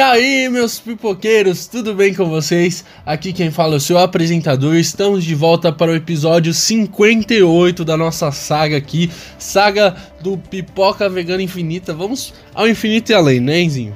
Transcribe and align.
aí, 0.00 0.48
meus 0.48 0.80
pipoqueiros, 0.80 1.66
tudo 1.66 1.94
bem 1.94 2.14
com 2.14 2.24
vocês? 2.24 2.84
Aqui 3.04 3.32
quem 3.32 3.50
fala 3.50 3.74
é 3.74 3.76
o 3.76 3.80
seu 3.80 3.98
apresentador. 3.98 4.76
Estamos 4.76 5.24
de 5.24 5.34
volta 5.34 5.70
para 5.70 5.90
o 5.90 5.94
episódio 5.94 6.54
58 6.54 7.84
da 7.84 7.96
nossa 7.96 8.32
saga 8.32 8.76
aqui, 8.76 9.10
saga 9.38 9.94
do 10.22 10.38
Pipoca 10.38 11.08
Vegana 11.08 11.42
Infinita. 11.42 11.92
Vamos 11.92 12.32
ao 12.54 12.66
infinito 12.68 13.10
e 13.10 13.14
além, 13.14 13.40
né, 13.40 13.60
Enzinho? 13.60 13.94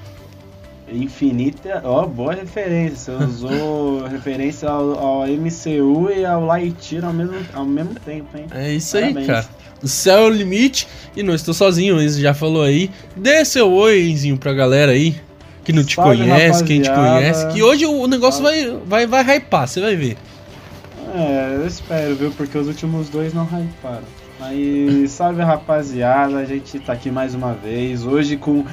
Infinita, 0.92 1.80
ó, 1.84 2.06
boa 2.06 2.34
referência. 2.34 3.14
Usou 3.14 4.04
referência 4.06 4.68
ao, 4.68 4.98
ao, 4.98 5.26
MCU 5.26 6.10
e 6.14 6.24
ao 6.24 6.44
Lightyear 6.44 7.06
ao 7.06 7.12
mesmo, 7.14 7.36
ao 7.54 7.64
mesmo 7.64 7.94
tempo, 7.94 8.36
hein? 8.36 8.46
É 8.52 8.72
isso 8.72 8.92
Parabéns. 8.92 9.16
aí, 9.16 9.26
cara. 9.26 9.48
O 9.82 9.88
céu 9.88 10.18
é 10.18 10.26
o 10.26 10.30
limite 10.30 10.86
e 11.16 11.22
não 11.22 11.34
estou 11.34 11.54
sozinho, 11.54 11.96
o 11.96 12.02
Enzo 12.02 12.20
já 12.20 12.34
falou 12.34 12.62
aí. 12.62 12.90
Dê 13.16 13.44
seu 13.44 13.72
oi, 13.72 14.10
Enzinho, 14.10 14.36
pra 14.36 14.52
galera 14.52 14.92
aí 14.92 15.16
que 15.64 15.72
não 15.72 15.82
te 15.82 15.96
conhece, 15.96 16.62
quem 16.62 16.82
te 16.82 16.90
conhece. 16.90 17.46
Que 17.48 17.62
hoje 17.62 17.86
o 17.86 18.06
negócio 18.06 18.42
vai, 18.42 18.78
vai, 18.86 19.06
vai 19.06 19.36
hypar, 19.36 19.66
você 19.66 19.80
vai 19.80 19.96
ver. 19.96 20.16
É, 21.14 21.54
eu 21.54 21.66
espero, 21.66 22.14
viu? 22.14 22.30
Porque 22.32 22.58
os 22.58 22.66
últimos 22.66 23.08
dois 23.08 23.32
não 23.32 23.44
hyparam. 23.44 24.04
Aí, 24.40 25.06
salve 25.08 25.42
rapaziada, 25.42 26.38
a 26.38 26.44
gente 26.44 26.78
tá 26.80 26.92
aqui 26.92 27.10
mais 27.10 27.34
uma 27.34 27.54
vez. 27.54 28.04
Hoje 28.04 28.36
com 28.36 28.64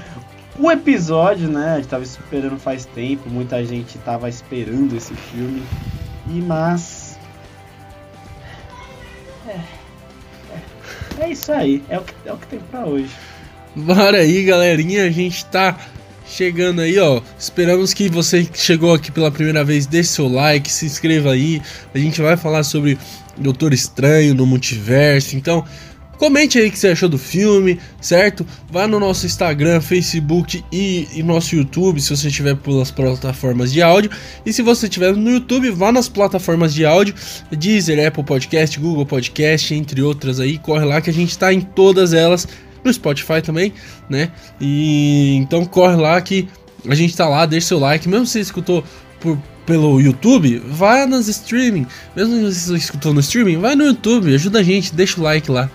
o 0.60 0.72
episódio, 0.72 1.48
né? 1.48 1.74
A 1.74 1.76
gente 1.78 1.88
tava 1.88 2.04
esperando 2.04 2.60
faz 2.60 2.86
tempo, 2.86 3.30
muita 3.30 3.64
gente 3.64 3.98
tava 4.00 4.28
esperando 4.28 4.96
esse 4.96 5.14
filme. 5.14 5.64
E 6.30 6.42
mas. 6.42 7.18
É, 9.48 9.60
é, 10.52 11.26
é 11.26 11.30
isso 11.30 11.52
aí, 11.52 11.84
é 11.90 11.98
o, 11.98 12.02
que, 12.02 12.14
é 12.26 12.34
o 12.34 12.38
que 12.38 12.48
tem 12.48 12.60
pra 12.60 12.86
hoje. 12.86 13.12
Bora 13.76 14.18
aí, 14.18 14.44
galerinha, 14.44 15.06
a 15.06 15.10
gente 15.10 15.46
tá 15.46 15.78
chegando 16.32 16.82
aí, 16.82 16.98
ó. 16.98 17.22
Esperamos 17.38 17.94
que 17.94 18.10
você 18.10 18.46
que 18.46 18.60
chegou 18.60 18.94
aqui 18.94 19.12
pela 19.12 19.30
primeira 19.30 19.64
vez 19.64 19.86
deixe 19.86 20.10
seu 20.10 20.28
like, 20.28 20.72
se 20.72 20.86
inscreva 20.86 21.34
aí. 21.34 21.62
A 21.94 21.98
gente 21.98 22.22
vai 22.22 22.38
falar 22.38 22.64
sobre 22.64 22.98
Doutor 23.38 23.74
Estranho 23.74 24.34
no 24.34 24.46
multiverso. 24.46 25.36
Então, 25.36 25.66
comente 26.18 26.58
aí 26.58 26.70
o 26.70 26.72
que 26.72 26.80
você 26.80 26.88
achou 26.88 27.10
do 27.10 27.18
filme, 27.18 27.80
certo? 28.00 28.46
Vá 28.70 28.88
no 28.88 29.00
nosso 29.00 29.26
Instagram, 29.26 29.82
Facebook 29.82 30.64
e, 30.72 31.08
e 31.14 31.22
nosso 31.22 31.56
YouTube, 31.56 32.00
se 32.00 32.16
você 32.16 32.30
estiver 32.30 32.56
pelas 32.56 32.92
plataformas 32.92 33.72
de 33.72 33.82
áudio. 33.82 34.10
E 34.46 34.54
se 34.54 34.62
você 34.62 34.86
estiver 34.86 35.14
no 35.14 35.32
YouTube, 35.32 35.70
vá 35.72 35.92
nas 35.92 36.08
plataformas 36.08 36.74
de 36.74 36.86
áudio, 36.86 37.14
Deezer, 37.52 38.08
Apple 38.08 38.24
Podcast, 38.24 38.80
Google 38.80 39.06
Podcast, 39.06 39.74
entre 39.74 40.02
outras 40.02 40.40
aí. 40.40 40.58
Corre 40.58 40.86
lá 40.86 41.02
que 41.02 41.10
a 41.10 41.14
gente 41.14 41.32
está 41.32 41.54
em 41.54 41.60
todas 41.60 42.14
elas 42.14 42.48
no 42.84 42.94
Spotify 42.94 43.42
também, 43.42 43.74
né? 44.10 44.32
E 44.60 45.38
então 45.38 45.64
corre 45.66 45.96
lá 45.96 46.20
que 46.22 46.48
a 46.88 46.96
gente 46.96 47.16
tá 47.16 47.28
lá, 47.28 47.46
deixa 47.46 47.68
seu 47.68 47.78
like, 47.80 48.10
mesmo 48.10 48.26
se 48.26 48.34
você 48.34 48.40
escutou 48.40 48.84
por, 49.20 49.38
pelo 49.66 50.02
YouTube, 50.02 50.62
vai 50.68 51.06
nas 51.06 51.28
streaming. 51.28 51.86
Mesmo 52.16 52.52
se 52.52 52.70
você 52.70 52.76
escutou 52.76 53.14
no 53.14 53.20
streaming, 53.20 53.58
vai 53.58 53.76
no 53.76 53.86
YouTube, 53.86 54.34
ajuda 54.34 54.60
a 54.60 54.64
gente, 54.64 54.92
deixa 54.94 55.20
o 55.20 55.24
like 55.24 55.52
lá. 55.52 55.70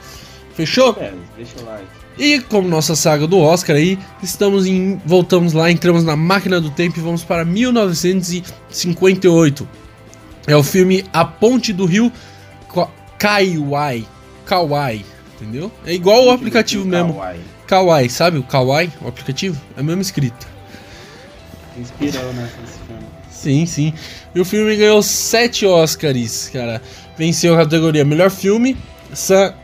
Fechou? 0.54 0.96
É, 1.00 1.12
deixa 1.36 1.60
o 1.60 1.64
like. 1.64 1.86
E 2.18 2.40
como 2.40 2.66
nossa 2.66 2.96
saga 2.96 3.26
do 3.26 3.38
Oscar 3.38 3.76
aí, 3.76 3.98
estamos 4.22 4.64
em. 4.66 4.98
Voltamos 5.04 5.52
lá, 5.52 5.70
entramos 5.70 6.02
na 6.02 6.16
máquina 6.16 6.58
do 6.60 6.70
tempo 6.70 6.98
e 6.98 7.02
vamos 7.02 7.22
para 7.22 7.44
1958. 7.44 9.68
É 10.46 10.56
o 10.56 10.62
filme 10.62 11.04
A 11.12 11.26
Ponte 11.26 11.74
do 11.74 11.84
Rio 11.84 12.10
Kauai. 13.18 14.06
Kauai. 14.46 15.04
Entendeu? 15.40 15.70
É 15.84 15.92
igual 15.92 16.24
o 16.24 16.30
aplicativo 16.30 16.84
mesmo. 16.84 17.14
Kawaii. 17.14 17.40
Kawaii, 17.66 18.10
sabe 18.10 18.38
o 18.38 18.42
Kawaii, 18.42 18.90
o 19.02 19.08
aplicativo? 19.08 19.60
É 19.76 19.82
mesmo 19.82 20.00
escrito. 20.00 20.46
Inspirou, 21.76 22.32
né. 22.32 22.48
Sim, 23.30 23.66
sim. 23.66 23.92
E 24.34 24.40
o 24.40 24.44
filme 24.44 24.74
ganhou 24.76 25.02
sete 25.02 25.66
Oscars, 25.66 26.48
cara. 26.50 26.80
Venceu 27.18 27.54
a 27.54 27.58
categoria 27.58 28.04
Melhor 28.04 28.30
Filme, 28.30 28.76
Sam 29.12 29.54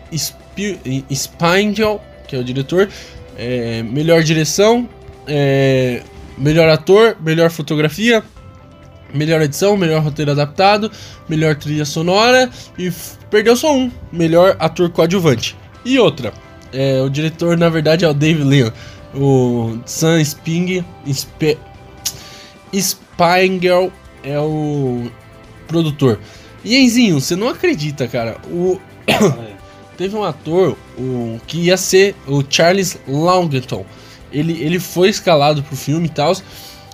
Spindle, 1.11 2.01
que 2.29 2.37
é 2.37 2.39
o 2.39 2.45
diretor, 2.45 2.89
é, 3.37 3.83
Melhor 3.83 4.23
Direção, 4.23 4.89
é, 5.27 6.03
Melhor 6.37 6.69
Ator, 6.69 7.17
Melhor 7.21 7.51
Fotografia, 7.51 8.23
Melhor 9.15 9.43
edição, 9.43 9.77
melhor 9.77 10.03
roteiro 10.03 10.31
adaptado, 10.31 10.91
melhor 11.29 11.55
trilha 11.55 11.85
sonora 11.85 12.49
e 12.79 12.91
perdeu 13.31 13.55
só 13.55 13.75
um, 13.75 13.91
melhor 14.11 14.57
ator 14.59 14.89
coadjuvante. 14.89 15.55
E 15.85 15.99
outra, 15.99 16.33
é, 16.73 17.01
o 17.03 17.11
diretor 17.11 17.57
na 17.57 17.69
verdade 17.69 18.05
é 18.05 18.09
o 18.09 18.15
Dave 18.15 18.43
Leon, 18.43 18.71
o 19.15 19.79
Sam 19.85 20.21
Sping, 20.21 20.85
Sp 21.07 21.59
Spangel 22.73 23.93
é 24.23 24.39
o 24.39 25.11
produtor. 25.67 26.19
E 26.65 26.77
Enzinho, 26.77 27.21
você 27.21 27.37
não 27.37 27.49
acredita, 27.49 28.07
cara, 28.07 28.39
o 28.47 28.81
teve 29.99 30.17
um 30.17 30.25
ator 30.25 30.77
o, 30.97 31.39
que 31.47 31.59
ia 31.59 31.77
ser 31.77 32.15
o 32.27 32.43
Charles 32.49 32.99
Longton. 33.07 33.85
Ele, 34.33 34.53
ele 34.63 34.79
foi 34.79 35.09
escalado 35.09 35.63
pro 35.63 35.77
filme 35.77 36.07
e 36.07 36.11
tal. 36.11 36.35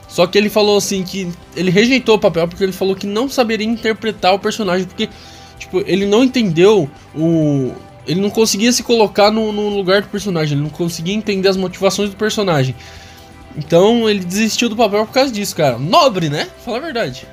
Só 0.09 0.27
que 0.27 0.39
ele 0.39 0.49
falou 0.49 0.79
assim 0.79 1.03
que 1.05 1.31
ele 1.55 1.71
rejeitou 1.71 2.17
o 2.17 2.19
papel 2.19 2.49
porque 2.49 2.65
ele 2.65 2.73
falou 2.73 2.97
que 2.97 3.07
não 3.07 3.29
saberia 3.29 3.67
interpretar 3.67 4.35
o 4.35 4.39
personagem 4.39 4.87
porque 4.87 5.09
tipo, 5.59 5.83
ele 5.87 6.07
não 6.07 6.25
entendeu 6.25 6.89
o 7.15 7.73
ele 8.09 8.21
não 8.21 8.31
conseguia 8.31 8.73
se 8.73 8.83
colocar 8.83 9.31
no, 9.31 9.53
no 9.53 9.69
lugar 9.69 10.03
do 10.03 10.09
personagem, 10.09 10.55
ele 10.57 10.65
não 10.65 10.71
conseguia 10.71 11.15
entender 11.15 11.49
as 11.49 11.57
motivações 11.57 12.11
do 12.11 12.17
personagem. 12.17 12.75
Então 13.57 14.09
ele 14.09 14.25
desistiu 14.25 14.69
do 14.69 14.77
papel 14.77 15.05
por 15.07 15.13
causa 15.13 15.31
disso, 15.33 15.55
cara. 15.55 15.79
Nobre, 15.79 16.29
né? 16.29 16.49
Fala 16.65 16.79
a 16.79 16.81
verdade. 16.81 17.27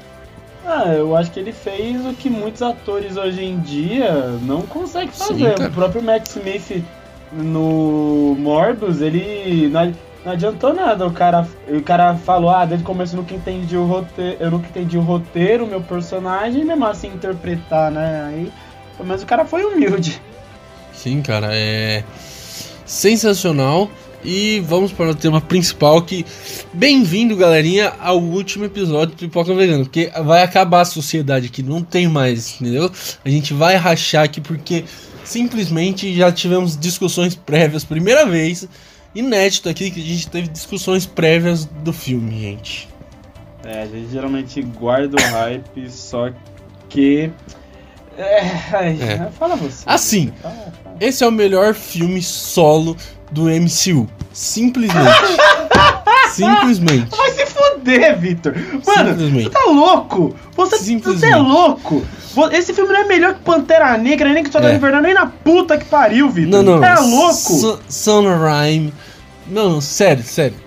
Ah, 0.65 0.87
eu 0.87 1.15
acho 1.15 1.31
que 1.31 1.39
ele 1.39 1.53
fez 1.53 2.03
o 2.05 2.13
que 2.13 2.29
muitos 2.29 2.61
atores 2.61 3.15
hoje 3.15 3.43
em 3.43 3.59
dia 3.59 4.11
não 4.41 4.63
conseguem 4.63 5.09
fazer. 5.09 5.55
Sim, 5.55 5.65
o 5.65 5.71
próprio 5.71 6.01
Matt 6.01 6.27
Smith 6.27 6.83
no 7.31 8.35
Morbius, 8.39 8.99
ele 8.99 9.69
não 9.69 10.31
adiantou 10.31 10.73
nada. 10.73 11.05
O 11.05 11.13
cara, 11.13 11.47
o 11.69 11.81
cara 11.81 12.15
falou, 12.15 12.49
ah, 12.49 12.65
desde 12.65 12.83
o 12.83 12.87
começo 12.87 13.15
eu 13.15 13.21
nunca 13.21 13.35
entendi 13.35 13.77
o 13.77 13.85
roteiro, 13.85 14.37
eu 14.39 14.51
nunca 14.51 14.67
entendi 14.67 14.97
o 14.97 15.01
roteiro, 15.01 15.67
meu 15.67 15.81
personagem, 15.81 16.65
mesmo 16.65 16.85
assim 16.85 17.07
interpretar, 17.09 17.91
né? 17.91 18.25
Aí, 18.27 18.51
pelo 18.97 19.07
menos 19.07 19.21
o 19.21 19.27
cara 19.27 19.45
foi 19.45 19.63
humilde. 19.63 20.19
Sim, 20.95 21.21
cara, 21.21 21.49
é 21.51 22.03
sensacional. 22.85 23.89
E 24.23 24.59
vamos 24.61 24.91
para 24.91 25.11
o 25.11 25.15
tema 25.15 25.39
principal 25.39 26.01
que 26.01 26.25
bem-vindo, 26.73 27.35
galerinha, 27.35 27.93
ao 27.99 28.19
último 28.19 28.65
episódio 28.65 29.15
do 29.15 29.19
Pipoca 29.19 29.53
Vegano, 29.53 29.83
porque 29.85 30.11
vai 30.23 30.41
acabar 30.41 30.81
a 30.81 30.85
sociedade 30.85 31.45
aqui, 31.45 31.61
não 31.61 31.83
tem 31.83 32.07
mais, 32.07 32.59
entendeu? 32.59 32.91
A 33.23 33.29
gente 33.29 33.53
vai 33.53 33.75
rachar 33.75 34.23
aqui 34.23 34.41
porque 34.41 34.83
simplesmente 35.23 36.11
já 36.15 36.31
tivemos 36.31 36.75
discussões 36.75 37.35
prévias, 37.35 37.83
primeira 37.83 38.25
vez 38.25 38.67
inédito 39.13 39.69
aqui 39.69 39.89
que 39.89 39.99
a 39.99 40.03
gente 40.03 40.27
teve 40.27 40.47
discussões 40.47 41.05
prévias 41.05 41.65
do 41.65 41.93
filme, 41.93 42.41
gente. 42.41 42.89
É, 43.63 43.83
a 43.83 43.85
gente 43.85 44.11
geralmente 44.11 44.61
guarda 44.61 45.15
o 45.15 45.31
hype, 45.31 45.89
só 45.89 46.31
que. 46.89 47.31
É, 48.17 48.37
é. 48.77 49.29
Fala 49.37 49.55
você. 49.55 49.83
Assim, 49.85 50.31
fala, 50.41 50.55
fala. 50.83 50.95
esse 50.99 51.23
é 51.23 51.27
o 51.27 51.31
melhor 51.31 51.73
filme 51.73 52.21
solo 52.21 52.95
do 53.31 53.43
MCU. 53.43 54.07
Simplesmente. 54.31 55.09
Simplesmente. 56.31 57.15
Vai 57.15 57.31
se 57.31 57.45
fuder, 57.45 58.19
Victor. 58.19 58.53
Mano, 58.85 59.15
você 59.15 59.49
tá 59.49 59.63
louco? 59.65 60.35
Você, 60.55 60.99
você 60.99 61.27
é 61.27 61.35
louco? 61.35 62.05
Esse 62.51 62.73
filme 62.73 62.91
não 62.91 63.01
é 63.01 63.05
melhor 63.05 63.35
que 63.35 63.41
Pantera 63.41 63.97
Negra, 63.97 64.33
nem 64.33 64.43
que 64.43 64.51
Soldado 64.51 64.73
é. 64.73 64.75
Invernal, 64.75 65.01
nem 65.01 65.13
na 65.13 65.27
puta 65.27 65.77
que 65.77 65.85
pariu, 65.85 66.29
Victor. 66.29 66.63
Não, 66.63 66.73
não. 66.73 66.79
Você 66.79 66.85
é 66.85 66.99
louco? 66.99 67.81
Sunrise. 67.87 68.93
Não, 69.47 69.79
sério, 69.79 70.23
sério. 70.23 70.64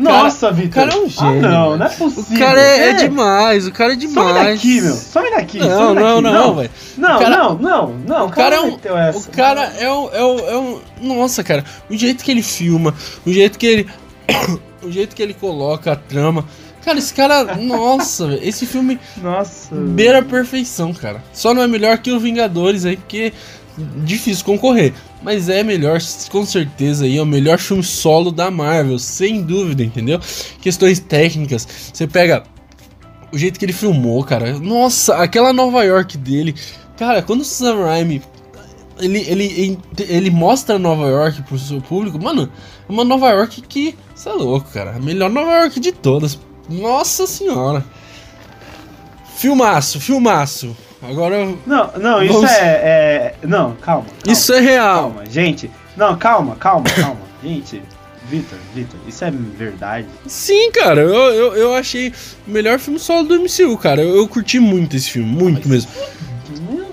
Nossa, 0.00 0.50
Vitor. 0.50 0.70
O 0.70 0.86
cara 0.86 0.92
é 0.92 0.96
um 0.96 1.08
gênio. 1.08 1.46
Ah, 1.46 1.50
não, 1.50 1.76
não 1.76 1.86
é 1.86 1.88
possível. 1.90 2.36
O 2.36 2.38
cara 2.38 2.60
é, 2.60 2.88
é, 2.88 2.92
demais, 2.94 3.66
o 3.66 3.72
cara 3.72 3.92
é 3.92 3.96
demais. 3.96 4.28
Some 4.28 4.44
daqui, 4.44 4.80
meu. 4.80 4.94
Some 4.94 5.30
daqui. 5.30 5.58
Não, 5.58 5.68
some 5.68 5.94
daqui. 5.94 6.02
não, 6.02 6.20
não, 6.20 6.54
velho. 6.54 6.70
Não, 6.96 7.18
cara, 7.18 7.36
não, 7.36 7.54
não, 7.54 7.94
não. 8.06 8.26
O 8.26 8.30
cara, 8.30 8.56
é 8.56 8.60
um. 8.60 8.74
O 8.74 9.30
cara 9.30 9.62
é 9.78 9.90
um, 9.92 10.08
é 10.12 10.24
um, 10.24 10.38
é 10.48 10.58
um. 10.58 10.80
Nossa, 11.00 11.44
cara. 11.44 11.64
O 11.88 11.96
jeito 11.96 12.24
que 12.24 12.30
ele 12.30 12.42
filma, 12.42 12.94
o 13.26 13.32
jeito 13.32 13.58
que 13.58 13.66
ele. 13.66 13.88
o 14.82 14.90
jeito 14.90 15.14
que 15.14 15.22
ele 15.22 15.34
coloca 15.34 15.92
a 15.92 15.96
trama. 15.96 16.44
Cara, 16.84 16.98
esse 16.98 17.12
cara. 17.12 17.56
Nossa, 17.56 18.38
esse 18.40 18.64
filme. 18.64 18.98
Nossa. 19.18 19.74
Beira 19.74 20.20
a 20.20 20.22
perfeição, 20.22 20.94
cara. 20.94 21.22
Só 21.32 21.52
não 21.52 21.62
é 21.62 21.68
melhor 21.68 21.98
que 21.98 22.10
o 22.10 22.18
Vingadores 22.18 22.86
aí, 22.86 22.96
porque 22.96 23.32
difícil 24.04 24.44
concorrer. 24.44 24.92
Mas 25.22 25.48
é 25.48 25.62
melhor, 25.62 26.00
com 26.30 26.44
certeza, 26.44 27.04
aí, 27.04 27.18
é 27.18 27.22
o 27.22 27.26
melhor 27.26 27.58
filme 27.58 27.82
solo 27.82 28.30
da 28.30 28.50
Marvel, 28.50 28.98
sem 28.98 29.42
dúvida, 29.42 29.82
entendeu? 29.82 30.20
Questões 30.60 30.98
técnicas, 30.98 31.66
você 31.92 32.06
pega 32.06 32.42
o 33.32 33.38
jeito 33.38 33.58
que 33.58 33.64
ele 33.64 33.72
filmou, 33.72 34.24
cara. 34.24 34.58
Nossa, 34.58 35.16
aquela 35.16 35.52
Nova 35.52 35.84
York 35.84 36.16
dele. 36.16 36.54
Cara, 36.96 37.22
quando 37.22 37.40
o 37.40 37.44
Sam 37.44 37.84
Raimi 37.84 38.22
ele, 39.00 39.18
ele, 39.26 39.78
ele 39.98 40.30
mostra 40.30 40.78
Nova 40.78 41.08
York 41.08 41.42
pro 41.42 41.58
seu 41.58 41.80
público, 41.80 42.22
mano, 42.22 42.50
uma 42.88 43.04
Nova 43.04 43.30
York 43.30 43.62
que, 43.62 43.96
você 44.14 44.28
é 44.28 44.32
louco, 44.32 44.70
cara, 44.70 44.96
a 44.96 44.98
melhor 44.98 45.30
Nova 45.30 45.52
York 45.60 45.80
de 45.80 45.92
todas. 45.92 46.38
Nossa 46.68 47.26
senhora. 47.26 47.84
Filmaço, 49.36 49.98
filmaço. 50.00 50.76
Agora. 51.02 51.46
Não, 51.66 51.90
não, 51.98 52.26
vamos... 52.26 52.30
isso 52.30 52.46
é, 52.46 52.66
é, 52.66 53.34
Não, 53.42 53.74
calma, 53.76 54.04
calma. 54.04 54.06
Isso 54.26 54.52
é 54.52 54.60
real. 54.60 55.10
Calma, 55.10 55.26
gente. 55.26 55.70
Não, 55.96 56.16
calma, 56.16 56.56
calma, 56.56 56.84
calma. 56.90 57.20
gente, 57.42 57.82
Vitor, 58.28 58.58
Vitor, 58.74 59.00
isso 59.08 59.24
é 59.24 59.30
verdade? 59.30 60.06
Sim, 60.26 60.70
cara, 60.72 61.00
eu, 61.00 61.14
eu, 61.14 61.54
eu 61.54 61.74
achei 61.74 62.12
o 62.46 62.50
melhor 62.50 62.78
filme 62.78 62.98
solo 62.98 63.24
do 63.24 63.40
MCU, 63.40 63.76
cara. 63.78 64.02
Eu, 64.02 64.16
eu 64.16 64.28
curti 64.28 64.60
muito 64.60 64.96
esse 64.96 65.10
filme, 65.10 65.28
muito 65.28 65.68
Mas... 65.68 65.86
mesmo 65.86 66.30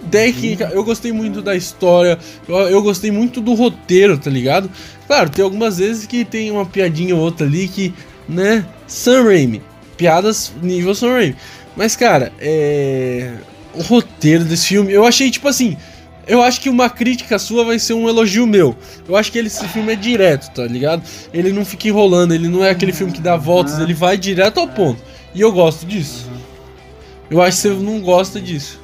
técnica, 0.10 0.71
eu 0.74 0.83
gostei 0.83 1.12
muito 1.12 1.42
da 1.42 1.56
história, 1.56 2.18
eu, 2.48 2.56
eu, 2.56 2.81
gostei 2.81 3.12
muito 3.12 3.42
do 3.42 3.53
roteiro, 3.53 4.18
tá 4.18 4.30
ligado? 4.30 4.69
Claro, 5.06 5.30
tem 5.30 5.44
algumas 5.44 5.77
vezes 5.77 6.06
que 6.06 6.25
tem 6.25 6.50
uma 6.50 6.65
piadinha 6.65 7.15
ou 7.15 7.21
outra 7.21 7.45
ali 7.45 7.68
que, 7.68 7.94
né, 8.27 8.65
Sam 8.88 9.24
Raimi, 9.25 9.62
piadas 9.95 10.53
nível 10.62 10.95
Sam 10.95 11.13
Raimi. 11.13 11.36
Mas, 11.75 11.95
cara, 11.95 12.31
é... 12.39 13.33
o 13.77 13.81
roteiro 13.81 14.44
desse 14.44 14.68
filme, 14.68 14.91
eu 14.91 15.06
achei 15.06 15.29
tipo 15.29 15.47
assim, 15.47 15.77
eu 16.27 16.41
acho 16.41 16.59
que 16.59 16.69
uma 16.69 16.89
crítica 16.89 17.39
sua 17.39 17.63
vai 17.63 17.79
ser 17.79 17.94
um 17.94 18.09
elogio 18.09 18.45
meu. 18.45 18.75
Eu 19.07 19.15
acho 19.15 19.31
que 19.31 19.38
ele, 19.38 19.47
esse 19.47 19.65
filme 19.69 19.94
é 19.94 19.95
direto, 19.95 20.51
tá 20.51 20.65
ligado? 20.65 21.01
Ele 21.33 21.53
não 21.53 21.63
fica 21.63 21.88
enrolando, 21.88 22.33
ele 22.33 22.50
não 22.50 22.65
é 22.65 22.69
aquele 22.69 22.91
filme 22.91 23.13
que 23.13 23.21
dá 23.21 23.38
voltas, 23.38 23.79
ele 23.79 23.94
vai 23.94 24.18
direto 24.18 24.59
ao 24.59 24.68
ponto. 24.68 25.01
E 25.33 25.39
eu 25.39 25.51
gosto 25.51 25.85
disso. 25.85 26.29
Eu 27.29 27.41
acho 27.41 27.57
que 27.57 27.63
você 27.63 27.69
não 27.69 28.01
gosta 28.01 28.41
disso. 28.41 28.79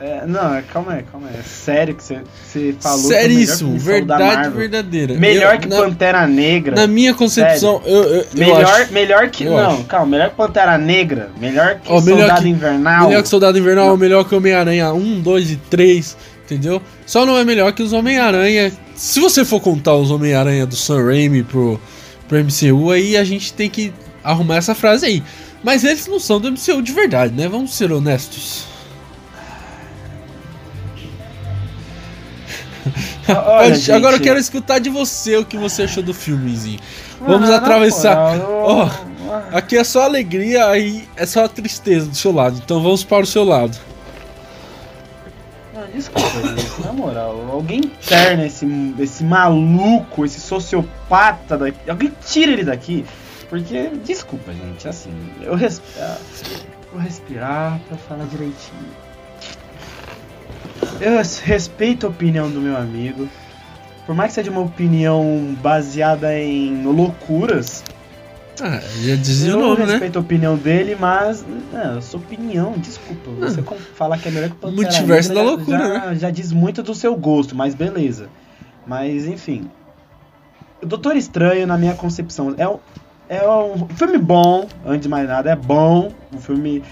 É, 0.00 0.24
não, 0.26 0.62
calma 0.72 0.94
aí, 0.94 1.02
calma 1.02 1.28
aí. 1.28 1.36
É 1.38 1.42
sério 1.42 1.94
que 1.94 2.02
você, 2.02 2.74
falou 2.80 3.00
Seríssimo, 3.00 3.74
que 3.74 3.80
verdade 3.80 4.48
verdadeira. 4.48 5.12
Melhor 5.12 5.56
eu, 5.56 5.60
que 5.60 5.68
na, 5.68 5.76
Pantera 5.76 6.26
Negra. 6.26 6.74
Na 6.74 6.86
minha 6.86 7.12
concepção, 7.12 7.82
eu, 7.84 8.02
eu, 8.04 8.26
melhor, 8.32 8.64
acho, 8.64 8.92
melhor 8.94 9.28
que. 9.28 9.44
não, 9.44 9.58
acho. 9.58 9.84
calma, 9.84 10.06
melhor 10.06 10.30
que 10.30 10.36
Pantera 10.36 10.78
Negra. 10.78 11.30
Melhor 11.38 11.80
que 11.80 11.92
oh, 11.92 12.00
melhor 12.00 12.20
Soldado 12.20 12.42
que, 12.42 12.48
Invernal. 12.48 13.08
Melhor 13.08 13.22
que 13.22 13.28
Soldado 13.28 13.58
Invernal, 13.58 13.88
não. 13.88 13.96
melhor 13.98 14.24
que 14.26 14.34
Homem-Aranha 14.34 14.90
1, 14.90 15.20
2 15.20 15.50
e 15.50 15.56
3. 15.56 16.16
Entendeu? 16.46 16.80
Só 17.04 17.26
não 17.26 17.36
é 17.36 17.44
melhor 17.44 17.70
que 17.72 17.82
os 17.82 17.92
Homem-Aranha. 17.92 18.72
Se 18.94 19.20
você 19.20 19.44
for 19.44 19.60
contar 19.60 19.96
os 19.96 20.10
Homem-Aranha 20.10 20.64
do 20.64 20.76
Sam 20.76 21.04
Raimi 21.04 21.42
pro, 21.42 21.78
pro 22.26 22.38
MCU, 22.38 22.90
aí 22.90 23.18
a 23.18 23.24
gente 23.24 23.52
tem 23.52 23.68
que 23.68 23.92
arrumar 24.24 24.56
essa 24.56 24.74
frase 24.74 25.04
aí. 25.04 25.22
Mas 25.62 25.84
eles 25.84 26.06
não 26.06 26.18
são 26.18 26.40
do 26.40 26.50
MCU 26.50 26.80
de 26.80 26.92
verdade, 26.92 27.34
né? 27.34 27.46
Vamos 27.48 27.74
ser 27.76 27.92
honestos. 27.92 28.69
Olha, 33.32 33.74
gente... 33.74 33.92
Agora 33.92 34.16
eu 34.16 34.20
quero 34.20 34.38
escutar 34.38 34.78
de 34.78 34.90
você 34.90 35.36
o 35.36 35.44
que 35.44 35.56
você 35.56 35.82
achou 35.82 36.02
do 36.02 36.14
filmezinho. 36.14 36.80
Vamos 37.20 37.50
atravessar. 37.50 38.38
Oh, 38.40 38.88
aqui 39.52 39.76
é 39.76 39.84
só 39.84 40.04
alegria, 40.04 40.66
aí 40.66 41.08
é 41.16 41.26
só 41.26 41.46
tristeza 41.46 42.06
do 42.06 42.16
seu 42.16 42.32
lado. 42.32 42.60
Então 42.64 42.82
vamos 42.82 43.04
para 43.04 43.22
o 43.22 43.26
seu 43.26 43.44
lado. 43.44 43.76
Não, 45.74 45.86
desculpa, 45.94 46.28
gente, 46.28 46.80
na 46.84 46.92
moral, 46.92 47.48
alguém 47.50 47.78
interna 47.78 48.46
esse, 48.46 48.66
esse 48.98 49.24
maluco, 49.24 50.24
esse 50.24 50.40
sociopata 50.40 51.56
daqui. 51.56 51.90
Alguém 51.90 52.12
tira 52.26 52.52
ele 52.52 52.64
daqui. 52.64 53.04
Porque, 53.48 53.90
desculpa, 54.04 54.52
gente, 54.52 54.86
assim, 54.86 55.10
eu, 55.42 55.56
resp... 55.56 55.82
vou 56.92 57.00
respirar 57.00 57.80
pra 57.88 57.96
falar 57.96 58.24
direitinho. 58.26 59.09
Eu 61.00 61.12
respeito 61.44 62.06
a 62.06 62.10
opinião 62.10 62.50
do 62.50 62.60
meu 62.60 62.76
amigo. 62.76 63.28
Por 64.06 64.14
mais 64.14 64.30
que 64.30 64.34
seja 64.34 64.50
uma 64.50 64.62
opinião 64.62 65.56
baseada 65.62 66.36
em 66.38 66.84
loucuras. 66.84 67.84
Ah, 68.60 68.80
já 69.02 69.16
dizia 69.16 69.56
o 69.56 69.60
nome, 69.60 69.78
né? 69.78 69.84
Eu 69.84 69.88
respeito 69.92 70.18
a 70.18 70.20
opinião 70.20 70.56
dele, 70.56 70.96
mas. 70.98 71.44
Não, 71.72 71.98
a 71.98 72.02
sua 72.02 72.20
opinião, 72.20 72.72
desculpa. 72.72 73.30
Ah. 73.40 73.46
Você 73.46 73.62
falar 73.94 74.18
que 74.18 74.28
é 74.28 74.30
melhor 74.30 74.50
que 74.50 74.56
Pantera 74.56 74.82
Multiverso 74.82 75.32
da 75.32 75.42
loucura, 75.42 75.78
já, 75.78 76.06
né? 76.06 76.16
Já 76.16 76.30
diz 76.30 76.52
muito 76.52 76.82
do 76.82 76.94
seu 76.94 77.16
gosto, 77.16 77.54
mas 77.54 77.74
beleza. 77.74 78.28
Mas, 78.86 79.26
enfim. 79.26 79.70
O 80.82 80.86
Doutor 80.86 81.16
Estranho, 81.16 81.66
na 81.66 81.78
minha 81.78 81.94
concepção, 81.94 82.54
é 82.58 82.68
um, 82.68 82.78
é 83.28 83.48
um 83.48 83.88
filme 83.90 84.18
bom, 84.18 84.66
antes 84.84 85.02
de 85.02 85.08
mais 85.08 85.28
nada, 85.28 85.50
é 85.50 85.56
bom. 85.56 86.12
Um 86.34 86.38
filme. 86.38 86.82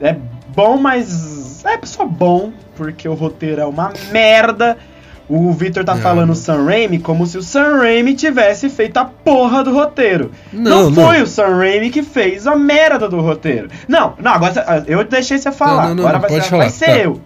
É 0.00 0.16
bom, 0.54 0.76
mas. 0.76 1.64
É 1.64 1.78
só 1.84 2.06
bom 2.06 2.52
porque 2.74 3.08
o 3.08 3.14
roteiro 3.14 3.60
é 3.60 3.66
uma 3.66 3.92
merda. 4.10 4.78
O 5.28 5.52
Victor 5.52 5.84
tá 5.84 5.94
não. 5.94 6.02
falando 6.02 6.34
Sam 6.34 6.64
Raimi 6.64 6.98
como 6.98 7.24
se 7.24 7.38
o 7.38 7.42
Sam 7.42 7.78
Raimi 7.78 8.14
tivesse 8.14 8.68
feito 8.68 8.96
a 8.96 9.04
porra 9.04 9.62
do 9.62 9.72
roteiro. 9.72 10.32
Não, 10.52 10.90
não 10.90 11.04
foi 11.04 11.18
não. 11.18 11.24
o 11.24 11.26
Sam 11.26 11.56
Raimi 11.56 11.90
que 11.90 12.02
fez 12.02 12.48
a 12.48 12.56
merda 12.56 13.08
do 13.08 13.20
roteiro. 13.20 13.68
Não, 13.86 14.14
não, 14.18 14.32
agora 14.32 14.84
eu 14.88 15.04
deixei 15.04 15.38
você 15.38 15.52
falar. 15.52 15.90
agora 15.90 16.18
vai 16.18 16.40
ser, 16.40 16.50
vai 16.50 16.70
ser 16.70 16.86
tá. 16.86 16.98
eu. 16.98 17.20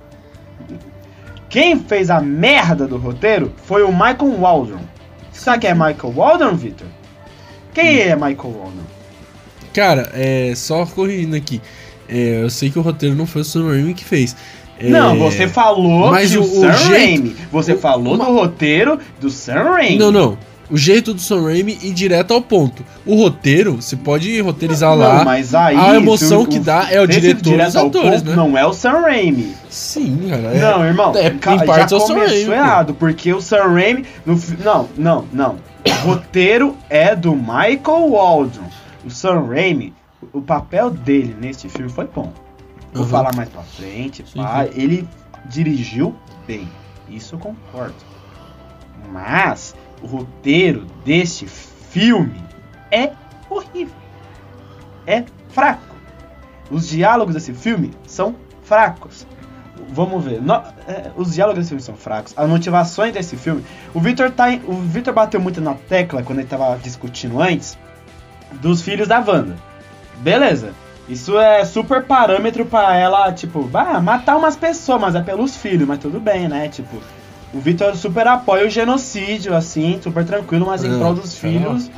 Quem 1.48 1.78
fez 1.78 2.10
a 2.10 2.20
merda 2.20 2.86
do 2.86 2.98
roteiro 2.98 3.52
foi 3.64 3.82
o 3.82 3.92
Michael 3.92 4.38
Waldron. 4.38 4.80
Sabe 5.32 5.60
quem 5.60 5.70
é 5.70 5.74
Michael 5.74 6.12
Waldron, 6.14 6.56
Victor? 6.56 6.88
Quem 7.72 7.96
hum. 7.96 8.10
é 8.10 8.14
Michael 8.16 8.52
Waldron? 8.52 8.84
Cara, 9.72 10.10
é 10.12 10.52
só 10.54 10.84
corrigindo 10.84 11.36
aqui. 11.36 11.62
É, 12.08 12.42
eu 12.42 12.50
sei 12.50 12.70
que 12.70 12.78
o 12.78 12.82
roteiro 12.82 13.14
não 13.14 13.26
foi 13.26 13.42
o 13.42 13.44
Sam 13.44 13.68
Raimi 13.68 13.94
que 13.94 14.04
fez. 14.04 14.36
Não, 14.80 15.14
é... 15.14 15.18
você 15.18 15.46
falou 15.46 16.10
Mas 16.10 16.32
que 16.32 16.38
o, 16.38 16.42
o 16.42 16.46
Sam 16.46 16.72
jeito... 16.72 16.90
Raimi. 16.90 17.36
Você 17.52 17.72
o, 17.74 17.78
falou 17.78 18.14
uma... 18.14 18.24
do 18.24 18.32
roteiro 18.32 18.98
do 19.20 19.30
Sam 19.30 19.62
Raimi. 19.62 19.98
Não, 19.98 20.10
não. 20.10 20.38
O 20.70 20.78
jeito 20.78 21.12
do 21.12 21.20
Sam 21.20 21.42
Raimi 21.42 21.78
ir 21.82 21.92
direto 21.92 22.32
ao 22.32 22.40
ponto. 22.40 22.84
O 23.04 23.16
roteiro, 23.16 23.76
você 23.76 23.96
pode 23.96 24.40
roteirizar 24.40 24.90
não, 24.90 24.98
lá. 24.98 25.24
Mas 25.24 25.54
aí, 25.54 25.76
a 25.76 25.94
emoção 25.94 26.42
o, 26.42 26.46
que 26.46 26.58
dá 26.58 26.88
é 26.90 27.00
o 27.00 27.06
diretor 27.06 27.60
e 27.60 27.62
os 27.62 27.76
atores, 27.76 28.22
né? 28.22 28.34
Não 28.34 28.56
é 28.56 28.66
o 28.66 28.72
Sam 28.72 29.02
Raimi. 29.02 29.54
Sim, 29.68 30.26
cara. 30.28 30.54
É, 30.54 30.60
não, 30.60 30.84
irmão. 30.84 31.12
É, 31.14 31.28
em 31.28 31.66
parte 31.66 31.90
já 31.90 31.96
é 31.96 32.00
o 32.00 32.00
Sam 32.00 32.14
Raimi. 32.14 32.50
errado, 32.50 32.94
porque 32.94 33.32
o 33.32 33.42
Sam 33.42 33.74
Raimi... 33.74 34.04
No, 34.24 34.40
não, 34.64 34.88
não, 34.96 35.24
não. 35.32 35.56
O 35.86 36.08
roteiro 36.08 36.74
é 36.88 37.14
do 37.14 37.36
Michael 37.36 38.10
Waldron. 38.10 38.68
O 39.04 39.10
Sam 39.10 39.46
Raimi, 39.48 39.92
o 40.34 40.42
papel 40.42 40.90
dele 40.90 41.34
nesse 41.40 41.68
filme 41.68 41.88
foi 41.88 42.06
bom. 42.06 42.32
Vou 42.92 43.04
uhum. 43.04 43.08
falar 43.08 43.34
mais 43.34 43.48
pra 43.48 43.62
frente. 43.62 44.24
Sim, 44.26 44.42
pá. 44.42 44.64
Sim. 44.64 44.70
Ele 44.74 45.08
dirigiu 45.46 46.14
bem. 46.46 46.68
Isso 47.08 47.36
eu 47.36 47.38
concordo. 47.38 47.94
Mas 49.10 49.74
o 50.02 50.06
roteiro 50.06 50.84
deste 51.04 51.46
filme 51.46 52.42
é 52.90 53.12
horrível. 53.48 53.94
É 55.06 55.24
fraco. 55.50 55.94
Os 56.70 56.88
diálogos 56.88 57.34
desse 57.34 57.52
filme 57.52 57.92
são 58.06 58.34
fracos. 58.64 59.26
Vamos 59.90 60.24
ver. 60.24 60.40
No, 60.40 60.54
é, 60.54 61.12
os 61.16 61.34
diálogos 61.34 61.60
desse 61.60 61.68
filme 61.68 61.82
são 61.82 61.94
fracos. 61.94 62.32
As 62.36 62.48
motivações 62.48 63.12
desse 63.12 63.36
filme. 63.36 63.64
O 63.92 64.00
Victor 64.00 64.30
tá, 64.30 64.46
o 64.66 64.74
Victor 64.80 65.14
bateu 65.14 65.40
muito 65.40 65.60
na 65.60 65.74
tecla 65.74 66.22
quando 66.22 66.40
ele 66.40 66.48
tava 66.48 66.76
discutindo 66.78 67.40
antes 67.40 67.78
dos 68.60 68.82
filhos 68.82 69.06
da 69.06 69.18
Wanda. 69.18 69.56
Beleza. 70.20 70.72
Isso 71.08 71.38
é 71.38 71.64
super 71.64 72.02
parâmetro 72.04 72.64
para 72.64 72.96
ela, 72.96 73.30
tipo, 73.32 73.68
ah, 73.74 74.00
matar 74.00 74.36
umas 74.36 74.56
pessoas, 74.56 75.00
mas 75.00 75.14
é 75.14 75.20
pelos 75.20 75.56
filhos, 75.56 75.86
mas 75.86 75.98
tudo 75.98 76.18
bem, 76.18 76.48
né? 76.48 76.68
Tipo, 76.68 76.96
o 77.52 77.60
Vitor 77.60 77.94
super 77.94 78.26
apoia 78.26 78.66
o 78.66 78.70
genocídio, 78.70 79.54
assim, 79.54 80.00
super 80.02 80.24
tranquilo, 80.24 80.66
mas 80.66 80.82
em 80.82 80.98
prol 80.98 81.14
dos 81.14 81.36
filhos 81.36 81.90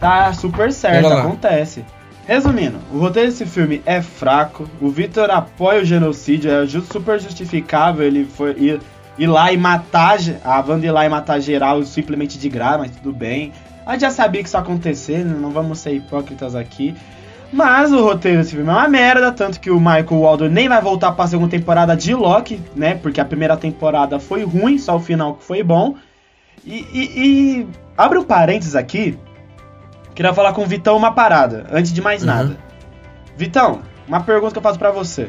tá 0.00 0.32
super 0.32 0.72
certo, 0.72 1.06
acontece. 1.06 1.84
Resumindo, 2.26 2.78
o 2.92 2.98
roteiro 2.98 3.30
desse 3.30 3.46
filme 3.46 3.80
é 3.86 4.02
fraco, 4.02 4.68
o 4.82 4.90
Vitor 4.90 5.30
apoia 5.30 5.80
o 5.80 5.84
genocídio, 5.84 6.50
é 6.50 6.66
super 6.66 7.18
justificável 7.18 8.04
ele 8.04 8.26
foi 8.26 8.50
ir, 8.58 8.80
ir 9.16 9.26
lá 9.26 9.50
e 9.50 9.56
matar, 9.56 10.18
a 10.44 10.60
Wanda 10.60 10.84
ir 10.84 10.90
lá 10.90 11.06
e 11.06 11.08
matar 11.08 11.40
geral 11.40 11.82
simplesmente 11.84 12.38
de 12.38 12.48
graça, 12.48 12.78
mas 12.78 12.90
tudo 12.90 13.12
bem. 13.12 13.52
A 13.86 13.92
gente 13.92 14.02
já 14.02 14.10
sabia 14.10 14.42
que 14.42 14.48
isso 14.48 14.56
ia 14.58 14.60
acontecer, 14.60 15.24
não 15.24 15.50
vamos 15.50 15.78
ser 15.78 15.92
hipócritas 15.92 16.54
aqui. 16.54 16.94
Mas 17.52 17.92
o 17.92 18.02
roteiro 18.02 18.38
desse 18.38 18.54
filme 18.54 18.68
é 18.68 18.72
uma 18.72 18.88
merda, 18.88 19.32
tanto 19.32 19.58
que 19.58 19.70
o 19.70 19.78
Michael 19.78 20.20
Waldron 20.20 20.48
nem 20.48 20.68
vai 20.68 20.82
voltar 20.82 21.12
pra 21.12 21.26
segunda 21.26 21.50
temporada 21.50 21.96
de 21.96 22.14
Loki, 22.14 22.60
né? 22.76 22.94
Porque 22.94 23.20
a 23.20 23.24
primeira 23.24 23.56
temporada 23.56 24.20
foi 24.20 24.44
ruim, 24.44 24.78
só 24.78 24.96
o 24.96 25.00
final 25.00 25.34
que 25.34 25.44
foi 25.44 25.62
bom. 25.62 25.96
E, 26.64 26.86
e, 26.92 27.02
e... 27.02 27.66
abre 27.96 28.18
um 28.18 28.24
parênteses 28.24 28.76
aqui. 28.76 29.18
Queria 30.14 30.34
falar 30.34 30.52
com 30.52 30.62
o 30.62 30.66
Vitão 30.66 30.96
uma 30.96 31.12
parada, 31.12 31.66
antes 31.72 31.92
de 31.92 32.02
mais 32.02 32.22
uhum. 32.22 32.26
nada. 32.26 32.58
Vitão, 33.36 33.80
uma 34.06 34.20
pergunta 34.20 34.52
que 34.52 34.58
eu 34.58 34.62
faço 34.62 34.78
para 34.78 34.90
você. 34.90 35.28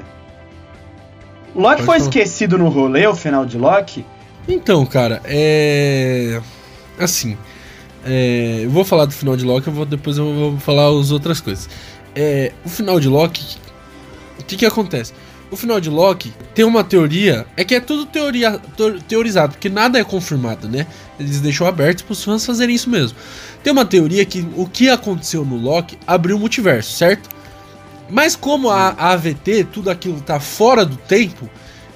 Loki 1.56 1.78
Pode 1.78 1.84
foi 1.84 1.86
falar. 1.86 1.98
esquecido 1.98 2.58
no 2.58 2.70
rolê, 2.70 3.08
o 3.08 3.16
final 3.16 3.46
de 3.46 3.58
Loki? 3.58 4.06
Então, 4.48 4.86
cara, 4.86 5.22
é. 5.26 6.42
Assim. 7.00 7.38
É... 8.06 8.62
Eu 8.64 8.70
vou 8.70 8.84
falar 8.84 9.06
do 9.06 9.14
final 9.14 9.36
de 9.36 9.46
Loki, 9.46 9.68
eu 9.68 9.74
vou, 9.74 9.86
depois 9.86 10.18
eu 10.18 10.34
vou 10.34 10.58
falar 10.58 10.88
as 10.88 11.12
outras 11.12 11.40
coisas. 11.40 11.70
É, 12.16 12.52
o 12.66 12.70
final 12.70 13.00
de 13.00 13.08
Loki, 13.08 13.58
o 14.40 14.44
que 14.44 14.58
que 14.58 14.66
acontece? 14.66 15.14
o 15.52 15.56
final 15.56 15.80
de 15.80 15.90
Loki 15.90 16.32
tem 16.54 16.64
uma 16.64 16.84
teoria, 16.84 17.46
é 17.58 17.64
que 17.64 17.74
é 17.74 17.80
tudo 17.80 18.06
teoria, 18.06 18.60
teorizado, 19.08 19.54
porque 19.54 19.70
nada 19.70 20.00
é 20.00 20.04
confirmado, 20.04 20.68
né? 20.68 20.86
Eles 21.20 21.40
deixam 21.40 21.66
aberto 21.66 22.04
para 22.04 22.14
os 22.14 22.24
fãs 22.24 22.46
fazerem 22.46 22.76
isso 22.76 22.90
mesmo. 22.90 23.18
Tem 23.64 23.74
uma 23.74 23.86
teoria 23.86 24.24
que 24.26 24.48
o 24.56 24.68
que 24.68 24.90
aconteceu 24.90 25.44
no 25.44 25.58
Loki 25.58 25.98
abriu 26.06 26.38
o 26.38 26.40
multiverso, 26.40 26.96
certo? 26.96 27.30
Mas 28.10 28.36
como 28.36 28.70
a, 28.70 28.90
a 28.90 29.12
AVT, 29.14 29.66
tudo 29.72 29.90
aquilo 29.90 30.22
tá 30.22 30.40
fora 30.40 30.86
do 30.86 30.96
tempo, 30.96 31.50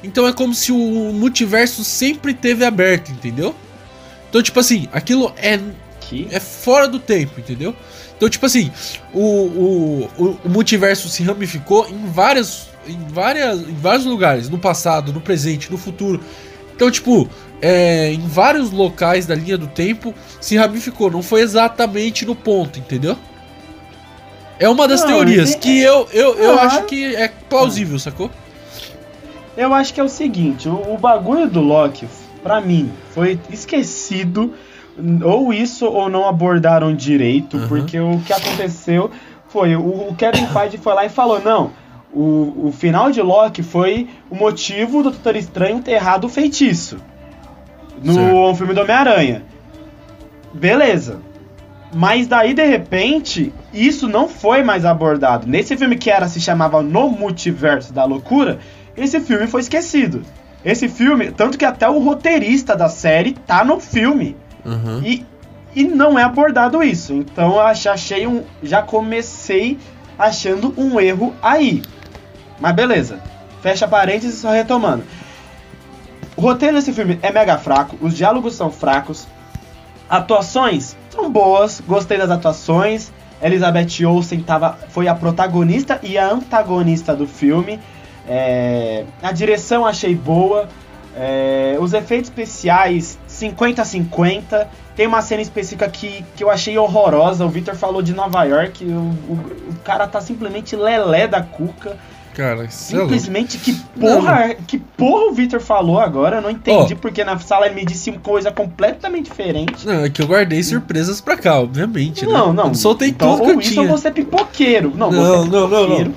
então 0.03 0.27
é 0.27 0.34
como 0.34 0.53
se 0.53 0.72
o 0.72 1.13
multiverso 1.13 1.84
sempre 1.84 2.34
teve 2.34 2.65
aberto, 2.65 3.12
entendeu? 3.12 3.55
Então, 4.29 4.41
tipo 4.41 4.60
assim, 4.60 4.88
aquilo 4.91 5.32
é, 5.38 5.60
é 6.32 6.39
fora 6.39 6.88
do 6.88 7.00
tempo, 7.00 7.39
entendeu? 7.39 7.75
Então, 8.15 8.29
tipo 8.29 8.46
assim, 8.46 8.72
o, 9.13 9.20
o, 9.20 10.10
o, 10.17 10.39
o 10.46 10.50
multiverso 10.50 11.10
se 11.10 11.24
ramificou 11.24 11.88
em 11.89 12.05
várias, 12.08 12.70
em 12.88 12.98
várias. 13.08 13.62
em 13.62 13.74
vários 13.74 14.05
lugares. 14.05 14.50
No 14.50 14.58
passado, 14.58 15.12
no 15.12 15.22
presente, 15.22 15.72
no 15.72 15.77
futuro. 15.77 16.20
Então, 16.75 16.89
tipo, 16.89 17.29
é, 17.62 18.12
em 18.12 18.27
vários 18.27 18.72
locais 18.72 19.25
da 19.25 19.36
linha 19.36 19.58
do 19.58 19.67
tempo 19.67 20.13
se 20.39 20.58
ramificou. 20.58 21.10
Não 21.10 21.24
foi 21.24 21.41
exatamente 21.41 22.25
no 22.25 22.36
ponto, 22.36 22.79
entendeu? 22.79 23.17
É 24.60 24.70
uma 24.70 24.88
das 24.88 25.01
não, 25.01 25.08
teorias 25.08 25.55
que 25.55 25.82
eu, 25.82 26.08
eu, 26.13 26.36
eu 26.36 26.60
ah, 26.60 26.63
acho 26.63 26.84
que 26.84 27.15
é 27.15 27.27
plausível, 27.27 27.98
sacou? 27.98 28.29
Eu 29.58 29.74
acho 29.74 29.93
que 29.93 30.00
é 30.00 30.03
o 30.03 30.10
seguinte, 30.10 30.67
o, 30.67 30.93
o 30.93 30.98
bagulho 30.98 31.48
do 31.48 31.62
Loki, 31.62 32.08
pra 32.41 32.60
mim, 32.60 32.91
foi 33.13 33.39
esquecido, 33.51 34.53
ou 35.23 35.53
isso 35.53 35.85
ou 35.85 36.09
não 36.09 36.27
abordaram 36.27 36.95
direito, 36.95 37.57
uhum. 37.57 37.67
porque 37.67 38.00
o 38.00 38.19
que 38.19 38.33
aconteceu 38.33 39.09
foi, 39.47 39.75
o, 39.75 40.09
o 40.09 40.15
Kevin 40.15 40.47
Feige 40.47 40.77
foi 40.77 40.93
lá 40.93 41.05
e 41.05 41.09
falou, 41.09 41.41
não, 41.41 41.71
o, 42.13 42.67
o 42.67 42.71
final 42.71 43.12
de 43.12 43.21
Loki 43.21 43.63
foi 43.63 44.07
o 44.29 44.35
motivo 44.35 45.01
do 45.01 45.12
Doutor 45.12 45.35
Estranho 45.35 45.81
ter 45.81 45.93
errado 45.93 46.25
o 46.25 46.29
feitiço. 46.29 46.97
No 48.03 48.13
certo. 48.13 48.55
filme 48.55 48.73
do 48.73 48.81
Homem-Aranha. 48.81 49.43
Beleza. 50.53 51.19
Mas 51.93 52.27
daí, 52.27 52.53
de 52.53 52.65
repente, 52.65 53.53
isso 53.71 54.07
não 54.07 54.27
foi 54.27 54.63
mais 54.63 54.83
abordado. 54.83 55.47
Nesse 55.47 55.77
filme 55.77 55.95
que 55.95 56.09
era 56.09 56.27
se 56.27 56.41
chamava 56.41 56.81
No 56.81 57.09
Multiverso 57.09 57.93
da 57.93 58.03
Loucura, 58.03 58.59
esse 58.97 59.19
filme 59.19 59.47
foi 59.47 59.62
esquecido. 59.62 60.23
Esse 60.65 60.88
filme, 60.88 61.31
tanto 61.31 61.57
que 61.57 61.65
até 61.65 61.88
o 61.89 62.00
roteirista 62.00 62.75
da 62.75 62.89
série 62.89 63.33
tá 63.33 63.63
no 63.63 63.79
filme. 63.79 64.35
Uhum. 64.65 65.01
E, 65.03 65.25
e 65.75 65.84
não 65.84 66.17
é 66.17 66.24
abordado 66.24 66.84
isso. 66.84 67.13
Então 67.13 67.53
eu 67.53 67.60
achei 67.62 68.27
um. 68.27 68.43
Já 68.62 68.82
comecei 68.82 69.77
achando 70.17 70.74
um 70.77 71.00
erro 71.00 71.34
aí. 71.41 71.82
Mas 72.60 72.75
beleza. 72.75 73.20
Fecha 73.62 73.88
parênteses 73.88 74.39
só 74.39 74.51
retomando. 74.51 75.03
O 76.36 76.41
roteiro 76.41 76.75
desse 76.75 76.91
filme 76.91 77.20
é 77.22 77.32
mega 77.32 77.58
fraco, 77.58 77.96
os 78.01 78.15
diálogos 78.15 78.55
são 78.55 78.72
fracos, 78.72 79.27
atuações 80.10 80.96
são 81.10 81.32
boas, 81.32 81.82
gostei 81.88 82.17
das 82.17 82.32
atuações. 82.32 83.12
Elizabeth 83.41 84.05
Olsen 84.05 84.41
tava, 84.41 84.77
foi 84.89 85.08
a 85.08 85.13
protagonista 85.13 86.00
e 86.01 86.17
a 86.17 86.29
antagonista 86.29 87.15
do 87.15 87.27
filme. 87.27 87.79
É, 88.27 89.05
a 89.22 89.32
direção 89.32 89.86
achei 89.86 90.15
boa. 90.15 90.67
É, 91.15 91.77
os 91.79 91.93
efeitos 91.93 92.29
especiais 92.29 93.20
50-50. 93.51 94.67
Tem 94.95 95.07
uma 95.07 95.21
cena 95.21 95.41
específica 95.41 95.88
que, 95.89 96.23
que 96.35 96.43
eu 96.43 96.50
achei 96.50 96.77
horrorosa. 96.77 97.45
O 97.45 97.50
Victor 97.50 97.75
falou 97.75 98.01
de 98.01 98.13
Nova 98.13 98.43
York. 98.43 98.85
O, 98.85 98.89
o, 98.89 99.33
o 99.69 99.75
cara 99.83 100.07
tá 100.07 100.21
simplesmente 100.21 100.75
lelé 100.75 101.27
da 101.27 101.41
cuca. 101.41 101.97
Cara, 102.33 102.63
é 102.63 102.67
simplesmente 102.67 103.59
que 103.59 103.73
porra, 104.00 104.47
não. 104.47 104.55
que 104.65 104.79
porra 104.79 105.25
o 105.29 105.33
Victor 105.33 105.59
falou 105.59 106.00
agora, 106.00 106.38
eu 106.38 106.41
não 106.41 106.50
entendi 106.50 106.93
oh. 106.95 106.97
porque 106.97 107.23
na 107.23 107.38
sala 107.38 107.67
ele 107.67 107.75
me 107.75 107.85
disse 107.85 108.09
uma 108.09 108.19
coisa 108.19 108.51
completamente 108.51 109.25
diferente. 109.25 109.85
Não, 109.85 110.03
é 110.03 110.09
que 110.09 110.19
eu 110.19 110.25
guardei 110.25 110.63
surpresas 110.63 111.21
pra 111.21 111.38
cá, 111.38 111.59
obviamente, 111.59 112.25
Não, 112.25 112.51
né? 112.51 112.63
não. 112.63 112.69
Eu 112.69 112.75
soltei 112.75 113.09
então, 113.09 113.38
tudo 113.38 113.45
que 113.45 113.51
eu 113.51 113.59
isso 113.59 113.73
tinha. 113.73 113.88
você 113.88 114.07
é 114.07 114.12
pipoqueiro. 114.12 114.91
Não, 114.95 115.12
não, 115.12 115.21
você 115.21 115.47
é 115.47 115.51
não, 115.51 115.67
não, 115.67 115.88
não. 115.88 116.13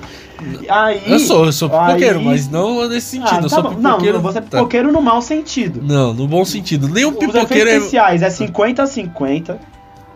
Aí, 0.69 1.01
eu 1.07 1.19
sou, 1.19 1.45
eu 1.45 1.51
sou 1.51 1.69
pipoqueiro, 1.69 2.19
aí... 2.19 2.25
mas 2.25 2.49
não 2.49 2.87
nesse 2.87 3.17
sentido. 3.17 3.27
Ah, 3.27 3.37
tá 3.37 3.43
eu 3.43 3.49
sou 3.49 3.63
pipoqueiro. 3.69 4.17
Não, 4.17 4.21
você 4.21 4.37
é 4.37 4.41
tá. 4.41 4.49
pipoqueiro 4.49 4.87
tá. 4.87 4.93
no 4.93 5.01
mau 5.01 5.21
sentido. 5.21 5.81
Não, 5.81 6.13
no 6.13 6.27
bom 6.27 6.45
sentido. 6.45 6.87
Nem 6.87 7.05
um 7.05 7.13
pipoqueiro 7.13 7.69
Os 7.69 7.75
é- 7.75 7.77
especiais 7.77 8.21
é 8.21 8.29
50 8.29 8.83
a 8.83 8.87
50. 8.87 9.59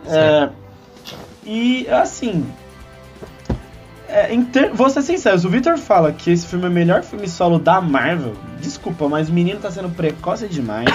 É, 0.06 0.48
e 1.44 1.86
assim, 1.88 2.44
é, 4.12 4.36
ter... 4.52 4.70
Vou 4.70 4.90
ser 4.90 5.00
sincero, 5.00 5.38
se 5.38 5.46
o 5.46 5.50
Victor 5.50 5.78
fala 5.78 6.12
que 6.12 6.30
esse 6.30 6.46
filme 6.46 6.66
é 6.66 6.68
o 6.68 6.72
melhor 6.72 7.02
filme 7.02 7.26
solo 7.26 7.58
da 7.58 7.80
Marvel, 7.80 8.34
desculpa, 8.60 9.08
mas 9.08 9.30
o 9.30 9.32
menino 9.32 9.58
tá 9.58 9.70
sendo 9.70 9.88
precoce 9.88 10.46
demais. 10.46 10.86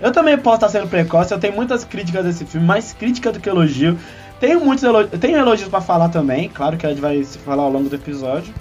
Eu 0.00 0.12
também 0.12 0.38
posso 0.38 0.56
estar 0.56 0.68
sendo 0.68 0.88
precoce, 0.88 1.34
eu 1.34 1.38
tenho 1.38 1.54
muitas 1.54 1.84
críticas 1.84 2.24
desse 2.24 2.44
filme, 2.44 2.64
mais 2.64 2.92
crítica 2.92 3.32
do 3.32 3.40
que 3.40 3.48
elogio. 3.48 3.98
Tenho 4.38 4.64
muitos 4.64 4.84
elogios, 4.84 5.20
tenho 5.20 5.36
elogios 5.36 5.68
para 5.68 5.80
falar 5.80 6.08
também, 6.10 6.48
claro 6.48 6.76
que 6.76 6.86
a 6.86 6.90
gente 6.90 7.00
vai 7.00 7.22
se 7.24 7.38
falar 7.38 7.64
ao 7.64 7.70
longo 7.70 7.88
do 7.88 7.96
episódio. 7.96 8.54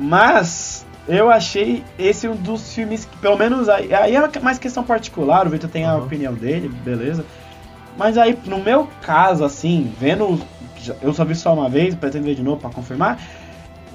Mas 0.00 0.86
eu 1.06 1.30
achei 1.30 1.84
esse 1.98 2.26
um 2.26 2.34
dos 2.34 2.72
filmes 2.72 3.04
que, 3.04 3.16
pelo 3.18 3.36
menos, 3.36 3.68
aí, 3.68 3.92
aí 3.92 4.16
é 4.16 4.40
mais 4.40 4.58
questão 4.58 4.82
particular, 4.82 5.46
o 5.46 5.50
Victor 5.50 5.68
tem 5.68 5.84
a 5.84 5.94
uhum. 5.94 6.04
opinião 6.04 6.32
dele, 6.32 6.68
beleza. 6.68 7.24
Mas 7.98 8.16
aí, 8.16 8.38
no 8.46 8.58
meu 8.58 8.88
caso, 9.02 9.44
assim, 9.44 9.92
vendo 10.00 10.40
eu 11.02 11.12
só 11.12 11.24
vi 11.24 11.34
só 11.34 11.52
uma 11.52 11.68
vez, 11.68 11.94
pretendo 11.94 12.24
ver 12.24 12.34
de 12.34 12.42
novo 12.42 12.60
para 12.60 12.70
confirmar. 12.70 13.20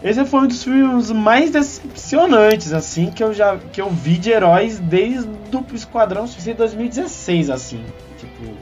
Esse 0.03 0.23
foi 0.25 0.41
um 0.41 0.47
dos 0.47 0.63
filmes 0.63 1.09
mais 1.09 1.49
decepcionantes, 1.49 2.73
assim, 2.73 3.09
que 3.09 3.23
eu 3.23 3.33
já 3.33 3.57
que 3.57 3.81
eu 3.81 3.89
vi 3.89 4.17
de 4.17 4.29
heróis 4.29 4.77
desde 4.77 5.27
o 5.27 5.65
Esquadrão 5.73 6.27
Suicida 6.27 6.57
2016, 6.57 7.49
assim. 7.49 7.83
Tipo. 8.19 8.53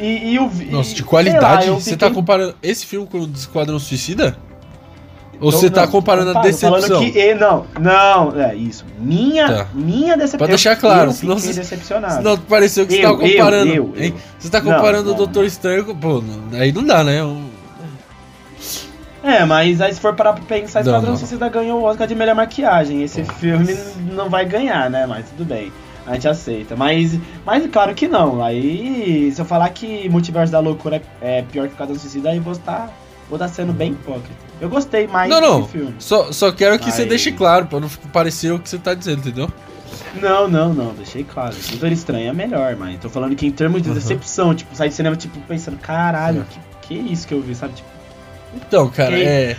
E, 0.00 0.30
e 0.30 0.36
eu 0.36 0.48
vi. 0.48 0.70
Nossa, 0.70 0.94
de 0.94 1.02
qualidade? 1.02 1.68
Lá, 1.68 1.74
você 1.74 1.96
tá 1.96 2.10
comparando 2.10 2.56
esse 2.62 2.86
filme 2.86 3.06
com 3.06 3.18
o 3.18 3.30
Esquadrão 3.34 3.78
Suicida? 3.78 4.36
Ou 5.42 5.50
você 5.50 5.68
tá 5.68 5.86
comparando 5.88 6.38
a 6.38 6.42
decepção? 6.42 6.80
Falando 6.80 7.12
que, 7.12 7.34
não, 7.34 7.66
não, 7.80 8.40
é 8.40 8.54
isso. 8.54 8.84
Minha, 8.98 9.48
tá. 9.48 9.68
minha 9.74 10.16
decepção. 10.16 10.38
Pode 10.38 10.50
deixar 10.50 10.76
claro, 10.76 11.10
eu 11.10 11.14
senão 11.14 11.38
você, 11.38 11.52
decepcionado. 11.52 12.14
Senão 12.14 12.38
pareceu 12.38 12.86
que 12.86 12.94
eu, 12.94 12.98
você 12.98 13.02
tava 13.02 13.18
comparando. 13.18 13.72
Eu, 13.74 13.92
eu, 13.96 14.14
você 14.38 14.50
tá 14.50 14.60
comparando 14.60 15.04
não, 15.06 15.14
o 15.14 15.16
Doutor 15.16 15.44
Estranho 15.44 15.84
com. 15.84 15.96
Pô, 15.96 16.22
aí 16.52 16.70
não 16.70 16.84
dá, 16.84 17.02
né? 17.02 17.20
É, 19.24 19.44
mas 19.44 19.80
aí 19.80 19.92
se 19.92 20.00
for 20.00 20.14
parar 20.14 20.32
pra 20.32 20.44
pensar, 20.44 20.80
Esquadrão 20.80 21.16
Suicida 21.16 21.48
ganhou 21.48 21.80
o 21.80 21.84
Oscar 21.84 22.06
de 22.06 22.14
melhor 22.14 22.34
maquiagem. 22.34 23.02
Esse 23.02 23.24
filme 23.24 23.76
não 24.12 24.30
vai 24.30 24.44
ganhar, 24.44 24.88
né? 24.88 25.06
Mas 25.06 25.28
tudo 25.30 25.44
bem. 25.44 25.72
A 26.06 26.14
gente 26.14 26.28
aceita. 26.28 26.74
Mas, 26.74 27.18
mas 27.44 27.64
claro 27.70 27.94
que 27.94 28.08
não. 28.08 28.42
Aí, 28.42 29.30
se 29.32 29.40
eu 29.40 29.44
falar 29.44 29.68
que 29.70 30.08
Multiverso 30.08 30.52
da 30.52 30.58
Loucura 30.58 31.00
é 31.20 31.42
pior 31.42 31.66
que 31.66 31.72
Esquadrão 31.72 31.96
Suicida, 31.96 32.30
aí 32.30 32.40
vou 32.40 32.52
estar, 32.52 32.92
vou 33.32 33.36
estar 33.38 33.48
sendo 33.48 33.72
bem 33.72 33.92
hipócrita. 33.92 34.36
Eu 34.60 34.68
gostei 34.68 35.06
mais 35.06 35.30
não, 35.30 35.40
não. 35.40 35.66
filme. 35.66 35.94
Só, 35.98 36.30
só 36.30 36.52
quero 36.52 36.78
que 36.78 36.90
você 36.90 37.06
deixe 37.06 37.32
claro, 37.32 37.66
pra 37.66 37.80
não 37.80 37.88
parecer 38.12 38.52
o 38.52 38.58
que 38.58 38.68
você 38.68 38.76
tá 38.76 38.92
dizendo, 38.92 39.20
entendeu? 39.20 39.50
Não, 40.20 40.46
não, 40.46 40.74
não, 40.74 40.92
deixei 40.92 41.24
claro. 41.24 41.56
Doutor 41.70 41.90
Estranho 41.90 42.28
é 42.28 42.32
melhor, 42.34 42.76
mas 42.76 43.00
tô 43.00 43.08
falando 43.08 43.34
que 43.34 43.46
em 43.46 43.50
termos 43.50 43.80
de 43.80 43.88
uhum. 43.88 43.94
decepção, 43.94 44.54
tipo, 44.54 44.76
sair 44.76 44.90
de 44.90 44.94
cinema, 44.94 45.16
tipo, 45.16 45.40
pensando, 45.40 45.78
caralho, 45.78 46.44
que, 46.82 46.88
que 46.88 47.12
isso 47.12 47.26
que 47.26 47.32
eu 47.32 47.40
vi, 47.40 47.54
sabe? 47.54 47.72
Tipo, 47.72 47.88
então, 48.54 48.90
cara, 48.90 49.18
é. 49.18 49.56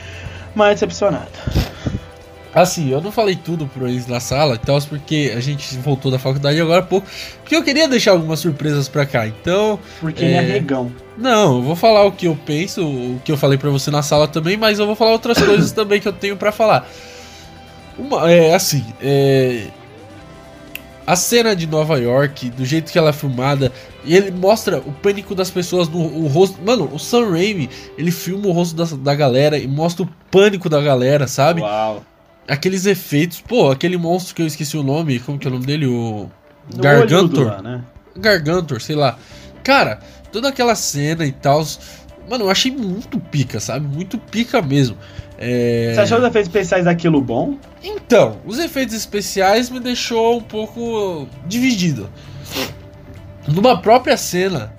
Mais 0.53 0.75
decepcionado. 0.75 1.31
Assim, 2.53 2.91
eu 2.91 3.01
não 3.01 3.11
falei 3.11 3.35
tudo 3.35 3.65
pra 3.65 3.89
eles 3.89 4.05
na 4.05 4.19
sala 4.19 4.55
e 4.55 4.57
tal, 4.59 4.79
porque 4.83 5.33
a 5.35 5.39
gente 5.39 5.75
voltou 5.77 6.11
da 6.11 6.19
faculdade 6.19 6.61
agora 6.61 6.81
há 6.81 6.85
pouco. 6.85 7.07
Porque 7.41 7.55
eu 7.55 7.63
queria 7.63 7.87
deixar 7.87 8.11
algumas 8.11 8.39
surpresas 8.39 8.87
pra 8.87 9.07
cá, 9.07 9.27
então. 9.27 9.79
Porque 9.99 10.23
é... 10.23 10.27
ele 10.27 10.35
é 10.35 10.41
regão. 10.41 10.91
Não, 11.17 11.57
eu 11.57 11.61
vou 11.63 11.75
falar 11.75 12.05
o 12.05 12.11
que 12.11 12.27
eu 12.27 12.37
penso, 12.45 12.85
o 12.85 13.19
que 13.23 13.31
eu 13.31 13.37
falei 13.37 13.57
pra 13.57 13.71
você 13.71 13.89
na 13.89 14.03
sala 14.03 14.27
também, 14.27 14.55
mas 14.55 14.77
eu 14.77 14.85
vou 14.85 14.95
falar 14.95 15.11
outras 15.11 15.37
coisas 15.41 15.71
também 15.71 15.99
que 15.99 16.07
eu 16.07 16.13
tenho 16.13 16.37
pra 16.37 16.51
falar. 16.51 16.87
Uma, 17.97 18.31
é 18.31 18.53
assim, 18.53 18.85
é. 19.01 19.67
A 21.05 21.17
cena 21.17 21.53
de 21.53 21.67
Nova 21.67 21.99
York, 21.99 22.49
do 22.51 22.63
jeito 22.63 22.91
que 22.91 22.97
ela 22.97 23.09
é 23.09 23.13
filmada, 23.13 23.73
e 24.05 24.15
ele 24.15 24.31
mostra 24.31 24.77
o 24.77 24.91
pânico 24.93 25.35
das 25.35 25.49
pessoas 25.49 25.89
no 25.89 25.99
o 25.99 26.27
rosto. 26.27 26.57
Mano, 26.63 26.89
o 26.93 26.99
Sam 26.99 27.31
Raimi, 27.31 27.69
ele 27.97 28.11
filma 28.11 28.47
o 28.47 28.51
rosto 28.51 28.75
da, 28.75 28.85
da 28.85 29.15
galera 29.15 29.57
e 29.57 29.67
mostra 29.67 30.05
o 30.05 30.09
pânico 30.31 30.69
da 30.69 30.79
galera, 30.79 31.27
sabe? 31.27 31.61
Uau 31.61 32.03
aqueles 32.47 32.85
efeitos. 32.85 33.41
Pô, 33.41 33.71
aquele 33.71 33.97
monstro 33.97 34.35
que 34.35 34.41
eu 34.41 34.47
esqueci 34.47 34.77
o 34.77 34.83
nome, 34.83 35.19
como 35.19 35.37
que 35.37 35.47
é 35.47 35.49
o 35.49 35.53
nome 35.53 35.65
dele? 35.65 35.85
O. 35.85 36.29
Gargantor. 36.75 37.45
Lá, 37.45 37.61
né? 37.61 37.83
Gargantor, 38.15 38.81
sei 38.81 38.95
lá. 38.95 39.17
Cara, 39.63 39.99
toda 40.31 40.49
aquela 40.49 40.75
cena 40.75 41.25
e 41.25 41.31
tal. 41.31 41.65
Mano, 42.29 42.45
eu 42.45 42.49
achei 42.49 42.71
muito 42.71 43.19
pica, 43.19 43.59
sabe? 43.59 43.85
Muito 43.85 44.17
pica 44.17 44.61
mesmo. 44.61 44.97
É... 45.37 45.93
Você 45.93 46.01
achou 46.01 46.19
os 46.19 46.23
efeitos 46.23 46.47
especiais 46.47 46.85
daquilo 46.85 47.19
bom? 47.19 47.57
Então, 47.83 48.37
os 48.45 48.59
efeitos 48.59 48.95
especiais 48.95 49.69
me 49.69 49.79
deixou 49.79 50.37
um 50.37 50.41
pouco 50.41 51.27
dividido. 51.45 52.09
Numa 53.47 53.81
própria 53.81 54.15
cena, 54.15 54.73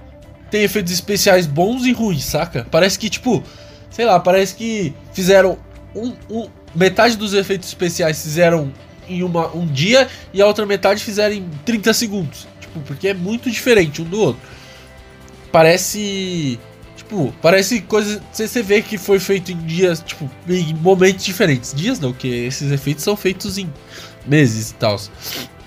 tem 0.51 0.63
efeitos 0.63 0.93
especiais 0.93 1.47
bons 1.47 1.85
e 1.85 1.93
ruins, 1.93 2.25
saca? 2.25 2.67
Parece 2.71 2.99
que, 2.99 3.11
tipo, 3.11 3.43
sei 3.91 4.07
lá, 4.07 4.19
parece 4.19 4.55
que 4.55 4.95
fizeram 5.13 5.59
um, 5.95 6.15
um 6.31 6.49
metade 6.75 7.17
dos 7.17 7.35
efeitos 7.35 7.69
especiais 7.69 8.23
fizeram 8.23 8.73
em 9.09 9.23
uma, 9.23 9.55
um 9.55 9.67
dia 9.67 10.09
e 10.33 10.41
a 10.41 10.47
outra 10.47 10.67
metade 10.67 11.03
fizeram 11.03 11.35
em 11.35 11.49
30 11.65 11.93
segundos. 11.93 12.47
Tipo, 12.61 12.81
porque 12.81 13.09
é 13.09 13.15
muito 13.15 13.51
diferente 13.51 14.03
um 14.03 14.05
do 14.05 14.21
outro. 14.21 14.43
Parece. 15.53 16.59
Tipo, 16.97 17.35
parece 17.41 17.81
coisa. 17.83 18.23
Você 18.33 18.63
vê 18.63 18.83
que 18.83 18.99
foi 18.99 19.19
feito 19.19 19.53
em 19.53 19.59
dias, 19.59 20.03
tipo, 20.05 20.31
em 20.49 20.75
momentos 20.75 21.25
diferentes. 21.25 21.73
Dias 21.75 22.01
não, 22.01 22.13
porque 22.13 22.29
esses 22.29 22.73
efeitos 22.73 23.05
são 23.05 23.17
feitos 23.17 23.59
em 23.59 23.71
meses 24.27 24.71
e 24.71 24.75
tal. 24.75 24.99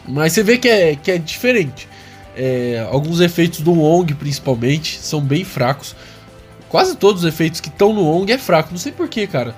Mas 0.08 0.34
você 0.34 0.44
vê 0.44 0.58
que 0.58 0.68
é, 0.68 0.96
que 0.96 1.12
é 1.12 1.18
diferente. 1.18 1.88
É, 2.36 2.88
alguns 2.92 3.20
efeitos 3.20 3.62
do 3.62 3.72
Wong, 3.72 4.14
principalmente, 4.16 5.00
são 5.00 5.22
bem 5.22 5.44
fracos. 5.44 5.96
Quase 6.70 6.96
todos 6.96 7.24
os 7.24 7.28
efeitos 7.28 7.60
que 7.60 7.70
estão 7.70 7.94
no 7.94 8.04
Wong 8.04 8.32
é 8.32 8.38
fraco. 8.38 8.70
Não 8.72 8.78
sei 8.78 8.92
porquê, 8.92 9.26
cara. 9.26 9.56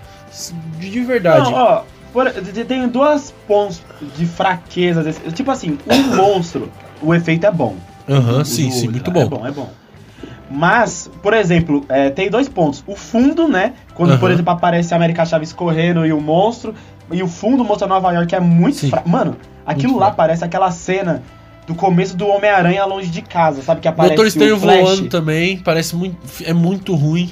De 0.80 1.02
verdade. 1.02 1.52
Não, 1.52 1.54
ó, 1.54 1.84
por, 2.12 2.32
tem 2.32 2.88
duas 2.88 3.34
pontos 3.48 3.82
de 4.16 4.26
fraqueza. 4.26 5.04
Desse, 5.04 5.20
tipo 5.32 5.52
assim, 5.52 5.78
um 5.88 6.04
monstro, 6.16 6.72
o 7.02 7.14
efeito 7.14 7.46
é 7.46 7.52
bom. 7.52 7.76
Aham, 8.08 8.38
uhum, 8.38 8.46
sim, 8.46 8.72
sim, 8.72 8.88
muito 8.88 9.12
bom. 9.12 9.22
É 9.22 9.26
bom, 9.26 9.48
é 9.48 9.52
bom. 9.52 9.70
Mas, 10.50 11.10
por 11.22 11.34
exemplo, 11.34 11.86
é, 11.88 12.10
tem 12.10 12.30
dois 12.30 12.50
pontos. 12.50 12.84
O 12.88 12.96
fundo, 12.96 13.48
né? 13.48 13.74
Quando, 13.94 14.12
uhum. 14.12 14.18
por 14.18 14.32
exemplo, 14.32 14.52
aparece 14.52 14.94
a 14.94 14.98
América 14.98 15.24
Chaves 15.26 15.54
correndo 15.54 16.06
e 16.06 16.12
o 16.12 16.20
monstro. 16.20 16.74
E 17.12 17.22
o 17.22 17.28
fundo 17.28 17.64
mostra 17.64 17.88
Nova 17.88 18.12
York 18.12 18.34
é 18.34 18.40
muito 18.40 18.90
fraco. 18.90 19.08
Mano, 19.08 19.38
aquilo 19.66 19.90
muito 19.90 20.00
lá 20.00 20.08
fraco. 20.08 20.18
parece 20.18 20.44
aquela 20.44 20.72
cena 20.72 21.22
do 21.68 21.76
começo 21.76 22.18
do 22.18 22.28
Homem-Aranha 22.28 22.84
longe 22.86 23.10
de 23.10 23.22
casa, 23.22 23.62
sabe? 23.62 23.82
Que 23.82 23.88
aparece 23.88 24.16
Doutor 24.16 24.28
Estranho 24.28 24.58
voando 24.58 25.08
também, 25.08 25.58
parece 25.60 25.96
muito. 25.96 26.18
É 26.44 26.54
muito 26.54 26.96
ruim. 26.96 27.32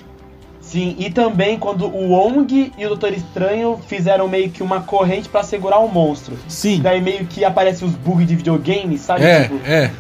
Sim, 0.70 0.98
e 1.00 1.10
também 1.10 1.58
quando 1.58 1.86
o 1.86 2.10
Wong 2.10 2.74
e 2.78 2.86
o 2.86 2.90
Doutor 2.90 3.14
Estranho 3.14 3.80
fizeram 3.88 4.28
meio 4.28 4.50
que 4.50 4.62
uma 4.62 4.82
corrente 4.82 5.30
para 5.30 5.42
segurar 5.42 5.80
o 5.80 5.88
monstro. 5.88 6.38
Sim. 6.48 6.82
Daí 6.82 7.00
meio 7.00 7.26
que 7.26 7.46
aparece 7.46 7.86
os 7.86 7.94
bugs 7.94 8.28
de 8.28 8.36
videogame, 8.36 8.98
sabe? 8.98 9.24
É, 9.24 9.44
tipo, 9.44 9.60
é. 9.66 9.92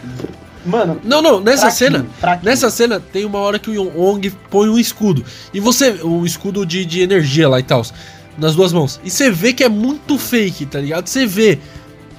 Mano. 0.66 1.00
Não, 1.06 1.22
não, 1.22 1.40
nessa 1.40 1.72
cena. 1.72 2.06
Nessa 2.44 2.70
cena 2.70 3.00
tem 3.00 3.24
uma 3.24 3.40
hora 3.40 3.58
que 3.58 3.78
o 3.78 3.98
Wong 3.98 4.30
põe 4.50 4.68
um 4.68 4.78
escudo. 4.78 5.24
E 5.54 5.60
você. 5.62 6.04
Um 6.04 6.26
escudo 6.26 6.66
de, 6.66 6.84
de 6.86 7.02
energia 7.02 7.48
lá 7.48 7.60
e 7.62 7.64
tal. 7.64 7.82
Nas 8.38 8.54
duas 8.54 8.74
mãos. 8.74 9.00
E 9.06 9.10
você 9.10 9.32
vê 9.32 9.54
que 9.54 9.64
é 9.64 9.70
muito 9.70 10.18
fake, 10.18 10.66
tá 10.66 10.82
ligado? 10.82 11.08
Você 11.08 11.26
vê. 11.26 11.60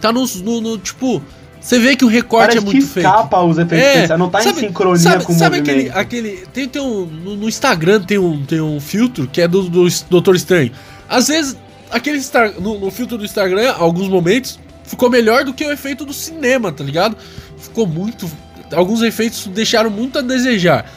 Tá 0.01 0.11
no, 0.11 0.25
no, 0.43 0.61
no 0.63 0.79
tipo. 0.79 1.23
Você 1.61 1.79
vê 1.79 1.97
que 1.97 2.05
o 2.05 2.09
recorte 2.09 2.57
Parece 2.57 2.59
é 2.59 2.61
muito 2.61 2.87
feio. 2.87 3.07
escapa 3.07 3.43
os 3.43 3.59
efeitos 3.59 4.11
é, 4.11 4.17
não 4.17 4.31
tá 4.31 4.41
sabe, 4.41 4.59
em 4.59 4.69
sincronia 4.69 4.99
sabe, 4.99 5.25
com 5.25 5.33
o 5.33 5.37
sabe 5.37 5.59
movimento. 5.59 5.91
Aquele, 5.97 6.29
aquele 6.31 6.47
tem, 6.53 6.69
tem 6.69 6.81
um 6.81 7.05
no, 7.05 7.37
no, 7.37 7.49
Instagram 7.49 8.01
tem 8.03 8.19
um 8.19 8.45
tem 8.45 8.61
um 8.61 8.81
filtro 8.81 9.27
que 9.27 9.41
é 9.41 9.49
do, 9.49 9.69
do 9.69 9.87
Doutor 10.09 10.37
Estranho. 10.37 10.71
Às 11.09 11.29
vezes 11.29 11.57
aquele 11.91 12.21
no, 12.61 12.79
no 12.79 12.91
filtro 12.91 13.19
do 13.19 13.25
Instagram, 13.25 13.75
alguns 13.77 14.09
momentos 14.09 14.59
ficou 14.85 15.11
melhor 15.11 15.45
do 15.45 15.53
que 15.53 15.65
o 15.65 15.73
efeito 15.73 16.05
do 16.05 16.13
cinema, 16.13 16.71
tá 16.71 16.85
ligado? 16.85 17.17
Ficou 17.59 17.87
muito 17.87 18.31
alguns 18.73 19.03
efeitos 19.03 19.47
deixaram 19.49 19.91
muito 19.91 20.19
a 20.19 20.23
desejar. 20.23 20.91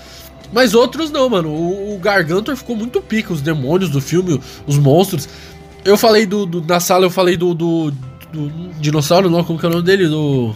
Mas 0.51 0.73
outros 0.73 1.09
não, 1.09 1.29
mano. 1.29 1.49
O, 1.49 1.95
o 1.95 1.99
Gargantor 1.99 2.55
ficou 2.55 2.75
muito 2.75 3.01
pica, 3.01 3.31
os 3.31 3.41
demônios 3.41 3.89
do 3.89 4.01
filme, 4.01 4.39
os 4.67 4.77
monstros. 4.77 5.27
Eu 5.83 5.97
falei 5.97 6.25
do, 6.25 6.45
do 6.45 6.61
na 6.61 6.79
sala, 6.79 7.05
eu 7.05 7.09
falei 7.09 7.37
do, 7.37 7.53
do 7.53 7.93
do 8.31 8.49
dinossauro, 8.79 9.29
não, 9.29 9.43
como 9.43 9.59
que 9.59 9.65
é 9.65 9.69
o 9.69 9.71
nome 9.71 9.83
dele? 9.83 10.07
Do. 10.07 10.55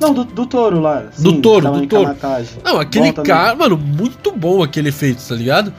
Não, 0.00 0.14
do, 0.14 0.24
do 0.24 0.46
touro 0.46 0.80
lá. 0.80 1.04
Sim, 1.12 1.22
do 1.22 1.42
touro, 1.42 1.70
do 1.72 1.86
touro. 1.86 2.16
Não, 2.64 2.78
aquele 2.80 3.12
cara, 3.12 3.54
mano, 3.54 3.76
muito 3.76 4.30
bom 4.32 4.62
aquele 4.62 4.88
efeito, 4.90 5.22
tá 5.26 5.34
ligado? 5.34 5.72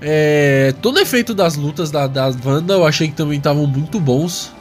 É, 0.00 0.74
todo 0.82 0.98
efeito 0.98 1.34
das 1.34 1.56
lutas 1.56 1.90
da, 1.90 2.06
da 2.06 2.30
Wanda 2.44 2.74
eu 2.74 2.86
achei 2.86 3.08
que 3.08 3.14
também 3.14 3.38
estavam 3.38 3.66
muito 3.66 3.98
bons. 4.00 4.52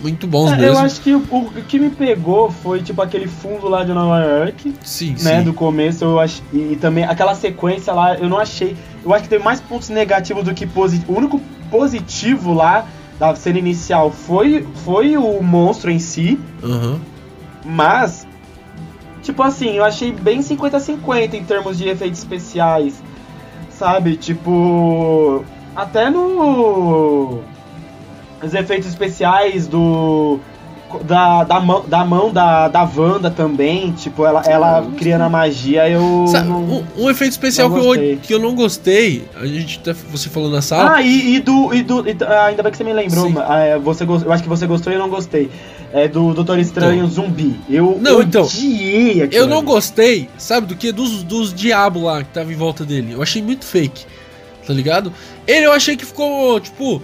Muito 0.00 0.26
bons 0.26 0.50
é, 0.50 0.56
mesmo. 0.56 0.76
Eu 0.76 0.78
acho 0.78 1.00
que 1.00 1.14
o, 1.14 1.18
o, 1.30 1.52
que 1.68 1.78
me 1.78 1.88
pegou 1.88 2.50
foi 2.50 2.82
tipo 2.82 3.00
aquele 3.00 3.28
fundo 3.28 3.68
lá 3.68 3.84
de 3.84 3.92
Nova 3.92 4.20
York. 4.20 4.74
Sim, 4.82 5.10
né, 5.20 5.38
sim. 5.38 5.44
Do 5.44 5.54
começo, 5.54 6.04
eu 6.04 6.18
acho. 6.18 6.42
E, 6.52 6.72
e, 6.72 6.76
também 6.76 7.04
aquela 7.04 7.34
sequência 7.34 7.92
lá, 7.92 8.16
eu 8.16 8.28
não 8.28 8.38
achei. 8.38 8.76
Eu 9.04 9.14
acho 9.14 9.24
que 9.24 9.28
teve 9.28 9.44
mais 9.44 9.60
pontos 9.60 9.88
negativos 9.90 10.42
do 10.42 10.52
que 10.52 10.66
positivos. 10.66 11.14
O 11.14 11.18
único 11.18 11.40
positivo 11.70 12.52
lá 12.52 12.86
da 13.22 13.36
cena 13.36 13.60
inicial 13.60 14.10
foi, 14.10 14.66
foi 14.84 15.16
o 15.16 15.40
monstro 15.40 15.92
em 15.92 16.00
si. 16.00 16.40
Uhum. 16.60 16.98
Mas, 17.64 18.26
tipo 19.22 19.40
assim, 19.44 19.76
eu 19.76 19.84
achei 19.84 20.10
bem 20.10 20.40
50-50 20.40 21.34
em 21.34 21.44
termos 21.44 21.78
de 21.78 21.88
efeitos 21.88 22.18
especiais. 22.18 23.00
Sabe? 23.70 24.16
Tipo. 24.16 25.44
Até 25.76 26.10
no. 26.10 27.38
Os 28.42 28.54
efeitos 28.54 28.88
especiais 28.88 29.68
do 29.68 30.40
da, 31.04 31.44
da, 31.44 31.60
mão, 31.60 31.84
da 31.86 32.04
mão 32.04 32.32
da, 32.32 32.68
da 32.68 32.82
Wanda 32.82 33.30
também, 33.30 33.92
tipo, 33.92 34.24
ela, 34.24 34.42
ela 34.46 34.86
criando 34.96 35.22
a 35.22 35.28
magia, 35.28 35.88
eu. 35.88 36.26
Sabe, 36.28 36.48
não, 36.48 36.62
um, 36.62 36.84
um, 36.98 37.10
efeito 37.10 37.32
especial 37.32 37.70
que 37.70 37.78
eu, 37.78 38.18
que 38.18 38.34
eu 38.34 38.38
não 38.38 38.54
gostei, 38.54 39.24
a 39.34 39.46
gente 39.46 39.80
você 40.10 40.28
falou 40.28 40.50
na 40.50 40.62
sala. 40.62 40.96
Ah, 40.96 41.02
e, 41.02 41.36
e 41.36 41.40
do. 41.40 41.74
E 41.74 41.82
do 41.82 42.08
e, 42.08 42.16
ah, 42.22 42.46
ainda 42.46 42.62
bem 42.62 42.72
que 42.72 42.78
você 42.78 42.84
me 42.84 42.92
lembrou, 42.92 43.32
ah, 43.38 43.78
você, 43.82 44.04
eu 44.04 44.32
acho 44.32 44.42
que 44.42 44.48
você 44.48 44.66
gostou 44.66 44.92
e 44.92 44.96
eu 44.96 45.00
não 45.00 45.08
gostei. 45.08 45.50
É 45.92 46.08
do 46.08 46.32
Doutor 46.32 46.58
Estranho 46.58 47.04
então, 47.04 47.08
Zumbi. 47.08 47.54
Eu 47.68 47.98
não, 48.00 48.22
então, 48.22 48.44
odiei 48.44 49.22
aquilo. 49.22 49.42
Eu 49.42 49.46
não 49.46 49.62
gostei, 49.62 50.28
sabe 50.38 50.66
do 50.66 50.74
que? 50.74 50.90
Dos, 50.90 51.22
dos 51.22 51.52
diabos 51.52 52.02
lá 52.02 52.22
que 52.22 52.30
tava 52.30 52.50
em 52.50 52.56
volta 52.56 52.84
dele. 52.84 53.12
Eu 53.12 53.22
achei 53.22 53.42
muito 53.42 53.66
fake, 53.66 54.06
tá 54.66 54.72
ligado? 54.72 55.12
Ele 55.46 55.66
eu 55.66 55.72
achei 55.72 55.96
que 55.96 56.06
ficou, 56.06 56.58
tipo. 56.60 57.02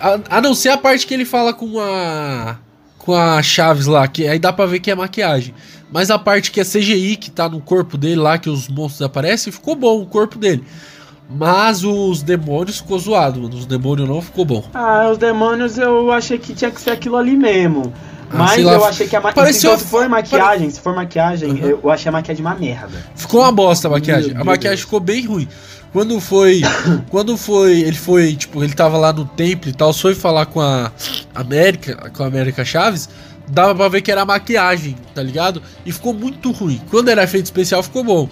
A, 0.00 0.36
a 0.36 0.40
não 0.40 0.54
ser 0.54 0.68
a 0.68 0.78
parte 0.78 1.04
que 1.04 1.12
ele 1.12 1.24
fala 1.24 1.52
com 1.52 1.80
a 1.80 2.56
com 3.08 3.14
a 3.14 3.42
Chaves 3.42 3.86
lá, 3.86 4.06
que 4.06 4.28
aí 4.28 4.38
dá 4.38 4.52
pra 4.52 4.66
ver 4.66 4.80
que 4.80 4.90
é 4.90 4.94
maquiagem. 4.94 5.54
Mas 5.90 6.10
a 6.10 6.18
parte 6.18 6.50
que 6.50 6.60
é 6.60 6.62
CGI, 6.62 7.16
que 7.16 7.30
tá 7.30 7.48
no 7.48 7.58
corpo 7.58 7.96
dele 7.96 8.16
lá, 8.16 8.36
que 8.36 8.50
os 8.50 8.68
monstros 8.68 9.00
aparecem, 9.00 9.50
ficou 9.50 9.74
bom 9.74 10.02
o 10.02 10.04
corpo 10.04 10.38
dele. 10.38 10.62
Mas 11.26 11.82
os 11.84 12.22
demônios 12.22 12.76
ficou 12.76 12.98
zoado, 12.98 13.40
mano. 13.40 13.56
Os 13.56 13.64
demônios 13.64 14.06
não 14.06 14.20
ficou 14.20 14.44
bom. 14.44 14.62
Ah, 14.74 15.08
os 15.10 15.16
demônios 15.16 15.78
eu 15.78 16.12
achei 16.12 16.36
que 16.36 16.52
tinha 16.52 16.70
que 16.70 16.78
ser 16.78 16.90
aquilo 16.90 17.16
ali 17.16 17.34
mesmo. 17.34 17.94
Ah, 18.30 18.36
Mas 18.36 18.62
eu 18.62 18.84
achei 18.84 19.08
que 19.08 19.16
a 19.16 19.22
maquiagem. 19.22 19.54
Se 19.54 19.78
for 19.86 20.06
maquiagem, 20.06 20.58
pare... 20.58 20.70
se 20.70 20.80
for 20.80 20.94
maquiagem, 20.94 21.50
uhum. 21.50 21.78
eu 21.82 21.90
achei 21.90 22.10
a 22.10 22.12
maquiagem 22.12 22.44
uma 22.44 22.54
merda. 22.54 23.02
Ficou 23.14 23.40
uma 23.40 23.50
bosta 23.50 23.88
a 23.88 23.90
maquiagem. 23.90 24.34
Meu 24.34 24.42
a 24.42 24.44
maquiagem 24.44 24.76
Deus. 24.76 24.80
ficou 24.82 25.00
bem 25.00 25.24
ruim. 25.24 25.48
Quando 25.92 26.20
foi. 26.20 26.62
quando 27.10 27.36
foi. 27.36 27.80
Ele 27.80 27.96
foi, 27.96 28.36
tipo, 28.36 28.62
ele 28.62 28.74
tava 28.74 28.96
lá 28.98 29.12
no 29.12 29.24
templo 29.24 29.70
e 29.70 29.72
tal, 29.72 29.92
foi 29.92 30.14
falar 30.14 30.46
com 30.46 30.60
a 30.60 30.92
América, 31.34 32.10
com 32.10 32.22
a 32.22 32.26
América 32.26 32.64
Chaves, 32.64 33.08
dava 33.48 33.74
pra 33.74 33.88
ver 33.88 34.02
que 34.02 34.10
era 34.10 34.24
maquiagem, 34.24 34.96
tá 35.14 35.22
ligado? 35.22 35.62
E 35.84 35.92
ficou 35.92 36.12
muito 36.12 36.50
ruim. 36.50 36.80
Quando 36.90 37.08
era 37.08 37.22
efeito 37.22 37.46
especial, 37.46 37.82
ficou 37.82 38.04
bom. 38.04 38.28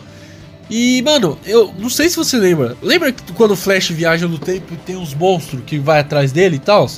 E, 0.69 1.01
mano, 1.03 1.39
eu 1.45 1.73
não 1.79 1.89
sei 1.89 2.09
se 2.09 2.17
você 2.17 2.37
lembra. 2.37 2.77
Lembra 2.83 3.13
que 3.13 3.33
quando 3.33 3.53
o 3.53 3.57
Flash 3.57 3.91
viaja 3.91 4.27
no 4.27 4.39
tempo 4.39 4.75
e 4.75 4.77
tem 4.77 4.97
uns 4.97 5.15
monstros 5.15 5.63
que 5.65 5.79
vai 5.79 6.01
atrás 6.01 6.33
dele 6.33 6.57
e 6.57 6.61
tal? 6.61 6.91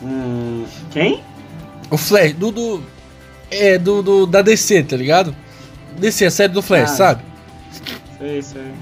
Hum, 0.00 0.64
quem? 0.90 1.20
O 1.90 1.96
Flash, 1.96 2.32
do. 2.34 2.50
do 2.50 2.82
é, 3.50 3.76
do, 3.76 4.02
do, 4.02 4.26
da 4.26 4.40
DC, 4.40 4.82
tá 4.84 4.96
ligado? 4.96 5.36
DC, 5.98 6.24
a 6.24 6.30
série 6.30 6.52
do 6.52 6.62
Flash, 6.62 6.92
ah, 6.92 6.96
sabe? 6.96 7.22
Sei, 8.18 8.40
sei. 8.40 8.72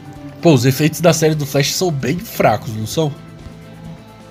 Pô, 0.43 0.55
os 0.55 0.65
efeitos 0.65 1.01
da 1.01 1.13
série 1.13 1.35
do 1.35 1.45
Flash 1.45 1.75
são 1.75 1.91
bem 1.91 2.19
fracos, 2.19 2.75
não 2.75 2.87
são? 2.87 3.13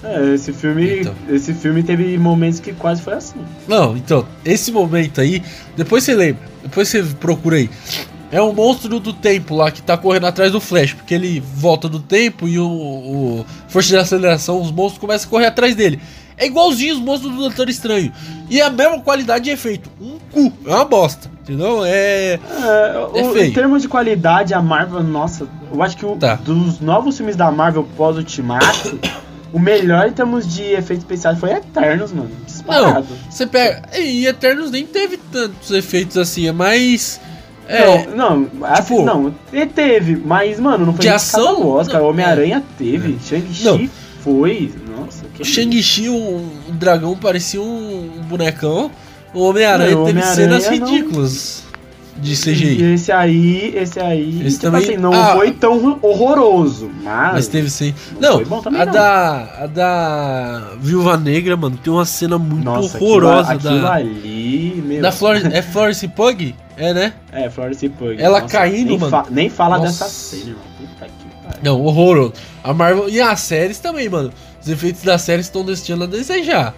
É, 0.04 0.34
esse 0.34 0.54
filme, 0.54 1.02
então. 1.02 1.14
esse 1.30 1.54
filme 1.54 1.84
teve 1.84 2.18
momentos 2.18 2.60
que 2.60 2.74
quase 2.74 3.02
foi 3.02 3.14
assim. 3.14 3.40
Não, 3.68 3.98
então, 3.98 4.26
esse 4.46 4.72
momento 4.72 5.20
aí, 5.20 5.44
depois 5.76 6.04
você 6.04 6.16
lembra, 6.16 6.42
depois 6.64 6.88
você 6.88 7.04
procura 7.04 7.58
aí. 7.58 7.70
É 8.32 8.42
um 8.42 8.54
monstro 8.54 9.00
do 9.00 9.12
tempo 9.12 9.56
lá 9.56 9.72
que 9.72 9.82
tá 9.82 9.98
correndo 9.98 10.28
atrás 10.28 10.52
do 10.52 10.62
Flash, 10.62 10.94
porque 10.94 11.14
ele 11.14 11.40
volta 11.40 11.90
do 11.90 12.00
tempo 12.00 12.48
e 12.48 12.60
o, 12.60 12.68
o 12.68 13.46
força 13.68 13.90
de 13.90 13.98
aceleração, 13.98 14.62
os 14.62 14.72
monstros 14.72 15.00
começam 15.00 15.28
a 15.28 15.30
correr 15.30 15.46
atrás 15.48 15.76
dele. 15.76 16.00
É 16.38 16.46
igualzinho 16.46 16.96
os 16.96 17.02
monstros 17.02 17.34
do 17.34 17.40
Doutor 17.40 17.68
Estranho. 17.70 18.14
E 18.50 18.62
é 18.62 18.64
a 18.64 18.70
mesma 18.70 19.02
qualidade 19.02 19.46
de 19.46 19.50
efeito. 19.50 19.92
Um 20.00 20.18
cu. 20.32 20.54
É 20.66 20.70
uma 20.70 20.86
bosta. 20.86 21.30
Entendeu? 21.50 21.84
É. 21.84 22.34
é, 22.34 22.40
é 23.16 23.46
em 23.48 23.52
termos 23.52 23.82
de 23.82 23.88
qualidade, 23.88 24.54
a 24.54 24.62
Marvel, 24.62 25.02
nossa, 25.02 25.48
eu 25.74 25.82
acho 25.82 25.98
que 25.98 26.06
o, 26.06 26.16
tá. 26.16 26.36
dos 26.36 26.80
novos 26.80 27.18
filmes 27.18 27.36
da 27.36 27.52
Marvel 27.52 27.88
pós-Ultimato, 27.98 29.00
o 29.52 29.58
melhor 29.58 30.08
em 30.08 30.12
termos 30.12 30.48
de 30.48 30.62
efeitos 30.62 31.00
especiais 31.00 31.40
foi 31.40 31.50
Eternos, 31.52 32.12
mano. 32.12 32.30
Disparado. 32.46 33.08
Não, 33.10 33.32
você 33.32 33.48
pega. 33.48 33.82
E 33.98 34.28
Eternos 34.28 34.70
nem 34.70 34.86
teve 34.86 35.18
tantos 35.18 35.72
efeitos 35.72 36.18
assim, 36.18 36.48
é 36.48 36.52
mais. 36.52 37.20
É, 37.68 38.06
não, 38.08 38.42
não, 38.42 38.66
assim, 38.66 38.82
tipo, 38.84 39.02
não, 39.04 39.34
teve, 39.74 40.16
mas, 40.18 40.60
mano, 40.60 40.86
não 40.86 40.94
foi 40.94 41.02
de 41.02 41.10
ação. 41.10 41.68
Oscar. 41.68 42.04
Homem-Aranha 42.04 42.58
é, 42.58 42.78
teve, 42.78 43.16
é. 43.16 43.28
Shang-Chi 43.28 43.90
foi. 44.22 44.72
Nossa, 44.88 45.26
que. 45.34 45.44
Shang-Chi, 45.44 46.10
o, 46.10 46.16
o 46.16 46.72
dragão 46.74 47.18
parecia 47.18 47.60
um 47.60 48.22
bonecão. 48.28 48.92
O 49.34 49.42
Homem-Aranha 49.42 49.90
teve 49.90 50.20
Homem 50.20 50.24
cenas 50.24 50.68
ridículas. 50.68 51.64
de 52.18 52.36
CGI. 52.36 52.82
E 52.82 52.94
esse 52.94 53.12
aí, 53.12 53.74
esse 53.76 54.00
aí, 54.00 54.42
esse 54.46 54.60
tipo 54.60 54.72
também... 54.72 54.84
assim, 54.84 54.98
não 54.98 55.14
ah, 55.14 55.36
foi 55.36 55.52
tão 55.52 56.00
horroroso, 56.02 56.90
mas... 57.02 57.34
Mas 57.34 57.48
teve 57.48 57.70
sim. 57.70 57.94
Não, 58.20 58.42
não 58.42 58.60
a, 58.60 58.86
não. 58.86 58.92
Da, 58.92 59.64
a 59.64 59.68
da 59.68 60.72
Viúva 60.82 61.16
Negra, 61.18 61.56
mano, 61.56 61.78
tem 61.82 61.94
uma 61.94 62.06
cena 62.06 62.38
muito 62.38 62.66
Nossa, 62.66 62.98
horrorosa 62.98 63.54
aquilo, 63.54 63.70
aquilo 63.70 63.82
da... 63.82 63.94
ali, 63.94 64.84
meu... 64.86 65.02
Da 65.02 65.12
Flor... 65.12 65.36
É 65.36 65.62
Florence 65.62 66.08
Pug? 66.10 66.56
É, 66.76 66.94
né? 66.94 67.14
É, 67.32 67.50
Florence 67.50 67.88
Pug. 67.88 68.22
Ela 68.22 68.42
Nossa, 68.42 68.52
caindo, 68.52 68.90
nem 68.90 68.98
mano. 68.98 69.12
Fa... 69.12 69.26
Nem 69.30 69.50
fala 69.50 69.78
Nossa. 69.78 70.06
dessa 70.06 70.10
cena, 70.10 70.50
irmão. 70.50 70.64
Puta 70.78 71.06
que 71.06 71.46
pariu. 71.46 71.60
Não, 71.64 71.82
horroroso. 71.82 72.34
A 72.64 72.74
Marvel... 72.74 73.10
E 73.10 73.22
as 73.22 73.40
séries 73.40 73.80
também, 73.80 74.10
mano. 74.10 74.32
Os 74.62 74.68
efeitos 74.68 75.04
das 75.04 75.22
séries 75.22 75.46
estão 75.46 75.64
deixando 75.64 76.04
a 76.04 76.08
desejar. 76.08 76.76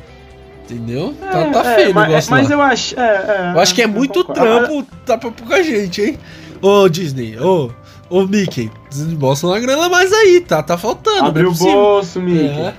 Entendeu? 0.71 1.13
Tá, 1.19 1.25
é, 1.25 1.43
tá, 1.45 1.51
tá 1.51 1.75
feio 1.75 1.88
é, 1.88 1.91
o 1.91 1.93
negócio 1.93 2.12
Mas, 2.12 2.29
mas 2.29 2.49
eu 2.49 2.62
acho. 2.62 2.99
É, 2.99 3.03
é, 3.03 3.51
eu 3.53 3.60
acho 3.60 3.75
que 3.75 3.81
é 3.81 3.88
muito 3.88 4.23
trampo, 4.23 4.84
tá 5.05 5.17
pra 5.17 5.29
pouca 5.29 5.62
gente, 5.62 6.01
hein? 6.01 6.19
Ô 6.62 6.88
Disney, 6.88 7.38
ô, 7.38 7.71
ô 8.10 8.25
Mickey, 8.25 8.71
desembolsa 8.89 9.47
uma 9.47 9.60
grana 9.60 9.89
mais 9.89 10.13
aí, 10.13 10.39
tá? 10.39 10.63
Tá 10.63 10.77
faltando. 10.77 11.25
Abre 11.25 11.45
o 11.45 11.53
bolso, 11.53 12.21
Mickey. 12.21 12.47
É. 12.47 12.73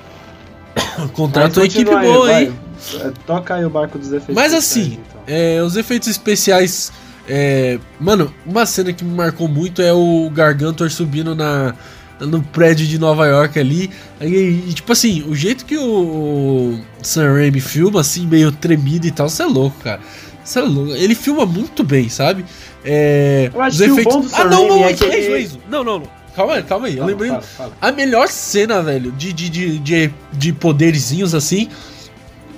Contrata 1.13 1.61
uma 1.61 1.67
equipe 1.67 1.91
boa, 1.91 2.29
aí, 2.29 2.47
hein? 2.47 2.55
É, 3.01 3.13
toca 3.27 3.55
aí 3.55 3.65
o 3.65 3.71
barco 3.71 3.99
dos 3.99 4.09
efeitos 4.09 4.35
Mas 4.35 4.53
assim, 4.55 4.99
então. 5.09 5.23
é, 5.27 5.63
os 5.63 5.77
efeitos 5.77 6.09
especiais. 6.09 6.91
É, 7.29 7.79
mano, 8.01 8.35
uma 8.45 8.67
cena 8.67 8.93
que 8.93 9.05
me 9.05 9.15
marcou 9.15 9.47
muito 9.47 9.81
é 9.81 9.93
o 9.93 10.29
Gargantor 10.31 10.91
subindo 10.91 11.35
na, 11.37 11.75
no 12.27 12.43
prédio 12.43 12.87
de 12.87 12.99
Nova 12.99 13.27
York 13.27 13.59
ali. 13.59 13.91
E, 14.21 14.65
e, 14.69 14.73
tipo 14.75 14.93
assim, 14.93 15.25
o 15.29 15.35
jeito 15.35 15.65
que 15.65 15.77
o 15.77 16.79
Sam 17.03 17.35
Raimi 17.35 17.61
filma, 17.61 18.01
assim, 18.01 18.27
meio 18.27 18.53
tremido 18.53 19.07
e 19.07 19.11
tal, 19.11 19.29
você 19.29 19.43
é 19.43 19.47
louco, 19.47 19.77
cara. 19.83 20.01
Você 20.45 20.59
é 20.59 20.63
louco. 20.63 20.93
Ele 20.93 21.15
filma 21.15 21.47
muito 21.47 21.85
bem, 21.85 22.09
sabe? 22.09 22.45
É, 22.85 23.51
Eu 23.53 23.63
acho 23.63 23.77
os 23.77 23.83
que 23.83 23.91
efeitos... 23.91 24.15
o 24.15 24.19
bom 24.19 24.23
do 24.23 24.29
Sam 24.29 24.43
ah, 24.43 24.45
não, 24.45 24.69
não, 24.69 24.85
é, 24.85 24.91
é 24.91 24.95
que 24.95 25.05
ele... 25.05 25.39
isso, 25.39 25.59
Não, 25.69 25.85
não, 25.85 25.99
não. 26.01 26.23
Calma 26.35 26.55
aí, 26.55 26.63
calma 26.63 26.87
aí. 26.87 26.97
Eu 26.97 27.05
lembrei. 27.05 27.29
Fala, 27.29 27.43
fala. 27.43 27.73
A 27.81 27.93
melhor 27.93 28.29
cena, 28.29 28.81
velho, 28.83 29.13
de, 29.13 29.33
de, 29.33 29.51
de, 29.51 29.79
de, 29.79 30.11
de 30.33 30.53
poderzinhos 30.53 31.35
assim. 31.35 31.69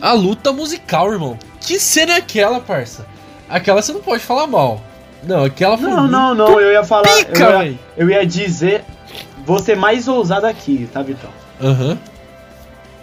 A 0.00 0.12
luta 0.12 0.52
musical, 0.52 1.12
irmão. 1.12 1.36
Que 1.60 1.80
cena 1.80 2.12
é 2.12 2.16
aquela, 2.16 2.60
parça? 2.60 3.04
Aquela 3.48 3.82
você 3.82 3.92
não 3.92 4.00
pode 4.00 4.22
falar 4.22 4.46
mal. 4.46 4.80
Não, 5.26 5.44
aquela 5.44 5.76
foi. 5.76 5.88
Não, 5.88 6.06
não, 6.06 6.34
não. 6.34 6.60
Eu 6.60 6.72
ia 6.72 6.84
falar. 6.84 7.08
Pica, 7.08 7.44
eu, 7.44 7.62
ia, 7.62 7.78
eu 7.96 8.10
ia 8.10 8.26
dizer 8.26 8.84
Vou 9.46 9.58
ser 9.58 9.76
mais 9.76 10.08
ousado 10.08 10.46
aqui, 10.46 10.88
tá, 10.92 11.02
Vitão? 11.02 11.30
Aham. 11.60 11.90
Uhum. 11.90 11.98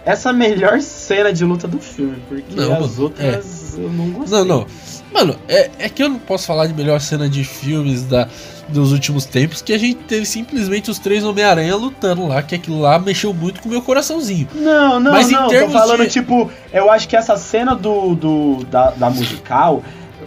Essa 0.04 0.30
é 0.30 0.32
a 0.32 0.32
melhor 0.32 0.80
cena 0.80 1.32
de 1.32 1.44
luta 1.44 1.68
do 1.68 1.78
filme, 1.78 2.20
porque 2.28 2.56
não, 2.56 2.84
as 2.84 2.98
outras 2.98 3.78
é. 3.78 3.80
eu 3.80 3.88
não 3.88 4.10
gostei. 4.10 4.38
Não, 4.38 4.44
não. 4.44 4.66
Mano, 5.12 5.38
é, 5.46 5.70
é 5.78 5.88
que 5.88 6.02
eu 6.02 6.08
não 6.08 6.18
posso 6.18 6.46
falar 6.46 6.66
de 6.66 6.74
melhor 6.74 7.00
cena 7.00 7.28
de 7.28 7.44
filmes 7.44 8.02
da, 8.02 8.28
dos 8.68 8.90
últimos 8.90 9.26
tempos, 9.26 9.62
que 9.62 9.72
a 9.72 9.78
gente 9.78 10.00
teve 10.00 10.26
simplesmente 10.26 10.90
os 10.90 10.98
três 10.98 11.22
Homem-Aranha 11.22 11.76
lutando 11.76 12.26
lá, 12.26 12.42
que 12.42 12.54
aquilo 12.54 12.80
lá 12.80 12.98
mexeu 12.98 13.32
muito 13.32 13.60
com 13.60 13.68
o 13.68 13.70
meu 13.70 13.82
coraçãozinho. 13.82 14.48
Não, 14.54 14.98
não, 14.98 15.12
Mas 15.12 15.30
não, 15.30 15.46
em 15.46 15.50
termos 15.50 15.72
tô 15.72 15.78
falando, 15.78 16.02
de... 16.02 16.10
tipo, 16.10 16.50
eu 16.72 16.90
acho 16.90 17.08
que 17.08 17.14
essa 17.14 17.36
cena 17.36 17.74
do, 17.74 18.16
do 18.16 18.64
da, 18.64 18.90
da 18.90 19.08
musical 19.10 19.84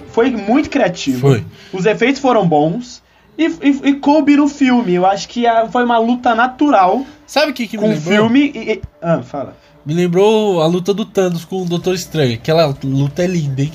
foi 0.09 0.29
muito 0.31 0.69
criativa. 0.69 1.19
Foi. 1.19 1.45
Os 1.73 1.85
efeitos 1.85 2.21
foram 2.21 2.47
bons. 2.47 2.94
E, 3.37 3.45
e, 3.45 3.89
e, 3.89 3.93
coube 3.95 4.35
no 4.35 4.47
filme. 4.47 4.93
Eu 4.93 5.05
acho 5.05 5.27
que 5.27 5.45
a, 5.45 5.67
foi 5.67 5.83
uma 5.83 5.97
luta 5.97 6.33
natural. 6.33 7.05
Sabe 7.27 7.51
o 7.51 7.53
que, 7.53 7.67
que 7.67 7.77
me 7.77 7.87
lembrou? 7.87 8.13
filme 8.13 8.51
e, 8.55 8.81
Ah, 9.01 9.21
fala. 9.21 9.55
Me 9.85 9.93
lembrou 9.93 10.61
a 10.61 10.67
luta 10.67 10.93
do 10.93 11.05
Thanos 11.05 11.45
com 11.45 11.61
o 11.61 11.65
Doutor 11.65 11.93
Estranho. 11.93 12.33
Aquela 12.33 12.73
luta 12.83 13.23
é 13.23 13.27
linda, 13.27 13.61
hein? 13.61 13.71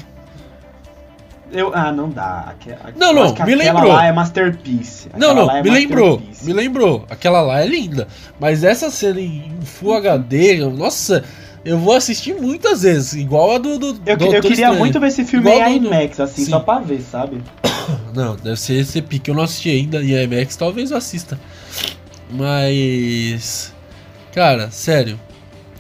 Eu, 1.53 1.73
ah, 1.75 1.93
não 1.93 2.09
dá. 2.09 2.47
Aquela, 2.49 2.93
não, 2.97 3.13
não, 3.13 3.35
me 3.45 3.55
lembrou. 3.55 3.93
lá 3.93 4.07
é 4.07 4.13
masterpiece. 4.13 5.09
Aquela 5.09 5.35
não, 5.35 5.47
não, 5.47 5.57
é 5.57 5.63
me 5.63 5.71
lembrou. 5.71 6.23
Me 6.43 6.53
lembrou. 6.53 7.05
Aquela 7.11 7.43
lá 7.43 7.61
é 7.61 7.67
linda. 7.67 8.07
Mas 8.39 8.63
essa 8.63 8.91
cena 8.91 9.21
em 9.21 9.53
Full 9.63 9.95
HD, 9.95 10.65
nossa, 10.67 11.25
eu 11.65 11.79
vou 11.79 11.95
assistir 11.95 12.35
muitas 12.35 12.83
vezes, 12.83 13.15
igual 13.15 13.55
a 13.55 13.59
do. 13.59 13.79
do 13.79 14.01
eu, 14.07 14.17
eu 14.17 14.43
queria 14.43 14.73
muito 14.73 14.99
ver 14.99 15.09
esse 15.09 15.25
filme 15.25 15.51
igual 15.51 15.69
em 15.69 15.77
IMAX, 15.77 16.17
do... 16.17 16.23
assim, 16.23 16.45
Sim. 16.45 16.51
só 16.51 16.61
pra 16.61 16.79
ver, 16.79 17.03
sabe? 17.03 17.43
Não, 18.15 18.37
deve 18.37 18.59
ser 18.59 18.75
esse 18.75 19.01
pique. 19.03 19.31
Eu 19.31 19.35
não 19.35 19.45
assisti 19.45 19.71
ainda 19.71 20.03
em 20.03 20.11
IMAX, 20.11 20.57
talvez 20.57 20.91
eu 20.91 20.97
assista. 20.97 21.39
Mas. 22.31 23.73
Cara, 24.33 24.71
sério. 24.71 25.19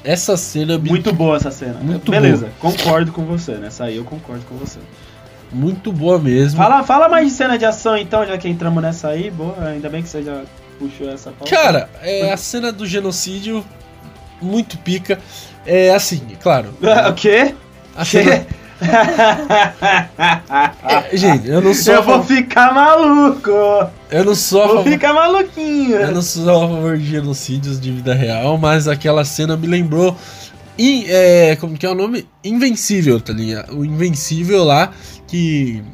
Essa 0.04 0.36
cena. 0.36 0.78
Muito 0.78 1.12
boa 1.12 1.36
essa 1.36 1.50
cena. 1.50 1.78
Muito 1.80 2.10
Beleza, 2.10 2.50
boa. 2.60 2.72
concordo 2.72 3.12
com 3.12 3.24
você. 3.24 3.52
Nessa 3.52 3.84
aí 3.84 3.96
eu 3.96 4.04
concordo 4.04 4.44
com 4.46 4.56
você. 4.56 4.78
Muito 5.52 5.92
boa 5.92 6.18
mesmo. 6.18 6.56
Fala, 6.56 6.82
fala 6.84 7.08
mais 7.08 7.28
de 7.28 7.32
cena 7.32 7.58
de 7.58 7.64
ação 7.64 7.96
então, 7.96 8.24
já 8.24 8.38
que 8.38 8.48
entramos 8.48 8.82
nessa 8.82 9.08
aí. 9.08 9.30
Boa, 9.30 9.56
ainda 9.64 9.88
bem 9.88 10.02
que 10.02 10.08
você 10.08 10.22
já 10.22 10.42
puxou 10.78 11.10
essa 11.10 11.30
pauta. 11.30 11.54
Cara, 11.54 11.90
é 12.00 12.32
a 12.32 12.36
cena 12.36 12.70
do 12.72 12.86
genocídio. 12.86 13.64
Muito 14.40 14.78
pica. 14.78 15.18
É 15.72 15.94
assim, 15.94 16.20
claro. 16.42 16.74
o 16.83 17.14
quê? 17.14 17.54
A 17.94 18.04
cena, 18.04 18.44
é, 20.83 21.16
gente, 21.16 21.48
eu 21.48 21.61
não 21.61 21.72
sou. 21.72 21.94
Eu 21.94 22.02
vou 22.02 22.24
ficar 22.24 22.74
maluco! 22.74 23.52
Eu 24.11 24.24
não 24.24 24.35
sou. 24.35 24.66
Vou 24.66 24.76
favor... 24.78 24.90
ficar 24.90 25.12
maluquinho! 25.12 25.94
Eu 25.94 26.11
não 26.11 26.22
sou 26.22 26.64
a 26.64 26.68
favor 26.68 26.98
de 26.98 27.04
genocídios 27.04 27.80
de 27.80 27.92
vida 27.92 28.12
real, 28.14 28.59
mas 28.59 28.88
aquela 28.88 29.24
cena 29.24 29.56
me 29.56 29.68
lembrou. 29.68 30.16
In, 30.76 31.04
é, 31.06 31.54
como 31.61 31.78
que 31.78 31.87
é 31.87 31.90
o 31.90 31.94
nome? 31.94 32.26
Invencível, 32.42 33.20
tá 33.20 33.33
ligado? 33.33 33.78
O 33.78 33.85
Invencível 33.85 34.64
lá, 34.64 34.90
que. 35.28 35.85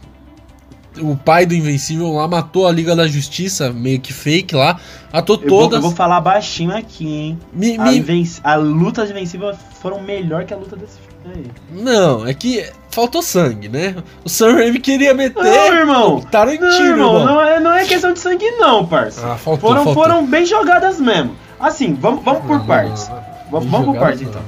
O 1.00 1.16
pai 1.16 1.46
do 1.46 1.54
Invencível 1.54 2.12
lá 2.12 2.26
matou 2.26 2.66
a 2.66 2.72
Liga 2.72 2.94
da 2.94 3.06
Justiça, 3.06 3.72
meio 3.72 4.00
que 4.00 4.12
fake 4.12 4.54
lá. 4.54 4.78
Matou 5.12 5.38
eu 5.42 5.48
todas. 5.48 5.68
Vou, 5.68 5.78
eu 5.78 5.82
vou 5.82 5.90
falar 5.92 6.20
baixinho 6.20 6.76
aqui, 6.76 7.06
hein? 7.06 7.38
Me, 7.52 7.78
me... 7.78 8.30
A, 8.42 8.52
a 8.52 8.54
luta 8.56 9.04
de 9.04 9.12
Invencível 9.12 9.54
foram 9.80 10.00
melhor 10.00 10.44
que 10.44 10.54
a 10.54 10.56
luta 10.56 10.76
desse 10.76 10.98
filme. 10.98 11.06
Não, 11.70 12.26
é 12.26 12.32
que 12.32 12.64
faltou 12.90 13.22
sangue, 13.22 13.68
né? 13.68 13.96
O 14.24 14.28
Sam 14.28 14.54
Raimi 14.54 14.78
queria 14.78 15.12
meter. 15.12 15.42
Não, 15.42 15.74
irmão. 15.74 16.20
Tarantino, 16.20 16.68
não, 16.68 16.86
irmão. 16.86 17.20
irmão. 17.20 17.24
Não, 17.24 17.42
é, 17.42 17.60
não 17.60 17.72
é 17.72 17.84
questão 17.84 18.12
de 18.12 18.18
sangue, 18.18 18.48
não, 18.52 18.86
parça. 18.86 19.20
Ah, 19.20 19.36
faltou, 19.36 19.70
foram, 19.70 19.84
faltou. 19.84 20.02
foram 20.02 20.26
bem 20.26 20.46
jogadas 20.46 21.00
mesmo. 21.00 21.34
Assim, 21.58 21.94
vamos, 21.94 22.24
vamos 22.24 22.44
por 22.44 22.64
partes. 22.64 23.10
Vamos, 23.50 23.68
vamos 23.68 23.86
por 23.86 23.98
partes, 23.98 24.22
então. 24.22 24.42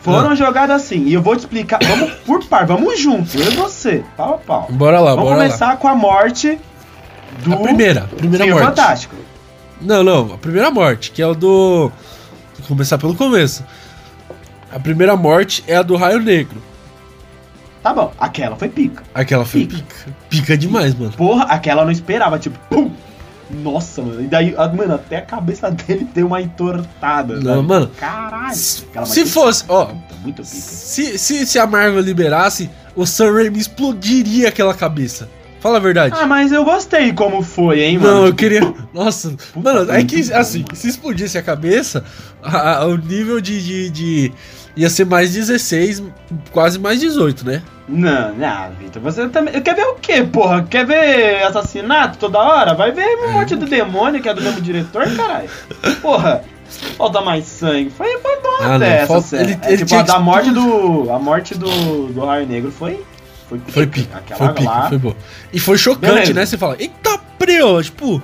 Foram 0.00 0.34
jogadas 0.36 0.82
assim, 0.82 1.04
e 1.04 1.14
eu 1.14 1.22
vou 1.22 1.34
te 1.34 1.40
explicar. 1.40 1.80
Vamos 1.82 2.12
por 2.24 2.44
par, 2.46 2.66
vamos 2.66 3.00
junto, 3.00 3.36
eu 3.36 3.52
e 3.52 3.56
você, 3.56 4.04
pau 4.16 4.34
a 4.34 4.38
pau. 4.38 4.66
Bora 4.70 5.00
lá, 5.00 5.10
vamos 5.10 5.30
bora 5.30 5.42
começar 5.42 5.68
lá. 5.68 5.76
com 5.76 5.88
a 5.88 5.94
morte 5.94 6.58
do. 7.42 7.54
A 7.54 7.56
primeira, 7.58 8.04
a 8.04 8.16
primeira 8.16 8.44
Senhor 8.44 8.60
morte. 8.60 8.68
Fantástico. 8.68 9.16
Não, 9.80 10.02
não, 10.02 10.34
a 10.34 10.38
primeira 10.38 10.70
morte, 10.70 11.10
que 11.10 11.20
é 11.20 11.26
o 11.26 11.34
do. 11.34 11.90
Vou 12.58 12.68
começar 12.68 12.98
pelo 12.98 13.14
começo. 13.14 13.64
A 14.72 14.78
primeira 14.78 15.16
morte 15.16 15.64
é 15.66 15.76
a 15.76 15.82
do 15.82 15.96
Raio 15.96 16.20
Negro. 16.20 16.62
Tá 17.82 17.92
bom, 17.92 18.12
aquela 18.18 18.56
foi 18.56 18.68
pica. 18.68 19.02
Aquela 19.14 19.44
foi 19.44 19.66
pica. 19.66 19.76
Pica, 19.78 20.16
pica 20.28 20.58
demais, 20.58 20.94
mano. 20.94 21.12
Porra, 21.12 21.44
aquela 21.44 21.82
eu 21.82 21.86
não 21.86 21.92
esperava, 21.92 22.38
tipo, 22.38 22.58
pum! 22.68 22.90
Nossa, 23.50 24.02
mano. 24.02 24.22
E 24.22 24.26
daí, 24.26 24.54
mano, 24.76 24.94
até 24.94 25.18
a 25.18 25.22
cabeça 25.22 25.70
dele 25.72 26.06
deu 26.14 26.26
uma 26.26 26.40
entortada. 26.40 27.36
Não, 27.36 27.56
sabe? 27.56 27.66
mano. 27.66 27.90
Caralho. 27.98 28.54
Se 28.54 29.26
fosse, 29.26 29.64
ó. 29.68 29.92
Muito 30.22 30.42
pica. 30.42 30.44
Se, 30.44 31.18
se, 31.18 31.46
se 31.46 31.58
a 31.58 31.66
Marvel 31.66 32.00
liberasse, 32.00 32.70
o 32.94 33.06
Sam 33.06 33.32
Raimi 33.32 33.58
explodiria 33.58 34.48
aquela 34.48 34.74
cabeça. 34.74 35.28
Fala 35.60 35.78
a 35.78 35.80
verdade. 35.80 36.14
Ah, 36.16 36.26
mas 36.26 36.52
eu 36.52 36.64
gostei 36.64 37.12
como 37.12 37.42
foi, 37.42 37.80
hein, 37.80 37.98
mano? 37.98 38.14
Não, 38.14 38.26
eu 38.26 38.34
queria. 38.34 38.60
Nossa, 38.94 39.34
mano, 39.56 39.90
é 39.90 40.04
que, 40.04 40.32
assim, 40.32 40.64
se 40.72 40.88
explodisse 40.88 41.36
a 41.36 41.42
cabeça, 41.42 42.04
a, 42.42 42.78
a, 42.78 42.86
o 42.86 42.96
nível 42.96 43.40
de, 43.40 43.60
de, 43.60 43.90
de 43.90 44.32
ia 44.76 44.88
ser 44.88 45.04
mais 45.04 45.32
16, 45.34 46.04
quase 46.52 46.78
mais 46.78 47.00
18, 47.00 47.44
né? 47.44 47.62
Não, 47.88 48.34
não, 48.34 48.70
Vitor, 48.78 49.00
você 49.00 49.28
também. 49.28 49.60
Quer 49.62 49.74
ver 49.74 49.86
o 49.86 49.94
quê, 49.94 50.22
porra? 50.22 50.62
Quer 50.62 50.84
ver 50.84 51.42
assassinato 51.44 52.18
toda 52.18 52.38
hora? 52.38 52.74
Vai 52.74 52.92
ver 52.92 53.06
um 53.24 53.32
monte 53.32 53.56
do 53.56 53.64
demônio 53.64 54.20
que 54.20 54.28
é 54.28 54.34
do 54.34 54.42
mesmo 54.42 54.60
diretor, 54.60 55.04
caralho. 55.16 55.48
Porra. 56.02 56.44
Falta 56.98 57.22
mais 57.22 57.46
sangue. 57.46 57.88
Foi, 57.88 58.18
foi 58.18 58.36
bom 58.42 58.48
ah, 58.60 58.84
essa 58.84 59.06
falta, 59.06 59.36
ele, 59.36 59.58
é, 59.62 59.72
ele 59.72 59.84
tipo, 59.86 59.98
a 59.98 60.02
da 60.02 60.18
morte 60.18 60.50
do. 60.50 61.10
A 61.10 61.18
morte 61.18 61.54
do, 61.54 62.08
do 62.08 62.26
Raio 62.26 62.46
Negro 62.46 62.70
foi. 62.70 63.02
Foi 63.48 63.58
pica. 63.58 63.72
Foi 63.72 63.86
pica. 63.86 64.36
foi, 64.36 64.48
pica 64.52 64.70
lá... 64.70 64.88
foi 64.90 64.98
boa. 64.98 65.16
E 65.50 65.58
foi 65.58 65.78
chocante, 65.78 66.12
Beleza. 66.12 66.34
né? 66.34 66.44
Você 66.44 66.58
fala, 66.58 66.76
eita, 66.78 67.18
preo, 67.38 67.82
tipo. 67.82 68.22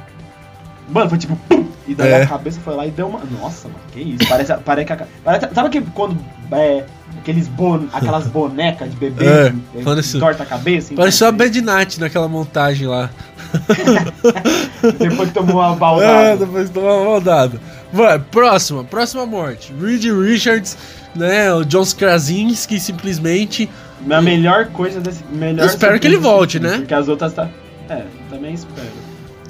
Mano, 0.88 1.08
foi 1.08 1.18
tipo. 1.18 1.36
Pum! 1.48 1.64
E 1.86 1.94
daí 1.94 2.12
é. 2.12 2.22
a 2.22 2.26
cabeça 2.26 2.58
foi 2.60 2.74
lá 2.74 2.86
e 2.86 2.90
deu 2.90 3.08
uma. 3.08 3.20
Nossa, 3.40 3.68
mano, 3.68 3.80
que 3.92 4.00
isso? 4.00 4.28
Parece, 4.28 4.54
parece 4.64 4.86
que 4.86 4.92
a... 4.92 5.06
parece, 5.22 5.54
Sabe 5.54 5.68
que 5.68 5.80
quando. 5.92 6.18
É, 6.52 6.84
aqueles 7.18 7.48
bon... 7.48 7.86
aquelas 7.92 8.26
bonecas 8.26 8.90
de 8.90 8.96
bebê 8.96 9.26
é, 9.26 9.54
que 9.74 10.18
torta 10.18 10.42
a 10.42 10.46
cabeça? 10.46 10.92
Então, 10.92 11.02
Pareceu 11.02 11.26
a 11.26 11.32
Bad 11.32 11.60
Night 11.60 12.00
naquela 12.00 12.28
montagem 12.28 12.86
lá. 12.86 13.10
depois 14.98 15.28
que 15.28 15.34
tomou 15.34 15.56
uma 15.56 15.74
baldada. 15.74 16.12
É, 16.12 16.36
depois 16.36 16.70
tomou 16.70 16.96
uma 16.96 17.04
baldada. 17.12 17.60
Vai, 17.92 18.18
próxima, 18.18 18.84
próxima 18.84 19.26
morte. 19.26 19.72
Reed 19.80 20.04
Richards, 20.04 20.76
né? 21.14 21.52
O 21.52 21.64
John 21.64 21.84
Krasinski 21.96 22.78
simplesmente. 22.80 23.68
A 24.10 24.20
melhor 24.20 24.66
coisa 24.66 25.00
desse. 25.00 25.24
Melhor 25.32 25.62
Eu 25.62 25.66
espero 25.66 25.98
que 25.98 26.06
ele 26.06 26.18
volte, 26.18 26.58
né? 26.58 26.78
Porque 26.78 26.94
as 26.94 27.08
outras 27.08 27.32
tá. 27.32 27.48
É, 27.88 28.02
também 28.30 28.54
espero. 28.54 29.03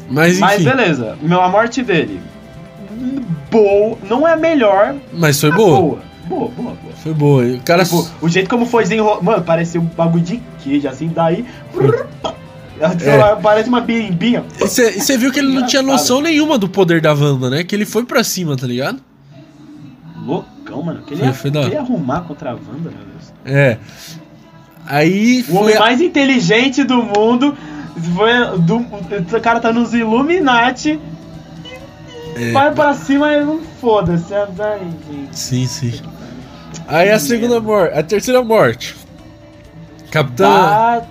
Mas. 0.09 0.39
Mas 0.39 0.63
beleza, 0.63 1.17
meu, 1.21 1.41
a 1.41 1.49
morte 1.49 1.83
dele. 1.83 2.21
Boa, 3.51 3.97
não 4.09 4.27
é 4.27 4.33
a 4.33 4.37
melhor. 4.37 4.97
Mas 5.13 5.41
foi 5.41 5.51
boa. 5.51 5.79
Boa, 5.81 5.99
boa, 6.27 6.51
boa, 6.51 6.77
boa. 6.83 6.95
Foi 6.97 7.15
boa. 7.15 7.45
O 7.45 7.61
cara. 7.61 7.85
Tipo, 7.85 8.09
o 8.21 8.29
jeito 8.29 8.49
como 8.49 8.67
foi 8.67 8.83
desenrolado. 8.83 9.23
Mano, 9.23 9.43
parecia 9.43 9.81
um 9.81 9.85
bagulho 9.85 10.25
de 10.25 10.43
queijo, 10.63 10.89
assim, 10.89 11.09
daí. 11.09 11.45
É. 12.81 13.37
Parece 13.41 13.69
uma 13.69 13.81
birimbinha. 13.81 14.45
E 14.61 14.67
você 14.67 15.17
viu 15.17 15.31
que 15.31 15.39
ele 15.39 15.53
não 15.53 15.67
tinha 15.67 15.83
noção 15.83 16.21
nenhuma 16.21 16.59
do 16.59 16.69
poder 16.69 17.01
da 17.01 17.13
Wanda, 17.13 17.49
né? 17.49 17.63
Que 17.63 17.75
ele 17.75 17.87
foi 17.87 18.05
pra 18.05 18.25
cima, 18.25 18.57
tá 18.57 18.67
ligado? 18.67 19.01
Loucão, 20.25 20.83
mano. 20.83 21.03
Que 21.03 21.15
ele, 21.15 21.21
foi, 21.21 21.29
ia, 21.29 21.35
foi 21.35 21.51
ele 21.51 21.75
ia 21.75 21.81
arrumar 21.81 22.23
contra 22.23 22.51
a 22.51 22.55
Wanda, 22.55 22.91
meu 22.91 22.91
Deus. 22.91 23.33
É. 23.45 23.79
Aí 24.87 25.45
o 25.49 25.57
homem 25.57 25.77
a... 25.77 25.81
mais 25.81 26.01
inteligente 26.01 26.85
do 26.85 27.03
mundo. 27.03 27.57
Foi 28.15 28.59
do, 28.59 28.77
o 28.79 29.41
cara 29.41 29.61
tá 29.61 29.73
nos 29.73 29.95
Illuminati. 29.95 31.01
É. 32.37 32.53
Vai 32.53 32.73
pra 32.73 32.95
cima 32.95 33.33
e 33.33 33.45
não 33.45 33.61
foda-se. 33.61 34.35
Sim, 35.33 35.67
sim. 35.67 36.01
Aí 36.89 37.11
a 37.11 37.19
segunda 37.19 37.61
morte. 37.61 37.99
A 37.99 38.03
terceira 38.03 38.43
morte. 38.43 38.97
Capitã. 40.11 40.49
Da... 40.49 41.03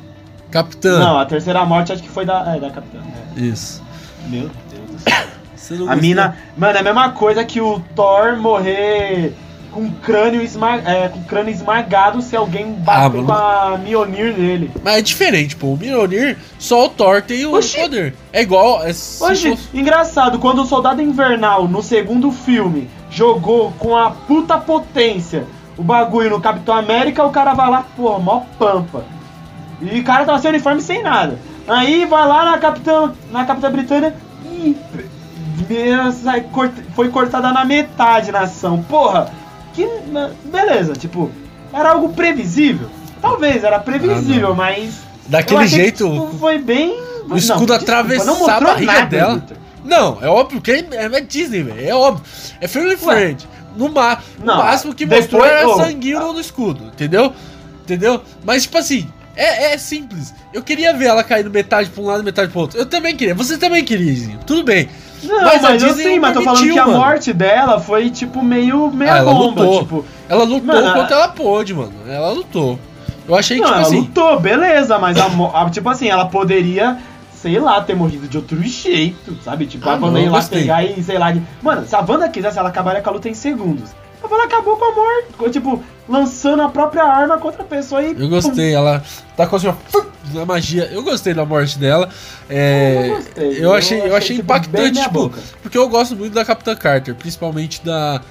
Capitã. 0.52 1.00
Não, 1.00 1.20
a 1.20 1.26
terceira 1.26 1.66
morte 1.66 1.94
acho 1.94 2.04
que 2.04 2.10
foi 2.10 2.26
da, 2.26 2.56
é, 2.56 2.60
da 2.60 2.70
Capitã. 2.70 3.00
É. 3.38 3.40
Isso. 3.40 3.82
Meu 4.28 4.50
Deus 4.70 5.02
do 5.02 5.58
céu. 5.58 5.90
a 5.90 5.96
mina. 5.96 6.38
Mano, 6.58 6.78
é 6.78 6.80
a 6.80 6.84
mesma 6.84 7.12
coisa 7.12 7.44
que 7.44 7.60
o 7.60 7.80
Thor 7.96 8.38
morrer 8.38 9.34
com 9.74 9.90
crânio, 9.90 10.42
esma 10.42 10.76
é, 10.78 11.10
com 11.10 11.24
crânio 11.24 11.52
esmagado 11.52 12.22
se 12.22 12.36
alguém 12.36 12.72
bater 12.74 13.20
ah, 13.20 13.24
com 13.24 13.32
a 13.32 13.78
Mjolnir 13.78 14.38
nele. 14.38 14.72
Mas 14.84 14.98
é 14.98 15.02
diferente, 15.02 15.56
pô. 15.56 15.74
O 15.74 15.78
Mjolnir, 15.78 16.38
só 16.60 16.86
o 16.86 16.90
Thor 16.90 17.22
tem 17.22 17.46
o 17.46 17.56
Oxi. 17.56 17.80
poder. 17.80 18.14
É 18.32 18.42
igual. 18.42 18.84
É, 18.84 18.90
Oxi, 18.90 19.20
fosse... 19.20 19.58
engraçado, 19.74 20.40
quando 20.40 20.62
o 20.62 20.66
Soldado 20.66 21.02
Invernal, 21.02 21.68
no 21.68 21.82
segundo 21.82 22.32
filme, 22.32 22.90
jogou 23.10 23.72
com 23.80 23.96
a 23.96 24.12
puta 24.12 24.58
potência 24.58 25.46
o 25.78 25.84
bagulho 25.84 26.30
no 26.30 26.42
Capitão 26.42 26.76
América, 26.76 27.24
o 27.24 27.32
cara 27.32 27.54
vai 27.54 27.70
lá, 27.70 27.86
pô, 27.96 28.20
mó 28.20 28.42
pampa. 28.60 29.04
E 29.82 30.00
o 30.00 30.04
cara 30.04 30.26
tava 30.26 30.40
sem 30.40 30.50
uniforme 30.50 30.82
sem 30.82 31.02
nada. 31.02 31.40
Aí 31.68 32.06
vai 32.06 32.28
lá 32.28 32.46
na 32.46 32.58
Capitã, 32.58 33.12
na 33.32 33.46
Capitã 33.46 33.72
Britânia 33.72 34.16
e 34.46 34.78
foi 36.96 37.10
cortada 37.10 37.52
na 37.52 37.66
metade 37.66 38.32
na 38.32 38.42
ação. 38.42 38.84
Porra, 38.84 39.30
que. 39.74 39.88
Beleza, 40.46 40.94
tipo, 40.94 41.32
era 41.74 41.92
algo 41.92 42.10
previsível. 42.10 42.90
Talvez, 43.22 43.64
era 43.64 43.80
previsível, 43.80 44.52
ah, 44.52 44.56
mas. 44.56 45.02
Daquele 45.28 45.68
jeito. 45.68 46.10
Que, 46.10 46.20
tipo, 46.20 46.38
foi 46.38 46.60
bem. 46.60 47.00
O 47.30 47.38
escudo 47.38 47.68
não, 47.68 47.76
atravessar 47.76 48.58
a 48.58 48.60
barriga 48.60 49.06
dela. 49.06 49.36
Victor. 49.36 49.58
Não, 49.84 50.18
é 50.22 50.28
óbvio 50.28 50.62
que 50.62 50.72
é, 50.72 50.86
é 50.92 51.22
Disney, 51.22 51.64
velho. 51.64 51.90
É 51.90 51.94
óbvio. 51.94 52.24
É 52.60 52.68
Family 52.68 52.98
Friend. 52.98 53.48
No, 53.76 53.90
ma 53.90 54.20
no 54.40 54.46
não, 54.46 54.58
máximo 54.58 54.94
que 54.94 55.06
mostrou 55.06 55.44
era 55.44 55.68
oh, 55.68 55.78
sanguinho 55.78 56.32
no 56.32 56.40
escudo, 56.40 56.86
entendeu? 56.86 57.34
Entendeu? 57.84 58.22
Mas, 58.46 58.64
tipo 58.64 58.78
assim, 58.78 59.10
é, 59.36 59.74
é, 59.74 59.78
simples. 59.78 60.34
Eu 60.54 60.62
queria 60.62 60.94
ver 60.94 61.06
ela 61.06 61.24
caindo 61.24 61.50
metade 61.50 61.90
pra 61.90 62.04
um 62.04 62.06
lado 62.06 62.22
e 62.22 62.26
metade 62.26 62.52
pro 62.52 62.62
outro. 62.62 62.78
Eu 62.78 62.86
também 62.86 63.16
queria. 63.16 63.34
Você 63.34 63.58
também 63.58 63.84
queria, 63.84 64.14
Zinho. 64.14 64.40
Tudo 64.46 64.64
bem. 64.64 64.88
Não, 65.24 65.44
mas, 65.44 65.62
mas 65.62 65.84
eu 65.84 65.94
sim, 65.94 66.20
mas 66.20 66.34
tô 66.34 66.42
falando 66.42 66.72
que 66.72 66.80
a 66.80 66.88
morte 66.88 67.34
dela 67.34 67.80
foi, 67.80 68.10
tipo, 68.10 68.44
meio 68.44 68.92
meia 68.92 69.14
ah, 69.14 69.18
ela 69.18 69.34
bomba. 69.34 69.62
Lutou. 69.64 69.80
Tipo, 69.80 70.06
ela 70.28 70.44
lutou 70.44 70.66
mano, 70.68 70.94
quanto 70.94 71.14
ela 71.14 71.28
pôde, 71.30 71.74
mano. 71.74 71.94
Ela 72.08 72.32
lutou. 72.32 72.80
Eu 73.28 73.36
achei 73.36 73.58
que, 73.58 73.64
não, 73.64 73.70
tipo 73.70 73.80
ela 73.80 73.88
assim... 73.88 74.00
lutou, 74.00 74.40
beleza, 74.40 75.00
mas, 75.00 75.18
a, 75.18 75.28
a, 75.54 75.70
tipo 75.70 75.90
assim, 75.90 76.10
ela 76.10 76.26
poderia, 76.26 76.98
sei 77.34 77.60
lá, 77.60 77.82
ter 77.82 77.96
morrido 77.96 78.28
de 78.28 78.38
outro 78.38 78.62
jeito, 78.64 79.38
sabe? 79.44 79.66
Tipo, 79.66 79.90
ah, 79.90 79.94
a 79.94 79.98
Wanda 79.98 80.20
ia 80.20 80.32
lá 80.32 80.42
pegar 80.44 80.84
e, 80.84 81.02
sei 81.02 81.18
lá... 81.18 81.32
De... 81.32 81.42
Mano, 81.62 81.86
se 81.86 81.96
a 81.96 82.00
Wanda 82.00 82.28
quisesse, 82.28 82.60
ela 82.60 82.70
acabaria 82.70 83.02
com 83.02 83.10
a 83.10 83.14
luta 83.14 83.30
em 83.30 83.34
segundos. 83.34 83.92
A 84.22 84.28
Wanda 84.28 84.44
acabou 84.44 84.76
com 84.76 84.86
a 84.86 84.96
morte, 84.96 85.52
tipo, 85.54 85.82
lançando 86.08 86.62
a 86.62 86.70
própria 86.70 87.04
arma 87.04 87.38
contra 87.38 87.64
a 87.64 87.66
pessoa 87.66 88.02
e... 88.02 88.20
Eu 88.20 88.30
gostei, 88.30 88.74
ela 88.74 89.04
tá 89.36 89.48
com 89.48 89.56
a 89.56 89.60
a 90.42 90.46
magia. 90.46 90.90
Eu 90.92 91.04
gostei 91.04 91.34
da 91.34 91.46
morte 91.46 91.78
dela. 91.78 92.10
É, 92.50 93.08
eu, 93.08 93.16
gostei, 93.16 93.66
eu, 93.66 93.74
achei, 93.74 94.02
eu, 94.02 94.16
achei, 94.16 94.36
tipo, 94.38 94.46
impactante, 94.46 95.02
tipo, 95.02 95.34
porque 95.62 95.78
eu 95.78 95.88
gosto 95.90 96.16
muito 96.16 96.34
da 96.34 96.46
Capitã 96.46 96.76
Carter, 96.76 97.16
principalmente 97.16 97.84
da. 97.84 98.22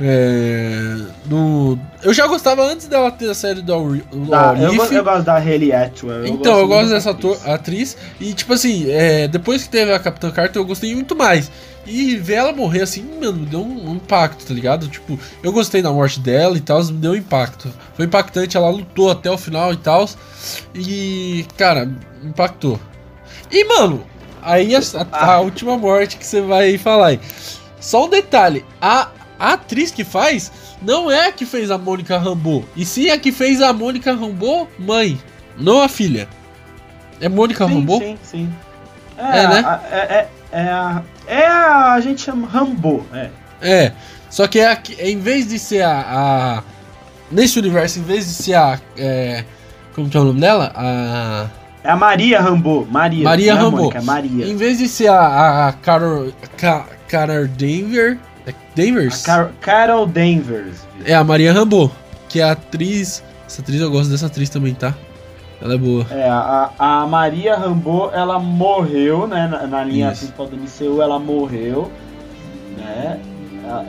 É, 0.00 0.96
do, 1.24 1.78
eu 2.02 2.14
já 2.14 2.26
gostava 2.26 2.62
antes 2.62 2.86
dela 2.86 3.10
ter 3.10 3.28
a 3.28 3.34
série 3.34 3.60
do 3.60 3.74
ah, 3.74 4.54
eu, 4.56 4.74
gosto, 4.76 4.94
eu 4.94 5.04
gosto 5.04 5.24
da 5.24 5.34
Haley 5.34 5.72
Atwell. 5.72 6.26
então, 6.26 6.58
eu 6.58 6.68
gosto 6.68 6.90
dessa 6.90 7.10
ator, 7.10 7.36
atriz. 7.44 7.96
E, 8.20 8.32
tipo 8.32 8.52
assim, 8.52 8.88
é, 8.88 9.26
depois 9.26 9.64
que 9.64 9.68
teve 9.68 9.92
a 9.92 9.98
Capitã 9.98 10.30
Carter, 10.30 10.62
eu 10.62 10.64
gostei 10.64 10.94
muito 10.94 11.16
mais. 11.16 11.50
E 11.86 12.16
ver 12.16 12.34
ela 12.34 12.52
morrer 12.52 12.82
assim, 12.82 13.02
mano, 13.20 13.38
me 13.38 13.46
deu 13.46 13.60
um, 13.60 13.90
um, 13.90 13.94
impacto, 13.96 14.46
tá 14.46 14.54
ligado? 14.54 14.86
Tipo, 14.86 15.18
eu 15.42 15.50
gostei 15.50 15.82
da 15.82 15.90
morte 15.90 16.20
dela 16.20 16.56
e 16.56 16.60
tal, 16.60 16.84
me 16.84 16.92
deu 16.92 17.09
um 17.10 17.16
impacto. 17.16 17.72
Foi 17.94 18.06
impactante, 18.06 18.56
ela 18.56 18.70
lutou 18.70 19.10
até 19.10 19.30
o 19.30 19.38
final 19.38 19.72
e 19.72 19.76
tal. 19.76 20.08
E, 20.74 21.46
cara, 21.56 21.90
impactou. 22.22 22.80
E, 23.50 23.64
mano, 23.64 24.06
aí 24.42 24.74
a, 24.74 24.80
a, 25.12 25.32
a 25.34 25.40
última 25.40 25.76
morte 25.76 26.16
que 26.16 26.26
você 26.26 26.40
vai 26.40 26.78
falar 26.78 27.08
aí. 27.08 27.20
Só 27.80 28.06
um 28.06 28.08
detalhe: 28.08 28.64
a, 28.80 29.08
a 29.38 29.54
atriz 29.54 29.90
que 29.90 30.04
faz 30.04 30.52
não 30.82 31.10
é 31.10 31.28
a 31.28 31.32
que 31.32 31.44
fez 31.44 31.70
a 31.70 31.78
Mônica 31.78 32.16
Rambeau, 32.18 32.64
e 32.76 32.84
sim 32.84 33.10
a 33.10 33.18
que 33.18 33.32
fez 33.32 33.60
a 33.60 33.72
Mônica 33.72 34.12
Rambeau 34.14 34.68
mãe, 34.78 35.20
não 35.58 35.82
a 35.82 35.88
filha. 35.88 36.28
É 37.20 37.28
Mônica 37.28 37.66
sim, 37.66 37.74
Rambeau? 37.74 37.98
Sim, 37.98 38.18
sim. 38.22 38.52
É, 39.16 39.38
é 39.38 39.48
né? 39.48 39.64
A, 39.64 39.80
é, 39.90 39.98
é, 39.98 40.28
é, 40.52 40.68
a, 40.68 41.02
é 41.26 41.46
a, 41.46 41.92
a 41.92 42.00
gente 42.00 42.22
chama 42.22 42.46
Rambeau, 42.46 43.04
é. 43.12 43.30
É, 43.62 43.92
só 44.30 44.46
que 44.46 44.58
é 44.58 44.72
a, 44.72 44.82
em 45.00 45.18
vez 45.18 45.48
de 45.48 45.58
ser 45.58 45.82
a 45.82 46.62
nesse 47.30 47.58
universo, 47.58 47.98
em 47.98 48.02
vez 48.02 48.26
de 48.26 48.34
ser 48.34 48.54
a 48.54 48.78
é, 48.96 49.44
como 49.94 50.08
que 50.08 50.16
é 50.16 50.20
o 50.20 50.24
nome 50.24 50.40
dela? 50.40 50.72
A. 50.74 51.46
É 51.82 51.90
a 51.90 51.96
Maria 51.96 52.40
Rambo. 52.40 52.86
Maria. 52.90 53.24
Maria 53.24 53.54
Rambo. 53.54 53.76
Mônica, 53.78 53.98
é 53.98 54.02
Maria. 54.02 54.46
Em 54.46 54.56
vez 54.56 54.78
de 54.78 54.88
ser 54.88 55.08
a, 55.08 55.68
a 55.68 55.72
Carol. 55.72 56.32
Ca, 56.56 56.86
Carol 57.08 57.46
Denver. 57.48 58.18
É 58.46 58.54
Danvers? 58.74 59.22
Car 59.22 59.50
Carol 59.60 60.06
Danvers. 60.06 60.86
É 61.04 61.14
a 61.14 61.24
Maria 61.24 61.52
Rambo. 61.52 61.90
Que 62.28 62.40
é 62.40 62.44
a 62.44 62.52
atriz. 62.52 63.22
Essa 63.46 63.62
atriz 63.62 63.80
eu 63.80 63.90
gosto 63.90 64.10
dessa 64.10 64.26
atriz 64.26 64.48
também, 64.48 64.74
tá? 64.74 64.94
Ela 65.60 65.74
é 65.74 65.78
boa. 65.78 66.06
É, 66.10 66.28
a, 66.28 66.70
a 66.78 67.06
Maria 67.06 67.56
Rambo, 67.56 68.10
ela 68.14 68.38
morreu, 68.38 69.26
né? 69.26 69.48
Na, 69.48 69.66
na 69.66 69.84
linha 69.84 70.12
Isso. 70.12 70.20
principal 70.20 70.46
do 70.46 70.56
MCU, 70.56 71.02
ela 71.02 71.18
morreu. 71.18 71.90
Né? 72.78 73.20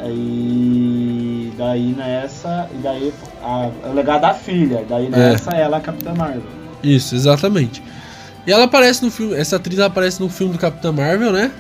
E 0.06 1.11
daí 1.58 1.94
nessa. 1.94 2.70
E 2.74 2.78
daí 2.78 3.14
a, 3.42 3.70
o 3.88 3.94
legado 3.94 4.22
da 4.22 4.34
filha. 4.34 4.86
Daí 4.88 5.08
é. 5.08 5.10
nessa 5.10 5.52
é. 5.52 5.62
ela 5.62 5.78
é 5.78 5.80
a 5.80 5.84
Capitã 5.84 6.14
Marvel. 6.14 6.44
Isso, 6.84 7.16
exatamente. 7.16 7.84
E 8.46 8.52
ela 8.52 8.66
aparece 8.66 9.04
no 9.04 9.12
filme. 9.12 9.36
Essa 9.36 9.58
atriz 9.58 9.80
aparece 9.80 10.22
no 10.22 10.30
filme 10.30 10.54
do 10.54 10.60
Capitã 10.60 10.92
Marvel, 10.92 11.32
né? 11.32 11.52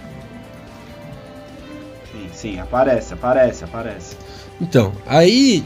Sim, 2.11 2.29
sim, 2.33 2.59
aparece, 2.59 3.13
aparece, 3.13 3.63
aparece. 3.63 4.17
Então, 4.59 4.93
aí. 5.05 5.65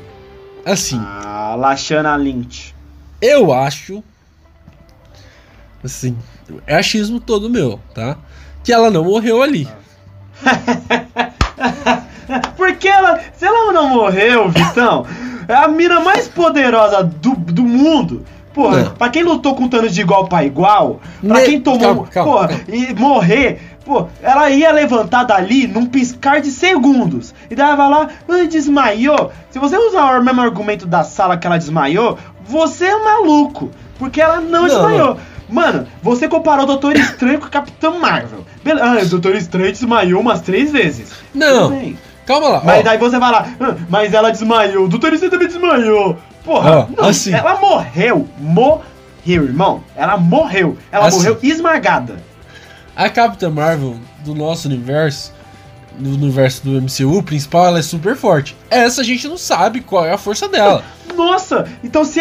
Assim. 0.66 1.00
A 1.00 1.56
Lashana 1.56 2.16
Lynch. 2.18 2.76
Eu 3.22 3.54
acho. 3.54 4.04
Assim. 5.84 6.18
É 6.68 6.76
achismo 6.76 7.20
todo 7.20 7.50
meu, 7.50 7.80
tá? 7.94 8.18
Que 8.64 8.74
ela 8.74 8.90
não 8.90 9.04
morreu 9.06 9.42
ali. 9.42 9.68
Porque 12.56 12.88
ela. 12.88 13.20
Se 13.34 13.46
ela 13.46 13.72
não 13.72 13.90
morreu, 13.90 14.50
Vitão, 14.50 15.06
é 15.48 15.54
a 15.54 15.68
mina 15.68 16.00
mais 16.00 16.28
poderosa 16.28 17.04
do, 17.04 17.36
do 17.36 17.64
mundo. 17.64 18.26
Porra, 18.54 18.84
não. 18.84 18.92
pra 18.92 19.10
quem 19.10 19.22
lutou 19.22 19.54
com 19.54 19.68
Thanos 19.68 19.94
de 19.94 20.00
igual 20.00 20.28
pra 20.28 20.46
igual, 20.46 21.02
pra 21.28 21.42
quem 21.42 21.60
tomou. 21.60 21.80
Calma, 21.80 22.08
calma, 22.08 22.32
porra, 22.32 22.48
calma. 22.48 22.64
e 22.70 22.94
morrer. 22.94 23.60
Pô, 23.84 24.08
ela 24.24 24.50
ia 24.50 24.72
levantar 24.72 25.26
dali 25.26 25.68
num 25.68 25.86
piscar 25.86 26.42
de 26.42 26.50
segundos. 26.50 27.36
E 27.52 27.56
daí 27.56 27.68
ela 27.68 27.76
vai 27.76 27.90
lá, 27.90 28.10
ah, 28.28 28.48
desmaiou. 28.50 29.32
Se 29.52 29.60
você 29.60 29.78
usar 29.78 30.20
o 30.20 30.24
mesmo 30.24 30.42
argumento 30.42 30.88
da 30.88 31.04
sala 31.04 31.38
que 31.38 31.46
ela 31.46 31.58
desmaiou, 31.58 32.18
você 32.48 32.86
é 32.86 33.04
maluco. 33.04 33.70
Porque 34.00 34.22
ela 34.22 34.40
não, 34.40 34.62
não 34.62 34.68
desmaiou. 34.68 35.18
Mano, 35.48 35.86
você 36.02 36.28
comparou 36.28 36.64
o 36.64 36.68
Doutor 36.68 36.96
Estranho 36.96 37.40
com 37.40 37.46
o 37.46 37.52
Capitão 37.52 38.00
Marvel. 38.00 38.46
Ah, 38.82 39.04
o 39.04 39.08
Doutor 39.08 39.36
Estranho 39.36 39.72
desmaiou 39.72 40.20
umas 40.20 40.42
três 40.42 40.72
vezes. 40.72 41.14
Não. 41.34 41.70
Calma 42.26 42.48
lá. 42.50 42.62
Mas 42.64 42.80
ó. 42.80 42.84
daí 42.84 42.98
você 42.98 43.20
vai 43.20 43.32
lá, 43.32 43.48
ah, 43.60 43.76
mas 43.88 44.14
ela 44.14 44.32
desmaiou. 44.32 44.86
O 44.86 44.88
doutorista 44.88 45.30
também 45.30 45.48
desmaiou. 45.48 46.18
Porra, 46.44 46.88
ó, 46.90 47.02
não, 47.02 47.10
assim. 47.10 47.34
ela 47.34 47.60
morreu. 47.60 48.28
Morreu, 48.40 48.84
irmão. 49.26 49.84
Ela 49.96 50.18
morreu. 50.18 50.78
Ela 50.92 51.08
assim. 51.08 51.18
morreu 51.18 51.38
esmagada. 51.42 52.18
A 52.96 53.10
Capitã 53.10 53.50
Marvel 53.50 53.98
do 54.24 54.34
nosso 54.34 54.68
universo, 54.68 55.34
no 56.00 56.14
universo 56.14 56.64
do 56.64 56.82
MCU 56.82 57.22
principal, 57.24 57.68
ela 57.68 57.80
é 57.80 57.82
super 57.82 58.16
forte. 58.16 58.56
Essa 58.70 59.02
a 59.02 59.04
gente 59.04 59.28
não 59.28 59.38
sabe 59.38 59.82
qual 59.82 60.06
é 60.06 60.12
a 60.12 60.18
força 60.18 60.48
dela. 60.48 60.84
Nossa, 61.16 61.66
então 61.82 62.04
se, 62.04 62.20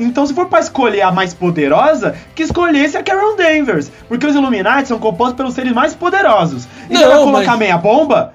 então 0.00 0.26
se 0.26 0.34
for 0.34 0.46
pra 0.46 0.58
escolher 0.58 1.02
a 1.02 1.12
mais 1.12 1.32
poderosa, 1.32 2.16
que 2.34 2.42
escolhesse 2.42 2.96
a 2.96 3.02
Carol 3.02 3.36
Danvers. 3.36 3.90
Porque 4.08 4.26
os 4.26 4.34
Illuminati 4.34 4.88
são 4.88 4.98
compostos 4.98 5.36
pelos 5.36 5.54
seres 5.54 5.72
mais 5.72 5.94
poderosos. 5.94 6.66
Então 6.90 7.02
não, 7.02 7.08
vai 7.08 7.18
colocar 7.18 7.50
mas... 7.52 7.58
meia 7.58 7.78
bomba? 7.78 8.34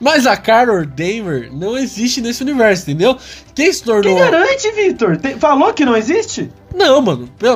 Mas 0.00 0.26
a 0.26 0.36
Carol 0.36 0.84
Danvers 0.84 1.52
não 1.52 1.76
existe 1.76 2.20
nesse 2.20 2.42
universo, 2.42 2.82
entendeu? 2.82 3.16
Quem 3.54 3.72
se 3.72 3.82
tornou. 3.82 4.02
Quem 4.02 4.16
garante, 4.16 4.70
Victor? 4.72 5.18
Falou 5.38 5.72
que 5.72 5.84
não 5.84 5.96
existe? 5.96 6.50
Não, 6.74 7.00
mano. 7.00 7.28
É 7.42 7.48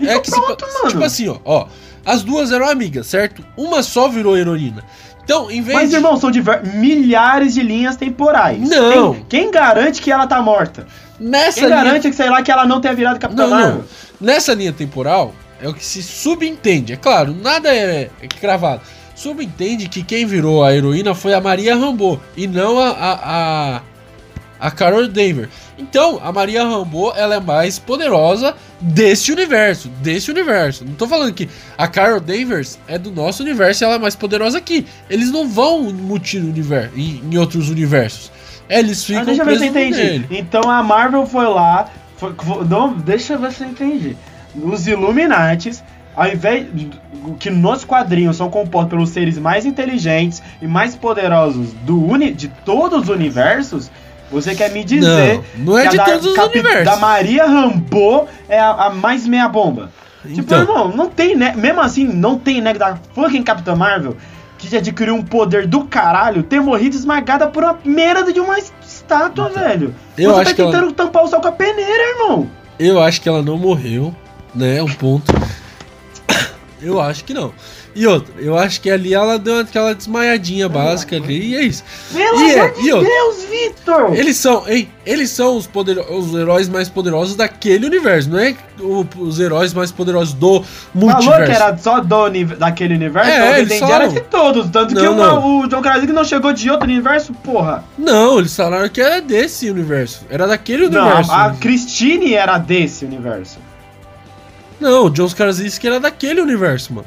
então 0.00 0.20
que 0.20 0.30
pronto, 0.30 0.66
se... 0.66 0.74
mano. 0.78 0.88
Tipo 0.90 1.04
assim, 1.04 1.28
ó, 1.28 1.38
ó. 1.44 1.66
As 2.04 2.22
duas 2.22 2.52
eram 2.52 2.68
amigas, 2.68 3.06
certo? 3.08 3.44
Uma 3.56 3.82
só 3.82 4.08
virou 4.08 4.36
heroína. 4.36 4.84
Então, 5.24 5.50
em 5.50 5.60
vez 5.60 5.76
Mas, 5.76 5.90
de... 5.90 5.96
irmão, 5.96 6.16
são 6.16 6.30
milhares 6.74 7.52
de 7.52 7.62
linhas 7.62 7.96
temporais. 7.96 8.60
Não. 8.60 9.14
Quem, 9.14 9.24
quem, 9.28 9.50
garante 9.50 10.00
que 10.00 10.12
ela 10.12 10.24
tá 10.24 10.40
morta? 10.40 10.86
Nessa 11.18 11.60
quem 11.60 11.68
linha... 11.68 11.82
garante 11.82 12.08
que, 12.08 12.14
sei 12.14 12.30
lá, 12.30 12.42
que 12.42 12.52
ela 12.52 12.64
não 12.64 12.80
tenha 12.80 12.94
virado 12.94 13.18
Capitã 13.18 13.46
não, 13.48 13.58
Não. 13.58 13.84
Nessa 14.20 14.54
linha 14.54 14.72
temporal, 14.72 15.34
é 15.60 15.68
o 15.68 15.74
que 15.74 15.84
se 15.84 16.00
subentende. 16.00 16.92
É 16.92 16.96
claro, 16.96 17.34
nada 17.34 17.74
é, 17.74 18.08
é 18.22 18.28
cravado. 18.28 18.82
Subentende 19.16 19.88
que 19.88 20.02
quem 20.02 20.26
virou 20.26 20.62
a 20.62 20.74
heroína 20.74 21.14
foi 21.14 21.32
a 21.32 21.40
Maria 21.40 21.74
Rambo 21.74 22.20
e 22.36 22.46
não 22.46 22.78
a, 22.78 22.90
a, 22.90 23.76
a, 23.78 23.82
a 24.60 24.70
Carol 24.70 25.08
Denver. 25.08 25.48
Então, 25.78 26.20
a 26.22 26.30
Maria 26.30 26.62
Rambo, 26.62 27.12
ela 27.16 27.36
é 27.36 27.40
mais 27.40 27.78
poderosa 27.78 28.54
desse 28.78 29.32
universo, 29.32 29.88
desse 30.02 30.30
universo. 30.30 30.84
Não 30.84 30.94
tô 30.94 31.08
falando 31.08 31.32
que 31.32 31.48
a 31.78 31.88
Carol 31.88 32.20
Danvers 32.20 32.78
é 32.86 32.98
do 32.98 33.10
nosso 33.10 33.42
universo 33.42 33.82
e 33.82 33.84
ela 33.86 33.94
é 33.94 33.98
mais 33.98 34.14
poderosa 34.14 34.58
aqui. 34.58 34.86
Eles 35.08 35.32
não 35.32 35.48
vão 35.48 35.84
mutir 35.92 36.42
universo, 36.42 36.90
em, 36.94 37.22
em 37.24 37.38
outros 37.38 37.70
universos. 37.70 38.30
Eles 38.68 39.02
ficam 39.02 39.22
ah, 39.22 39.24
deixa 39.24 39.44
presos 39.44 39.62
ver 39.62 39.72
se 39.72 39.78
entendi. 39.78 40.26
Então 40.30 40.70
a 40.70 40.82
Marvel 40.82 41.26
foi 41.26 41.46
lá, 41.46 41.88
foi, 42.18 42.34
não, 42.68 42.92
deixa 42.92 43.32
eu 43.32 43.38
ver 43.38 43.52
se 43.52 43.62
eu 43.62 43.70
entendi. 43.70 44.16
Os 44.54 44.86
Illuminates, 44.86 45.82
ao 46.16 46.28
invés 46.28 46.66
que 47.38 47.50
nos 47.50 47.84
quadrinhos 47.84 48.36
são 48.36 48.48
compostos 48.48 48.90
pelos 48.90 49.10
seres 49.10 49.38
mais 49.38 49.66
inteligentes 49.66 50.42
e 50.62 50.66
mais 50.66 50.96
poderosos 50.96 51.72
do 51.82 52.02
uni, 52.02 52.32
de 52.32 52.48
todos 52.48 53.02
os 53.02 53.08
universos, 53.08 53.90
você 54.30 54.54
quer 54.54 54.70
me 54.70 54.82
dizer 54.82 55.40
não, 55.56 55.74
não 55.74 55.78
é 55.78 55.88
de 55.88 55.96
todos 55.98 56.26
os 56.26 56.38
universos. 56.38 56.84
da 56.84 56.96
Maria 56.96 57.46
Rambo 57.46 58.26
é 58.48 58.58
a, 58.58 58.70
a 58.70 58.90
mais 58.90 59.26
meia 59.26 59.48
bomba? 59.48 59.90
Tipo, 60.22 60.40
então. 60.40 60.60
Tipo, 60.60 60.72
irmão, 60.72 60.88
não 60.88 61.08
tem, 61.08 61.36
né? 61.36 61.54
Mesmo 61.56 61.80
assim, 61.80 62.04
não 62.04 62.38
tem, 62.38 62.60
né, 62.60 62.72
da 62.72 62.96
fucking 63.14 63.42
Capitã 63.42 63.76
Marvel 63.76 64.16
que 64.58 64.74
adquiriu 64.76 65.14
um 65.14 65.22
poder 65.22 65.66
do 65.66 65.84
caralho 65.84 66.42
ter 66.42 66.60
morrido 66.60 66.96
esmagada 66.96 67.46
por 67.46 67.62
uma 67.62 67.78
merda 67.84 68.32
de 68.32 68.40
uma 68.40 68.58
estátua, 68.58 69.50
então, 69.50 69.62
velho. 69.62 69.94
Eu 70.16 70.30
Você 70.30 70.36
tá 70.36 70.40
acho 70.40 70.56
tá 70.56 70.64
tentando 70.64 70.84
ela... 70.84 70.92
tampar 70.92 71.24
o 71.24 71.28
sol 71.28 71.40
com 71.40 71.48
a 71.48 71.52
peneira, 71.52 72.10
irmão. 72.14 72.48
Eu 72.78 73.00
acho 73.00 73.20
que 73.20 73.28
ela 73.28 73.42
não 73.42 73.58
morreu, 73.58 74.14
né? 74.54 74.82
Um 74.82 74.88
ponto. 74.88 75.32
Eu 76.80 77.00
acho 77.00 77.24
que 77.24 77.32
não. 77.32 77.52
E 77.94 78.06
outra, 78.06 78.34
eu 78.38 78.58
acho 78.58 78.82
que 78.82 78.90
ali 78.90 79.14
ela 79.14 79.38
deu 79.38 79.60
aquela 79.60 79.94
desmaiadinha 79.94 80.68
básica 80.68 81.16
ali 81.16 81.52
e 81.52 81.56
é 81.56 81.62
isso. 81.62 81.82
Pelo 82.12 82.42
e 82.42 82.50
é, 82.50 82.60
amor 82.60 82.68
é, 82.68 82.82
de 82.82 82.92
outra, 82.92 83.08
Deus, 83.08 83.44
Victor! 83.50 84.14
Eles 84.14 84.36
são, 84.36 84.68
hein, 84.68 84.88
eles 85.06 85.30
são 85.30 85.56
os, 85.56 85.66
poder, 85.66 85.98
os 85.98 86.34
heróis 86.34 86.68
mais 86.68 86.90
poderosos 86.90 87.36
daquele 87.36 87.86
universo, 87.86 88.28
não 88.28 88.38
é 88.38 88.54
o, 88.78 89.06
os 89.16 89.40
heróis 89.40 89.72
mais 89.72 89.90
poderosos 89.90 90.34
do 90.34 90.62
multiverso. 90.94 91.30
Falou 91.30 91.46
que 91.46 91.52
era 91.52 91.78
só 91.78 92.00
do, 92.00 92.28
daquele 92.58 92.94
universo? 92.96 93.30
É, 93.30 93.60
eles 93.60 93.78
falaram... 93.78 94.04
era 94.04 94.12
de 94.12 94.20
todos, 94.20 94.68
tanto 94.68 94.94
não, 94.94 95.00
que 95.00 95.08
não. 95.08 95.60
o 95.60 95.66
John 95.66 95.80
Krasinski 95.80 96.12
não 96.12 96.24
chegou 96.24 96.52
de 96.52 96.70
outro 96.70 96.86
universo, 96.86 97.32
porra. 97.32 97.82
Não, 97.96 98.38
eles 98.38 98.54
falaram 98.54 98.90
que 98.90 99.00
era 99.00 99.22
desse 99.22 99.70
universo, 99.70 100.26
era 100.28 100.46
daquele 100.46 100.84
universo. 100.84 101.30
Não, 101.30 101.34
a 101.34 101.50
Christine 101.54 102.34
era 102.34 102.58
desse 102.58 103.06
universo. 103.06 103.58
Não, 104.80 105.06
o 105.06 105.10
John 105.10 105.28
Krasinski 105.28 105.86
era 105.86 105.98
daquele 105.98 106.40
universo, 106.40 106.92
mano. 106.92 107.06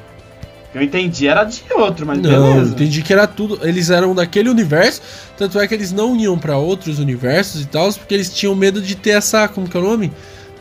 Eu 0.74 0.84
entendi, 0.84 1.28
era 1.28 1.44
de 1.44 1.64
outro, 1.74 2.06
mas 2.06 2.20
não, 2.20 2.30
beleza. 2.30 2.66
Não, 2.66 2.72
entendi 2.74 3.02
que 3.02 3.12
era 3.12 3.26
tudo. 3.26 3.60
Eles 3.68 3.90
eram 3.90 4.14
daquele 4.14 4.50
universo, 4.50 5.02
tanto 5.36 5.60
é 5.60 5.68
que 5.68 5.74
eles 5.74 5.92
não 5.92 6.16
iam 6.16 6.38
para 6.38 6.58
outros 6.58 7.00
universos 7.00 7.64
e 7.64 7.66
tal, 7.66 7.92
porque 7.94 8.14
eles 8.14 8.32
tinham 8.32 8.54
medo 8.54 8.80
de 8.82 8.96
ter 8.96 9.12
essa. 9.12 9.48
Como 9.48 9.68
que 9.68 9.76
é 9.76 9.80
o 9.80 9.84
nome? 9.84 10.12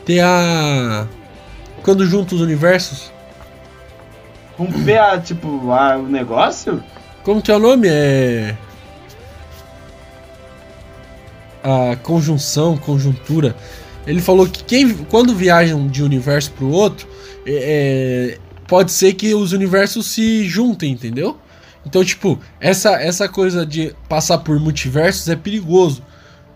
Ter 0.06 0.20
a. 0.20 1.06
Quando 1.82 2.06
juntam 2.06 2.36
os 2.36 2.42
universos. 2.42 3.12
Romper 4.56 4.98
a, 4.98 5.20
tipo, 5.20 5.70
a, 5.70 5.98
o 5.98 6.08
negócio? 6.08 6.82
Como 7.22 7.42
que 7.42 7.50
é 7.50 7.56
o 7.56 7.58
nome? 7.58 7.88
É. 7.88 8.56
A 11.62 11.96
conjunção, 11.96 12.78
conjuntura. 12.78 13.54
Ele 14.08 14.22
falou 14.22 14.48
que 14.48 14.64
quem, 14.64 14.94
quando 15.04 15.34
viajam 15.34 15.86
de 15.86 16.02
um 16.02 16.06
universo 16.06 16.50
pro 16.52 16.70
outro, 16.70 17.06
é, 17.46 18.38
pode 18.66 18.90
ser 18.90 19.12
que 19.12 19.34
os 19.34 19.52
universos 19.52 20.06
se 20.06 20.44
juntem, 20.48 20.92
entendeu? 20.92 21.36
Então, 21.84 22.02
tipo, 22.02 22.40
essa, 22.58 22.92
essa 23.00 23.28
coisa 23.28 23.66
de 23.66 23.94
passar 24.08 24.38
por 24.38 24.58
multiversos 24.58 25.28
é 25.28 25.36
perigoso. 25.36 26.02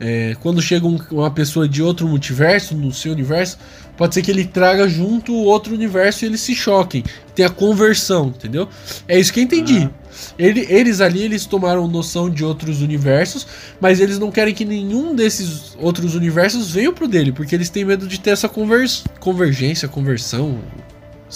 É, 0.01 0.35
quando 0.41 0.61
chega 0.63 0.87
um, 0.87 0.99
uma 1.11 1.31
pessoa 1.31 1.69
de 1.69 1.83
outro 1.83 2.09
multiverso, 2.09 2.75
no 2.75 2.91
seu 2.91 3.13
universo, 3.13 3.59
pode 4.03 4.15
ser 4.15 4.23
que 4.23 4.33
ele 4.33 4.45
traga 4.45 4.89
junto 4.89 5.33
outro 5.33 5.73
universo 5.73 6.25
e 6.25 6.27
eles 6.27 6.41
se 6.41 6.57
choquem. 6.57 7.05
Tem 7.37 7.47
a 7.47 7.49
conversão, 7.49 8.35
entendeu? 8.37 8.69
É 9.07 9.17
isso 9.17 9.33
que 9.33 9.39
eu 9.39 9.45
entendi. 9.45 9.89
Ele, 10.37 10.67
eles 10.69 11.01
ali, 11.01 11.23
eles 11.23 11.47
tomaram 11.47 11.87
noção 11.87 12.29
de 12.29 12.45
outros 12.45 12.83
universos, 12.83 13.47
mas 13.81 14.01
eles 14.01 14.19
não 14.19 14.33
querem 14.33 14.53
que 14.53 14.65
nenhum 14.65 15.15
desses 15.15 15.77
outros 15.79 16.17
universos 16.17 16.73
venha 16.73 16.91
pro 16.91 17.07
dele, 17.07 17.31
porque 17.31 17.55
eles 17.55 17.71
têm 17.71 17.85
medo 17.85 18.09
de 18.09 18.19
ter 18.19 18.31
essa 18.31 18.49
convers, 18.49 19.05
convergência, 19.21 19.87
conversão, 19.87 20.59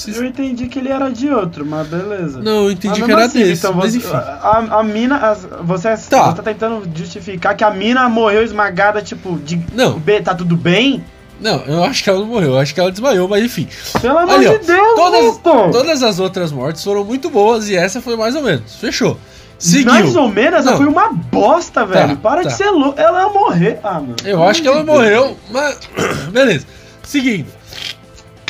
eu 0.09 0.24
entendi 0.26 0.66
que 0.66 0.79
ele 0.79 0.90
era 0.90 1.09
de 1.09 1.31
outro, 1.31 1.64
mas 1.64 1.87
beleza. 1.87 2.42
Não, 2.42 2.64
eu 2.64 2.72
entendi 2.72 3.02
que 3.02 3.11
era 3.11 3.24
assim, 3.24 3.38
desse. 3.38 3.66
Então, 3.66 3.72
você. 3.81 4.07
A, 4.07 4.81
a 4.81 4.83
mina. 4.83 5.16
A, 5.16 5.35
você, 5.62 5.88
tá. 5.88 5.96
você 5.96 6.11
tá 6.11 6.42
tentando 6.42 6.87
justificar 6.94 7.57
que 7.57 7.64
a 7.64 7.70
mina 7.70 8.07
morreu 8.07 8.42
esmagada, 8.42 9.00
tipo, 9.00 9.38
de. 9.38 9.59
Não. 9.72 9.98
Tá 10.22 10.35
tudo 10.35 10.55
bem? 10.55 11.02
Não, 11.40 11.62
eu 11.66 11.85
acho 11.85 12.03
que 12.03 12.09
ela 12.09 12.20
não 12.20 12.27
morreu, 12.27 12.53
eu 12.53 12.59
acho 12.59 12.72
que 12.72 12.81
ela 12.81 12.90
desmaiou, 12.90 13.29
mas 13.29 13.44
enfim. 13.44 13.68
Pelo 14.01 14.18
amor 14.18 14.38
de 14.38 14.59
Deus, 14.59 14.94
todas, 14.96 15.38
todas 15.72 16.03
as 16.03 16.18
outras 16.18 16.51
mortes 16.51 16.83
foram 16.83 17.05
muito 17.05 17.29
boas 17.29 17.68
e 17.68 17.77
essa 17.77 18.01
foi 18.01 18.16
mais 18.16 18.35
ou 18.35 18.42
menos. 18.42 18.77
Fechou. 18.77 19.18
Seguiu. 19.59 19.92
Mais 19.92 20.16
ou 20.16 20.29
menos, 20.29 20.64
não. 20.64 20.77
foi 20.77 20.87
uma 20.87 21.12
bosta, 21.12 21.81
tá, 21.81 21.87
velho. 21.87 22.16
Tá, 22.16 22.16
Para 22.16 22.42
tá. 22.42 22.49
de 22.49 22.55
ser 22.55 22.70
louco. 22.70 23.01
Ela 23.01 23.22
ia 23.22 23.29
morrer. 23.29 23.81
Ah, 23.83 23.94
mano. 23.94 24.16
Eu 24.25 24.42
acho 24.42 24.61
que 24.61 24.68
ela 24.68 24.85
morreu, 24.85 25.37
mas. 25.51 25.79
Beleza. 26.31 26.66
Seguindo. 27.03 27.46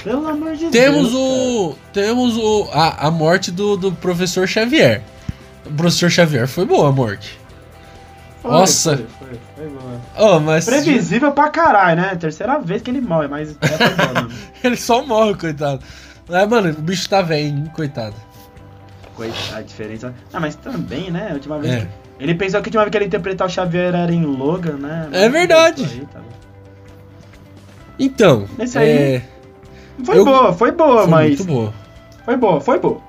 Pelo 0.03 0.29
amor 0.29 0.55
de 0.57 0.67
temos 0.67 1.11
Deus. 1.11 1.15
O, 1.15 1.75
temos 1.93 2.37
o, 2.37 2.69
a, 2.73 3.07
a 3.07 3.11
morte 3.11 3.51
do, 3.51 3.77
do 3.77 3.93
professor 3.93 4.47
Xavier. 4.47 5.03
O 5.65 5.73
professor 5.73 6.11
Xavier 6.11 6.47
foi 6.47 6.65
boa 6.65 6.89
a 6.89 6.93
morte. 6.93 7.39
Nossa. 8.43 9.05
Oh, 10.19 10.41
mas... 10.41 10.65
Previsível 10.65 11.33
pra 11.33 11.49
caralho, 11.51 12.01
né? 12.01 12.17
Terceira 12.17 12.59
vez 12.59 12.83
que 12.83 12.91
ele 12.91 13.01
morre, 13.01 13.29
mas 13.29 13.51
é 13.51 13.57
ele 14.67 14.77
só 14.77 15.05
morre, 15.05 15.35
coitado. 15.35 15.83
É, 16.29 16.47
mano, 16.47 16.71
o 16.71 16.83
bicho 16.83 17.09
tá 17.09 17.23
velho, 17.23 17.71
coitado. 17.75 18.15
Coitado, 19.15 19.57
a 19.59 19.63
diferença. 19.63 20.15
Ah, 20.33 20.41
mas 20.41 20.57
também, 20.57 21.11
né? 21.11 21.29
A 21.31 21.35
última 21.35 21.59
vez. 21.59 21.75
É. 21.75 21.81
Que... 21.81 21.89
Ele 22.19 22.35
pensou 22.35 22.63
que 22.63 22.69
a 22.69 22.71
última 22.71 22.83
vez 22.83 22.91
que 22.91 22.99
ele 22.99 23.05
interpretar 23.07 23.47
o 23.47 23.51
Xavier 23.51 23.95
era 23.95 24.13
em 24.13 24.25
Logan, 24.25 24.79
né? 24.79 25.09
É 25.13 25.29
verdade. 25.29 25.85
Aí, 25.85 26.07
tá 26.07 26.21
então. 27.99 28.47
Esse 28.59 28.79
aí. 28.79 28.89
É... 28.89 29.23
Foi 30.05 30.19
eu... 30.19 30.25
boa, 30.25 30.53
foi 30.53 30.73
boa, 30.73 31.03
foi 31.03 31.11
mas. 31.11 31.29
Muito 31.29 31.45
boa. 31.45 31.75
Foi 32.25 32.37
boa, 32.37 32.61
foi 32.61 32.79
boa. 32.79 33.01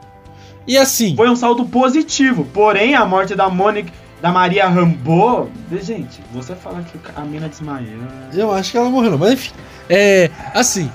E 0.68 0.78
assim. 0.78 1.16
Foi 1.16 1.30
um 1.30 1.36
saldo 1.36 1.66
positivo. 1.66 2.46
Porém, 2.54 2.96
a 2.96 3.06
morte 3.06 3.36
da 3.36 3.50
Mônica. 3.50 3.92
Da 4.22 4.32
Maria 4.32 4.68
Rambo. 4.68 5.50
Gente, 5.82 6.22
você 6.34 6.56
fala 6.56 6.82
que 6.82 7.00
a 7.16 7.22
mina 7.22 7.48
desmaiou. 7.48 8.02
Eu 8.34 8.52
acho 8.52 8.72
que 8.72 8.78
ela 8.78 8.90
morreu, 8.90 9.18
mas 9.18 9.34
enfim. 9.34 9.52
É. 9.90 10.30
Assim. 10.54 10.90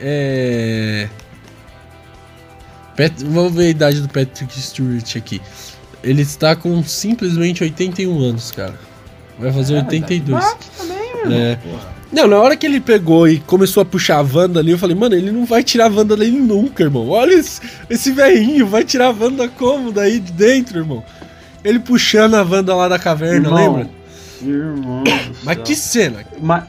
É. 0.00 1.08
Pat... 2.96 3.12
Vamos 3.24 3.54
ver 3.54 3.66
a 3.66 3.70
idade 3.70 4.00
do 4.02 4.08
Patrick 4.08 4.60
Stewart 4.60 5.16
aqui. 5.16 5.40
Ele 6.02 6.22
está 6.22 6.54
com 6.54 6.82
simplesmente 6.84 7.62
81 7.62 8.20
anos, 8.20 8.50
cara. 8.50 8.74
Vai 9.38 9.52
fazer 9.52 9.74
é, 9.74 9.78
82. 9.78 10.44
Bate 10.44 10.70
também, 10.76 11.26
meu 11.26 11.32
é. 11.32 11.56
Porra. 11.56 11.98
Não, 12.10 12.26
na 12.26 12.38
hora 12.38 12.56
que 12.56 12.64
ele 12.64 12.80
pegou 12.80 13.28
e 13.28 13.38
começou 13.38 13.82
a 13.82 13.84
puxar 13.84 14.16
a 14.16 14.22
Wanda 14.22 14.60
ali, 14.60 14.70
eu 14.70 14.78
falei, 14.78 14.96
mano, 14.96 15.14
ele 15.14 15.30
não 15.30 15.44
vai 15.44 15.62
tirar 15.62 15.90
a 15.90 15.94
Wanda 15.94 16.16
dele 16.16 16.38
nunca, 16.38 16.82
irmão. 16.82 17.06
Olha 17.08 17.34
esse, 17.34 17.60
esse 17.90 18.12
velhinho, 18.12 18.66
vai 18.66 18.82
tirar 18.82 19.08
a 19.08 19.10
Wanda 19.10 19.46
como 19.46 19.92
daí 19.92 20.18
de 20.18 20.32
dentro, 20.32 20.78
irmão? 20.78 21.04
Ele 21.68 21.78
puxando 21.78 22.34
a 22.34 22.42
Wanda 22.42 22.74
lá 22.74 22.88
da 22.88 22.98
caverna, 22.98 23.46
irmão, 23.46 23.76
lembra? 23.76 23.90
Irmão. 24.40 25.04
Mas 25.44 25.58
que 25.58 25.76
cena. 25.76 26.24
Mas... 26.40 26.64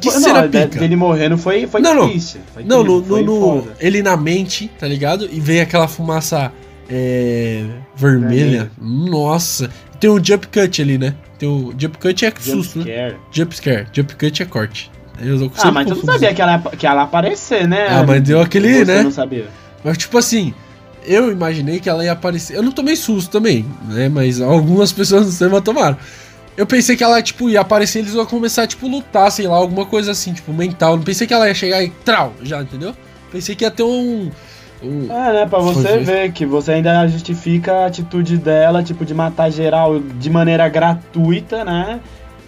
Que 0.00 0.10
não, 0.10 0.20
cena 0.20 0.42
pica. 0.44 0.80
Dele 0.80 0.96
morrendo 0.96 1.36
foi, 1.36 1.66
foi 1.66 1.82
não, 1.82 2.08
triste. 2.08 2.40
Foi 2.54 2.64
não, 2.64 2.82
no, 2.82 3.02
no, 3.02 3.22
no 3.22 3.68
ele 3.78 4.02
na 4.02 4.16
mente, 4.16 4.70
tá 4.78 4.88
ligado? 4.88 5.28
E 5.30 5.38
veio 5.38 5.62
aquela 5.62 5.86
fumaça 5.86 6.50
é, 6.88 7.66
vermelha. 7.94 8.70
Nossa. 8.80 9.68
Tem 10.00 10.08
um 10.08 10.24
jump 10.24 10.46
cut 10.48 10.80
ali, 10.80 10.96
né? 10.96 11.14
Tem 11.38 11.46
o 11.46 11.74
jump 11.76 11.98
cut 11.98 12.24
é 12.24 12.28
jump 12.28 12.42
susto, 12.42 12.78
né? 12.78 12.84
scare. 12.84 13.12
né? 13.12 13.18
Jump 13.30 13.54
scare. 13.54 13.86
Jump 13.92 14.16
cut 14.16 14.42
é 14.42 14.46
corte. 14.46 14.90
ah, 15.58 15.70
mas 15.70 15.86
tu 15.86 15.94
não 15.94 16.04
sabia 16.14 16.32
que 16.32 16.40
ela, 16.40 16.58
que 16.58 16.86
ela 16.86 17.02
ia 17.02 17.02
aparecer, 17.02 17.68
né? 17.68 17.86
Ah, 17.90 18.02
mas 18.02 18.22
deu 18.22 18.40
aquele, 18.40 18.78
Você 18.78 18.84
né? 18.86 19.02
não 19.02 19.10
sabia. 19.10 19.44
Mas 19.84 19.98
tipo 19.98 20.16
assim, 20.16 20.54
eu 21.06 21.30
imaginei 21.30 21.80
que 21.80 21.88
ela 21.88 22.04
ia 22.04 22.12
aparecer. 22.12 22.56
Eu 22.56 22.62
não 22.62 22.72
tomei 22.72 22.96
susto 22.96 23.30
também, 23.30 23.66
né? 23.88 24.08
Mas 24.08 24.40
algumas 24.40 24.90
pessoas 24.92 25.26
no 25.26 25.32
cinema 25.32 25.60
tomaram. 25.60 25.96
Eu 26.56 26.66
pensei 26.66 26.96
que 26.96 27.02
ela, 27.02 27.20
tipo, 27.22 27.48
ia 27.48 27.62
aparecer 27.62 28.00
eles 28.00 28.12
iam 28.12 28.26
começar, 28.26 28.66
tipo, 28.66 28.86
lutar, 28.86 29.30
sei 29.32 29.46
lá, 29.46 29.56
alguma 29.56 29.86
coisa 29.86 30.12
assim, 30.12 30.34
tipo, 30.34 30.52
mental. 30.52 30.96
Não 30.96 31.04
pensei 31.04 31.26
que 31.26 31.32
ela 31.32 31.48
ia 31.48 31.54
chegar 31.54 31.82
e 31.82 31.88
trau, 32.04 32.34
já, 32.42 32.60
entendeu? 32.60 32.94
Pensei 33.30 33.54
que 33.54 33.64
ia 33.64 33.70
ter 33.70 33.82
um. 33.82 34.30
um... 34.82 35.10
É, 35.10 35.32
né, 35.32 35.46
pra 35.46 35.60
você 35.60 35.98
ver 35.98 36.32
que 36.32 36.44
você 36.44 36.72
ainda 36.72 37.06
justifica 37.08 37.72
a 37.72 37.86
atitude 37.86 38.36
dela, 38.36 38.82
tipo, 38.82 39.04
de 39.04 39.14
matar 39.14 39.50
geral 39.50 39.98
de 39.98 40.28
maneira 40.28 40.68
gratuita, 40.68 41.64
né? 41.64 42.00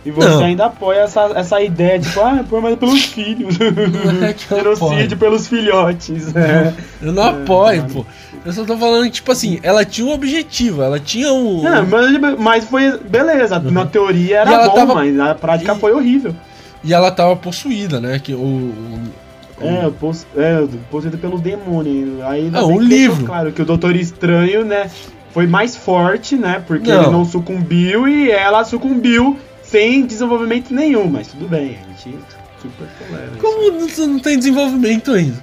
E 0.05 0.11
você 0.11 0.29
não. 0.29 0.45
ainda 0.45 0.67
apoia 0.67 1.01
essa, 1.01 1.33
essa 1.35 1.63
ideia 1.63 1.99
de, 1.99 2.07
tipo, 2.09 2.21
ah, 2.21 2.45
pô, 2.49 2.61
mas 2.61 2.77
pelos 2.77 3.05
filhos. 3.05 3.57
É 3.61 4.35
Genocídio 4.55 5.17
pelos 5.17 5.49
filhotes. 5.49 6.37
É. 6.37 6.75
Eu 7.01 7.13
não 7.13 7.23
apoio, 7.23 7.81
é, 7.81 7.93
pô. 7.93 8.05
Eu 8.45 8.53
só 8.53 8.65
tô 8.65 8.77
falando 8.77 9.05
que, 9.05 9.13
tipo 9.13 9.33
assim, 9.33 9.59
ela 9.63 9.83
tinha 9.83 10.07
um 10.07 10.13
objetivo, 10.13 10.83
ela 10.83 11.01
tinha 11.01 11.33
um. 11.33 11.67
É, 11.67 11.81
mas, 11.81 12.39
mas 12.39 12.65
foi. 12.65 12.99
Beleza, 12.99 13.59
uhum. 13.59 13.71
na 13.71 13.87
teoria 13.87 14.41
era 14.41 14.69
bom, 14.69 14.75
tava... 14.75 14.95
mas 14.95 15.15
na 15.15 15.35
prática 15.35 15.73
e... 15.73 15.79
foi 15.79 15.93
horrível. 15.93 16.35
E 16.83 16.93
ela 16.93 17.11
tava 17.11 17.35
possuída, 17.35 17.99
né? 17.99 18.19
Que 18.23 18.35
o. 18.35 18.39
o... 18.39 19.01
É, 19.63 19.91
é, 20.37 20.69
possuída 20.91 21.17
pelo 21.17 21.39
demônio. 21.39 22.19
Aí 22.27 22.51
ah, 22.53 22.67
um 22.67 22.79
livro. 22.79 23.25
Claro 23.25 23.53
que 23.53 23.63
o 23.63 23.65
Doutor 23.65 23.97
Estranho, 23.97 24.67
né? 24.67 24.91
Foi 25.33 25.47
mais 25.47 25.75
forte, 25.75 26.37
né? 26.37 26.63
Porque 26.67 26.91
não. 26.91 27.03
ele 27.03 27.11
não 27.11 27.25
sucumbiu 27.25 28.07
e 28.07 28.31
ela 28.31 28.63
sucumbiu 28.65 29.39
sem 29.75 30.07
desenvolvimento 30.07 30.73
nenhum. 30.73 31.09
Mas 31.09 31.29
tudo 31.29 31.49
bem, 31.49 31.77
a 31.83 31.89
gente 31.89 32.17
super 32.63 32.87
tolera. 32.99 33.33
Como 33.41 33.85
isso. 33.85 34.07
não 34.07 34.21
tem 34.21 34.39
desenvolvimento 34.39 35.11
ainda? 35.11 35.43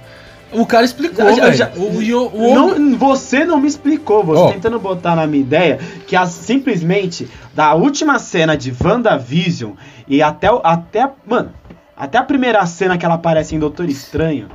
O 0.50 0.66
cara 0.66 0.84
explicou, 0.84 1.34
já, 1.34 1.50
já, 1.50 1.72
o, 1.76 1.80
o, 1.80 2.50
o, 2.50 2.54
não, 2.54 2.98
Você 2.98 3.42
não 3.42 3.58
me 3.58 3.66
explicou, 3.66 4.22
você 4.22 4.42
oh. 4.42 4.52
tentando 4.52 4.78
botar 4.78 5.16
na 5.16 5.26
minha 5.26 5.42
ideia 5.42 5.78
que 6.06 6.14
a, 6.14 6.26
simplesmente 6.26 7.26
da 7.54 7.72
última 7.72 8.18
cena 8.18 8.54
de 8.54 8.72
WandaVision 8.82 9.72
e 10.06 10.22
até, 10.22 10.48
até. 10.62 11.10
Mano, 11.26 11.52
até 11.96 12.18
a 12.18 12.22
primeira 12.22 12.64
cena 12.66 12.98
que 12.98 13.04
ela 13.04 13.14
aparece 13.14 13.54
em 13.54 13.58
Doutor 13.58 13.88
Estranho 13.88 14.48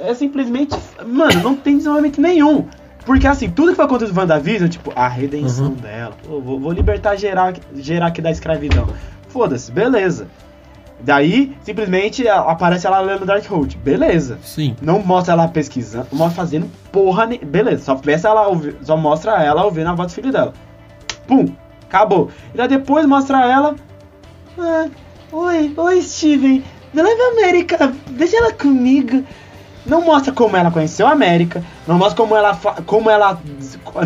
é 0.00 0.12
simplesmente. 0.14 0.76
Mano, 1.06 1.40
não 1.40 1.54
tem 1.54 1.76
desenvolvimento 1.76 2.20
nenhum. 2.20 2.66
Porque 3.06 3.26
assim, 3.26 3.50
tudo 3.50 3.70
que 3.70 3.76
foi 3.76 3.84
acontecer 3.84 4.12
em 4.12 4.16
WandaVision, 4.16 4.68
tipo, 4.68 4.92
a 4.96 5.06
redenção 5.06 5.66
uhum. 5.66 5.74
dela, 5.74 6.16
pô, 6.26 6.40
vou, 6.40 6.58
vou 6.58 6.72
libertar 6.72 7.14
geral, 7.16 7.52
geral 7.76 8.08
aqui 8.08 8.22
da 8.22 8.30
escravidão. 8.30 8.88
Foda-se, 9.34 9.72
beleza. 9.72 10.28
Daí, 11.00 11.56
simplesmente, 11.64 12.26
aparece 12.28 12.86
ela 12.86 13.00
lendo 13.00 13.26
Dark 13.26 13.44
Hold. 13.46 13.74
Beleza. 13.78 14.38
Sim. 14.44 14.76
Não 14.80 15.00
mostra 15.00 15.32
ela 15.32 15.48
pesquisando, 15.48 16.06
mostra 16.12 16.36
fazendo 16.36 16.70
porra 16.92 17.26
ne... 17.26 17.38
Beleza, 17.38 17.82
só, 17.82 18.00
ela 18.28 18.46
ouvi... 18.46 18.76
só 18.82 18.96
mostra 18.96 19.42
ela 19.42 19.64
ouvindo 19.64 19.88
a 19.88 19.94
voz 19.94 20.12
do 20.12 20.14
filho 20.14 20.30
dela. 20.30 20.54
Pum, 21.26 21.52
acabou. 21.82 22.30
E 22.54 22.56
daí 22.56 22.68
depois 22.68 23.04
mostra 23.06 23.44
ela. 23.44 23.74
Ah, 24.56 24.86
oi, 25.32 25.74
oi, 25.76 26.00
Steven. 26.00 26.62
Leva 26.94 27.08
a 27.10 27.32
América, 27.32 27.92
deixa 28.10 28.36
ela 28.36 28.52
comigo. 28.52 29.24
Não 29.84 30.00
mostra 30.00 30.32
como 30.32 30.56
ela 30.56 30.70
conheceu 30.70 31.08
a 31.08 31.10
América, 31.10 31.62
não 31.88 31.98
mostra 31.98 32.16
como 32.16 32.36
ela, 32.36 32.56
como 32.86 33.10
ela 33.10 33.38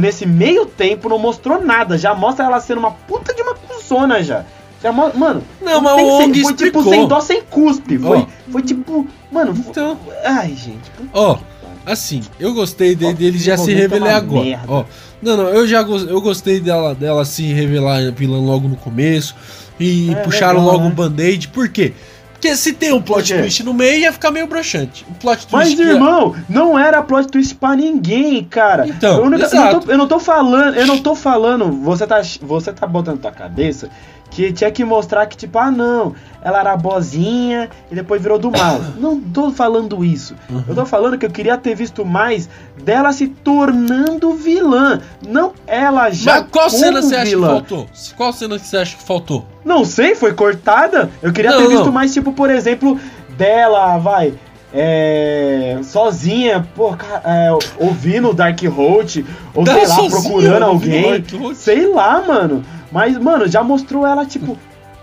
nesse 0.00 0.26
meio 0.26 0.64
tempo 0.64 1.08
não 1.08 1.18
mostrou 1.18 1.62
nada, 1.62 1.98
já 1.98 2.14
mostra 2.14 2.46
ela 2.46 2.58
sendo 2.60 2.78
uma 2.78 2.92
puta 2.92 3.34
de 3.34 3.42
uma 3.42 3.54
cuzona 3.54 4.22
já. 4.22 4.44
Já, 4.82 4.92
mano, 4.92 5.42
não, 5.60 5.80
mas 5.80 5.92
o 6.00 6.06
Ong 6.06 6.40
foi 6.40 6.52
explicou. 6.52 6.82
tipo 6.82 6.90
sem 6.90 7.08
dó, 7.08 7.20
sem 7.20 7.42
cuspe. 7.42 7.98
Foi, 7.98 8.18
oh. 8.18 8.52
foi 8.52 8.62
tipo, 8.62 9.06
mano. 9.30 9.52
Então. 9.56 9.98
Ai, 10.24 10.50
gente. 10.50 10.90
Ó, 11.12 11.32
oh, 11.32 11.90
assim, 11.90 12.22
eu 12.38 12.54
gostei 12.54 12.94
de, 12.94 13.04
oh, 13.04 13.12
dele 13.12 13.38
já 13.38 13.56
se 13.56 13.74
revelar 13.74 14.16
agora. 14.16 14.60
Ó, 14.68 14.84
não, 15.20 15.36
não, 15.36 15.48
eu 15.48 15.66
já 15.66 15.80
eu 15.80 16.20
gostei 16.20 16.60
dela, 16.60 16.94
dela 16.94 17.24
se 17.24 17.42
revelar 17.52 18.12
vilã 18.12 18.38
logo 18.38 18.68
no 18.68 18.76
começo 18.76 19.34
e 19.80 20.12
é, 20.12 20.14
puxaram 20.16 20.60
legal, 20.60 20.74
logo 20.74 20.84
né? 20.84 20.94
band-aid. 20.94 21.48
Por 21.48 21.68
quê? 21.68 21.92
Porque 22.32 22.54
se 22.54 22.72
tem 22.72 22.92
um 22.92 23.02
plot 23.02 23.34
twist 23.34 23.64
no 23.64 23.74
meio, 23.74 23.98
ia 23.98 24.12
ficar 24.12 24.30
meio 24.30 24.46
broxante. 24.46 25.04
Um 25.10 25.14
plot 25.14 25.44
twist 25.48 25.76
Mas, 25.76 25.76
irmão, 25.76 26.36
ia... 26.36 26.44
não 26.48 26.78
era 26.78 27.02
plot 27.02 27.26
twist 27.26 27.56
pra 27.56 27.74
ninguém, 27.74 28.44
cara. 28.44 28.86
Então, 28.86 29.24
eu, 29.24 29.28
não, 29.28 29.38
eu, 29.38 29.50
não 29.50 29.80
tô, 29.80 29.90
eu 29.90 29.98
não 29.98 30.06
tô 30.06 30.20
falando, 30.20 30.76
eu 30.76 30.86
não 30.86 30.98
tô 30.98 31.16
falando, 31.16 31.72
você 31.82 32.06
tá, 32.06 32.22
você 32.40 32.72
tá 32.72 32.86
botando 32.86 33.18
tua 33.20 33.32
cabeça 33.32 33.90
que 34.38 34.52
tinha 34.52 34.70
que 34.70 34.84
mostrar 34.84 35.26
que, 35.26 35.36
tipo, 35.36 35.58
ah, 35.58 35.68
não, 35.68 36.14
ela 36.40 36.60
era 36.60 36.76
bozinha 36.76 37.68
e 37.90 37.94
depois 37.96 38.22
virou 38.22 38.38
do 38.38 38.52
mal. 38.52 38.80
não 38.96 39.20
tô 39.20 39.50
falando 39.50 40.04
isso. 40.04 40.36
Uhum. 40.48 40.62
Eu 40.68 40.74
tô 40.76 40.86
falando 40.86 41.18
que 41.18 41.26
eu 41.26 41.30
queria 41.30 41.56
ter 41.56 41.74
visto 41.74 42.04
mais 42.04 42.48
dela 42.84 43.12
se 43.12 43.26
tornando 43.26 44.32
vilã. 44.34 45.00
Não 45.26 45.52
ela 45.66 46.08
já. 46.10 46.40
Mas 46.40 46.50
qual 46.52 46.70
cena 46.70 47.02
você 47.02 47.16
acha 47.16 47.34
que 47.34 47.40
faltou? 47.40 47.86
Qual 48.16 48.32
cena 48.32 48.58
que 48.60 48.66
você 48.66 48.76
acha 48.76 48.96
que 48.96 49.02
faltou? 49.02 49.44
Não 49.64 49.84
sei, 49.84 50.14
foi 50.14 50.32
cortada. 50.32 51.10
Eu 51.20 51.32
queria 51.32 51.50
não, 51.50 51.58
ter 51.58 51.68
visto 51.68 51.86
não. 51.86 51.92
mais, 51.92 52.14
tipo, 52.14 52.32
por 52.32 52.48
exemplo, 52.48 52.96
dela, 53.36 53.98
vai. 53.98 54.34
É, 54.72 55.78
sozinha, 55.82 56.66
pô, 56.74 56.94
é, 57.24 57.50
ouvindo 57.78 58.34
Dark 58.34 58.60
Holt, 58.64 59.24
ou 59.54 59.64
sei 59.64 59.86
lá, 59.86 59.96
procurando 60.10 60.62
alguém, 60.62 61.24
sei 61.54 61.92
lá, 61.92 62.22
mano. 62.26 62.62
Mas, 62.92 63.16
mano, 63.18 63.48
já 63.48 63.62
mostrou 63.62 64.06
ela, 64.06 64.26
tipo, 64.26 64.58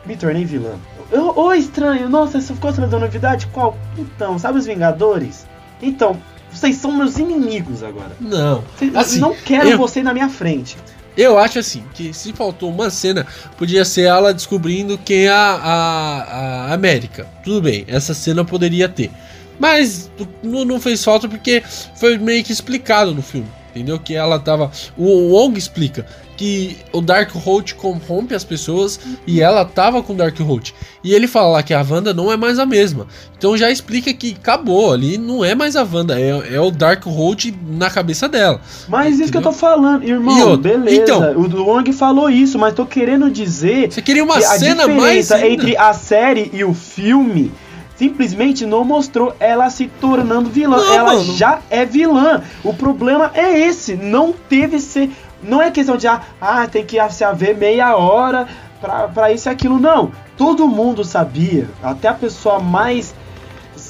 me 0.05 0.15
tornei 0.15 0.45
vilã. 0.45 0.75
Ô, 1.35 1.53
estranho, 1.53 2.09
nossa, 2.09 2.41
você 2.41 2.53
ficou 2.53 2.71
sabendo 2.73 2.99
novidade? 2.99 3.47
Qual? 3.47 3.77
Então, 3.97 4.37
sabe 4.37 4.57
os 4.57 4.65
Vingadores? 4.65 5.45
Então, 5.81 6.17
vocês 6.51 6.77
são 6.77 6.91
meus 6.91 7.17
inimigos 7.17 7.83
agora. 7.83 8.11
Não. 8.19 8.63
Vocês, 8.75 8.95
assim, 8.95 9.19
não 9.19 9.35
quero 9.35 9.69
eu, 9.69 9.77
você 9.77 10.01
na 10.01 10.13
minha 10.13 10.29
frente. 10.29 10.77
Eu 11.17 11.37
acho 11.37 11.59
assim, 11.59 11.83
que 11.93 12.13
se 12.13 12.33
faltou 12.33 12.69
uma 12.69 12.89
cena, 12.89 13.25
podia 13.57 13.85
ser 13.85 14.03
ela 14.03 14.33
descobrindo 14.33 14.97
quem 14.97 15.25
é 15.25 15.29
a, 15.29 15.59
a, 15.63 16.67
a 16.69 16.73
América. 16.73 17.27
Tudo 17.43 17.61
bem, 17.61 17.85
essa 17.87 18.13
cena 18.13 18.43
poderia 18.43 18.89
ter. 18.89 19.11
Mas 19.59 20.09
não, 20.43 20.65
não 20.65 20.79
fez 20.79 21.03
falta 21.03 21.27
porque 21.27 21.63
foi 21.95 22.17
meio 22.17 22.43
que 22.43 22.51
explicado 22.51 23.13
no 23.13 23.21
filme. 23.21 23.47
Entendeu? 23.71 23.99
Que 23.99 24.15
ela 24.15 24.39
tava. 24.39 24.71
O 24.97 25.33
Wong 25.33 25.59
explica 25.59 26.05
que 26.37 26.77
o 26.91 27.01
Dark 27.01 27.31
Holt 27.33 27.73
corrompe 27.75 28.35
as 28.35 28.43
pessoas 28.43 28.99
e 29.25 29.41
ela 29.41 29.65
tava 29.65 30.03
com 30.03 30.13
o 30.13 30.15
Dark 30.15 30.37
Holt. 30.39 30.71
E 31.03 31.13
ele 31.13 31.27
fala 31.27 31.49
lá 31.49 31.63
que 31.63 31.73
a 31.73 31.85
Wanda 31.87 32.13
não 32.13 32.31
é 32.31 32.37
mais 32.37 32.59
a 32.59 32.65
mesma. 32.65 33.07
Então 33.37 33.57
já 33.57 33.71
explica 33.71 34.13
que 34.13 34.35
acabou 34.39 34.93
ali, 34.93 35.17
não 35.17 35.43
é 35.43 35.55
mais 35.55 35.75
a 35.75 35.83
Wanda, 35.83 36.19
é, 36.19 36.55
é 36.55 36.59
o 36.59 36.71
Dark 36.71 37.05
Holt 37.05 37.53
na 37.67 37.89
cabeça 37.89 38.27
dela. 38.27 38.61
Mas 38.87 39.07
entendeu? 39.07 39.23
isso 39.23 39.31
que 39.31 39.37
eu 39.37 39.41
tô 39.41 39.51
falando, 39.51 40.03
irmão, 40.03 40.51
outra, 40.51 40.71
beleza. 40.71 41.01
Então, 41.01 41.37
o 41.37 41.63
Wong 41.63 41.91
falou 41.93 42.29
isso, 42.29 42.57
mas 42.57 42.73
tô 42.73 42.85
querendo 42.85 43.29
dizer. 43.29 43.91
Você 43.91 44.01
queria 44.01 44.23
uma 44.23 44.39
cena 44.41 44.87
mais. 44.87 45.31
entre 45.31 45.77
a 45.77 45.93
série 45.93 46.49
e 46.53 46.63
o 46.63 46.73
filme 46.73 47.51
simplesmente 47.95 48.65
não 48.65 48.83
mostrou 48.83 49.35
ela 49.39 49.69
se 49.69 49.87
tornando 49.87 50.49
vilã. 50.49 50.77
Não, 50.77 50.93
ela 50.93 51.13
mano. 51.13 51.33
já 51.35 51.59
é 51.69 51.85
vilã. 51.85 52.41
O 52.63 52.73
problema 52.73 53.31
é 53.33 53.59
esse. 53.59 53.95
Não 53.95 54.33
teve 54.33 54.79
ser. 54.79 55.11
Não 55.41 55.61
é 55.61 55.71
questão 55.71 55.97
de 55.97 56.07
ah, 56.07 56.21
ah 56.39 56.67
tem 56.67 56.85
que 56.85 56.97
se 57.09 57.23
haver 57.23 57.55
meia 57.55 57.95
hora 57.95 58.47
para 59.13 59.31
isso 59.31 59.49
e 59.49 59.51
aquilo. 59.51 59.79
Não. 59.79 60.11
Todo 60.37 60.67
mundo 60.67 61.03
sabia. 61.03 61.67
Até 61.81 62.07
a 62.07 62.13
pessoa 62.13 62.59
mais. 62.59 63.13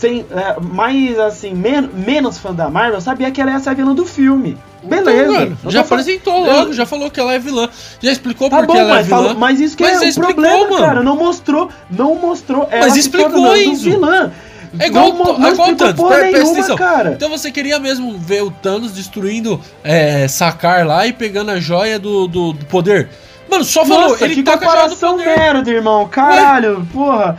Sem, 0.05 0.25
é, 0.29 0.59
mais 0.61 1.17
assim, 1.17 1.53
men 1.53 1.89
menos 1.93 2.37
fã 2.37 2.53
da 2.53 2.69
Marvel 2.69 3.01
sabia 3.01 3.31
que 3.31 3.41
ela 3.41 3.51
ia 3.51 3.59
ser 3.59 3.69
a 3.71 3.73
vilã 3.73 3.95
do 3.95 4.05
filme. 4.05 4.55
Então, 4.83 5.03
Beleza. 5.03 5.23
Então, 5.23 5.33
mano, 5.33 5.57
já 5.65 5.81
apresentou 5.81 6.39
logo, 6.45 6.73
já 6.73 6.85
falou 6.85 7.09
que 7.09 7.19
ela 7.19 7.33
é 7.33 7.39
vilã. 7.39 7.67
Já 7.99 8.11
explicou 8.11 8.49
tá 8.49 8.57
porque 8.57 8.77
ela 8.77 8.99
é 8.99 9.03
vilã. 9.03 9.17
Falou, 9.17 9.35
mas 9.35 9.59
isso 9.59 9.75
que 9.75 9.81
mas 9.81 9.99
é 10.01 10.05
o 10.05 10.07
explicou, 10.07 10.35
problema, 10.35 10.69
mano. 10.69 10.85
cara. 10.85 11.01
Não 11.03 11.15
mostrou, 11.15 11.69
não 11.89 12.13
mostrou 12.13 12.67
ela 12.69 12.85
mas 12.85 12.95
explicou 12.95 13.55
isso. 13.55 13.83
vilã. 13.83 14.31
É 14.77 14.87
igual, 14.87 15.13
não, 15.13 15.39
não 15.39 15.47
é 15.47 15.53
igual 15.53 15.75
Thanos, 15.75 15.95
presta 15.95 16.31
nenhuma, 16.31 16.51
atenção. 16.51 16.75
Cara. 16.75 17.11
Então 17.13 17.29
você 17.29 17.51
queria 17.51 17.79
mesmo 17.79 18.15
ver 18.17 18.43
o 18.43 18.51
Thanos 18.51 18.91
destruindo 18.91 19.59
é, 19.83 20.27
Sakar 20.27 20.85
lá 20.85 21.07
e 21.07 21.13
pegando 21.13 21.49
a 21.49 21.59
joia 21.59 21.97
do, 21.97 22.27
do, 22.27 22.53
do 22.53 22.65
poder? 22.65 23.09
Mano, 23.49 23.63
só 23.63 23.85
falou, 23.85 24.09
Nossa, 24.09 24.25
ele 24.25 24.43
tá 24.43 24.57
com 24.57 24.69
a 24.69 24.75
joia 24.75 24.89
do 24.89 24.95
poder. 24.97 25.25
merda, 25.25 25.71
irmão. 25.71 26.07
Caralho, 26.07 26.79
Ué? 26.79 26.85
porra. 26.93 27.37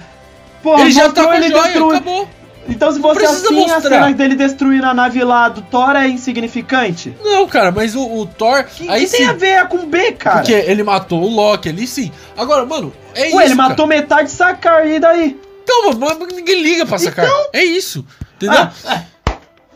Porra, 0.63 0.81
ele 0.83 0.91
já 0.91 1.13
tá 1.13 1.25
com 1.25 1.31
a 1.31 1.41
joia, 1.41 1.63
destru... 1.63 1.91
acabou. 1.91 2.29
Então 2.69 2.91
se 2.93 3.01
fosse 3.01 3.25
assim, 3.25 3.55
mostrar. 3.55 3.77
a 3.77 3.81
cena 3.81 4.13
dele 4.13 4.35
destruir 4.35 4.85
a 4.85 4.93
nave 4.93 5.23
lá 5.23 5.49
do 5.49 5.63
Thor 5.63 5.97
é 5.97 6.09
insignificante? 6.09 7.17
Não, 7.23 7.47
cara, 7.47 7.71
mas 7.71 7.95
o, 7.95 8.03
o 8.03 8.27
Thor... 8.27 8.65
Que, 8.65 8.89
aí 8.89 9.03
que 9.03 9.09
sim, 9.09 9.17
tem 9.19 9.27
a 9.27 9.33
ver 9.33 9.69
com 9.69 9.87
B, 9.87 10.13
cara? 10.13 10.39
Porque 10.39 10.53
ele 10.53 10.83
matou 10.83 11.23
o 11.23 11.29
Loki 11.29 11.69
ali, 11.69 11.87
sim. 11.87 12.11
Agora, 12.37 12.67
mano, 12.67 12.93
é 13.15 13.23
Ué, 13.23 13.27
isso, 13.29 13.37
Ué, 13.37 13.45
ele 13.45 13.57
cara. 13.57 13.69
matou 13.69 13.87
metade 13.87 14.25
de 14.25 14.31
Sakar, 14.31 14.87
e 14.87 14.99
daí? 14.99 15.39
Então, 15.63 15.93
mas 15.99 16.19
ninguém 16.33 16.63
liga 16.63 16.87
pra 16.87 16.99
Sakar. 16.99 17.25
Então... 17.25 17.47
É 17.53 17.65
isso, 17.65 18.05
entendeu? 18.37 18.69
Ah, 18.85 19.03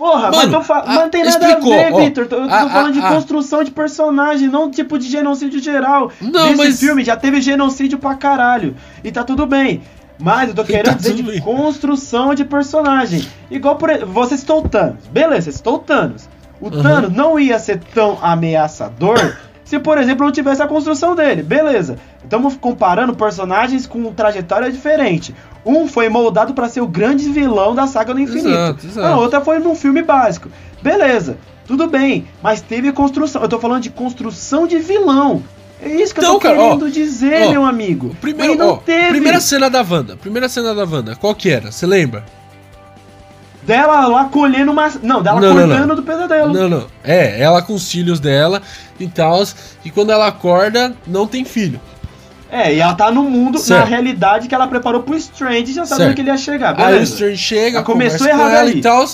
Porra, 0.00 0.30
Mano, 0.30 0.52
mas, 0.52 0.66
fa... 0.66 0.82
mas 0.86 0.96
não 0.96 1.10
tem 1.10 1.22
nada 1.22 1.46
explicou, 1.46 1.74
a 1.74 1.76
ver, 1.76 2.04
Victor. 2.04 2.24
Eu 2.24 2.28
tô 2.30 2.36
a, 2.36 2.70
falando 2.70 2.88
a, 2.88 2.92
de 2.92 3.00
a, 3.00 3.08
construção 3.10 3.62
de 3.62 3.70
personagem, 3.70 4.48
não 4.48 4.70
tipo 4.70 4.98
de 4.98 5.06
genocídio 5.06 5.60
geral. 5.60 6.10
Não, 6.18 6.46
Nesse 6.46 6.56
mas... 6.56 6.80
filme 6.80 7.04
já 7.04 7.18
teve 7.18 7.38
genocídio 7.42 7.98
pra 7.98 8.14
caralho. 8.14 8.74
E 9.04 9.12
tá 9.12 9.22
tudo 9.22 9.44
bem. 9.44 9.82
Mas 10.20 10.50
eu 10.50 10.54
tô 10.54 10.64
querendo 10.64 10.86
tá 10.86 10.94
dizer 10.94 11.14
de 11.14 11.22
bem. 11.22 11.40
construção 11.40 12.34
de 12.34 12.44
personagem. 12.44 13.26
Igual 13.50 13.76
por 13.76 13.90
você 14.06 14.36
citou 14.36 14.64
o 14.64 14.68
Thanos. 14.68 15.06
Beleza, 15.08 15.50
você 15.50 15.56
citou 15.56 15.76
o 15.76 15.78
Thanos. 15.78 16.28
O 16.60 16.66
uhum. 16.66 16.82
Thanos 16.82 17.12
não 17.12 17.38
ia 17.38 17.58
ser 17.58 17.78
tão 17.94 18.18
ameaçador 18.22 19.36
se, 19.70 19.78
por 19.78 19.98
exemplo, 19.98 20.26
não 20.26 20.32
tivesse 20.32 20.60
a 20.60 20.66
construção 20.66 21.14
dele. 21.14 21.42
Beleza. 21.42 21.96
Estamos 22.22 22.56
comparando 22.56 23.14
personagens 23.14 23.86
com 23.86 24.12
trajetória 24.12 24.70
diferente. 24.70 25.32
Um 25.64 25.86
foi 25.86 26.08
moldado 26.08 26.54
para 26.54 26.68
ser 26.68 26.80
o 26.80 26.88
grande 26.88 27.30
vilão 27.30 27.74
da 27.74 27.86
saga 27.86 28.12
do 28.12 28.20
infinito. 28.20 28.48
Exato, 28.48 28.86
exato. 28.86 29.06
A 29.06 29.16
outra 29.16 29.40
foi 29.40 29.58
num 29.58 29.76
filme 29.76 30.02
básico. 30.02 30.48
Beleza, 30.82 31.36
tudo 31.66 31.86
bem, 31.86 32.26
mas 32.42 32.60
teve 32.60 32.90
construção. 32.90 33.42
Eu 33.42 33.48
tô 33.48 33.60
falando 33.60 33.82
de 33.82 33.90
construção 33.90 34.66
de 34.66 34.78
vilão. 34.78 35.42
É 35.82 35.88
isso 35.88 36.14
que 36.14 36.20
então, 36.20 36.34
eu 36.34 36.38
tô 36.38 36.40
cara, 36.40 36.56
querendo 36.56 36.86
ó, 36.86 36.88
dizer, 36.88 37.42
ó, 37.46 37.50
meu 37.50 37.64
amigo. 37.64 38.14
Primeiro, 38.20 38.68
ó. 38.68 38.76
Primeira 38.76 39.40
cena 39.40 39.70
da 39.70 39.82
Wanda. 39.82 40.16
Primeira 40.16 40.48
cena 40.48 40.74
da 40.74 40.84
Wanda. 40.84 41.16
Qual 41.16 41.34
que 41.34 41.50
era? 41.50 41.72
Você 41.72 41.86
lembra? 41.86 42.24
Dela 43.62 44.06
lá 44.06 44.24
colhendo 44.24 44.72
uma. 44.72 44.90
Não, 45.02 45.22
dela 45.22 45.40
não, 45.40 45.50
acordando 45.50 45.78
não, 45.80 45.86
não. 45.88 45.96
do 45.96 46.02
pesadelo. 46.02 46.52
Não, 46.52 46.68
não. 46.68 46.86
É, 47.04 47.40
ela 47.40 47.62
com 47.62 47.74
os 47.74 47.90
filhos 47.90 48.20
dela 48.20 48.60
e 48.98 49.06
tal. 49.06 49.42
E 49.84 49.90
quando 49.90 50.10
ela 50.10 50.26
acorda, 50.26 50.94
não 51.06 51.26
tem 51.26 51.44
filho. 51.44 51.80
É, 52.50 52.74
e 52.74 52.80
ela 52.80 52.94
tá 52.94 53.10
no 53.10 53.22
mundo, 53.22 53.58
certo. 53.58 53.80
na 53.80 53.86
realidade 53.86 54.48
que 54.48 54.54
ela 54.54 54.66
preparou 54.66 55.02
pro 55.02 55.16
Strange 55.16 55.72
já 55.72 55.86
sabendo 55.86 56.14
que 56.14 56.20
ele 56.20 56.30
ia 56.30 56.36
chegar. 56.36 56.74
Beleza. 56.74 56.96
Aí 56.96 57.00
o 57.00 57.04
Strange 57.04 57.36
chega, 57.38 57.76
ela 57.78 57.84
começou 57.84 58.26
errado 58.26 58.40
com 58.40 58.56
ela 58.56 58.68
aí. 58.68 58.78
e 58.78 58.80
tal. 58.80 59.06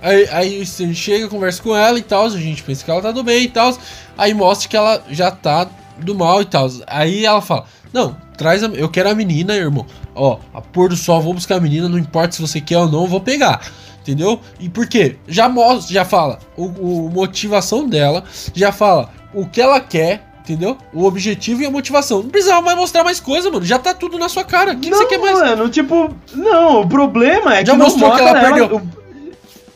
Aí, 0.00 0.28
aí 0.30 0.58
o 0.60 0.62
Strange 0.62 0.94
chega, 0.94 1.28
conversa 1.28 1.62
com 1.62 1.76
ela 1.76 1.98
e 1.98 2.02
tal. 2.02 2.26
A 2.26 2.30
gente 2.30 2.62
pensa 2.62 2.84
que 2.84 2.90
ela 2.90 3.02
tá 3.02 3.10
do 3.10 3.24
bem 3.24 3.44
e 3.44 3.48
tal. 3.48 3.76
Aí 4.16 4.32
mostra 4.32 4.68
que 4.68 4.76
ela 4.76 5.02
já 5.10 5.30
tá 5.30 5.66
do 5.98 6.14
mal 6.14 6.42
e 6.42 6.44
tal. 6.44 6.68
Aí 6.86 7.24
ela 7.24 7.40
fala: 7.40 7.64
Não, 7.92 8.16
traz 8.36 8.62
a, 8.62 8.66
eu 8.68 8.88
quero 8.88 9.10
a 9.10 9.14
menina, 9.14 9.54
irmão. 9.54 9.86
Ó, 10.14 10.38
a 10.52 10.60
pôr 10.60 10.88
do 10.88 10.96
sol, 10.96 11.20
vou 11.20 11.34
buscar 11.34 11.56
a 11.56 11.60
menina, 11.60 11.88
não 11.88 11.98
importa 11.98 12.34
se 12.34 12.40
você 12.40 12.60
quer 12.60 12.78
ou 12.78 12.88
não, 12.88 13.06
vou 13.06 13.20
pegar. 13.20 13.60
Entendeu? 14.00 14.40
E 14.60 14.68
por 14.68 14.86
quê? 14.86 15.16
Já 15.26 15.48
mostra, 15.48 15.94
já 15.94 16.04
fala 16.04 16.38
o, 16.56 16.64
o 16.66 17.10
motivação 17.10 17.88
dela, 17.88 18.22
já 18.54 18.70
fala 18.70 19.10
o 19.32 19.46
que 19.46 19.60
ela 19.60 19.80
quer, 19.80 20.34
Entendeu? 20.44 20.76
O 20.92 21.04
objetivo 21.04 21.62
e 21.62 21.66
a 21.66 21.70
motivação. 21.70 22.22
Não 22.22 22.28
precisava 22.28 22.60
mais 22.60 22.76
mostrar 22.76 23.02
mais 23.02 23.18
coisa, 23.18 23.50
mano. 23.50 23.64
Já 23.64 23.78
tá 23.78 23.94
tudo 23.94 24.18
na 24.18 24.28
sua 24.28 24.44
cara. 24.44 24.72
O 24.72 24.78
que, 24.78 24.90
que, 24.90 24.94
você 24.94 25.06
quer 25.06 25.16
mais? 25.16 25.38
Mano, 25.38 25.70
tipo, 25.70 26.14
não, 26.34 26.82
o 26.82 26.86
problema 26.86 27.56
é 27.56 27.64
já 27.64 27.72
que 27.72 27.78
mostrou 27.78 28.12
que 28.12 28.20
ela, 28.20 28.28
ela 28.28 28.40
perdeu. 28.40 28.82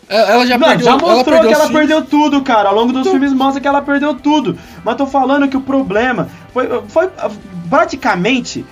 Ela 0.09 0.46
já 0.46 0.56
não, 0.56 0.68
perdeu, 0.68 0.84
já 0.86 0.92
mostrou 0.92 1.12
ela 1.12 1.24
perdeu 1.24 1.48
que 1.48 1.54
ela 1.54 1.68
perdeu 1.68 2.04
tudo, 2.04 2.42
cara. 2.42 2.70
Ao 2.70 2.74
longo 2.74 2.92
dos 2.92 3.02
então... 3.02 3.12
filmes 3.12 3.32
mostra 3.32 3.61
que 3.61 3.68
ela 3.68 3.82
perdeu 3.82 4.14
tudo. 4.14 4.59
Mas 4.82 4.96
tô 4.96 5.06
falando 5.06 5.48
que 5.48 5.56
o 5.56 5.61
problema 5.61 6.28
foi, 6.52 6.66
foi 6.88 7.11
praticamente 7.68 8.64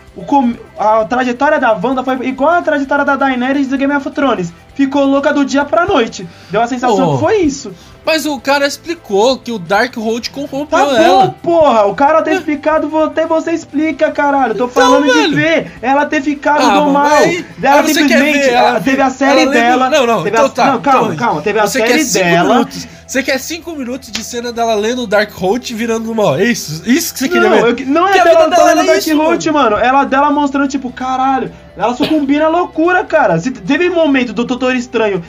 a 0.79 1.05
trajetória 1.05 1.59
da 1.59 1.73
Wanda 1.73 2.03
foi 2.03 2.27
igual 2.27 2.51
a 2.51 2.63
trajetória 2.63 3.05
da 3.05 3.17
Daenerys 3.17 3.69
do 3.69 3.77
Game 3.77 3.95
of 3.95 4.11
Thrones. 4.11 4.53
Ficou 4.75 5.05
louca 5.05 5.33
do 5.33 5.45
dia 5.45 5.65
pra 5.65 5.87
noite. 5.87 6.27
Deu 6.51 6.61
a 6.61 6.67
sensação 6.67 7.09
oh. 7.09 7.15
que 7.15 7.21
foi 7.21 7.37
isso. 7.39 7.73
Mas 8.05 8.25
o 8.25 8.39
cara 8.39 8.67
explicou 8.67 9.37
que 9.39 9.51
o 9.51 9.59
Darkhold 9.59 10.31
corrompeu 10.31 10.67
tá 10.67 10.85
bom, 10.85 10.97
ela. 10.97 11.35
porra. 11.43 11.87
O 11.87 11.95
cara 11.95 12.23
ter 12.23 12.35
explicado, 12.35 12.97
até 13.03 13.27
você 13.27 13.53
explica, 13.53 14.13
caralho. 14.13 14.55
Tô 14.55 14.67
então, 14.67 14.83
falando 14.83 15.13
de 15.13 15.35
ver 15.35 15.73
ela 15.83 16.07
ter 16.07 16.23
ficado 16.23 16.65
ah, 16.65 16.79
do 16.79 16.91
mal. 16.93 17.07
Aí, 17.07 17.45
ela 17.61 17.83
simplesmente 17.85 18.39
ver, 18.39 18.53
ela 18.53 18.81
teve 18.81 19.03
a 19.03 19.11
série 19.11 19.47
dela. 19.51 19.91
Não, 19.91 20.07
não, 20.07 20.27
então 20.27 20.47
a... 20.47 20.49
tá. 20.49 20.73
Não, 20.73 20.81
calma, 20.81 21.15
então, 21.15 21.17
calma. 21.17 21.43
Teve 21.43 21.59
a 21.59 21.67
série 21.67 22.05
dela. 22.05 22.55
Minutos. 22.55 22.87
Você 23.07 23.23
quer 23.23 23.39
5 23.39 23.71
minutos 23.77 24.11
de 24.11 24.25
cena 24.25 24.53
dela 24.53 24.75
lendo 24.75 25.03
o 25.03 25.07
Darkhold 25.07 25.73
virando 25.75 26.13
mal. 26.13 26.37
É 26.37 26.45
isso? 26.45 26.83
Isso 26.85 27.13
que 27.13 27.21
você 27.21 27.29
queria 27.29 27.49
não, 27.49 27.63
ver? 27.63 27.81
Eu, 27.81 27.87
não 27.87 28.09
é 28.09 28.13
dela, 28.13 28.49
dela 28.49 28.73
lendo 28.75 28.87
Darkhold, 28.87 29.51
mano. 29.53 29.71
mano. 29.71 29.85
Ela 29.85 30.05
dela 30.05 30.31
mostrando, 30.31 30.69
tipo, 30.69 30.91
caralho. 30.91 31.53
Ela 31.77 31.95
sucumbiu 31.95 32.41
na 32.41 32.49
loucura, 32.49 33.05
cara. 33.05 33.39
Se 33.39 33.53
teve 33.53 33.89
momento 33.89 34.33
do 34.33 34.45
Doutor 34.45 34.75
Estranho 34.75 35.23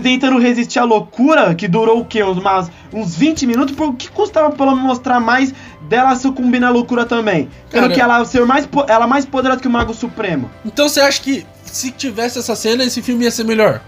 tentando 0.00 0.38
resistir 0.38 0.78
à 0.78 0.84
loucura, 0.84 1.54
que 1.54 1.68
durou 1.68 2.00
o 2.00 2.04
quê? 2.04 2.22
Uns, 2.24 2.38
uns 2.92 3.14
20 3.14 3.46
minutos, 3.46 3.74
por 3.74 3.94
que 3.94 4.08
custava 4.08 4.50
pelo 4.50 4.74
mostrar 4.74 5.20
mais 5.20 5.52
dela 5.82 6.14
sucumbir 6.16 6.60
na 6.60 6.70
loucura 6.70 7.04
também? 7.04 7.50
Tendo 7.70 7.92
que 7.92 8.00
ela 8.00 8.24
ser 8.24 8.46
mais, 8.46 8.66
ela 8.88 9.06
mais 9.06 9.26
poderosa 9.26 9.60
que 9.60 9.68
o 9.68 9.70
Mago 9.70 9.92
Supremo. 9.92 10.50
Então 10.64 10.88
você 10.88 11.00
acha 11.00 11.20
que 11.20 11.44
se 11.64 11.90
tivesse 11.90 12.38
essa 12.38 12.56
cena, 12.56 12.84
esse 12.84 13.02
filme 13.02 13.24
ia 13.24 13.30
ser 13.30 13.44
melhor? 13.44 13.82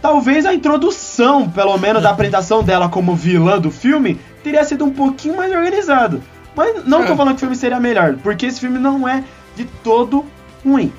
Talvez 0.00 0.46
a 0.46 0.54
introdução, 0.54 1.48
pelo 1.48 1.76
menos, 1.78 2.02
da 2.02 2.10
apresentação 2.10 2.62
dela 2.62 2.88
como 2.88 3.14
vilã 3.14 3.58
do 3.58 3.70
filme, 3.70 4.18
teria 4.42 4.64
sido 4.64 4.84
um 4.84 4.90
pouquinho 4.90 5.36
mais 5.36 5.52
organizado. 5.52 6.22
Mas 6.56 6.84
não 6.86 7.02
é. 7.02 7.06
tô 7.06 7.16
falando 7.16 7.34
que 7.34 7.36
o 7.36 7.40
filme 7.40 7.56
seria 7.56 7.78
melhor, 7.78 8.16
porque 8.22 8.46
esse 8.46 8.60
filme 8.60 8.78
não 8.78 9.06
é 9.06 9.22
de 9.56 9.64
todo 9.82 10.24
ruim 10.64 10.92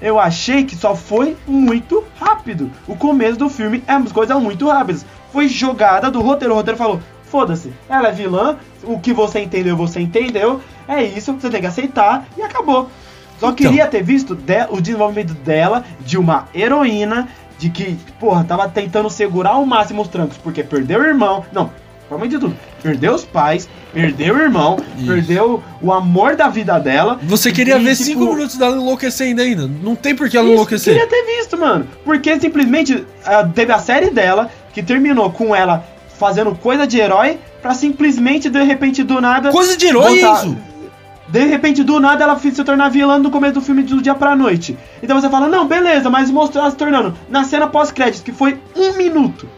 eu 0.00 0.18
achei 0.18 0.64
que 0.64 0.76
só 0.76 0.94
foi 0.94 1.36
muito 1.46 2.04
rápido. 2.18 2.70
O 2.86 2.96
começo 2.96 3.38
do 3.38 3.48
filme 3.48 3.82
é 3.86 3.96
umas 3.96 4.12
coisas 4.12 4.40
muito 4.40 4.68
rápidas. 4.68 5.06
Foi 5.32 5.48
jogada 5.48 6.10
do 6.10 6.20
roteiro. 6.20 6.54
O 6.54 6.56
roteiro 6.56 6.78
falou: 6.78 7.00
foda-se, 7.24 7.72
ela 7.88 8.08
é 8.08 8.12
vilã, 8.12 8.56
o 8.82 8.98
que 8.98 9.12
você 9.12 9.40
entendeu, 9.40 9.76
você 9.76 10.00
entendeu. 10.00 10.60
É 10.86 11.02
isso, 11.02 11.32
você 11.32 11.50
tem 11.50 11.60
que 11.60 11.66
aceitar 11.66 12.26
e 12.36 12.42
acabou. 12.42 12.90
Só 13.38 13.50
então. 13.50 13.54
queria 13.54 13.86
ter 13.86 14.02
visto 14.02 14.38
o 14.70 14.80
desenvolvimento 14.80 15.34
dela, 15.34 15.84
de 16.00 16.16
uma 16.16 16.48
heroína, 16.54 17.28
de 17.58 17.70
que, 17.70 17.96
porra, 18.20 18.44
tava 18.44 18.68
tentando 18.68 19.08
segurar 19.08 19.50
ao 19.50 19.66
máximo 19.66 20.02
os 20.02 20.08
trancos, 20.08 20.36
porque 20.36 20.62
perdeu 20.62 21.00
o 21.00 21.04
irmão. 21.04 21.44
Não, 21.52 21.70
Principalmente 22.06 22.30
de 22.30 22.38
tudo. 22.38 22.56
Perdeu 22.82 23.14
os 23.14 23.24
pais, 23.24 23.68
perdeu 23.92 24.36
o 24.36 24.38
irmão, 24.38 24.76
Isso. 24.96 25.06
perdeu 25.06 25.62
o 25.82 25.92
amor 25.92 26.36
da 26.36 26.48
vida 26.48 26.78
dela. 26.78 27.18
Você 27.24 27.50
queria 27.50 27.78
e, 27.78 27.82
ver 27.82 27.96
5 27.96 28.20
tipo, 28.20 28.32
minutos 28.32 28.56
dela 28.56 28.76
enlouquecendo 28.76 29.42
ainda. 29.42 29.66
Não 29.66 29.96
tem 29.96 30.14
por 30.14 30.30
que 30.30 30.36
ela 30.36 30.48
enlouquecer. 30.48 30.94
queria 30.94 31.08
ter 31.08 31.36
visto, 31.36 31.58
mano. 31.58 31.86
Porque 32.04 32.38
simplesmente 32.38 32.94
uh, 32.94 33.52
teve 33.52 33.72
a 33.72 33.78
série 33.80 34.10
dela 34.10 34.48
que 34.72 34.84
terminou 34.84 35.30
com 35.32 35.54
ela 35.54 35.84
fazendo 36.16 36.54
coisa 36.54 36.86
de 36.86 36.98
herói 36.98 37.40
pra 37.60 37.74
simplesmente, 37.74 38.48
de 38.48 38.62
repente, 38.62 39.02
do 39.02 39.20
nada. 39.20 39.50
Coisa 39.50 39.76
de 39.76 39.86
herói, 39.86 40.20
voltar... 40.20 40.46
isso? 40.46 40.56
De 41.28 41.44
repente, 41.44 41.82
do 41.82 41.98
nada, 41.98 42.22
ela 42.22 42.38
se 42.38 42.64
tornar 42.64 42.88
vilã 42.88 43.18
no 43.18 43.30
começo 43.30 43.54
do 43.54 43.60
filme 43.60 43.82
do 43.82 44.00
dia 44.00 44.14
pra 44.14 44.36
noite. 44.36 44.78
Então 45.02 45.20
você 45.20 45.28
fala, 45.28 45.48
não, 45.48 45.66
beleza, 45.66 46.08
mas 46.08 46.30
mostrou 46.30 46.62
ela 46.62 46.70
se 46.70 46.76
tornando. 46.76 47.16
Na 47.28 47.42
cena 47.44 47.66
pós-créditos, 47.66 48.22
que 48.22 48.32
foi 48.32 48.60
um 48.76 48.96
minuto. 48.96 49.48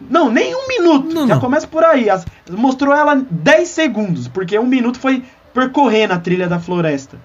Não, 0.00 0.30
nem 0.30 0.54
um 0.54 0.68
minuto. 0.68 1.14
Não, 1.14 1.26
Já 1.26 1.34
não. 1.34 1.40
começa 1.40 1.66
por 1.66 1.82
aí. 1.82 2.10
As, 2.10 2.24
mostrou 2.50 2.94
ela 2.94 3.16
10 3.30 3.68
segundos, 3.68 4.28
porque 4.28 4.58
um 4.58 4.66
minuto 4.66 4.98
foi 4.98 5.24
percorrer 5.54 6.06
na 6.06 6.18
trilha 6.18 6.48
da 6.48 6.60
floresta. 6.60 7.18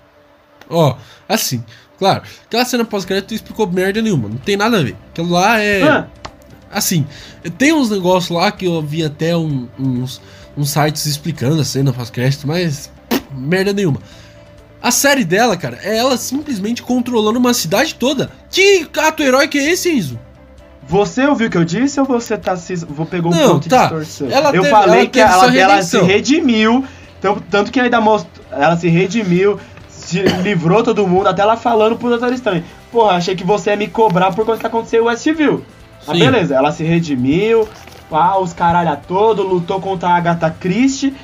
Ó, 0.70 0.92
oh, 0.92 0.96
assim, 1.28 1.64
claro, 2.00 2.24
aquela 2.46 2.64
cena 2.64 2.86
pós-crédito 2.86 3.34
explicou 3.34 3.68
merda 3.68 4.02
nenhuma, 4.02 4.30
não 4.30 4.38
tem 4.38 4.56
nada 4.56 4.80
a 4.80 4.84
ver. 4.84 4.96
Aquilo 5.12 5.32
lá 5.32 5.60
é. 5.60 5.84
Ah. 5.84 6.08
Assim, 6.72 7.06
tem 7.58 7.74
uns 7.74 7.90
negócios 7.90 8.30
lá 8.30 8.50
que 8.50 8.66
eu 8.66 8.82
vi 8.82 9.04
até 9.04 9.36
um, 9.36 9.68
uns, 9.78 10.22
uns 10.56 10.70
sites 10.70 11.06
explicando 11.06 11.60
a 11.60 11.66
cena 11.66 11.92
pós-crédito, 11.92 12.48
mas 12.48 12.90
merda 13.34 13.74
nenhuma. 13.74 14.00
A 14.82 14.90
série 14.90 15.24
dela, 15.24 15.56
cara, 15.56 15.80
é 15.84 15.98
ela 15.98 16.18
simplesmente 16.18 16.82
controlando 16.82 17.38
uma 17.38 17.54
cidade 17.54 17.94
toda. 17.96 18.32
Que 18.50 18.88
ato 18.98 19.22
heróico 19.22 19.58
é 19.58 19.72
esse, 19.72 19.92
Enzo? 19.92 20.20
Você 20.88 21.26
ouviu 21.26 21.48
o 21.48 21.52
que 21.52 21.58
eu 21.58 21.64
disse 21.64 22.00
ou 22.00 22.06
você 22.06 22.36
tá 22.36 22.58
se. 22.58 22.76
Vou 22.76 23.06
pegar 23.06 23.30
um 23.30 23.32
não, 23.32 23.54
ponto 23.54 23.70
tá. 23.70 23.88
de 23.88 24.00
distorção? 24.00 24.28
Ela 24.30 24.50
eu 24.50 24.64
teve, 24.64 24.70
falei 24.70 25.00
ela 25.02 25.10
que 25.10 25.20
ela, 25.20 25.58
ela, 25.58 25.82
se 25.84 26.00
redimiu. 26.02 26.84
Tanto, 27.22 27.44
tanto 27.50 27.72
que 27.72 27.80
ainda 27.80 28.02
mostrou. 28.02 28.44
Ela 28.52 28.76
se 28.76 28.90
redimiu, 28.90 29.60
se 29.88 30.20
livrou 30.20 30.84
todo 30.84 31.08
mundo, 31.08 31.28
até 31.28 31.44
ela 31.44 31.56
falando 31.56 31.96
pro 31.96 32.10
Doutor 32.10 32.34
Estranho. 32.34 32.64
Porra, 32.92 33.14
achei 33.14 33.36
que 33.36 33.44
você 33.44 33.70
ia 33.70 33.78
me 33.78 33.88
cobrar 33.88 34.34
por 34.34 34.46
conta 34.46 34.60
que 34.60 34.68
aconteceu 34.68 35.04
o 35.04 35.06
Westview. 35.06 35.64
Mas 36.08 36.18
beleza, 36.18 36.56
ela 36.56 36.72
se 36.72 36.84
redimiu, 36.84 37.70
ah, 38.12 38.40
os 38.40 38.52
caralho 38.54 38.98
todo, 39.08 39.44
lutou 39.44 39.80
contra 39.80 40.10
a 40.10 40.16
Agatha 40.16 40.50
Christie, 40.50 41.16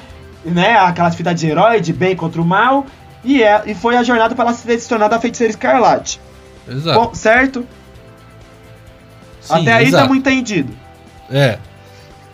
né? 0.45 0.77
Aquelas 0.77 1.15
fitas 1.15 1.39
de 1.39 1.47
herói, 1.47 1.81
de 1.81 1.93
bem 1.93 2.15
contra 2.15 2.41
o 2.41 2.45
mal. 2.45 2.85
E, 3.23 3.43
é, 3.43 3.61
e 3.65 3.75
foi 3.75 3.97
a 3.97 4.03
jornada 4.03 4.35
para 4.35 4.49
ela 4.49 4.53
se 4.53 4.87
tornar 4.87 5.13
a 5.13 5.19
feiticeira 5.19 5.51
escarlate. 5.51 6.19
Exato. 6.67 6.99
Bom, 6.99 7.13
certo? 7.13 7.65
Sim, 9.41 9.61
Até 9.61 9.73
aí 9.73 9.87
exato. 9.87 10.03
estamos 10.03 10.17
entendido. 10.17 10.73
É. 11.29 11.57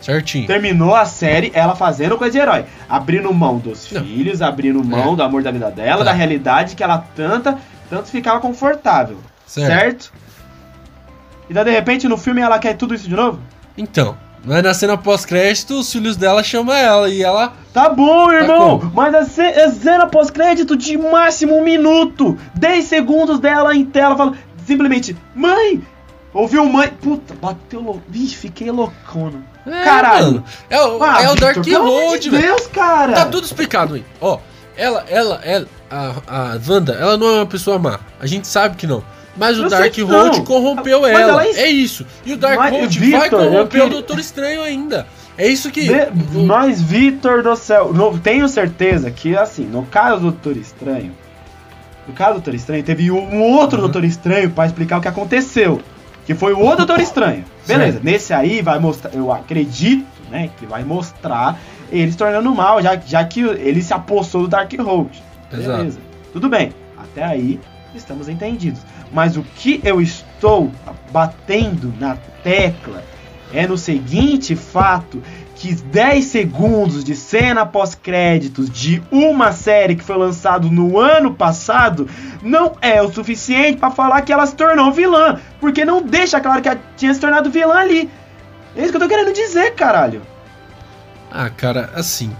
Certinho. 0.00 0.46
Terminou 0.46 0.94
a 0.94 1.06
série 1.06 1.50
ela 1.54 1.74
fazendo 1.74 2.18
coisa 2.18 2.32
de 2.32 2.38
herói. 2.38 2.66
Abrindo 2.88 3.32
mão 3.32 3.58
dos 3.58 3.90
Não. 3.90 4.02
filhos, 4.04 4.42
abrindo 4.42 4.84
mão 4.84 5.14
é. 5.14 5.16
do 5.16 5.22
amor 5.22 5.42
da 5.42 5.50
vida 5.50 5.70
dela, 5.70 5.98
tá. 5.98 6.04
da 6.04 6.12
realidade 6.12 6.76
que 6.76 6.82
ela 6.82 6.98
tanta, 7.16 7.58
tanto 7.88 8.08
ficava 8.08 8.38
confortável. 8.40 9.16
Certo. 9.46 9.70
certo? 9.70 10.12
E 11.48 11.54
daí 11.54 11.64
de 11.64 11.70
repente 11.70 12.08
no 12.08 12.18
filme 12.18 12.40
ela 12.40 12.58
quer 12.58 12.74
tudo 12.74 12.94
isso 12.94 13.08
de 13.08 13.14
novo? 13.14 13.40
Então, 13.78 14.16
mas 14.44 14.62
na 14.62 14.74
cena 14.74 14.96
pós-crédito, 14.96 15.78
os 15.78 15.90
filhos 15.90 16.16
dela 16.16 16.42
chamam 16.42 16.74
ela 16.74 17.08
e 17.08 17.22
ela. 17.22 17.52
Tá 17.72 17.88
bom, 17.88 18.28
tá 18.28 18.34
irmão! 18.34 18.78
Tá 18.78 18.90
mas 18.94 19.14
a, 19.14 19.70
cena 19.70 20.06
pós-crédito 20.06 20.76
de 20.76 20.96
máximo 20.96 21.56
um 21.56 21.64
minuto! 21.64 22.38
10 22.54 22.84
segundos 22.84 23.38
dela 23.38 23.74
em 23.74 23.84
tela 23.84 24.16
fala 24.16 24.34
simplesmente: 24.66 25.16
Mãe, 25.34 25.82
Ouviu 26.34 26.66
mãe. 26.66 26.88
Puta, 27.00 27.32
bateu 27.40 27.80
louco. 27.80 28.02
Vixe, 28.08 28.34
fiquei 28.34 28.68
loucona. 28.68 29.40
É, 29.64 29.84
Caralho. 29.84 30.26
Mano. 30.26 30.44
É, 30.68 30.82
o, 30.82 31.02
ah, 31.02 31.22
é 31.22 31.30
o 31.30 31.36
Dark 31.36 31.56
Road, 31.64 32.28
velho. 32.28 32.42
Deus, 32.42 32.66
cara. 32.66 33.12
Tá 33.12 33.26
tudo 33.26 33.44
explicado 33.44 33.94
aí. 33.94 34.04
Ó, 34.20 34.40
ela, 34.76 35.04
ela, 35.08 35.40
ela, 35.44 35.66
a, 35.88 36.14
a 36.26 36.60
Wanda, 36.68 36.92
ela 36.94 37.16
não 37.16 37.28
é 37.28 37.36
uma 37.36 37.46
pessoa 37.46 37.78
má. 37.78 38.00
A 38.18 38.26
gente 38.26 38.48
sabe 38.48 38.76
que 38.76 38.86
não. 38.86 39.04
Mas 39.36 39.58
o 39.58 39.68
Dark 39.68 39.96
Road 39.98 40.42
corrompeu 40.42 41.06
ela. 41.06 41.44
é... 41.44 41.50
é... 41.50 41.68
isso. 41.68 42.06
E 42.24 42.32
o 42.32 42.36
Dark 42.36 42.70
Road 42.70 43.10
vai 43.10 43.30
corromper 43.30 43.84
o 43.84 43.90
Doutor 43.90 44.18
Estranho 44.18 44.62
ainda. 44.62 45.06
É 45.36 45.48
isso 45.48 45.70
que. 45.70 45.88
De... 45.88 46.44
Mas, 46.46 46.80
Vitor 46.80 47.42
do 47.42 47.56
céu, 47.56 47.92
no... 47.92 48.16
tenho 48.18 48.48
certeza 48.48 49.10
que, 49.10 49.36
assim, 49.36 49.64
no 49.64 49.84
caso 49.84 50.20
do 50.20 50.30
Doutor 50.30 50.56
Estranho, 50.56 51.12
no 52.06 52.14
caso 52.14 52.32
do 52.32 52.36
Doutor 52.36 52.54
Estranho, 52.54 52.84
teve 52.84 53.10
um 53.10 53.42
outro 53.42 53.78
uhum. 53.78 53.84
Doutor 53.84 54.04
Estranho 54.04 54.50
para 54.50 54.66
explicar 54.66 54.98
o 54.98 55.00
que 55.00 55.08
aconteceu. 55.08 55.80
Que 56.24 56.34
foi 56.34 56.54
o 56.54 56.60
outro 56.60 56.86
Doutor 56.86 57.00
Estranho. 57.02 57.44
Beleza, 57.66 57.92
certo. 57.92 58.04
nesse 58.04 58.32
aí 58.32 58.62
vai 58.62 58.78
mostrar, 58.78 59.14
eu 59.14 59.30
acredito, 59.30 60.06
né, 60.30 60.48
que 60.58 60.64
vai 60.64 60.82
mostrar 60.82 61.58
ele 61.92 62.10
se 62.10 62.16
tornando 62.16 62.54
mal, 62.54 62.80
já, 62.80 62.96
já 62.96 63.22
que 63.24 63.40
ele 63.40 63.82
se 63.82 63.92
apossou 63.92 64.42
do 64.42 64.48
Dark 64.48 64.72
Road. 64.78 65.22
Beleza. 65.50 65.82
Exato. 65.82 65.98
Tudo 66.32 66.48
bem. 66.48 66.72
Até 66.96 67.24
aí 67.24 67.60
estamos 67.94 68.28
entendidos. 68.28 68.80
Mas 69.12 69.36
o 69.36 69.42
que 69.42 69.80
eu 69.84 70.00
estou 70.00 70.70
batendo 71.12 71.92
na 71.98 72.16
tecla 72.42 73.02
é 73.52 73.66
no 73.66 73.78
seguinte 73.78 74.56
fato 74.56 75.22
que 75.54 75.74
10 75.74 76.24
segundos 76.24 77.04
de 77.04 77.14
cena 77.14 77.64
pós-créditos 77.64 78.68
de 78.68 79.02
uma 79.10 79.52
série 79.52 79.94
que 79.94 80.04
foi 80.04 80.16
lançado 80.16 80.70
no 80.70 80.98
ano 80.98 81.32
passado 81.34 82.08
não 82.42 82.72
é 82.80 83.00
o 83.00 83.12
suficiente 83.12 83.78
para 83.78 83.90
falar 83.90 84.22
que 84.22 84.32
ela 84.32 84.46
se 84.46 84.54
tornou 84.54 84.92
vilã, 84.92 85.40
porque 85.60 85.84
não 85.84 86.02
deixa 86.02 86.40
claro 86.40 86.60
que 86.60 86.68
ela 86.68 86.80
tinha 86.96 87.14
se 87.14 87.20
tornado 87.20 87.50
vilã 87.50 87.76
ali. 87.76 88.10
É 88.76 88.82
isso 88.82 88.90
que 88.90 88.96
eu 88.96 89.00
tô 89.00 89.08
querendo 89.08 89.32
dizer, 89.32 89.74
caralho. 89.74 90.22
Ah, 91.30 91.48
cara, 91.48 91.90
assim. 91.94 92.34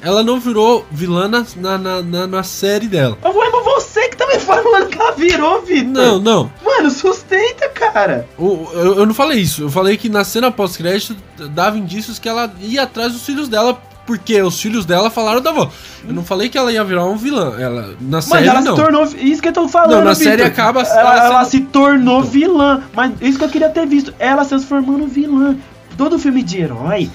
Ela 0.00 0.22
não 0.22 0.38
virou 0.38 0.86
vilã 0.90 1.28
na, 1.28 1.44
na, 1.56 2.02
na, 2.02 2.26
na 2.26 2.42
série 2.42 2.86
dela. 2.86 3.18
Mas 3.22 3.34
você 3.78 4.08
que 4.08 4.16
tá 4.16 4.26
me 4.26 4.38
falando 4.38 4.88
que 4.88 4.98
ela 4.98 5.12
virou, 5.12 5.62
Vitor. 5.62 5.86
Não, 5.86 6.20
não. 6.20 6.52
Mano, 6.64 6.90
sustenta, 6.90 7.68
cara. 7.68 8.28
O, 8.36 8.68
eu, 8.72 8.98
eu 8.98 9.06
não 9.06 9.14
falei 9.14 9.40
isso. 9.40 9.62
Eu 9.62 9.70
falei 9.70 9.96
que 9.96 10.08
na 10.08 10.24
cena 10.24 10.50
pós-crédito 10.50 11.16
dava 11.50 11.78
indícios 11.78 12.18
que 12.18 12.28
ela 12.28 12.52
ia 12.60 12.82
atrás 12.82 13.12
dos 13.12 13.24
filhos 13.24 13.48
dela 13.48 13.80
porque 14.06 14.40
os 14.40 14.60
filhos 14.60 14.86
dela 14.86 15.10
falaram 15.10 15.40
da 15.40 15.50
avó. 15.50 15.70
Eu 16.06 16.14
não 16.14 16.24
falei 16.24 16.48
que 16.48 16.56
ela 16.56 16.72
ia 16.72 16.82
virar 16.82 17.04
um 17.04 17.16
vilã. 17.16 17.54
Ela, 17.58 17.94
na 18.00 18.22
série, 18.22 18.48
ela 18.48 18.60
não. 18.62 18.74
se 18.74 18.82
tornou. 18.82 19.04
Isso 19.04 19.42
que 19.42 19.48
eu 19.48 19.52
tô 19.52 19.68
falando. 19.68 19.90
Não, 19.90 20.04
na 20.04 20.14
Victor. 20.14 20.32
série 20.32 20.42
acaba. 20.42 20.80
Ela, 20.82 21.00
ela, 21.00 21.26
ela 21.26 21.44
se 21.44 21.60
tornou 21.60 22.22
vilã. 22.22 22.82
Mas 22.94 23.12
isso 23.20 23.38
que 23.38 23.44
eu 23.44 23.50
queria 23.50 23.68
ter 23.68 23.86
visto. 23.86 24.14
Ela 24.18 24.44
se 24.44 24.50
transformando 24.50 25.06
vilã. 25.06 25.56
Todo 25.96 26.18
filme 26.18 26.42
de 26.42 26.60
herói. 26.60 27.10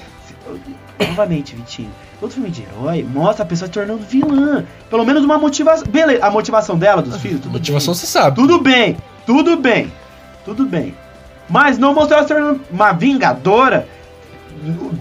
Novamente, 0.99 1.55
Vitinho 1.55 1.89
Todo 2.23 2.31
filme 2.31 2.49
de 2.49 2.63
herói 2.63 3.03
mostra 3.03 3.43
a 3.43 3.45
pessoa 3.45 3.67
se 3.67 3.73
tornando 3.73 3.99
vilã. 3.99 4.63
Pelo 4.89 5.03
menos 5.03 5.25
uma 5.25 5.37
motivação. 5.37 5.85
Beleza, 5.85 6.25
a 6.25 6.31
motivação 6.31 6.77
dela, 6.77 7.01
dos 7.01 7.17
filhos, 7.17 7.41
tudo 7.41 7.51
Motivação 7.51 7.93
você 7.93 8.05
sabe. 8.05 8.37
Tudo 8.37 8.61
bem, 8.61 8.95
tudo 9.25 9.57
bem, 9.57 9.91
tudo 10.45 10.65
bem. 10.65 10.95
Mas 11.49 11.77
não 11.77 11.93
mostrar 11.93 12.19
ela 12.19 12.25
se 12.25 12.33
tornando 12.33 12.61
uma 12.71 12.93
vingadora. 12.93 13.89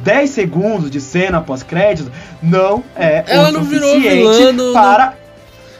10 0.03 0.31
segundos 0.31 0.91
de 0.91 1.01
cena 1.01 1.41
pós-crédito 1.41 2.11
não 2.43 2.83
é 2.97 3.23
ela 3.29 3.51
o 3.51 3.53
não 3.53 3.63
virou 3.63 4.01
vilã 4.01 4.53
no, 4.53 4.73
para. 4.73 5.15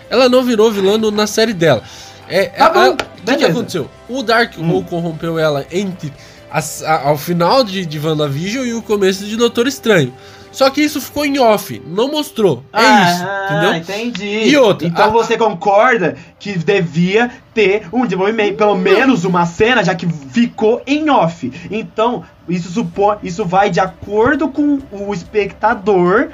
Ela 0.09 0.29
não 0.29 0.45
virou 0.45 0.71
vilã 0.71 0.97
na 1.11 1.27
série 1.27 1.53
dela. 1.53 1.83
É, 2.29 2.45
tá 2.45 2.91
o 2.91 2.97
que, 2.97 3.37
que, 3.39 3.45
aconteceu? 3.45 3.91
O 4.09 4.23
Dark 4.23 4.53
hum. 4.57 4.81
corrompeu 4.85 5.41
ela 5.41 5.67
entre 5.73 6.13
as, 6.49 6.85
a, 6.85 7.09
ao 7.09 7.19
final 7.19 7.65
de, 7.65 7.85
de 7.85 7.99
WandaVision 7.99 8.65
e 8.65 8.75
o 8.75 8.81
começo 8.81 9.25
de 9.25 9.37
Doutor 9.37 9.67
Estranho. 9.67 10.15
Só 10.53 10.69
que 10.71 10.83
isso 10.83 11.01
ficou 11.01 11.25
em 11.25 11.39
off, 11.39 11.83
não 11.87 12.11
mostrou. 12.11 12.63
É 12.73 12.79
ah, 12.79 13.11
isso, 13.11 13.25
entendeu? 13.55 13.75
entendi. 13.75 14.49
E 14.51 14.57
outra. 14.57 14.87
Então 14.87 15.07
a, 15.07 15.09
você 15.09 15.37
concorda 15.37 16.17
que 16.39 16.57
devia 16.59 17.31
ter 17.55 17.89
um 17.93 18.05
desenvolvimento, 18.05 18.57
pelo 18.57 18.77
menos 18.77 19.25
uma 19.25 19.47
cena, 19.47 19.83
já 19.83 19.95
que 19.95 20.07
ficou 20.07 20.83
em 20.87 21.09
off. 21.11 21.51
Então, 21.71 22.23
isso 22.49 22.71
supõe, 22.71 23.17
isso 23.23 23.45
vai 23.45 23.71
de 23.71 23.81
acordo 23.81 24.49
com 24.49 24.79
o 24.91 25.15
espectador 25.15 26.29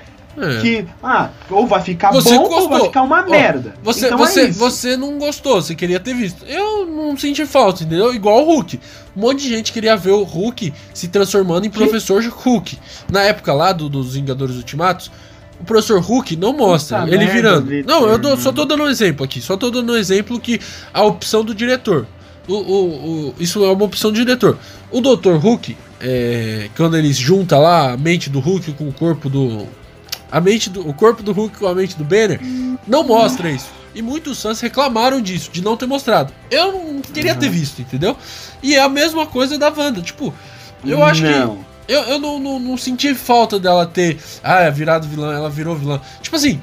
é. 0.47 0.61
Que, 0.61 0.87
ah, 1.03 1.31
ou 1.51 1.67
vai 1.67 1.81
ficar 1.83 2.13
você 2.13 2.35
bom 2.35 2.49
gostou. 2.49 2.63
ou 2.63 2.69
vai 2.69 2.83
ficar 2.85 3.03
uma 3.03 3.23
merda. 3.23 3.75
Você, 3.83 4.07
então 4.07 4.19
você, 4.19 4.43
é 4.43 4.51
você 4.51 4.97
não 4.97 5.19
gostou, 5.19 5.61
você 5.61 5.75
queria 5.75 6.01
ter 6.01 6.15
visto. 6.15 6.45
Eu 6.47 6.87
não 6.87 7.17
senti 7.17 7.45
falta, 7.47 7.85
entendeu? 7.85 8.15
Igual 8.15 8.43
o 8.43 8.45
Hulk. 8.45 8.81
Um 9.17 9.21
monte 9.21 9.43
de 9.43 9.49
gente 9.49 9.73
queria 9.73 9.97
ver 9.97 10.13
o 10.13 10.23
Hulk 10.23 10.73
se 10.95 11.09
transformando 11.09 11.67
em 11.67 11.71
professor 11.71 12.23
Hulk. 12.23 12.79
Na 13.11 13.23
época 13.23 13.53
lá 13.53 13.73
do, 13.73 13.89
dos 13.89 14.15
Vingadores 14.15 14.57
Ultimatos, 14.57 15.11
o 15.61 15.65
professor 15.65 16.01
Hulk 16.01 16.37
não 16.37 16.53
mostra 16.53 17.01
Puta 17.01 17.11
ele 17.11 17.25
merda, 17.25 17.33
virando. 17.33 17.67
Victor, 17.67 18.01
não, 18.01 18.09
eu 18.09 18.37
só 18.37 18.53
tô 18.53 18.65
dando 18.65 18.85
um 18.85 18.89
exemplo 18.89 19.25
aqui. 19.25 19.41
Só 19.41 19.57
tô 19.57 19.71
dando 19.71 19.93
um 19.93 19.97
exemplo 19.97 20.39
que 20.39 20.61
a 20.93 21.03
opção 21.03 21.45
do 21.45 21.55
diretor. 21.55 22.07
O, 22.47 22.55
o, 22.55 23.29
o, 23.29 23.35
isso 23.39 23.65
é 23.65 23.71
uma 23.71 23.85
opção 23.85 24.11
do 24.11 24.17
diretor. 24.17 24.57
O 24.91 25.01
Dr. 25.01 25.35
Hulk, 25.35 25.77
é, 26.01 26.71
quando 26.77 26.97
eles 26.97 27.17
juntam 27.17 27.61
lá 27.61 27.93
a 27.93 27.97
mente 27.97 28.31
do 28.31 28.41
Hulk 28.41 28.73
com 28.73 28.89
o 28.89 28.93
corpo 28.93 29.29
do, 29.29 29.67
a 30.31 30.41
mente 30.41 30.71
do, 30.71 30.87
o 30.89 30.95
corpo 30.95 31.23
do 31.23 31.33
Hulk 31.33 31.59
com 31.59 31.67
a 31.67 31.75
mente 31.75 31.97
do 31.97 32.05
Banner, 32.05 32.41
não 32.87 33.03
mostra 33.05 33.51
isso. 33.51 33.79
E 33.95 34.03
muitos 34.03 34.41
fãs 34.41 34.61
reclamaram 34.61 35.21
disso, 35.21 35.51
de 35.51 35.63
não 35.63 35.77
ter 35.77 35.87
mostrado. 35.87 36.33
Eu 36.51 36.73
não 36.73 37.01
queria 37.01 37.35
ter 37.35 37.49
visto, 37.49 37.81
entendeu? 37.81 38.17
E 38.63 38.77
é 38.77 38.81
a 38.81 38.89
mesma 38.89 39.27
coisa 39.27 39.59
da 39.59 39.71
Wanda. 39.71 40.01
Tipo, 40.01 40.33
eu 40.85 41.03
acho 41.03 41.23
não. 41.23 41.57
que. 41.57 41.69
Eu, 41.89 42.03
eu 42.03 42.19
não, 42.19 42.39
não, 42.39 42.59
não 42.61 42.77
senti 42.77 43.15
falta 43.15 43.59
dela 43.59 43.87
ter. 43.87 44.19
Ah, 44.43 44.69
virado 44.69 45.09
vilã, 45.09 45.35
ela 45.35 45.49
virou 45.49 45.75
vilã. 45.75 46.01
Tipo 46.21 46.37
assim, 46.37 46.61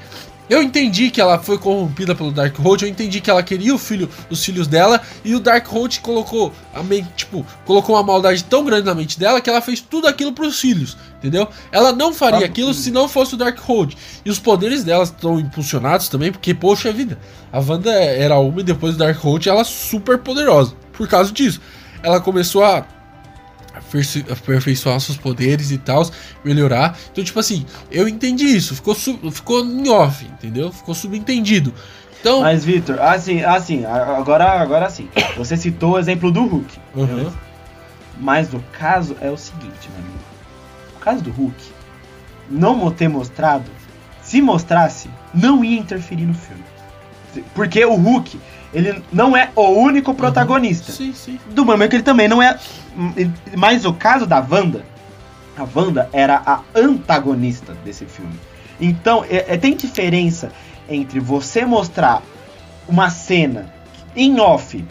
eu 0.50 0.62
entendi 0.62 1.10
que 1.10 1.20
ela 1.20 1.40
foi 1.40 1.58
corrompida 1.58 2.14
pelo 2.14 2.32
Darkhold, 2.32 2.84
eu 2.84 2.90
entendi 2.90 3.20
que 3.20 3.30
ela 3.30 3.42
queria 3.42 3.74
o 3.74 3.78
filho, 3.78 4.10
os 4.30 4.44
filhos 4.44 4.68
dela, 4.68 5.02
e 5.24 5.34
o 5.36 5.40
Darkhold 5.40 6.00
colocou 6.02 6.54
a 6.74 6.84
mente, 6.84 7.08
tipo, 7.16 7.46
colocou 7.66 7.96
uma 7.96 8.04
maldade 8.04 8.44
tão 8.44 8.64
grande 8.64 8.86
na 8.86 8.94
mente 8.94 9.20
dela 9.20 9.42
que 9.42 9.50
ela 9.50 9.62
fez 9.62 9.82
tudo 9.82 10.08
aquilo 10.08 10.34
pros 10.34 10.60
filhos, 10.60 10.98
entendeu? 11.18 11.48
Ela 11.72 11.92
não 11.92 12.14
faria 12.14 12.46
ah, 12.46 12.46
aquilo 12.46 12.74
se 12.74 12.92
não 12.92 13.08
fosse 13.08 13.34
o 13.34 13.38
Darkhold. 13.38 13.98
E 14.24 14.30
os 14.30 14.40
poderes 14.40 14.84
dela 14.84 15.04
estão 15.04 15.40
impulsionados 15.40 16.10
também, 16.10 16.32
porque, 16.32 16.54
poxa 16.54 16.92
vida, 16.92 17.18
a 17.52 17.60
Wanda 17.60 17.92
era 17.92 18.38
uma 18.38 18.62
e 18.62 18.64
depois 18.64 18.94
do 18.94 19.00
Darkhold 19.00 19.50
ela 19.50 19.62
é 19.62 19.66
super 19.66 20.20
poderosa. 20.20 20.74
Por 20.94 21.08
causa 21.08 21.32
disso, 21.32 21.60
ela 22.04 22.22
começou 22.22 22.64
a 22.64 22.86
aperfeiçoar 24.32 25.00
seus 25.00 25.18
poderes 25.18 25.72
e 25.72 25.78
tal, 25.78 26.10
melhorar. 26.44 26.98
Então, 27.12 27.24
tipo 27.24 27.40
assim, 27.40 27.66
eu 27.92 28.08
entendi 28.08 28.46
isso, 28.46 28.76
ficou, 28.76 28.96
ficou 28.96 29.66
em 29.66 29.90
off, 29.90 30.26
entendeu? 30.26 30.72
Ficou 30.72 30.94
subentendido. 30.96 31.74
Então... 32.20 32.42
Mas, 32.42 32.66
Victor, 32.66 33.00
assim, 33.00 33.44
assim, 33.44 33.86
agora, 33.86 34.60
agora 34.60 34.90
sim. 34.90 35.08
Você 35.38 35.56
citou 35.56 35.94
o 35.94 36.00
exemplo 36.00 36.32
do 36.32 36.46
Hulk. 36.46 36.80
Uhum. 36.96 37.32
Mas 38.20 38.54
o 38.54 38.64
caso 38.72 39.16
é 39.22 39.30
o 39.30 39.38
seguinte, 39.38 39.90
meu 39.92 40.00
amigo. 40.00 40.20
O 40.96 41.00
caso 41.00 41.22
do 41.22 41.32
Hulk, 41.32 41.64
não 42.50 42.90
ter 42.90 43.08
mostrado, 43.08 43.70
se 44.24 44.42
mostrasse, 44.42 45.10
não 45.34 45.64
ia 45.64 45.80
interferir 45.80 46.26
no 46.26 46.34
filme. 46.34 46.64
Porque 47.54 47.84
o 47.86 47.96
Hulk, 47.96 48.40
ele 48.76 49.02
não 49.12 49.36
é 49.36 49.50
o 49.56 49.70
único 49.70 50.14
protagonista. 50.14 50.92
Uhum. 50.92 50.98
Sim, 50.98 51.14
sim. 51.14 51.40
Do 51.52 51.66
momento 51.66 51.92
que 51.92 51.96
ele 51.96 52.04
também 52.04 52.28
não 52.28 52.42
é. 52.42 52.60
Mas 53.56 53.86
o 53.86 53.94
caso 53.94 54.26
da 54.26 54.40
Wanda, 54.40 54.84
a 55.58 55.66
Wanda 55.74 56.10
era 56.12 56.42
a 56.46 56.60
antagonista 56.76 57.74
desse 57.86 58.06
filme. 58.06 58.38
Então, 58.80 59.24
é, 59.30 59.54
é, 59.54 59.58
tem 59.58 59.76
diferença 59.76 60.52
entre 60.90 61.22
você 61.22 61.66
mostrar 61.66 62.22
uma 62.86 63.10
cena 63.10 63.74
em 64.14 64.42
off. 64.42 64.84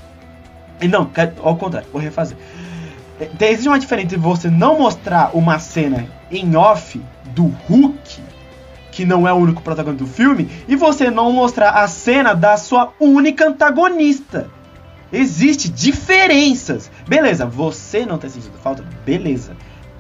E 0.81 0.89
não, 0.89 1.11
ao 1.43 1.57
contrário, 1.57 1.87
vou 1.93 2.01
refazer. 2.01 2.39
É, 3.21 3.29
existe 3.51 3.69
uma 3.69 3.79
diferença 3.79 4.07
entre 4.07 4.19
você 4.19 4.49
não 4.49 4.79
mostrar 4.79 5.31
uma 5.35 5.59
cena 5.59 6.07
em 6.31 6.57
off 6.57 6.99
do 7.35 7.55
Hulk 7.69 8.04
que 8.95 9.05
não 9.05 9.27
é 9.27 9.33
o 9.33 9.37
único 9.37 9.61
protagonista 9.61 10.05
do 10.05 10.11
filme, 10.11 10.49
e 10.69 10.77
você 10.77 11.11
não 11.11 11.33
mostrar 11.33 11.71
a 11.71 11.89
cena 11.89 12.33
da 12.33 12.57
sua 12.57 12.93
única 13.01 13.49
antagonista. 13.49 14.49
Existem 15.13 15.71
diferenças. 15.73 16.91
Beleza, 17.07 17.45
você 17.45 18.07
não 18.07 18.19
tem 18.19 18.31
sentido 18.31 18.57
falta? 18.63 18.85
Beleza. 19.05 19.57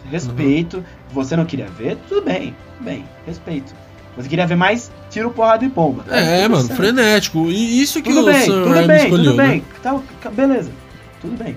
Respeito. 0.09 0.77
Uhum. 0.77 0.85
Você 1.13 1.37
não 1.37 1.45
queria 1.45 1.67
ver? 1.67 1.99
Tudo 2.09 2.23
bem. 2.23 2.55
Tudo 2.77 2.85
bem. 2.85 3.05
Respeito. 3.27 3.75
Você 4.17 4.29
queria 4.29 4.47
ver 4.47 4.55
mais 4.57 4.93
tiro, 5.11 5.31
porrada 5.31 5.65
e 5.65 5.69
bomba. 5.69 6.05
Tá? 6.05 6.17
É, 6.17 6.47
mano, 6.47 6.69
frenético. 6.69 7.51
E 7.51 7.83
isso 7.83 8.01
que 8.01 8.11
tudo 8.11 8.23
o 8.23 8.33
bem, 8.33 8.47
Sam 8.47 8.63
tudo 8.63 8.75
Raimi 8.75 8.87
bem, 8.87 8.97
escolheu, 8.97 9.25
tudo 9.25 9.37
né? 9.37 9.49
bem. 9.49 9.65
Tá, 9.83 10.01
beleza. 10.31 10.71
Tudo 11.21 11.37
bem. 11.37 11.57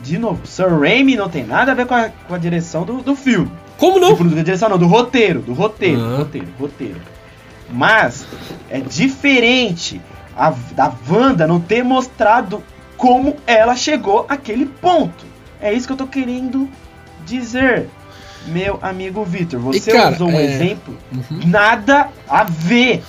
De 0.00 0.16
novo, 0.16 0.46
Sir 0.46 0.68
Raimi 0.68 1.16
não 1.16 1.28
tem 1.28 1.44
nada 1.44 1.72
a 1.72 1.74
ver 1.74 1.86
com 1.86 1.94
a, 1.94 2.08
com 2.08 2.34
a 2.34 2.38
direção 2.38 2.84
do, 2.84 3.02
do 3.02 3.14
filme. 3.14 3.50
Como 3.78 4.00
não? 4.00 4.10
Tipo, 4.10 4.24
da 4.24 4.42
direção 4.42 4.68
não, 4.68 4.76
do 4.76 4.86
roteiro, 4.86 5.40
do 5.40 5.54
roteiro, 5.54 6.00
uhum. 6.00 6.16
roteiro, 6.18 6.48
roteiro. 6.58 7.00
Mas 7.70 8.26
é 8.68 8.80
diferente 8.80 10.00
a, 10.36 10.50
da 10.72 10.92
Wanda 11.08 11.46
não 11.46 11.60
ter 11.60 11.84
mostrado 11.84 12.62
como 12.96 13.36
ela 13.46 13.76
chegou 13.76 14.26
àquele 14.28 14.66
ponto. 14.66 15.24
É 15.60 15.72
isso 15.72 15.86
que 15.86 15.92
eu 15.92 15.96
tô 15.96 16.06
querendo 16.06 16.68
dizer. 17.24 17.88
Meu 18.46 18.78
amigo 18.82 19.24
Vitor, 19.24 19.60
você 19.60 19.90
e, 19.90 19.92
cara, 19.92 20.14
usou 20.14 20.28
um 20.28 20.38
é... 20.38 20.44
exemplo 20.44 20.96
uhum. 21.12 21.40
nada 21.46 22.08
a 22.28 22.44
ver. 22.44 23.02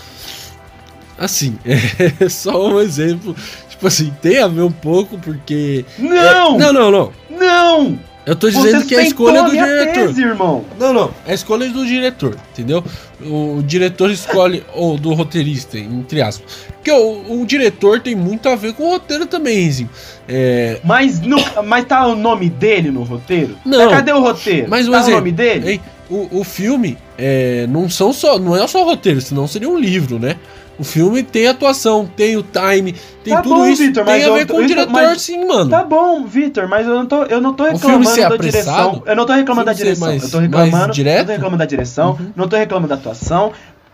Assim, 1.17 1.57
é 1.65 2.29
só 2.29 2.69
um 2.69 2.79
exemplo. 2.79 3.35
Tipo 3.69 3.87
assim, 3.87 4.13
tem 4.21 4.39
a 4.39 4.47
ver 4.47 4.61
um 4.61 4.71
pouco 4.71 5.17
porque. 5.17 5.85
Não! 5.97 6.55
É... 6.55 6.57
Não, 6.57 6.73
não, 6.73 6.91
não. 6.91 7.13
Não! 7.29 7.99
Eu 8.25 8.35
tô 8.35 8.49
dizendo 8.49 8.85
que 8.85 8.95
é 8.95 8.99
a 8.99 9.03
escolha 9.03 9.43
do 9.43 9.51
diretor. 9.51 10.07
Tese, 10.07 10.21
irmão. 10.21 10.65
Não, 10.79 10.93
não. 10.93 11.11
É 11.25 11.31
a 11.31 11.33
escolha 11.33 11.69
do 11.69 11.85
diretor, 11.85 12.37
entendeu? 12.51 12.83
O 13.21 13.61
diretor 13.65 14.11
escolhe, 14.11 14.63
ou 14.75 14.97
do 14.97 15.13
roteirista, 15.13 15.77
entre 15.77 16.21
aspas. 16.21 16.67
Porque 16.75 16.91
o, 16.91 17.41
o 17.41 17.45
diretor 17.45 17.99
tem 17.99 18.15
muito 18.15 18.47
a 18.47 18.55
ver 18.55 18.73
com 18.73 18.83
o 18.83 18.89
roteiro 18.91 19.25
também, 19.25 19.65
Enzinho. 19.65 19.89
É... 20.27 20.79
Mas, 20.83 21.21
no, 21.21 21.37
mas 21.65 21.85
tá 21.85 22.05
o 22.05 22.15
nome 22.15 22.49
dele 22.49 22.91
no 22.91 23.03
roteiro? 23.03 23.57
Não. 23.65 23.89
cadê 23.89 24.11
o 24.11 24.19
roteiro? 24.19 24.69
Mas 24.69 24.87
tá 24.87 24.99
exemplo, 24.99 25.13
o 25.13 25.17
nome 25.17 25.31
dele? 25.31 25.71
Hein, 25.71 25.81
o, 26.09 26.39
o 26.39 26.43
filme 26.43 26.97
é, 27.17 27.67
não 27.67 27.89
são 27.89 28.11
só. 28.11 28.39
Não 28.39 28.55
é 28.55 28.67
só 28.67 28.83
roteiro, 28.83 29.21
senão 29.21 29.47
seria 29.47 29.69
um 29.69 29.77
livro, 29.77 30.17
né? 30.19 30.37
O 30.79 30.83
filme 30.83 31.21
tem 31.21 31.45
atuação, 31.45 32.05
tem 32.05 32.37
o 32.37 32.41
time, 32.41 32.95
tem 33.21 33.33
tá 33.33 33.41
tudo 33.41 33.55
bom, 33.55 33.65
isso. 33.65 33.83
Victor, 33.83 34.05
tem 34.05 34.23
a 34.23 34.31
ver 34.31 34.47
com 34.47 34.57
o 34.57 34.65
diretor, 34.65 34.89
mas, 34.89 35.21
sim, 35.21 35.45
mano. 35.45 35.69
Tá 35.69 35.83
bom, 35.83 36.23
Vitor, 36.25 36.69
mas 36.69 36.87
eu 36.87 36.95
não 36.95 37.05
tô, 37.05 37.23
eu 37.23 37.41
não 37.41 37.53
tô 37.53 37.65
reclamando 37.65 38.05
da 38.05 38.37
direção. 38.37 39.03
Eu 39.05 39.15
não 39.15 39.25
tô 39.25 39.33
reclamando 39.33 39.65
da 39.65 39.73
direção. 39.73 40.07
Mais, 40.07 40.23
eu 40.23 40.31
tô 40.31 40.39
reclamando. 40.39 40.93
Direto? 40.93 41.19
Eu 41.19 41.25
tô 41.25 41.31
reclamando 41.33 41.57
da 41.57 41.65
direção, 41.65 42.11
uhum. 42.11 42.31
não 42.33 42.47
tô 42.47 42.55
reclamando 42.55 42.87
da 42.87 42.95
atuação. 42.95 43.51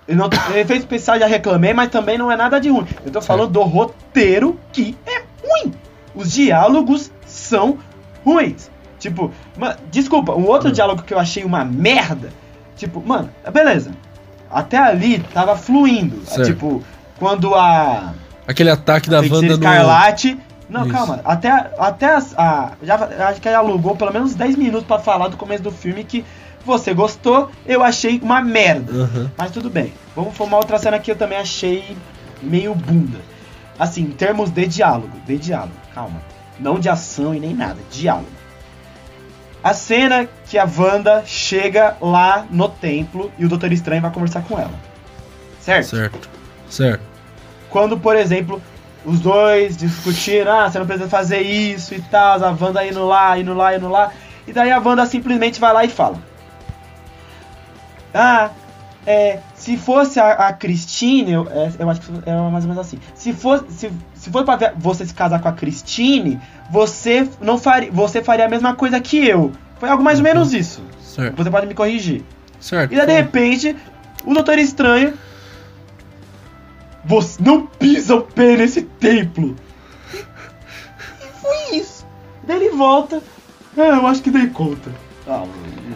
Eu 0.07 0.15
não, 0.15 0.29
efeito 0.55 0.81
especial 0.81 1.17
já 1.17 1.25
reclamei, 1.25 1.73
mas 1.73 1.89
também 1.89 2.19
não 2.19 2.31
é 2.31 2.37
nada 2.37 2.59
de 2.59 2.69
ruim. 2.69 2.85
Eu 3.03 3.11
tô 3.11 3.19
falando 3.19 3.49
do 3.49 3.63
roteiro 3.63 4.59
que 4.71 4.95
é 5.07 5.23
ruim. 5.43 5.73
Os 6.13 6.33
diálogos 6.33 7.11
são 7.25 7.79
ruins. 8.23 8.69
Tipo, 8.99 9.31
desculpa, 9.89 10.33
um 10.33 10.45
outro 10.45 10.67
uhum. 10.67 10.73
diálogo 10.73 11.01
que 11.01 11.15
eu 11.15 11.19
achei 11.19 11.43
uma 11.43 11.65
merda. 11.65 12.29
Tipo, 12.75 13.01
mano, 13.03 13.27
beleza 13.51 13.91
até 14.55 14.77
ali 14.77 15.19
tava 15.33 15.57
fluindo. 15.57 16.25
Certo. 16.25 16.47
Tipo, 16.47 16.81
quando 17.19 17.53
a. 17.53 18.13
Aquele 18.47 18.69
ataque 18.69 19.09
da 19.09 19.19
Wanda 19.19 19.53
Escarlate. 19.53 20.35
No... 20.69 20.79
Não, 20.79 20.87
Isso. 20.87 20.93
calma. 20.93 21.19
Até, 21.25 21.49
até 21.77 22.05
a, 22.07 22.23
a, 22.37 22.71
Já 22.81 22.95
acho 23.27 23.41
que 23.41 23.49
ela 23.49 23.59
alugou 23.59 23.95
pelo 23.97 24.13
menos 24.13 24.33
10 24.33 24.55
minutos 24.55 24.87
para 24.87 24.99
falar 24.99 25.27
do 25.27 25.35
começo 25.35 25.61
do 25.61 25.71
filme 25.71 26.03
que 26.05 26.25
você 26.65 26.93
gostou, 26.93 27.51
eu 27.67 27.83
achei 27.83 28.19
uma 28.23 28.41
merda. 28.41 28.91
Uhum. 28.91 29.29
Mas 29.37 29.51
tudo 29.51 29.69
bem. 29.69 29.93
Vamos 30.15 30.35
formar 30.35 30.57
outra 30.57 30.79
cena 30.79 30.97
que 30.97 31.11
eu 31.11 31.15
também 31.15 31.37
achei 31.37 31.95
meio 32.41 32.73
bunda. 32.73 33.19
Assim, 33.77 34.03
em 34.03 34.11
termos 34.11 34.49
de 34.49 34.65
diálogo. 34.65 35.11
De 35.27 35.37
diálogo, 35.37 35.75
calma. 35.93 36.21
Não 36.59 36.79
de 36.79 36.87
ação 36.87 37.35
e 37.35 37.39
nem 37.41 37.53
nada. 37.53 37.77
Diálogo. 37.91 38.27
A 39.65 39.73
cena 39.73 40.29
que 40.45 40.59
a 40.59 40.69
Wanda 40.77 41.23
chega 41.25 41.97
lá 41.99 42.45
no 42.51 42.69
templo 42.69 43.31
e 43.35 43.45
o 43.45 43.49
Doutor 43.49 43.71
Estranho 43.71 43.99
vai 43.99 44.11
conversar 44.11 44.43
com 44.43 44.59
ela. 44.59 44.75
Certo? 45.59 45.87
Certo. 45.87 46.29
Certo. 46.69 47.01
Quando, 47.67 47.97
por 47.97 48.15
exemplo, 48.15 48.61
os 49.03 49.19
dois 49.19 49.75
discutiram, 49.75 50.51
ah, 50.51 50.69
você 50.69 50.77
não 50.77 50.85
precisa 50.85 51.09
fazer 51.09 51.41
isso 51.41 51.95
e 51.95 51.99
tal, 51.99 52.43
a 52.43 52.51
Wanda 52.51 52.85
indo 52.85 53.07
lá, 53.07 53.39
indo 53.39 53.55
lá, 53.55 53.75
indo 53.75 53.89
lá. 53.89 54.11
E 54.47 54.53
daí 54.53 54.71
a 54.71 54.77
Wanda 54.77 55.03
simplesmente 55.07 55.59
vai 55.59 55.73
lá 55.73 55.83
e 55.83 55.89
fala. 55.89 56.19
Ah, 58.13 58.51
é, 59.03 59.39
se 59.65 59.77
fosse 59.77 60.19
a, 60.19 60.33
a 60.33 60.53
Christine, 60.53 61.31
eu, 61.31 61.47
é, 61.49 61.71
eu 61.79 61.89
acho 61.89 61.99
que 61.99 62.29
é 62.29 62.35
mais 62.51 62.65
ou 62.65 62.69
menos 62.69 62.77
assim. 62.77 62.99
Se 63.15 63.33
fosse, 63.33 63.65
se, 63.69 63.91
se 64.13 64.29
for 64.29 64.45
para 64.45 64.75
você 64.77 65.03
se 65.03 65.11
casar 65.11 65.41
com 65.41 65.47
a 65.47 65.53
Christine, 65.53 66.39
você 66.69 67.27
não 67.41 67.57
faria, 67.57 67.91
você 67.91 68.23
faria 68.23 68.45
a 68.45 68.47
mesma 68.47 68.75
coisa 68.75 68.99
que 69.01 69.27
eu. 69.27 69.51
Foi 69.79 69.89
algo 69.89 70.03
mais 70.03 70.19
ou 70.19 70.23
menos 70.23 70.53
uhum. 70.53 70.59
isso. 70.59 70.83
Certo. 71.01 71.35
Você 71.35 71.49
pode 71.49 71.65
me 71.65 71.73
corrigir. 71.73 72.23
Certo. 72.59 72.93
E 72.93 72.95
daí, 72.95 73.07
de 73.07 73.13
repente, 73.13 73.75
o 74.23 74.35
Doutor 74.35 74.59
Estranho. 74.59 75.15
Você 77.03 77.41
não 77.41 77.65
pisa 77.65 78.15
o 78.15 78.21
pé 78.21 78.57
nesse 78.57 78.83
templo. 78.83 79.55
E 80.13 81.41
foi 81.41 81.77
isso. 81.77 82.05
Daí 82.43 82.57
ele 82.57 82.69
volta. 82.69 83.19
Ah, 83.75 83.97
eu 83.97 84.05
acho 84.05 84.21
que 84.21 84.29
dei 84.29 84.45
conta. 84.47 84.91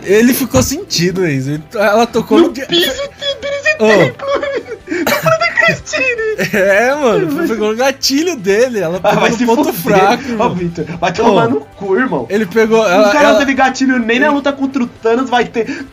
Ele 0.03 0.33
ficou 0.33 0.63
sentido, 0.63 1.27
isso. 1.27 1.61
Ela 1.75 2.07
tocou 2.07 2.39
no. 2.39 2.51
Pisa 2.51 3.03
o 3.03 3.09
pé 3.39 3.51
nesse 3.51 3.77
oh. 3.79 5.48
Christine! 5.75 6.19
É, 6.53 6.95
mano, 6.95 7.47
pegou 7.47 7.71
no 7.71 7.75
gatilho 7.75 8.37
dele. 8.37 8.79
Ela 8.79 8.99
pegou 8.99 9.25
ah, 9.25 9.29
no 9.29 9.45
ponto 9.45 9.73
fraco. 9.73 10.23
Ó, 10.39 10.49
Victor, 10.49 10.85
vai 10.85 11.11
tomar 11.11 11.47
oh, 11.47 11.49
no 11.49 11.59
cu, 11.61 11.97
irmão. 11.97 12.25
Ele 12.29 12.45
pegou. 12.45 12.87
Ela, 12.87 13.09
o 13.09 13.11
cara 13.11 13.23
ela... 13.25 13.31
não 13.33 13.39
teve 13.39 13.53
gatilho 13.53 13.99
nem 13.99 14.19
na 14.19 14.31
luta 14.31 14.53
contra 14.53 14.81
o 14.81 14.87
Thanos, 14.87 15.29
vai 15.29 15.45
ter. 15.45 15.85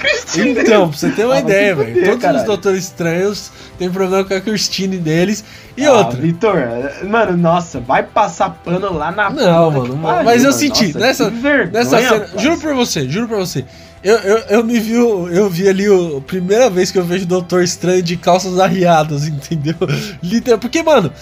Christine. 0.00 0.50
Então, 0.60 0.88
pra 0.88 0.98
você 0.98 1.10
ter 1.10 1.24
uma 1.24 1.34
ah, 1.34 1.40
ideia, 1.40 1.74
velho. 1.74 2.04
Todos 2.04 2.22
caralho. 2.22 2.38
os 2.40 2.44
Doutores 2.44 2.84
Estranhos 2.84 3.52
têm 3.78 3.90
problema 3.90 4.24
com 4.24 4.34
a 4.34 4.40
Christine 4.40 4.98
deles. 4.98 5.44
E 5.76 5.84
ah, 5.84 5.92
outra. 5.92 6.20
Vitor, 6.20 6.56
mano, 7.06 7.36
nossa, 7.36 7.80
vai 7.80 8.02
passar 8.02 8.50
pano 8.50 8.92
lá 8.92 9.10
na 9.10 9.30
Não, 9.30 9.70
mano, 9.70 9.96
mas 9.96 10.44
eu 10.44 10.52
senti. 10.52 10.86
Nossa, 10.86 10.98
nessa, 10.98 11.30
vergonha, 11.30 11.84
nessa 11.84 12.00
cena. 12.00 12.26
Juro 12.36 12.58
pra 12.58 12.74
você, 12.74 13.08
juro 13.08 13.28
pra 13.28 13.38
você. 13.38 13.64
Eu, 14.02 14.16
eu, 14.16 14.38
eu 14.48 14.64
me 14.64 14.80
vi, 14.80 14.94
eu 14.94 15.50
vi 15.50 15.68
ali 15.68 15.84
a 15.86 16.20
primeira 16.22 16.70
vez 16.70 16.90
que 16.90 16.98
eu 16.98 17.04
vejo 17.04 17.24
o 17.24 17.28
Doutor 17.28 17.62
Estranho 17.62 18.02
de 18.02 18.16
calças 18.16 18.58
arriadas, 18.58 19.26
entendeu? 19.28 19.74
Literal, 20.22 20.58
porque, 20.58 20.82
mano, 20.82 21.12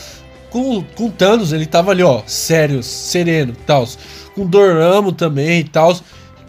com, 0.51 0.83
com 0.95 1.11
Thanos 1.11 1.53
ele 1.53 1.67
tava 1.67 1.91
ali, 1.91 2.03
ó, 2.03 2.23
sério, 2.27 2.83
sereno 2.83 3.53
e 3.53 3.65
tal. 3.65 3.87
Com 4.35 4.47
Doramo 4.47 5.13
também 5.13 5.61
e 5.61 5.65
tal. 5.65 5.97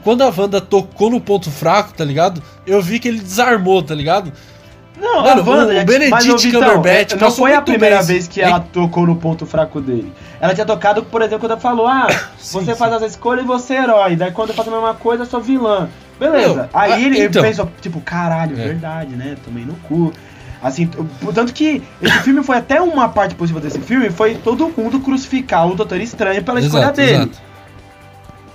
Quando 0.04 0.22
a 0.22 0.34
Wanda 0.36 0.62
tocou 0.62 1.10
no 1.10 1.20
ponto 1.20 1.52
fraco, 1.52 1.94
tá 1.94 2.06
ligado? 2.06 2.42
Eu 2.66 2.82
vi 2.82 3.00
que 3.00 3.08
ele 3.08 3.20
desarmou, 3.20 3.82
tá 3.84 3.94
ligado? 3.94 4.32
Não, 5.00 5.24
Mano, 5.24 5.42
a 5.42 5.44
Wanda, 5.44 5.74
o, 5.74 5.82
o 5.82 5.86
Benedict 5.86 6.52
Cumberbatch 6.52 7.14
não 7.14 7.32
foi 7.32 7.54
a 7.54 7.62
primeira 7.62 8.02
vez 8.02 8.28
que 8.28 8.42
ela 8.42 8.60
tocou 8.60 9.08
no 9.08 9.16
ponto 9.16 9.46
fraco 9.46 9.82
dele. 9.82 10.14
Ela 10.40 10.54
tinha 10.54 10.66
tocado, 10.66 11.04
por 11.04 11.22
exemplo, 11.22 11.40
quando 11.40 11.52
ela 11.52 11.60
falou: 11.60 11.88
Ah, 11.88 12.08
sim, 12.38 12.60
você 12.60 12.74
sim. 12.74 12.78
faz 12.78 12.94
as 12.94 13.02
escolhas 13.04 13.44
e 13.44 13.48
você 13.48 13.76
é 13.76 13.84
herói. 13.84 14.16
Daí 14.16 14.32
quando 14.32 14.50
eu 14.50 14.56
faço 14.56 14.70
a 14.70 14.74
mesma 14.74 14.94
coisa, 14.94 15.24
eu 15.24 15.28
sou 15.28 15.42
vilã. 15.42 15.90
Beleza. 16.20 16.54
Meu, 16.54 16.70
Aí 16.74 16.94
ah, 16.94 17.00
ele, 17.00 17.24
então. 17.24 17.42
ele 17.42 17.50
pensou, 17.50 17.72
tipo, 17.80 18.02
caralho, 18.02 18.60
é. 18.60 18.64
verdade, 18.64 19.16
né? 19.16 19.38
Tomei 19.44 19.64
no 19.64 19.76
cu. 19.76 20.12
Assim, 20.62 20.90
tanto 21.34 21.54
que 21.54 21.82
esse 22.02 22.20
filme 22.20 22.44
foi 22.44 22.58
até 22.58 22.82
uma 22.82 23.08
parte 23.08 23.34
positiva 23.34 23.62
desse 23.62 23.80
filme, 23.80 24.10
foi 24.10 24.36
todo 24.36 24.72
mundo 24.76 25.00
crucificar 25.00 25.66
o 25.66 25.74
Doutor 25.74 26.02
Estranho 26.02 26.44
pela 26.44 26.60
exato, 26.60 26.76
escolha 26.76 26.92
dele. 26.92 27.24
Exato. 27.24 27.50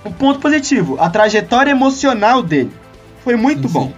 Um 0.05 0.11
ponto 0.11 0.39
positivo, 0.39 0.97
a 0.99 1.09
trajetória 1.09 1.71
emocional 1.71 2.43
dele 2.43 2.71
foi 3.23 3.35
muito 3.35 3.67
sim, 3.67 3.73
bom. 3.73 3.91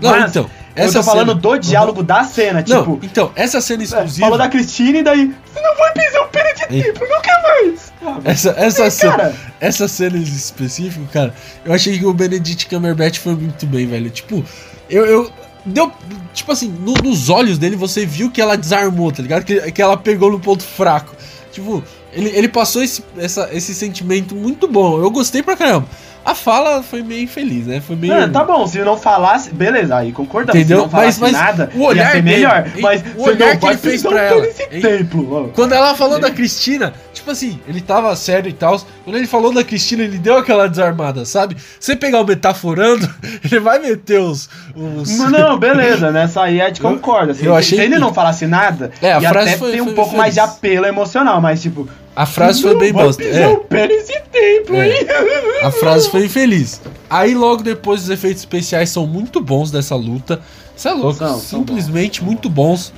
Não, 0.00 0.10
Mas, 0.10 0.30
então, 0.30 0.48
essa 0.78 0.98
eu 0.98 1.02
tô 1.02 1.10
falando 1.10 1.28
cena... 1.28 1.40
do 1.40 1.58
diálogo 1.58 2.00
uhum. 2.00 2.06
da 2.06 2.24
cena, 2.24 2.62
tipo. 2.62 2.90
Não, 2.90 3.00
então, 3.02 3.32
essa 3.34 3.60
cena 3.60 3.82
exclusiva. 3.82 4.26
Falou 4.26 4.38
da 4.38 4.48
Cristina 4.48 4.98
e 4.98 5.02
daí. 5.02 5.34
Você 5.52 5.60
não 5.60 5.76
vai 5.76 5.92
pisar 5.92 6.22
o 6.22 6.28
pé 6.28 6.52
de 6.54 6.66
tempo, 6.66 7.00
nunca 7.00 7.42
mais! 7.42 7.92
essa, 8.24 8.50
essa, 8.56 8.84
é, 8.84 8.90
cena, 8.90 9.16
cara. 9.16 9.34
essa 9.60 9.88
cena 9.88 10.16
em 10.16 10.22
específico, 10.22 11.06
cara, 11.12 11.34
eu 11.64 11.72
achei 11.72 11.98
que 11.98 12.06
o 12.06 12.12
Benedict 12.12 12.66
Cumberbatch 12.66 13.18
foi 13.18 13.34
muito 13.34 13.66
bem, 13.66 13.86
velho. 13.86 14.10
Tipo, 14.10 14.44
eu. 14.88 15.04
eu 15.04 15.32
deu. 15.64 15.92
Tipo 16.32 16.52
assim, 16.52 16.68
no, 16.68 16.94
nos 17.02 17.28
olhos 17.28 17.58
dele 17.58 17.76
você 17.76 18.06
viu 18.06 18.30
que 18.30 18.40
ela 18.40 18.56
desarmou, 18.56 19.10
tá 19.12 19.22
ligado? 19.22 19.44
Que, 19.44 19.72
que 19.72 19.82
ela 19.82 19.96
pegou 19.96 20.30
no 20.30 20.40
ponto 20.40 20.62
fraco. 20.62 21.14
Tipo, 21.52 21.82
ele, 22.12 22.30
ele 22.30 22.48
passou 22.48 22.82
esse, 22.82 23.02
essa, 23.16 23.48
esse 23.52 23.74
sentimento 23.74 24.34
muito 24.34 24.68
bom. 24.68 25.00
Eu 25.00 25.10
gostei 25.10 25.42
pra 25.42 25.56
caramba. 25.56 25.86
A 26.24 26.34
fala 26.34 26.82
foi 26.82 27.02
meio 27.02 27.22
infeliz, 27.22 27.66
né? 27.66 27.80
Foi 27.80 27.96
meio. 27.96 28.12
Ah, 28.12 28.28
tá 28.28 28.44
bom, 28.44 28.66
se 28.66 28.78
não 28.80 28.96
falasse, 28.96 29.50
beleza, 29.50 29.96
aí 29.96 30.12
concordamos. 30.12 30.60
Entendeu? 30.60 30.78
Se 30.78 30.82
não 30.84 30.90
falasse 30.90 31.20
mas, 31.20 31.32
mas 31.32 31.42
nada, 31.42 31.70
o 31.74 31.82
olhar 31.82 32.06
ia 32.06 32.12
ser 32.12 32.22
melhor. 32.22 32.70
Mas 32.80 33.02
o 33.16 33.22
olhar 33.22 33.56
que 33.56 33.66
ele 33.66 33.76
fez 33.78 34.02
pra 34.02 34.22
ela. 34.22 34.46
Templo, 34.46 35.50
Quando 35.54 35.72
ela 35.72 35.94
falou 35.94 36.18
da 36.18 36.30
Cristina, 36.30 36.92
tipo 37.14 37.30
assim, 37.30 37.58
ele 37.66 37.80
tava 37.80 38.14
sério 38.14 38.48
e 38.48 38.52
tal. 38.52 38.78
Quando 39.04 39.16
ele 39.16 39.26
falou 39.26 39.52
da 39.52 39.64
Cristina, 39.64 40.02
ele 40.02 40.18
deu 40.18 40.36
aquela 40.36 40.68
desarmada, 40.68 41.24
sabe? 41.24 41.56
Você 41.80 41.96
pegar 41.96 42.20
o 42.20 42.26
metaforando, 42.26 43.08
ele 43.44 43.60
vai 43.60 43.78
meter 43.78 44.20
os. 44.20 44.48
os... 44.74 45.18
Não, 45.18 45.30
não, 45.30 45.58
beleza, 45.58 46.10
nessa 46.10 46.42
aí 46.42 46.60
a 46.60 46.66
gente 46.66 46.80
concorda. 46.80 47.32
Assim, 47.32 47.46
eu 47.46 47.54
achei 47.54 47.78
se 47.78 47.84
ele 47.84 47.98
não 47.98 48.12
falasse 48.12 48.46
nada, 48.46 48.90
é, 49.00 49.12
a 49.12 49.20
frase 49.20 49.50
até 49.50 49.58
foi, 49.58 49.72
tem 49.72 49.80
um 49.80 49.86
foi 49.86 49.94
pouco 49.94 50.10
feliz. 50.10 50.22
mais 50.22 50.34
de 50.34 50.40
apelo 50.40 50.86
emocional, 50.86 51.40
mas 51.40 51.62
tipo. 51.62 51.88
A 52.18 52.26
frase 52.26 52.62
foi 52.62 52.76
bem 52.76 52.92
bosta. 52.92 53.22
É. 53.22 53.46
O 53.46 53.58
pé 53.58 53.86
nesse 53.86 54.20
templo, 54.32 54.74
é. 54.74 55.62
A 55.62 55.70
frase 55.70 56.10
foi 56.10 56.24
infeliz. 56.24 56.80
Aí 57.08 57.32
logo 57.32 57.62
depois 57.62 58.02
os 58.02 58.10
efeitos 58.10 58.42
especiais 58.42 58.90
são 58.90 59.06
muito 59.06 59.40
bons 59.40 59.70
dessa 59.70 59.94
luta. 59.94 60.40
Você 60.74 60.88
é 60.88 60.92
louco, 60.94 61.16
são, 61.16 61.38
simplesmente 61.38 62.18
são 62.18 62.26
bons, 62.26 62.32
muito 62.32 62.50
bons. 62.50 62.92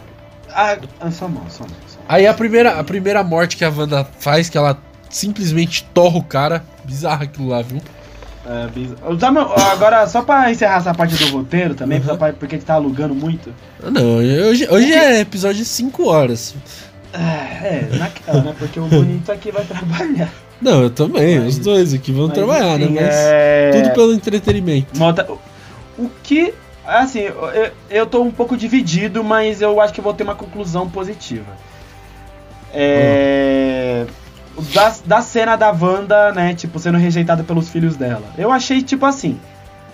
Ah, 0.49 0.79
são 1.11 1.29
bons, 1.29 1.53
são 1.53 1.67
bons. 1.67 1.99
Aí 2.09 2.27
a 2.27 2.33
primeira, 2.33 2.81
a 2.81 2.83
primeira 2.83 3.23
morte 3.23 3.59
que 3.59 3.65
a 3.65 3.69
Wanda 3.69 4.09
faz, 4.19 4.49
que 4.49 4.57
ela 4.57 4.79
simplesmente 5.11 5.85
torra 5.93 6.17
o 6.17 6.25
cara. 6.25 6.65
Bizarro 6.85 7.25
aquilo 7.25 7.49
lá, 7.49 7.61
viu? 7.61 7.83
É, 8.47 8.69
bizarro. 8.69 9.53
Agora, 9.71 10.07
só 10.07 10.23
pra 10.23 10.51
encerrar 10.51 10.79
essa 10.79 10.95
parte 10.95 11.15
do 11.15 11.31
roteiro 11.31 11.75
também, 11.75 12.01
uhum. 12.01 12.17
porque 12.39 12.55
a 12.55 12.59
gente 12.59 12.65
tá 12.65 12.73
alugando 12.73 13.15
muito. 13.15 13.53
Não, 13.83 14.17
hoje, 14.17 14.67
hoje 14.71 14.95
é 14.95 15.21
episódio 15.21 15.59
de 15.59 15.67
5 15.67 16.09
horas. 16.09 16.55
É, 17.13 17.89
naquela, 17.97 18.43
né? 18.43 18.55
Porque 18.59 18.79
o 18.79 18.85
bonito 18.85 19.31
aqui 19.33 19.51
vai 19.51 19.65
trabalhar. 19.65 20.31
Não, 20.61 20.83
eu 20.83 20.91
também, 20.91 21.41
mas, 21.41 21.57
os 21.57 21.59
dois 21.59 21.95
aqui 21.95 22.13
vão 22.13 22.29
trabalhar, 22.29 22.79
né? 22.79 22.85
enfim, 22.85 22.95
né? 22.95 23.01
Mas 23.07 23.15
é... 23.17 23.71
tudo 23.73 23.95
pelo 23.95 24.13
entretenimento. 24.13 24.99
Mota, 24.99 25.27
o 25.99 26.11
que. 26.23 26.55
Assim, 26.85 27.21
eu, 27.21 27.71
eu 27.89 28.07
tô 28.07 28.23
um 28.23 28.31
pouco 28.31 28.57
dividido, 28.57 29.23
mas 29.23 29.63
eu 29.63 29.81
acho 29.81 29.93
que 29.93 30.01
vou 30.01 30.13
ter 30.13 30.25
uma 30.25 30.35
conclusão 30.35 30.89
positiva. 30.89 31.53
É. 32.73 34.07
Hum. 34.07 34.65
Da, 34.75 34.95
da 35.07 35.23
cena 35.23 35.57
da 35.57 35.71
Wanda, 35.71 36.33
né? 36.33 36.55
Tipo, 36.55 36.79
sendo 36.79 36.99
rejeitada 36.99 37.43
pelos 37.43 37.69
filhos 37.69 37.97
dela. 37.97 38.25
Eu 38.37 38.53
achei, 38.53 38.83
tipo 38.83 39.07
assim. 39.07 39.41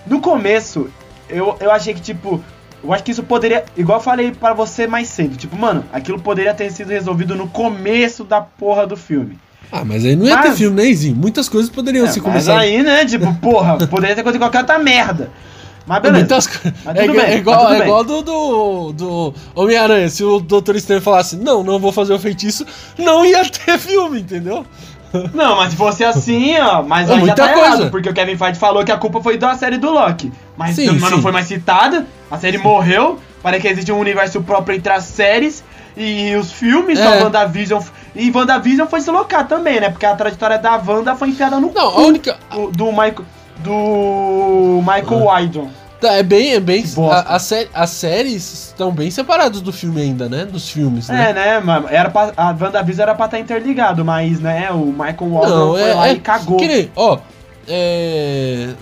No 0.07 0.21
começo, 0.21 0.89
eu, 1.29 1.57
eu 1.61 1.71
achei 1.71 1.93
que, 1.95 2.01
tipo, 2.01 2.43
eu 2.87 2.93
acho 2.93 3.03
que 3.03 3.11
isso 3.11 3.23
poderia, 3.23 3.65
igual 3.77 3.99
eu 3.99 4.03
falei 4.03 4.33
para 4.33 4.55
você 4.55 4.87
mais 4.87 5.09
cedo, 5.09 5.37
tipo, 5.37 5.57
mano, 5.57 5.85
aquilo 5.93 6.21
poderia 6.21 6.55
ter 6.55 6.71
sido 6.71 6.89
resolvido 6.89 7.35
no 7.35 7.49
começo 7.49 8.25
da 8.25 8.41
porra 8.41 8.87
do 8.87 8.97
filme. 8.97 9.39
Ah, 9.71 9.85
mas 9.85 10.05
aí 10.05 10.15
não 10.15 10.27
ia 10.27 10.37
mas, 10.37 10.51
ter 10.51 10.57
filme, 10.57 10.77
né, 10.77 10.93
Zinho? 10.93 11.17
Muitas 11.17 11.49
coisas 11.49 11.69
poderiam 11.69 12.07
é, 12.07 12.09
ser 12.09 12.21
começadas. 12.21 12.63
Mas 12.63 12.73
aí, 12.73 12.83
né, 12.83 13.05
tipo, 13.05 13.35
porra, 13.35 13.77
poderia 13.89 14.15
ter 14.15 14.21
acontecido 14.21 14.43
qualquer 14.43 14.61
outra 14.61 14.79
merda. 14.79 15.31
Mas 15.87 16.03
beleza. 16.03 16.21
Muitas... 16.21 16.61
Mas 16.85 16.97
é, 16.97 17.09
bem, 17.09 17.21
é, 17.21 17.37
igual, 17.37 17.73
é 17.73 17.79
igual 17.79 18.05
do, 18.05 18.23
do, 18.23 18.93
do 18.93 19.35
Homem-Aranha. 19.55 20.09
Se 20.09 20.25
o 20.25 20.41
Doutor 20.41 20.77
Estranho 20.77 21.01
falasse, 21.01 21.37
não, 21.37 21.63
não 21.63 21.79
vou 21.79 21.93
fazer 21.93 22.13
o 22.13 22.19
feitiço, 22.19 22.67
não 22.99 23.25
ia 23.25 23.45
ter 23.45 23.79
filme, 23.79 24.21
entendeu? 24.21 24.65
Não, 25.33 25.57
mas 25.57 25.71
se 25.71 25.77
fosse 25.77 26.05
assim, 26.05 26.59
ó, 26.59 26.83
mas 26.83 27.09
é 27.09 27.15
aí 27.15 27.27
já 27.27 27.35
tá 27.35 27.49
coisa. 27.49 27.67
errado, 27.67 27.91
porque 27.91 28.09
o 28.09 28.13
Kevin 28.13 28.37
Feige 28.37 28.59
falou 28.59 28.85
que 28.85 28.93
a 28.93 28.97
culpa 28.97 29.23
foi 29.23 29.39
da 29.39 29.55
série 29.55 29.79
do 29.79 29.91
Loki. 29.91 30.33
Mas, 30.57 30.75
sim, 30.75 30.91
mas 30.99 31.11
não 31.11 31.21
foi 31.21 31.33
mais 31.33 31.47
citada, 31.47 32.07
a 32.31 32.39
série 32.39 32.57
sim. 32.57 32.63
morreu, 32.63 33.19
para 33.43 33.61
que 33.61 33.69
existe 33.69 33.93
um 33.93 33.99
universo 33.99 34.41
próprio 34.43 34.77
entre 34.77 34.93
as 34.93 35.05
séries 35.05 35.63
e 35.97 36.35
os 36.35 36.53
filmes, 36.53 36.99
é. 36.99 37.03
só 37.03 37.25
WandaVision. 37.25 37.83
E 38.15 38.31
WandaVision 38.31 38.87
foi 38.89 39.01
se 39.01 39.11
locar 39.11 39.47
também, 39.47 39.81
né? 39.81 39.91
Porque 39.91 40.07
a 40.07 40.15
trajetória 40.15 40.59
da 40.59 40.77
Wanda 40.77 41.15
foi 41.15 41.29
enfiada 41.29 41.61
no 41.61 41.73
não, 41.73 41.89
a 41.89 42.01
única... 42.01 42.37
do, 42.51 42.71
do 42.71 42.87
Michael, 42.87 43.25
do 43.59 44.81
Michael 44.81 45.31
ah. 45.31 45.35
Wydon. 45.35 45.71
Tá, 46.01 46.13
é 46.13 46.23
bem, 46.23 46.53
é 46.53 46.61
bem. 46.61 46.85
A, 47.11 47.37
a 47.37 47.39
sé 47.39 47.69
as 47.73 47.91
séries 47.91 48.67
estão 48.69 48.93
bem 48.93 49.11
separadas 49.11 49.63
do 49.63 49.73
filme 49.73 50.03
ainda, 50.03 50.29
né? 50.29 50.45
Dos 50.45 50.71
filmes, 50.71 51.09
né? 51.09 51.31
É, 51.31 51.33
né? 51.33 51.63
Era 51.91 52.11
pra, 52.11 52.33
a 52.37 52.49
WandaVision 52.49 53.03
era 53.03 53.15
pra 53.15 53.25
estar 53.25 53.37
tá 53.39 53.43
interligado, 53.43 54.05
mas, 54.05 54.39
né, 54.39 54.71
o 54.71 54.87
Michael 54.87 55.31
Walker 55.31 55.79
foi 55.79 55.81
é, 55.81 55.95
lá 55.95 56.09
é, 56.09 56.13
e 56.13 56.19
cagou. 56.21 56.59
Que 56.59 56.69
nem, 56.69 56.91
ó, 56.95 57.19
é. 57.67 58.75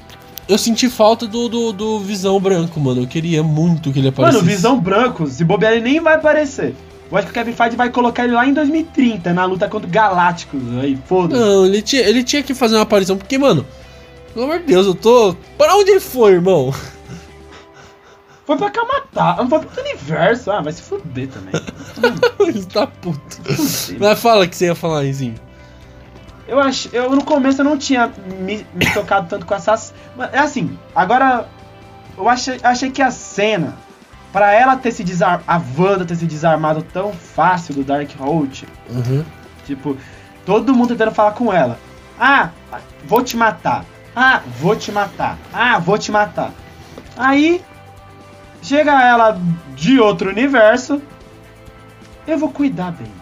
Eu 0.48 0.58
senti 0.58 0.90
falta 0.90 1.26
do, 1.26 1.48
do, 1.48 1.72
do, 1.72 1.98
Visão 2.00 2.38
Branco, 2.38 2.78
mano. 2.78 3.02
Eu 3.02 3.06
queria 3.06 3.42
muito 3.42 3.92
que 3.92 3.98
ele 3.98 4.08
aparecesse. 4.08 4.42
Mano, 4.42 4.54
Visão 4.54 4.78
Branco, 4.78 5.26
se 5.26 5.44
bobear, 5.44 5.72
ele 5.72 5.82
nem 5.82 6.00
vai 6.00 6.14
aparecer. 6.14 6.74
Eu 7.10 7.16
acho 7.16 7.26
que 7.26 7.30
o 7.30 7.34
Kevin 7.34 7.52
Feige 7.52 7.76
vai 7.76 7.90
colocar 7.90 8.24
ele 8.24 8.34
lá 8.34 8.46
em 8.46 8.52
2030, 8.52 9.32
na 9.32 9.44
luta 9.44 9.68
contra 9.68 9.88
o 9.88 9.90
Galácticos. 9.90 10.60
Aí, 10.82 10.98
foda-se. 11.06 11.40
Não, 11.40 11.64
ele 11.64 11.80
tinha, 11.80 12.02
ele 12.02 12.22
tinha 12.22 12.42
que 12.42 12.54
fazer 12.54 12.74
uma 12.74 12.82
aparição, 12.82 13.16
porque, 13.16 13.38
mano, 13.38 13.64
pelo 14.32 14.46
amor 14.46 14.58
de 14.58 14.66
Deus, 14.66 14.86
eu 14.86 14.94
tô. 14.94 15.34
Para 15.56 15.76
onde 15.76 15.92
ele 15.92 16.00
foi, 16.00 16.32
irmão? 16.32 16.74
Foi 18.46 18.58
pra 18.58 18.68
Kamatá, 18.68 19.36
não 19.38 19.48
foi 19.48 19.58
pro 19.60 19.80
universo. 19.80 20.50
Ah, 20.50 20.60
vai 20.60 20.70
se 20.70 20.82
fuder 20.82 21.28
também. 21.28 21.54
Ele 22.46 22.62
tá 22.66 22.86
puto. 22.86 23.38
Mas 23.98 24.20
fala 24.20 24.46
que 24.46 24.54
você 24.54 24.66
ia 24.66 24.74
falar, 24.74 25.02
Izinho. 25.04 25.36
Eu 26.46 26.60
acho, 26.60 26.88
eu 26.92 27.10
no 27.10 27.24
começo 27.24 27.60
eu 27.60 27.64
não 27.64 27.78
tinha 27.78 28.12
me, 28.40 28.66
me 28.74 28.92
tocado 28.92 29.28
tanto 29.28 29.46
com 29.46 29.54
essas. 29.54 29.94
É 30.32 30.38
assim, 30.38 30.78
agora 30.94 31.48
eu 32.16 32.28
achei, 32.28 32.58
achei 32.62 32.90
que 32.90 33.00
a 33.00 33.10
cena, 33.10 33.74
para 34.32 34.52
ela 34.52 34.76
ter 34.76 34.92
se 34.92 35.02
desarmado, 35.02 35.44
a 35.46 35.60
Wanda 35.78 36.04
ter 36.04 36.16
se 36.16 36.26
desarmado 36.26 36.82
tão 36.82 37.12
fácil 37.12 37.74
do 37.74 37.84
Darkhold, 37.84 38.66
uhum. 38.90 39.24
tipo, 39.64 39.96
todo 40.44 40.74
mundo 40.74 40.88
tentando 40.88 41.14
falar 41.14 41.32
com 41.32 41.52
ela. 41.52 41.78
Ah, 42.20 42.50
vou 43.04 43.22
te 43.22 43.36
matar. 43.36 43.84
Ah, 44.14 44.42
vou 44.60 44.76
te 44.76 44.92
matar. 44.92 45.38
Ah, 45.52 45.78
vou 45.78 45.98
te 45.98 46.12
matar. 46.12 46.52
Aí 47.16 47.64
Chega 48.64 48.92
ela 49.02 49.38
de 49.76 50.00
outro 50.00 50.30
universo. 50.30 51.00
Eu 52.26 52.38
vou 52.38 52.50
cuidar 52.50 52.92
bem 52.92 53.12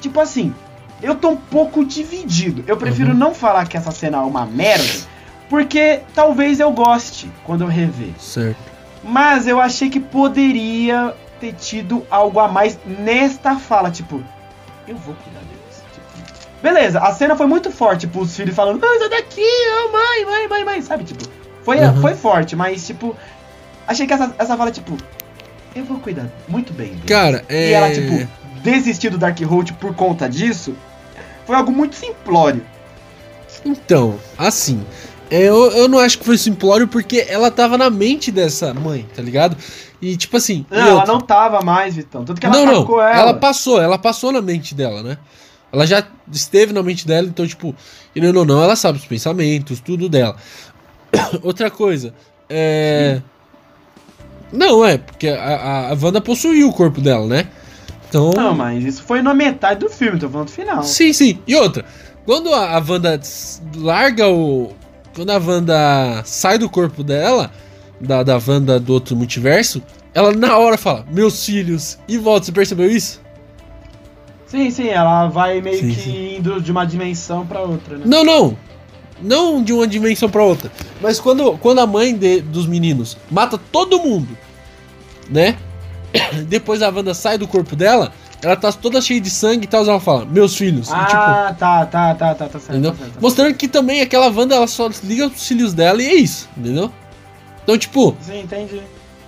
Tipo 0.00 0.20
assim, 0.20 0.54
eu 1.02 1.14
tô 1.14 1.30
um 1.30 1.36
pouco 1.36 1.84
dividido. 1.84 2.64
Eu 2.66 2.76
prefiro 2.76 3.10
uhum. 3.10 3.16
não 3.16 3.34
falar 3.34 3.66
que 3.66 3.76
essa 3.76 3.90
cena 3.90 4.18
é 4.18 4.20
uma 4.20 4.44
merda, 4.44 5.06
porque 5.48 6.00
talvez 6.14 6.60
eu 6.60 6.70
goste 6.70 7.30
quando 7.44 7.62
eu 7.62 7.68
rever. 7.68 8.12
Certo. 8.18 8.58
Mas 9.02 9.46
eu 9.46 9.60
achei 9.60 9.88
que 9.88 10.00
poderia 10.00 11.14
ter 11.40 11.52
tido 11.54 12.04
algo 12.10 12.40
a 12.40 12.48
mais 12.48 12.78
nesta 12.84 13.56
fala, 13.56 13.90
tipo, 13.90 14.22
eu 14.86 14.96
vou 14.96 15.14
cuidar 15.14 15.40
deles. 15.40 15.82
Tipo, 15.92 16.62
beleza, 16.62 16.98
a 16.98 17.12
cena 17.12 17.36
foi 17.36 17.46
muito 17.46 17.70
forte, 17.70 18.00
tipo, 18.00 18.20
os 18.20 18.34
filhos 18.34 18.56
falando, 18.56 18.80
não, 18.80 18.98
sai 18.98 19.08
daqui, 19.08 19.40
oh, 19.40 19.92
mãe, 19.92 20.24
mãe, 20.24 20.48
mãe, 20.48 20.64
mãe, 20.64 20.82
sabe? 20.82 21.04
Tipo, 21.04 21.24
foi, 21.62 21.78
uhum. 21.78 22.00
foi 22.00 22.14
forte, 22.14 22.56
mas, 22.56 22.84
tipo, 22.84 23.16
Achei 23.88 24.06
que 24.06 24.12
essa, 24.12 24.34
essa 24.38 24.54
fala, 24.54 24.70
tipo, 24.70 24.98
eu 25.74 25.82
vou 25.82 25.98
cuidar 25.98 26.26
muito 26.46 26.74
bem 26.74 26.88
dele. 26.88 27.08
Cara, 27.08 27.42
é. 27.48 27.70
E 27.70 27.72
ela, 27.72 27.90
tipo, 27.90 28.28
desistir 28.62 29.08
do 29.08 29.16
Darkhold 29.16 29.72
por 29.74 29.94
conta 29.94 30.28
disso, 30.28 30.76
foi 31.48 31.56
algo 31.56 31.72
muito 31.72 31.96
simplório. 31.96 32.62
Então, 33.64 34.18
assim. 34.36 34.84
É, 35.30 35.42
eu, 35.42 35.70
eu 35.72 35.88
não 35.88 35.98
acho 35.98 36.18
que 36.18 36.24
foi 36.24 36.36
simplório 36.36 36.86
porque 36.86 37.26
ela 37.26 37.50
tava 37.50 37.78
na 37.78 37.88
mente 37.88 38.30
dessa 38.30 38.74
mãe, 38.74 39.06
tá 39.16 39.22
ligado? 39.22 39.56
E 40.00 40.14
tipo 40.14 40.36
assim. 40.36 40.66
Não, 40.70 40.78
ela 40.78 41.06
não 41.06 41.20
tava 41.20 41.62
mais, 41.62 41.96
Vitão. 41.96 42.22
Tanto 42.22 42.38
que 42.38 42.46
ela 42.46 42.54
não, 42.54 42.84
não. 42.84 43.00
Ela. 43.00 43.18
ela 43.18 43.34
passou, 43.34 43.80
ela 43.80 43.98
passou 43.98 44.30
na 44.30 44.42
mente 44.42 44.74
dela, 44.74 45.02
né? 45.02 45.16
Ela 45.72 45.86
já 45.86 46.06
esteve 46.30 46.72
na 46.74 46.82
mente 46.82 47.06
dela, 47.06 47.26
então, 47.26 47.46
tipo, 47.46 47.74
querendo 48.12 48.36
ou 48.36 48.44
não, 48.44 48.62
ela 48.62 48.76
sabe 48.76 48.98
os 48.98 49.06
pensamentos, 49.06 49.80
tudo 49.80 50.06
dela. 50.06 50.36
Outra 51.42 51.70
coisa, 51.70 52.12
é. 52.48 53.16
Sim. 53.16 54.58
Não, 54.58 54.84
é, 54.84 54.98
porque 54.98 55.28
a, 55.28 55.90
a 55.90 55.96
Wanda 56.02 56.20
possuiu 56.20 56.68
o 56.68 56.72
corpo 56.74 57.00
dela, 57.00 57.26
né? 57.26 57.48
Então... 58.08 58.30
Não, 58.30 58.54
mas 58.54 58.84
isso 58.84 59.02
foi 59.02 59.22
na 59.22 59.34
metade 59.34 59.80
do 59.80 59.90
filme, 59.90 60.18
tô 60.18 60.28
falando 60.28 60.46
do 60.46 60.52
final. 60.52 60.82
Sim, 60.82 61.12
sim. 61.12 61.38
E 61.46 61.54
outra, 61.54 61.84
quando 62.24 62.52
a, 62.52 62.76
a 62.76 62.84
Wanda 62.86 63.20
larga 63.76 64.28
o. 64.28 64.72
Quando 65.14 65.30
a 65.30 65.38
Wanda 65.38 66.22
sai 66.24 66.58
do 66.58 66.68
corpo 66.68 67.02
dela, 67.02 67.50
da, 68.00 68.22
da 68.22 68.40
Wanda 68.46 68.78
do 68.78 68.92
outro 68.92 69.16
multiverso, 69.16 69.82
ela 70.14 70.32
na 70.32 70.56
hora 70.56 70.78
fala, 70.78 71.04
meus 71.10 71.44
filhos, 71.44 71.98
e 72.08 72.16
volta, 72.16 72.46
você 72.46 72.52
percebeu 72.52 72.90
isso? 72.90 73.20
Sim, 74.46 74.70
sim, 74.70 74.88
ela 74.88 75.28
vai 75.28 75.60
meio 75.60 75.78
sim, 75.78 75.88
que 75.88 76.00
sim. 76.00 76.36
indo 76.36 76.60
de 76.60 76.72
uma 76.72 76.86
dimensão 76.86 77.46
para 77.46 77.60
outra, 77.60 77.98
né? 77.98 78.04
Não, 78.06 78.24
não. 78.24 78.56
Não 79.20 79.62
de 79.62 79.72
uma 79.72 79.86
dimensão 79.86 80.30
para 80.30 80.42
outra. 80.42 80.72
Mas 81.00 81.20
quando, 81.20 81.58
quando 81.58 81.80
a 81.80 81.86
mãe 81.86 82.14
de, 82.14 82.40
dos 82.40 82.66
meninos 82.66 83.18
mata 83.30 83.58
todo 83.70 83.98
mundo, 83.98 84.36
né? 85.28 85.58
Depois 86.48 86.82
a 86.82 86.88
Wanda 86.88 87.14
sai 87.14 87.38
do 87.38 87.48
corpo 87.48 87.76
dela, 87.76 88.12
ela 88.42 88.56
tá 88.56 88.72
toda 88.72 89.00
cheia 89.00 89.20
de 89.20 89.30
sangue 89.30 89.64
e 89.64 89.68
tal, 89.68 89.82
ela 89.82 90.00
fala, 90.00 90.24
meus 90.24 90.54
filhos. 90.54 90.88
Ah, 90.90 91.02
e, 91.02 91.06
tipo, 91.06 91.18
tá, 91.18 91.54
tá, 91.54 91.86
tá, 91.86 92.14
tá, 92.14 92.34
tá 92.34 92.48
certo, 92.48 92.70
entendeu? 92.70 92.92
Tá 92.92 92.98
certo, 92.98 93.12
tá 93.14 93.20
Mostrando 93.20 93.54
que 93.54 93.68
também 93.68 94.00
aquela 94.00 94.28
Wanda, 94.30 94.54
ela 94.54 94.66
só 94.66 94.88
liga 95.02 95.26
os 95.26 95.46
filhos 95.46 95.74
dela 95.74 96.02
e 96.02 96.06
é 96.06 96.14
isso, 96.14 96.48
entendeu? 96.56 96.92
Então, 97.62 97.76
tipo... 97.76 98.16
Sim, 98.20 98.40
entendi. 98.40 98.80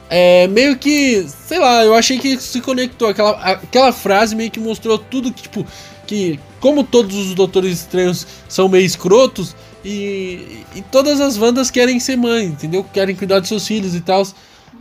É 0.08 0.48
meio 0.48 0.76
que, 0.76 1.24
sei 1.28 1.58
lá, 1.58 1.84
eu 1.84 1.94
achei 1.94 2.18
que 2.18 2.36
se 2.36 2.60
conectou. 2.60 3.08
Aquela, 3.08 3.30
aquela 3.30 3.92
frase 3.92 4.34
meio 4.34 4.50
que 4.50 4.58
mostrou 4.58 4.98
tudo 4.98 5.32
que, 5.32 5.42
tipo, 5.42 5.64
que 6.04 6.40
como 6.58 6.82
todos 6.82 7.14
os 7.16 7.34
Doutores 7.34 7.78
Estranhos 7.78 8.26
são 8.48 8.68
meio 8.68 8.84
escrotos, 8.84 9.54
e, 9.84 10.64
e 10.74 10.82
todas 10.90 11.20
as 11.20 11.38
Wandas 11.38 11.70
querem 11.70 11.98
ser 11.98 12.16
mãe, 12.16 12.46
entendeu? 12.46 12.84
Querem 12.84 13.16
cuidar 13.16 13.40
dos 13.40 13.48
seus 13.48 13.66
filhos 13.66 13.94
e 13.94 14.00
tal. 14.00 14.26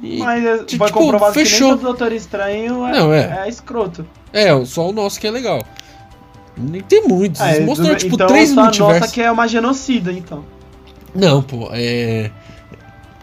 Mas 0.02 0.46
é, 0.46 0.58
tipo, 0.64 0.84
foi 0.84 0.92
comprovado 0.92 1.34
fechou. 1.34 1.58
que 1.58 1.64
nem 1.64 1.72
todo 1.72 1.82
Doutor 1.82 2.12
Estranho 2.14 2.86
é, 2.86 2.92
Não, 2.92 3.14
é. 3.14 3.44
é 3.46 3.50
escroto. 3.50 4.06
É, 4.32 4.66
só 4.66 4.90
o 4.90 4.94
nosso 4.94 5.20
que 5.20 5.28
é 5.28 5.32
legal. 5.32 5.62
Nem 6.58 6.82
tem 6.82 7.08
muitos. 7.08 7.42
Ah, 7.42 7.60
mostrou, 7.62 7.96
tipo, 7.96 8.16
então, 8.16 8.28
três 8.28 8.50
só 8.50 8.64
multiversos. 8.64 8.98
a 8.98 9.00
nossa 9.00 9.14
que 9.14 9.22
é 9.22 9.32
uma 9.32 9.48
genocida, 9.48 10.12
então. 10.12 10.44
Não, 11.14 11.42
pô, 11.42 11.70
é... 11.72 12.32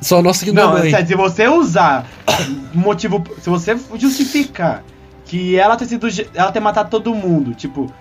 Só 0.00 0.18
a 0.18 0.22
nossa 0.22 0.44
que 0.44 0.52
não, 0.52 0.72
não 0.72 0.78
é. 0.78 1.04
Se 1.04 1.14
você 1.14 1.48
usar 1.48 2.06
motivo... 2.74 3.22
Se 3.40 3.48
você 3.48 3.78
justificar 3.94 4.82
que 5.24 5.56
ela 5.56 5.76
ter 5.76 5.86
sido... 5.86 6.08
Ela 6.34 6.50
ter 6.50 6.60
matado 6.60 6.90
todo 6.90 7.14
mundo, 7.14 7.54
tipo... 7.54 7.92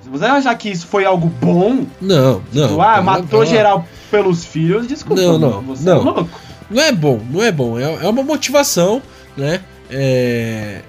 Se 0.00 0.08
você 0.08 0.24
achar 0.26 0.54
que 0.54 0.70
isso 0.70 0.86
foi 0.86 1.04
algo 1.04 1.26
bom. 1.40 1.84
Não, 2.00 2.42
não. 2.52 2.68
Tipo, 2.68 2.80
ah, 2.80 3.02
matou 3.02 3.44
geral 3.44 3.84
pelos 4.10 4.44
filhos, 4.44 4.86
desculpa. 4.86 5.20
Não, 5.20 5.38
não. 5.38 5.62
Você 5.62 5.84
não. 5.84 6.00
É 6.00 6.04
louco. 6.04 6.40
Não 6.70 6.82
é 6.82 6.92
bom, 6.92 7.20
não 7.30 7.42
é 7.42 7.50
bom. 7.50 7.78
É, 7.78 7.82
é 7.82 8.08
uma 8.08 8.22
motivação, 8.22 9.02
né? 9.36 9.60
É. 9.90 10.82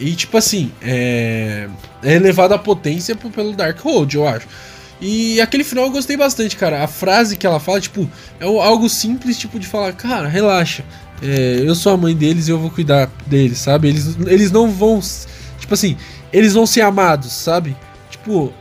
E 0.00 0.14
tipo 0.14 0.36
assim, 0.36 0.72
é, 0.80 1.68
é 2.02 2.14
elevado 2.14 2.54
à 2.54 2.58
potência 2.58 3.14
pelo 3.14 3.52
Darkhold, 3.52 4.14
eu 4.16 4.26
acho. 4.26 4.48
E 5.00 5.40
aquele 5.40 5.64
final 5.64 5.84
eu 5.84 5.90
gostei 5.90 6.16
bastante, 6.16 6.56
cara. 6.56 6.82
A 6.82 6.86
frase 6.86 7.36
que 7.36 7.46
ela 7.46 7.60
fala, 7.60 7.80
tipo, 7.80 8.10
é 8.38 8.44
algo 8.44 8.88
simples, 8.88 9.38
tipo, 9.38 9.58
de 9.58 9.66
falar, 9.66 9.92
cara, 9.92 10.28
relaxa. 10.28 10.84
É, 11.22 11.62
eu 11.64 11.74
sou 11.74 11.92
a 11.92 11.96
mãe 11.96 12.14
deles 12.14 12.48
e 12.48 12.50
eu 12.50 12.58
vou 12.58 12.70
cuidar 12.70 13.10
deles, 13.26 13.58
sabe? 13.58 13.88
Eles, 13.88 14.16
eles 14.26 14.50
não 14.50 14.70
vão 14.70 15.00
Tipo 15.58 15.74
assim, 15.74 15.96
eles 16.32 16.54
vão 16.54 16.66
ser 16.66 16.80
amados, 16.80 17.32
sabe? 17.32 17.76
Tipo, 18.10 18.52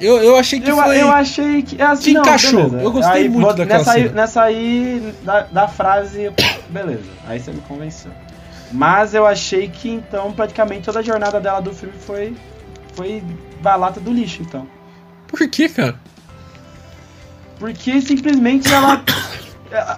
eu, 0.00 0.16
eu 0.22 0.36
achei 0.36 0.60
que 0.60 0.70
eu, 0.70 0.76
foi. 0.76 1.00
Eu 1.00 1.10
achei 1.10 1.62
que. 1.62 1.80
Assim, 1.80 2.02
que 2.02 2.12
não, 2.14 2.22
encaixou. 2.22 2.64
Beleza. 2.64 2.82
Eu 2.82 2.92
gostei 2.92 3.22
aí, 3.22 3.28
muito 3.28 3.54
daquela 3.54 3.78
nessa 3.78 3.92
cena. 3.92 4.06
Aí, 4.06 4.14
nessa 4.14 4.42
aí, 4.42 5.14
da, 5.22 5.40
da, 5.42 5.68
frase, 5.68 6.32
beleza. 6.68 7.04
Aí 7.26 7.38
você 7.38 7.52
me 7.52 7.60
convenceu. 7.62 8.10
Mas 8.72 9.14
eu 9.14 9.24
achei 9.24 9.68
que 9.68 9.88
então 9.88 10.32
praticamente 10.32 10.82
toda 10.82 10.98
a 10.98 11.02
jornada 11.02 11.40
dela 11.40 11.60
do 11.60 11.72
filme 11.72 11.94
foi. 11.98 12.34
Foi 12.94 13.22
balata 13.60 13.98
do 13.98 14.12
lixo, 14.12 14.42
então. 14.42 14.66
Por 15.26 15.48
que, 15.48 15.68
cara? 15.68 15.96
Porque 17.58 18.00
simplesmente 18.00 18.72
ela. 18.72 19.02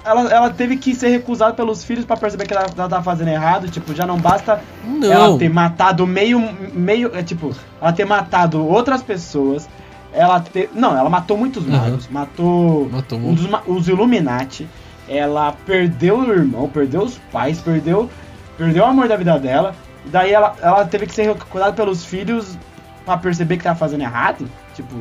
Ela, 0.07 0.31
ela 0.31 0.51
teve 0.51 0.79
que 0.79 0.95
ser 0.95 1.09
recusada 1.09 1.53
pelos 1.53 1.85
filhos 1.85 2.07
para 2.07 2.17
perceber 2.17 2.47
que 2.47 2.55
ela, 2.55 2.65
ela 2.75 2.89
tá 2.89 3.03
fazendo 3.03 3.29
errado. 3.29 3.69
Tipo, 3.69 3.95
já 3.95 4.07
não 4.07 4.17
basta 4.17 4.59
não. 4.83 5.13
ela 5.13 5.39
ter 5.39 5.51
matado 5.51 6.07
meio. 6.07 6.41
meio 6.73 7.15
é, 7.15 7.23
tipo, 7.23 7.55
ela 7.79 7.93
ter 7.93 8.07
matado 8.07 8.67
outras 8.67 9.03
pessoas. 9.03 9.69
Ela 10.13 10.41
ter. 10.41 10.71
Não, 10.75 10.97
ela 10.97 11.11
matou 11.11 11.37
muitos 11.37 11.65
uhum. 11.65 11.73
magos. 11.73 12.09
Matou, 12.09 12.89
matou 12.91 13.19
um 13.19 13.35
dos, 13.35 13.49
os 13.67 13.89
Illuminati. 13.89 14.69
Ela 15.09 15.53
perdeu 15.65 16.19
o 16.19 16.33
irmão, 16.33 16.69
perdeu 16.69 17.03
os 17.03 17.19
pais, 17.31 17.61
perdeu. 17.61 18.11
Perdeu 18.57 18.85
o 18.85 18.87
amor 18.87 19.09
da 19.09 19.17
vida 19.17 19.39
dela. 19.39 19.75
E 20.05 20.09
daí 20.09 20.33
ela, 20.33 20.55
ela 20.61 20.85
teve 20.85 21.07
que 21.07 21.15
ser 21.15 21.25
recusada 21.25 21.73
pelos 21.73 22.05
filhos 22.05 22.59
para 23.05 23.19
perceber 23.19 23.57
que 23.57 23.65
tava 23.65 23.79
fazendo 23.79 24.03
errado. 24.03 24.49
Tipo. 24.75 24.95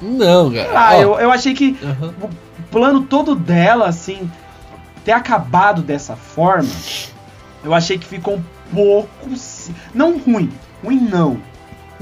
Não, 0.00 0.50
cara. 0.50 0.70
Ah, 0.74 0.98
eu, 0.98 1.18
eu 1.18 1.30
achei 1.30 1.54
que 1.54 1.76
uhum. 1.82 2.12
o 2.22 2.30
plano 2.70 3.02
todo 3.02 3.34
dela, 3.34 3.86
assim, 3.86 4.30
ter 5.04 5.12
acabado 5.12 5.82
dessa 5.82 6.16
forma, 6.16 6.70
eu 7.62 7.72
achei 7.72 7.98
que 7.98 8.06
ficou 8.06 8.36
um 8.36 8.42
pouco. 8.74 9.08
Não 9.94 10.18
ruim. 10.18 10.50
Ruim 10.82 11.00
não. 11.00 11.38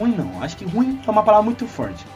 Ruim 0.00 0.14
não. 0.16 0.42
Acho 0.42 0.56
que 0.56 0.64
ruim 0.64 0.98
é 1.06 1.10
uma 1.10 1.22
palavra 1.22 1.44
muito 1.44 1.66
forte. 1.66 2.06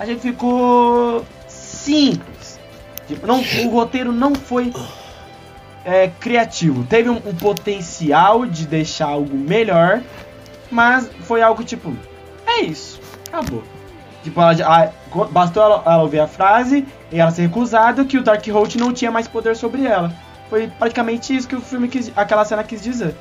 A 0.00 0.06
gente 0.06 0.22
ficou 0.22 1.24
simples. 1.46 2.58
Tipo, 3.06 3.26
não, 3.26 3.40
o 3.64 3.68
roteiro 3.68 4.12
não 4.12 4.34
foi 4.34 4.72
é, 5.84 6.08
criativo. 6.20 6.84
Teve 6.84 7.10
um, 7.10 7.16
um 7.16 7.34
potencial 7.34 8.46
de 8.46 8.66
deixar 8.66 9.08
algo 9.08 9.36
melhor, 9.36 10.00
mas 10.70 11.08
foi 11.20 11.42
algo 11.42 11.62
tipo. 11.62 11.94
É 12.46 12.62
isso. 12.62 12.98
Acabou. 13.28 13.62
Tipo, 14.24 14.40
ela, 14.40 14.52
a, 14.64 15.24
bastou 15.26 15.62
ela, 15.62 15.82
ela, 15.84 16.02
ouvir 16.02 16.20
a 16.20 16.26
frase 16.26 16.86
e 17.12 17.20
ela 17.20 17.30
ser 17.30 17.42
recusada 17.42 18.04
que 18.06 18.16
o 18.16 18.22
Darkhold 18.22 18.78
não 18.78 18.92
tinha 18.92 19.10
mais 19.10 19.28
poder 19.28 19.54
sobre 19.54 19.84
ela. 19.84 20.12
Foi 20.48 20.66
praticamente 20.78 21.36
isso 21.36 21.46
que 21.46 21.56
o 21.56 21.60
filme 21.60 21.88
quis, 21.88 22.10
aquela 22.16 22.44
cena 22.44 22.64
quis 22.64 22.82
dizer. 22.82 23.14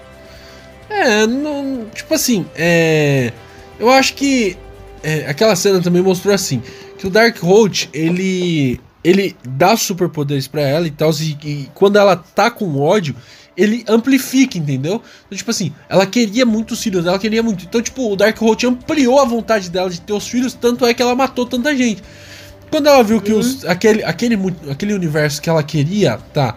É, 0.89 1.27
não, 1.27 1.85
tipo 1.93 2.13
assim, 2.13 2.45
é, 2.55 3.33
eu 3.79 3.89
acho 3.89 4.13
que 4.13 4.57
é, 5.03 5.27
aquela 5.27 5.55
cena 5.55 5.81
também 5.81 6.01
mostrou 6.01 6.33
assim 6.33 6.61
que 6.97 7.07
o 7.07 7.09
Darkhold 7.09 7.89
ele 7.93 8.79
ele 9.03 9.35
dá 9.47 9.77
superpoderes 9.77 10.47
para 10.47 10.61
ela 10.61 10.87
e 10.87 10.91
tal 10.91 11.11
e, 11.11 11.37
e 11.43 11.69
quando 11.73 11.97
ela 11.97 12.15
tá 12.15 12.49
com 12.49 12.79
ódio 12.79 13.15
ele 13.57 13.83
amplifica, 13.87 14.55
entendeu? 14.55 15.01
Então, 15.25 15.35
tipo 15.35 15.49
assim, 15.49 15.73
ela 15.89 16.05
queria 16.05 16.45
muito 16.45 16.75
os 16.75 16.83
filhos, 16.83 17.07
ela 17.07 17.17
queria 17.17 17.41
muito. 17.41 17.65
Então, 17.65 17.81
tipo, 17.81 18.13
o 18.13 18.15
Darkhold 18.15 18.67
ampliou 18.67 19.19
a 19.19 19.25
vontade 19.25 19.71
dela 19.71 19.89
de 19.89 19.99
ter 19.99 20.13
os 20.13 20.27
filhos, 20.27 20.53
tanto 20.53 20.85
é 20.85 20.93
que 20.93 21.01
ela 21.01 21.15
matou 21.15 21.43
tanta 21.43 21.75
gente. 21.75 22.03
Quando 22.69 22.87
ela 22.87 23.03
viu 23.03 23.19
que 23.19 23.33
os, 23.33 23.63
uhum. 23.63 23.71
aquele, 23.71 24.03
aquele, 24.03 24.55
aquele 24.69 24.93
universo 24.93 25.41
que 25.41 25.49
ela 25.49 25.63
queria, 25.63 26.19
tá, 26.31 26.55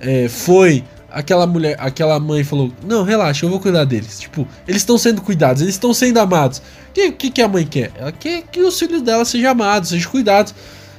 é, 0.00 0.28
foi 0.28 0.82
aquela 1.10 1.46
mulher, 1.46 1.76
aquela 1.78 2.18
mãe 2.18 2.44
falou: 2.44 2.72
Não, 2.84 3.02
relaxa, 3.02 3.44
eu 3.44 3.50
vou 3.50 3.60
cuidar 3.60 3.84
deles. 3.84 4.20
Tipo, 4.20 4.46
eles 4.66 4.82
estão 4.82 4.96
sendo 4.98 5.22
cuidados, 5.22 5.62
eles 5.62 5.74
estão 5.74 5.92
sendo 5.92 6.18
amados. 6.18 6.58
O 6.58 6.92
que, 6.92 7.12
que, 7.12 7.30
que, 7.30 7.42
a 7.42 7.48
mãe 7.48 7.66
quer? 7.66 7.90
Ela 7.96 8.12
quer 8.12 8.42
que 8.42 8.60
os 8.60 8.78
filhos 8.78 9.02
dela 9.02 9.24
sejam 9.24 9.50
amados, 9.50 9.90
sejam 9.90 10.10
cuidados. 10.10 10.54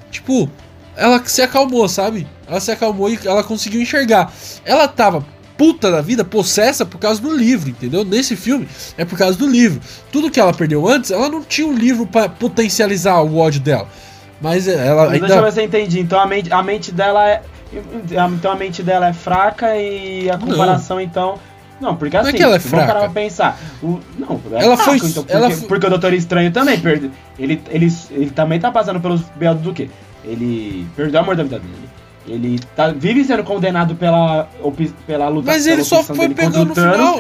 Tipo, 0.10 0.50
ela 0.96 1.22
se 1.26 1.42
acalmou, 1.42 1.88
sabe? 1.88 2.28
Ela 2.48 2.60
se 2.60 2.72
acalmou 2.72 3.10
e 3.10 3.20
ela 3.26 3.44
conseguiu 3.44 3.82
enxergar. 3.82 4.32
Ela 4.66 4.88
tava 4.88 5.26
puta 5.58 5.92
da 5.92 6.02
vida, 6.02 6.26
possessa 6.26 6.84
por 6.86 6.98
causa 6.98 7.22
do 7.22 7.36
livro, 7.36 7.70
entendeu? 7.70 8.04
Nesse 8.04 8.36
filme 8.36 8.68
é 8.98 9.06
por 9.06 9.18
causa 9.18 9.38
do 9.38 9.48
livro. 9.48 9.80
Tudo 10.12 10.32
que 10.32 10.40
ela 10.40 10.54
perdeu 10.54 10.88
antes, 10.88 11.12
ela 11.12 11.30
não 11.30 11.44
tinha 11.44 11.68
um 11.68 11.74
livro 11.74 12.08
para 12.08 12.28
potencializar 12.28 13.22
o 13.22 13.38
ódio 13.38 13.62
dela. 13.62 13.88
Mas 14.42 14.68
ela 14.68 15.04
Mas 15.04 15.14
ainda... 15.14 15.28
Deixa 15.28 15.40
eu 15.40 15.44
ver 15.44 15.52
se 15.52 15.60
eu 15.60 15.66
entendi. 15.66 16.00
Então 16.00 16.20
a 16.20 16.26
mente, 16.26 16.52
a 16.52 16.64
mente 16.64 16.92
dela 16.92 17.30
é. 17.30 17.44
Então 18.34 18.52
a 18.52 18.56
mente 18.56 18.84
dela 18.84 19.08
é 19.08 19.14
fraca 19.14 19.76
e 19.78 20.30
a 20.30 20.38
comparação 20.38 20.98
não. 20.98 21.04
então. 21.04 21.40
Não, 21.80 21.96
porque 21.96 22.16
assim, 22.16 22.30
não 22.30 22.30
é 22.30 22.38
que 22.38 22.44
ela 22.44 22.56
é 22.58 22.60
fraca. 22.60 22.94
Vamos 22.94 23.14
pensar. 23.14 23.58
O, 23.82 24.00
não, 24.20 24.40
é 24.52 24.64
ela 24.64 24.78
fraco, 24.78 25.00
foi, 25.00 25.10
então, 25.10 25.24
porque, 25.24 25.36
ela 25.36 25.50
porque 25.68 25.88
o 25.88 25.90
Doutor 25.90 26.14
Estranho 26.14 26.52
também 26.52 26.80
perdeu. 26.80 27.10
Ele, 27.40 27.62
ele, 27.70 27.92
ele 28.12 28.30
também 28.30 28.60
tá 28.60 28.72
passando 28.72 29.00
pelos 29.00 29.22
belos 29.36 29.62
do 29.62 29.74
quê? 29.74 29.90
Ele 30.24 30.86
perdeu 30.96 31.20
o 31.20 31.24
amor 31.24 31.36
da 31.36 31.44
vida 31.44 31.58
dele. 31.60 31.90
Ele 32.28 32.60
tá, 32.76 32.90
vive 32.90 33.24
sendo 33.24 33.44
condenado 33.44 33.96
pela, 33.96 34.48
pela 35.08 35.28
luta 35.28 35.52
Mas 35.52 35.66
ele 35.66 35.84
só 35.84 36.04
foi 36.04 36.30
pegando 36.30 36.66
no 36.66 36.76
final. 36.76 37.20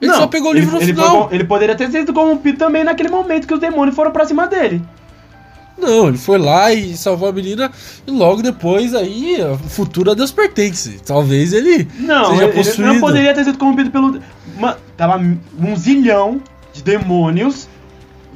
Ele 0.00 0.12
não, 0.12 0.18
só 0.18 0.26
pegou 0.26 0.50
o 0.50 0.54
livro 0.54 0.76
ele, 0.78 0.92
no 0.92 1.02
final. 1.02 1.26
Ele, 1.26 1.36
ele 1.36 1.44
poderia 1.44 1.76
ter 1.76 1.90
sido 1.90 2.12
corrompido 2.12 2.58
também 2.58 2.82
naquele 2.82 3.08
momento 3.08 3.46
que 3.46 3.54
os 3.54 3.60
demônios 3.60 3.94
foram 3.94 4.10
pra 4.10 4.24
cima 4.24 4.48
dele. 4.48 4.82
Não, 5.78 6.08
ele 6.08 6.18
foi 6.18 6.38
lá 6.38 6.72
e 6.72 6.96
salvou 6.96 7.28
a 7.28 7.32
menina 7.32 7.70
e 8.06 8.10
logo 8.10 8.42
depois 8.42 8.94
aí 8.94 9.38
o 9.42 9.56
futuro 9.56 10.10
a 10.10 10.14
Deus 10.14 10.32
pertence. 10.32 11.00
Talvez 11.06 11.52
ele 11.52 11.88
não, 11.98 12.34
seja 12.34 12.48
possuído. 12.48 12.82
Ele 12.82 12.92
não 12.94 13.00
poderia 13.00 13.34
ter 13.34 13.44
sido 13.44 13.58
corrompido 13.58 13.90
pelo... 13.90 14.20
Uma, 14.56 14.76
tava 14.96 15.18
um 15.58 15.76
zilhão 15.76 16.40
de 16.72 16.82
demônios 16.82 17.68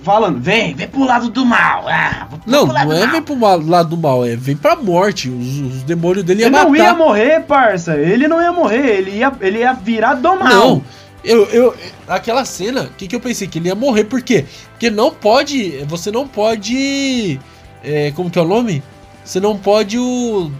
falando, 0.02 0.40
vem, 0.40 0.74
vem 0.74 0.88
pro 0.88 1.04
lado 1.04 1.30
do 1.30 1.44
mal. 1.44 1.84
Ah, 1.88 2.28
não, 2.46 2.66
não 2.66 2.92
é 2.92 3.06
vem 3.06 3.22
pro 3.22 3.38
lado 3.38 3.90
do 3.90 3.96
mal, 3.96 4.24
é 4.24 4.36
vem 4.36 4.56
pra 4.56 4.76
morte. 4.76 5.28
Os, 5.28 5.58
os 5.58 5.82
demônios 5.82 6.24
dele 6.24 6.42
iam 6.42 6.50
matar. 6.50 6.68
Ele 6.68 6.78
não 6.78 6.84
ia 6.84 6.94
morrer, 6.94 7.40
parça. 7.40 7.96
Ele 7.96 8.28
não 8.28 8.40
ia 8.40 8.52
morrer, 8.52 8.98
ele 8.98 9.10
ia, 9.12 9.32
ele 9.40 9.58
ia 9.58 9.72
virar 9.72 10.14
do 10.14 10.36
mal. 10.36 10.48
Não. 10.48 10.84
Eu, 11.24 11.44
eu, 11.46 11.74
aquela 12.08 12.44
cena, 12.44 12.82
o 12.84 12.90
que, 12.90 13.06
que 13.06 13.14
eu 13.14 13.20
pensei? 13.20 13.46
Que 13.46 13.58
ele 13.58 13.68
ia 13.68 13.74
morrer, 13.74 14.04
por 14.04 14.20
quê? 14.22 14.44
Porque 14.72 14.90
não 14.90 15.10
pode. 15.12 15.84
Você 15.86 16.10
não 16.10 16.26
pode. 16.26 17.38
É, 17.84 18.10
como 18.12 18.30
que 18.30 18.38
é 18.38 18.42
o 18.42 18.46
nome? 18.46 18.82
Você 19.24 19.38
não 19.38 19.56
pode 19.56 19.98
o, 19.98 20.50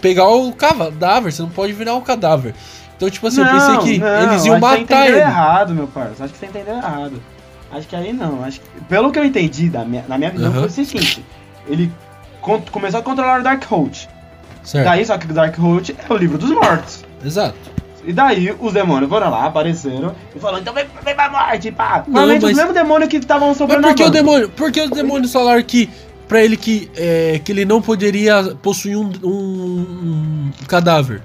pegar 0.00 0.28
o 0.28 0.52
cadáver, 0.52 1.32
você 1.32 1.42
não 1.42 1.48
pode 1.48 1.72
virar 1.72 1.94
um 1.94 2.02
cadáver. 2.02 2.54
Então, 2.96 3.08
tipo 3.08 3.26
assim, 3.26 3.40
não, 3.40 3.46
eu 3.46 3.52
pensei 3.52 3.94
que 3.94 3.98
não, 3.98 4.22
eles 4.22 4.44
iam 4.44 4.60
matar 4.60 4.84
que 4.86 4.94
você 4.94 5.08
ele. 5.08 5.18
errado, 5.18 5.74
meu 5.74 5.86
parça. 5.86 6.24
Acho 6.24 6.32
que 6.34 6.38
você 6.38 6.46
entendeu 6.46 6.76
errado. 6.76 7.22
Acho 7.72 7.88
que 7.88 7.96
aí 7.96 8.12
não. 8.12 8.44
Acho 8.44 8.60
que, 8.60 8.66
pelo 8.84 9.10
que 9.10 9.18
eu 9.18 9.24
entendi 9.24 9.70
da 9.70 9.84
minha, 9.84 10.04
na 10.06 10.18
minha 10.18 10.30
visão, 10.30 10.48
uhum. 10.48 10.54
foi 10.54 10.66
o 10.66 10.70
seguinte: 10.70 11.24
ele 11.66 11.90
começou 12.70 13.00
a 13.00 13.02
controlar 13.02 13.40
o 13.40 13.42
Darkhold. 13.42 14.08
Certo. 14.62 14.84
Daí, 14.84 15.04
só 15.04 15.16
que 15.18 15.26
o 15.28 15.34
Darkhold 15.34 15.96
é 15.98 16.12
o 16.12 16.16
livro 16.16 16.38
dos 16.38 16.50
mortos. 16.50 17.04
Exato. 17.24 17.56
E 18.04 18.12
daí 18.12 18.54
os 18.58 18.72
demônios 18.72 19.08
foram 19.08 19.30
lá, 19.30 19.46
apareceram 19.46 20.14
e 20.34 20.38
falaram, 20.38 20.60
então 20.60 20.74
vem, 20.74 20.86
vem 21.04 21.14
pra 21.14 21.30
morte, 21.30 21.70
pá. 21.70 22.04
Não, 22.06 22.26
mas... 22.26 22.42
os 22.42 22.52
mesmos 22.52 22.74
demônios 22.74 23.08
que 23.08 23.16
estavam 23.16 23.54
sobrando 23.54 23.82
Mas 23.82 23.92
por 23.92 23.96
que 23.96 24.04
o 24.04 24.10
demônio? 24.10 24.48
Por 24.48 24.72
que 24.72 24.80
os 24.80 24.90
demônios 24.90 25.32
falaram 25.32 25.62
que 25.62 25.88
pra 26.26 26.42
ele 26.42 26.56
que, 26.56 26.90
é, 26.96 27.40
que 27.44 27.52
ele 27.52 27.64
não 27.64 27.80
poderia 27.80 28.56
possuir 28.60 28.96
um, 28.96 29.10
um, 29.22 29.30
um 29.30 30.50
cadáver? 30.66 31.22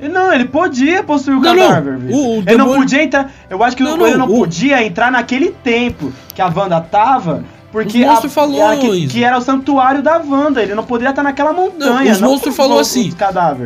Não, 0.00 0.32
ele 0.32 0.46
podia 0.46 1.02
possuir 1.02 1.36
o 1.36 1.40
não, 1.40 1.56
cadáver. 1.56 1.98
Não. 1.98 2.12
O, 2.12 2.28
o 2.28 2.36
ele 2.36 2.42
demônio... 2.42 2.72
não 2.72 2.80
podia 2.80 3.02
entrar. 3.02 3.32
Eu 3.48 3.62
acho 3.62 3.76
que 3.76 3.82
não, 3.82 4.06
ele 4.06 4.16
não 4.16 4.26
o... 4.26 4.38
podia 4.38 4.84
entrar 4.84 5.10
naquele 5.10 5.50
tempo 5.50 6.12
que 6.34 6.42
a 6.42 6.46
Wanda 6.46 6.80
tava. 6.80 7.44
Porque 7.72 8.04
os 8.04 8.24
a, 8.24 8.28
falou 8.28 8.66
a, 8.66 8.76
que, 8.76 9.06
que, 9.06 9.24
era 9.24 9.36
o 9.36 9.40
santuário 9.40 10.02
da 10.02 10.18
Wanda. 10.18 10.62
Ele 10.62 10.74
não 10.74 10.84
poderia 10.84 11.10
estar 11.10 11.22
naquela 11.22 11.52
montanha. 11.52 12.12
os 12.12 12.20
monstros 12.20 12.56
falou 12.56 12.78
assim. 12.78 13.12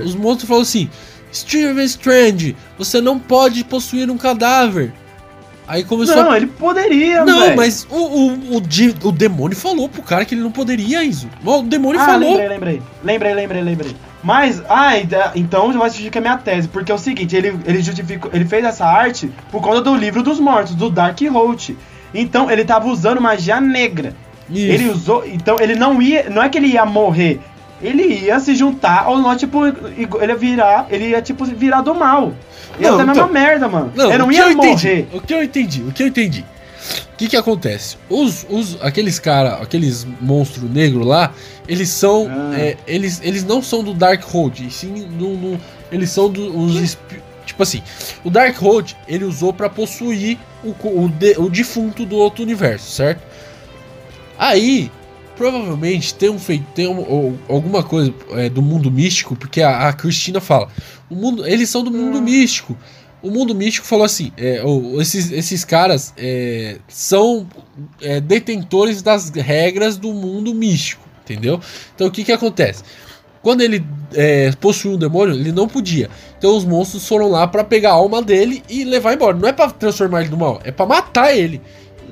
Os 0.04 0.14
monstros 0.14 0.48
falou 0.48 0.62
assim. 0.62 0.88
Steven 1.32 1.84
Strange, 1.84 2.56
você 2.76 3.00
não 3.00 3.18
pode 3.18 3.64
possuir 3.64 4.10
um 4.10 4.18
cadáver. 4.18 4.92
Aí 5.70 5.84
começou. 5.84 6.16
Não, 6.16 6.32
a... 6.32 6.36
ele 6.36 6.48
poderia, 6.48 7.24
Não, 7.24 7.42
véio. 7.42 7.56
mas 7.56 7.86
o, 7.88 7.96
o, 7.96 8.56
o, 8.56 9.08
o, 9.08 9.12
demônio 9.12 9.56
falou 9.56 9.88
pro 9.88 10.02
cara 10.02 10.24
que 10.24 10.34
ele 10.34 10.42
não 10.42 10.50
poderia, 10.50 11.04
isso. 11.04 11.28
O 11.44 11.62
demônio 11.62 12.00
ah, 12.00 12.04
falou. 12.04 12.30
Lembrei, 12.30 12.48
lembrei. 12.48 12.82
Lembrei, 13.04 13.34
lembrei, 13.34 13.62
lembrei. 13.62 13.96
Mas, 14.20 14.60
ah, 14.68 14.92
então 15.36 15.72
vai 15.72 15.88
justificar 15.88 16.20
minha 16.20 16.36
tese, 16.36 16.66
porque 16.66 16.90
é 16.90 16.94
o 16.94 16.98
seguinte, 16.98 17.36
ele, 17.36 17.56
ele 17.64 17.80
justificou, 17.82 18.30
ele 18.34 18.44
fez 18.44 18.64
essa 18.64 18.84
arte 18.84 19.30
por 19.50 19.62
conta 19.62 19.80
do 19.80 19.94
livro 19.94 20.24
dos 20.24 20.40
mortos, 20.40 20.74
do 20.74 20.90
Dark 20.90 21.20
Holt. 21.30 21.70
Então 22.12 22.50
ele 22.50 22.64
tava 22.64 22.88
usando 22.88 23.20
magia 23.20 23.60
negra. 23.60 24.14
Isso. 24.50 24.72
Ele 24.72 24.90
usou, 24.90 25.24
então 25.24 25.56
ele 25.60 25.76
não 25.76 26.02
ia, 26.02 26.28
não 26.28 26.42
é 26.42 26.48
que 26.48 26.58
ele 26.58 26.66
ia 26.66 26.84
morrer, 26.84 27.40
ele 27.82 28.02
ia 28.02 28.38
se 28.40 28.54
juntar 28.54 29.08
ou 29.08 29.18
não, 29.18 29.36
tipo, 29.36 29.66
ele 29.66 30.08
ia 30.28 30.36
virar, 30.36 30.86
ele 30.90 31.08
ia 31.08 31.22
tipo 31.22 31.44
virar 31.44 31.80
do 31.82 31.94
mal. 31.94 32.32
Ia 32.78 32.90
não, 32.90 32.96
ser 32.96 33.02
a 33.02 33.06
mesma 33.06 33.22
então, 33.22 33.32
merda, 33.32 33.68
mano. 33.68 33.92
Não, 33.94 34.08
ele 34.08 34.18
não 34.18 34.32
ia 34.32 34.50
morrer. 34.50 34.70
Entendi, 34.70 35.06
o 35.12 35.20
que 35.20 35.34
eu 35.34 35.42
entendi, 35.42 35.82
o 35.82 35.92
que 35.92 36.02
eu 36.02 36.06
entendi. 36.06 36.44
O 37.12 37.16
que 37.16 37.28
que 37.28 37.36
acontece? 37.36 37.98
Os, 38.08 38.46
os, 38.48 38.78
aqueles 38.80 39.18
cara, 39.18 39.56
aqueles 39.56 40.06
monstros 40.20 40.70
negros 40.70 41.06
lá, 41.06 41.32
eles 41.68 41.90
são, 41.90 42.26
ah. 42.30 42.58
é, 42.58 42.76
eles, 42.86 43.20
eles 43.22 43.44
não 43.44 43.60
são 43.62 43.84
do 43.84 43.92
Dark 43.92 44.22
Hold, 44.24 44.70
sim, 44.70 45.06
no, 45.10 45.36
no, 45.36 45.60
eles 45.92 46.10
são 46.10 46.30
dos 46.30 46.52
do, 46.52 46.98
Tipo 47.50 47.64
assim, 47.64 47.82
o 48.24 48.30
Darkhold 48.30 48.96
ele 49.08 49.24
usou 49.24 49.52
para 49.52 49.68
possuir 49.68 50.38
o, 50.62 50.70
o, 50.84 51.08
de, 51.08 51.36
o 51.36 51.50
defunto 51.50 52.06
do 52.06 52.14
outro 52.16 52.44
universo, 52.44 52.90
certo? 52.90 53.20
Aí, 54.38 54.90
provavelmente 55.41 56.14
tem 56.14 56.28
um 56.28 56.38
feito, 56.38 56.66
tem 56.74 56.86
um, 56.86 56.99
ou, 56.99 57.38
alguma 57.49 57.82
coisa 57.82 58.12
é, 58.32 58.51
do 58.51 58.61
mundo 58.61 58.91
místico, 58.91 59.34
porque 59.34 59.62
a, 59.62 59.88
a 59.88 59.93
Cristina 59.95 60.38
fala, 60.38 60.68
o 61.09 61.14
mundo, 61.14 61.47
eles 61.47 61.70
são 61.70 61.82
do 61.82 61.91
mundo 61.91 62.18
hum. 62.18 62.20
místico. 62.20 62.76
O 63.22 63.30
mundo 63.30 63.55
místico 63.55 63.86
falou 63.86 64.05
assim: 64.05 64.32
é, 64.36 64.62
ou, 64.62 65.01
esses, 65.01 65.32
esses 65.32 65.64
caras 65.64 66.12
é, 66.18 66.76
são 66.88 67.47
é, 68.03 68.20
detentores 68.20 69.01
das 69.01 69.30
regras 69.30 69.97
do 69.97 70.12
mundo 70.12 70.55
místico, 70.55 71.09
entendeu? 71.24 71.59
Então 71.95 72.07
o 72.07 72.11
que 72.11 72.22
que 72.22 72.32
acontece? 72.32 72.84
Quando 73.41 73.62
ele 73.62 73.82
é, 74.12 74.53
possuiu 74.61 74.97
um 74.97 74.99
demônio, 74.99 75.34
ele 75.34 75.53
não 75.53 75.66
podia. 75.66 76.11
Então 76.36 76.55
os 76.55 76.66
monstros 76.66 77.09
foram 77.09 77.30
lá 77.30 77.47
para 77.47 77.64
pegar 77.64 77.93
a 77.93 77.95
alma 77.95 78.20
dele 78.20 78.62
e 78.68 78.84
levar 78.84 79.14
embora. 79.14 79.34
Não 79.34 79.49
é 79.49 79.53
para 79.53 79.70
transformar 79.70 80.20
ele 80.20 80.28
no 80.28 80.36
mal, 80.36 80.61
é 80.64 80.70
para 80.70 80.84
matar 80.84 81.34
ele. 81.34 81.62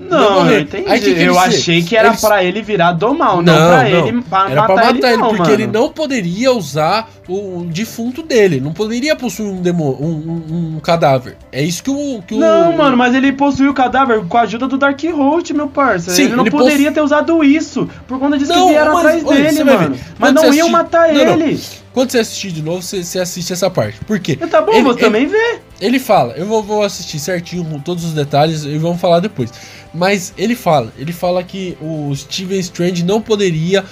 Não, 0.01 0.51
eu 0.51 0.61
entendi. 0.61 0.89
Aí, 0.89 1.01
que 1.01 1.15
que 1.15 1.23
eu 1.23 1.39
achei 1.39 1.83
que 1.83 1.97
era 1.97 2.09
ele... 2.09 2.17
para 2.19 2.45
ele 2.45 2.63
virar 2.63 2.93
do 2.93 3.15
mal, 3.15 3.43
não, 3.43 3.53
não 3.53 3.69
pra 3.69 3.91
ele 3.91 4.23
pra 4.23 4.51
Era 4.51 4.61
matar, 4.63 4.75
pra 4.75 4.75
matar 4.75 4.91
ele, 4.91 5.07
ele 5.07 5.17
não, 5.17 5.29
porque 5.29 5.43
mano. 5.43 5.55
ele 5.55 5.67
não 5.67 5.89
poderia 5.91 6.53
usar 6.53 7.11
o, 7.29 7.65
defunto 7.65 8.23
dele. 8.23 8.61
Não 8.61 8.73
poderia 8.73 9.15
possuir 9.17 9.49
um, 9.49 9.61
demo, 9.61 9.97
um, 10.01 10.07
um, 10.07 10.77
um, 10.77 10.81
cadáver. 10.81 11.37
É 11.53 11.63
isso 11.63 11.83
que 11.83 11.91
o. 11.91 12.23
Que 12.23 12.37
não, 12.37 12.71
o... 12.71 12.79
mano, 12.79 12.97
mas 12.97 13.15
ele 13.15 13.33
possuiu 13.33 13.71
o 13.71 13.75
cadáver 13.75 14.25
com 14.27 14.39
a 14.39 14.43
ajuda 14.43 14.67
do 14.67 14.79
Dark 14.79 15.01
Holt, 15.05 15.51
meu 15.53 15.69
parceiro. 15.69 16.17
Sim, 16.17 16.25
ele 16.25 16.37
não 16.37 16.45
ele 16.45 16.51
poderia 16.51 16.87
possu... 16.87 16.95
ter 16.95 17.01
usado 17.01 17.45
isso. 17.45 17.89
Por 18.07 18.19
conta 18.19 18.39
disso 18.39 18.53
não, 18.53 18.67
que 18.67 18.73
vieram 18.73 18.95
mas, 18.95 19.05
atrás 19.05 19.25
olha, 19.25 19.43
dele, 19.43 19.65
mano. 19.65 19.97
Mas 20.19 20.33
não 20.33 20.55
iam 20.55 20.69
matar 20.69 21.13
não, 21.13 21.21
ele. 21.21 21.55
Não. 21.55 21.79
Quando 21.93 22.13
você 22.13 22.19
assistir 22.19 22.53
de 22.53 22.63
novo, 22.63 22.81
você, 22.81 23.03
você 23.03 23.19
assiste 23.19 23.53
essa 23.53 23.69
parte. 23.69 23.99
Por 24.05 24.21
quê? 24.21 24.37
Tá 24.37 24.61
bom, 24.63 24.73
ele, 24.73 24.83
você 24.83 25.01
também 25.01 25.27
vê. 25.27 25.59
Ele 25.81 25.99
fala, 25.99 26.35
eu 26.35 26.47
vou, 26.47 26.63
vou 26.63 26.85
assistir 26.85 27.19
certinho 27.19 27.65
com 27.65 27.81
todos 27.81 28.05
os 28.05 28.13
detalhes 28.13 28.65
e 28.65 28.79
vamos 28.79 29.01
falar 29.01 29.21
depois. 29.21 29.51
Mas 29.93 30.35
ele 30.37 30.55
fala, 30.55 30.93
ele 30.99 31.13
fala 31.13 31.43
que 31.43 31.77
o 31.81 32.15
Steven 32.15 32.59
Strange 32.61 33.05
não 33.05 33.21
poderia 33.21 33.85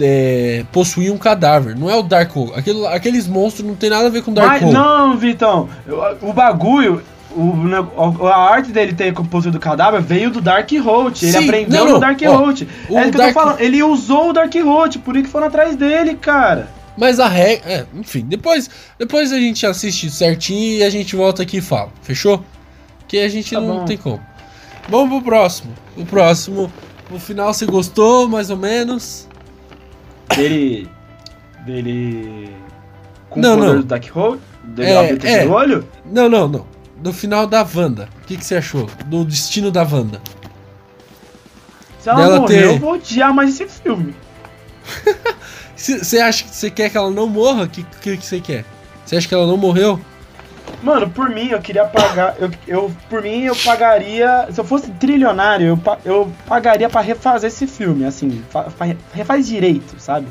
é, 0.00 0.64
possuir 0.70 1.10
um 1.10 1.16
cadáver. 1.16 1.74
Não 1.74 1.88
é 1.88 1.96
o 1.96 2.02
Darkhold. 2.02 2.52
Aquele, 2.54 2.86
aqueles 2.86 3.26
monstros 3.26 3.66
não 3.66 3.74
tem 3.74 3.88
nada 3.88 4.06
a 4.06 4.10
ver 4.10 4.22
com 4.22 4.32
Darkhold. 4.32 4.74
Não, 4.74 5.16
Vitão. 5.16 5.68
O 6.20 6.32
bagulho, 6.32 7.02
o, 7.34 8.26
a 8.26 8.36
arte 8.36 8.70
dele 8.72 8.92
ter 8.92 9.12
possuído 9.14 9.56
o 9.56 9.60
cadáver 9.60 10.02
veio 10.02 10.30
do 10.30 10.40
Dark 10.40 10.70
Holt. 10.72 11.22
Ele 11.22 11.32
Sim, 11.32 11.44
aprendeu 11.44 11.78
não, 11.80 11.86
não. 11.86 11.92
no 11.94 12.00
Dark 12.00 12.20
Holt. 12.20 12.62
É 12.62 12.64
isso 12.64 12.88
que 12.88 12.94
Dark... 12.94 13.14
eu 13.14 13.26
tô 13.26 13.32
falando. 13.32 13.60
Ele 13.60 13.82
usou 13.82 14.30
o 14.30 14.32
Dark 14.32 14.54
Holt, 14.54 14.98
por 14.98 15.16
isso 15.16 15.24
que 15.24 15.30
foram 15.30 15.46
atrás 15.46 15.76
dele, 15.76 16.14
cara. 16.14 16.68
Mas 16.96 17.18
a 17.18 17.28
regra. 17.28 17.70
É, 17.70 17.86
enfim, 17.94 18.24
depois, 18.28 18.68
depois 18.98 19.32
a 19.32 19.38
gente 19.38 19.66
assiste 19.66 20.10
certinho 20.10 20.78
e 20.78 20.84
a 20.84 20.90
gente 20.90 21.16
volta 21.16 21.42
aqui 21.42 21.58
e 21.58 21.62
fala. 21.62 21.90
Fechou? 22.02 22.44
Que 23.08 23.18
a 23.18 23.28
gente 23.28 23.54
tá 23.54 23.60
não 23.60 23.78
bom. 23.78 23.84
tem 23.84 23.96
como. 23.96 24.20
Vamos 24.88 25.08
pro 25.08 25.22
próximo. 25.22 25.72
O 25.96 26.04
próximo. 26.04 26.72
O 27.10 27.18
final 27.18 27.52
você 27.52 27.66
gostou, 27.66 28.28
mais 28.28 28.50
ou 28.50 28.56
menos? 28.56 29.28
Dele. 30.34 30.88
Dele. 31.64 32.54
Com 33.28 33.40
não, 33.40 33.54
o 33.54 33.58
poder 33.58 33.68
não. 33.68 33.76
do 33.76 33.84
Darkhold? 33.84 34.40
Dele 34.64 34.90
é, 34.90 35.32
é. 35.32 35.44
do 35.44 35.52
olho? 35.52 35.88
Não, 36.04 36.28
não, 36.28 36.48
não. 36.48 36.66
Do 36.96 37.12
final 37.12 37.46
da 37.46 37.66
Wanda. 37.74 38.08
O 38.22 38.26
que, 38.26 38.36
que 38.36 38.44
você 38.44 38.56
achou? 38.56 38.88
Do 39.06 39.24
destino 39.24 39.70
da 39.70 39.82
Wanda. 39.82 40.20
Se 41.98 42.08
ela 42.08 42.22
Dela 42.22 42.40
morrer, 42.40 42.54
ter... 42.54 42.64
eu 42.64 42.78
vou 42.78 42.94
odiar 42.94 43.34
mais 43.34 43.60
esse 43.60 43.80
filme. 43.80 44.14
Você 45.76 46.20
acha 46.20 46.44
que 46.44 46.54
você 46.54 46.70
quer 46.70 46.90
que 46.90 46.96
ela 46.96 47.10
não 47.10 47.26
morra? 47.26 47.64
O 47.64 47.68
que, 47.68 47.82
que, 47.82 48.16
que 48.16 48.24
você 48.24 48.40
quer? 48.40 48.64
Você 49.04 49.16
acha 49.16 49.26
que 49.26 49.34
ela 49.34 49.48
não 49.48 49.56
morreu? 49.56 50.00
Mano, 50.82 51.08
por 51.08 51.30
mim, 51.30 51.48
eu 51.48 51.60
queria 51.60 51.84
pagar. 51.84 52.34
Eu, 52.38 52.50
eu, 52.66 52.92
por 53.08 53.22
mim, 53.22 53.42
eu 53.42 53.54
pagaria. 53.54 54.48
Se 54.50 54.60
eu 54.60 54.64
fosse 54.64 54.90
trilionário, 54.92 55.66
eu, 55.68 55.98
eu 56.04 56.32
pagaria 56.46 56.88
para 56.88 57.00
refazer 57.00 57.48
esse 57.48 57.66
filme, 57.68 58.04
assim. 58.04 58.42
Fa, 58.50 58.66
refaz 59.14 59.46
direito, 59.46 59.98
sabe? 60.00 60.26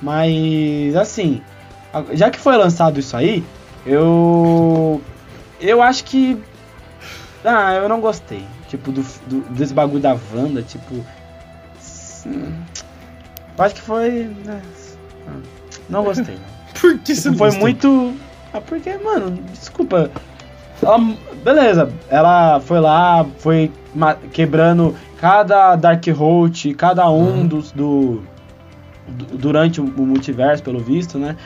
Mas, 0.00 0.96
assim. 0.96 1.42
Já 2.12 2.30
que 2.30 2.40
foi 2.40 2.56
lançado 2.56 2.98
isso 2.98 3.16
aí, 3.16 3.44
eu. 3.84 5.02
Eu 5.60 5.82
acho 5.82 6.04
que. 6.04 6.42
Ah, 7.44 7.74
eu 7.74 7.88
não 7.88 8.00
gostei. 8.00 8.44
Tipo, 8.68 8.90
do, 8.90 9.02
do 9.26 9.40
desse 9.50 9.74
bagulho 9.74 10.00
da 10.00 10.16
Wanda, 10.34 10.62
tipo. 10.62 10.94
Eu 12.26 13.64
acho 13.64 13.74
que 13.74 13.82
foi. 13.82 14.34
Né, 14.44 14.62
não 15.90 16.02
gostei. 16.04 16.38
Por 16.80 16.98
que 16.98 17.14
tipo, 17.14 17.20
você 17.20 17.30
não 17.30 17.36
Foi 17.36 17.50
muito 17.52 18.14
ah, 18.18 18.33
porque, 18.60 18.96
mano, 18.98 19.38
desculpa. 19.52 20.10
Ela, 20.82 20.98
beleza, 21.42 21.92
ela 22.08 22.60
foi 22.60 22.80
lá, 22.80 23.24
foi 23.38 23.70
quebrando 24.32 24.94
cada 25.18 25.76
Dark 25.76 26.04
Holt, 26.08 26.74
cada 26.74 27.08
um 27.08 27.40
uhum. 27.40 27.46
dos 27.46 27.72
do, 27.72 28.22
durante 29.32 29.80
o 29.80 29.84
multiverso, 29.84 30.62
pelo 30.62 30.80
visto, 30.80 31.18
né? 31.18 31.36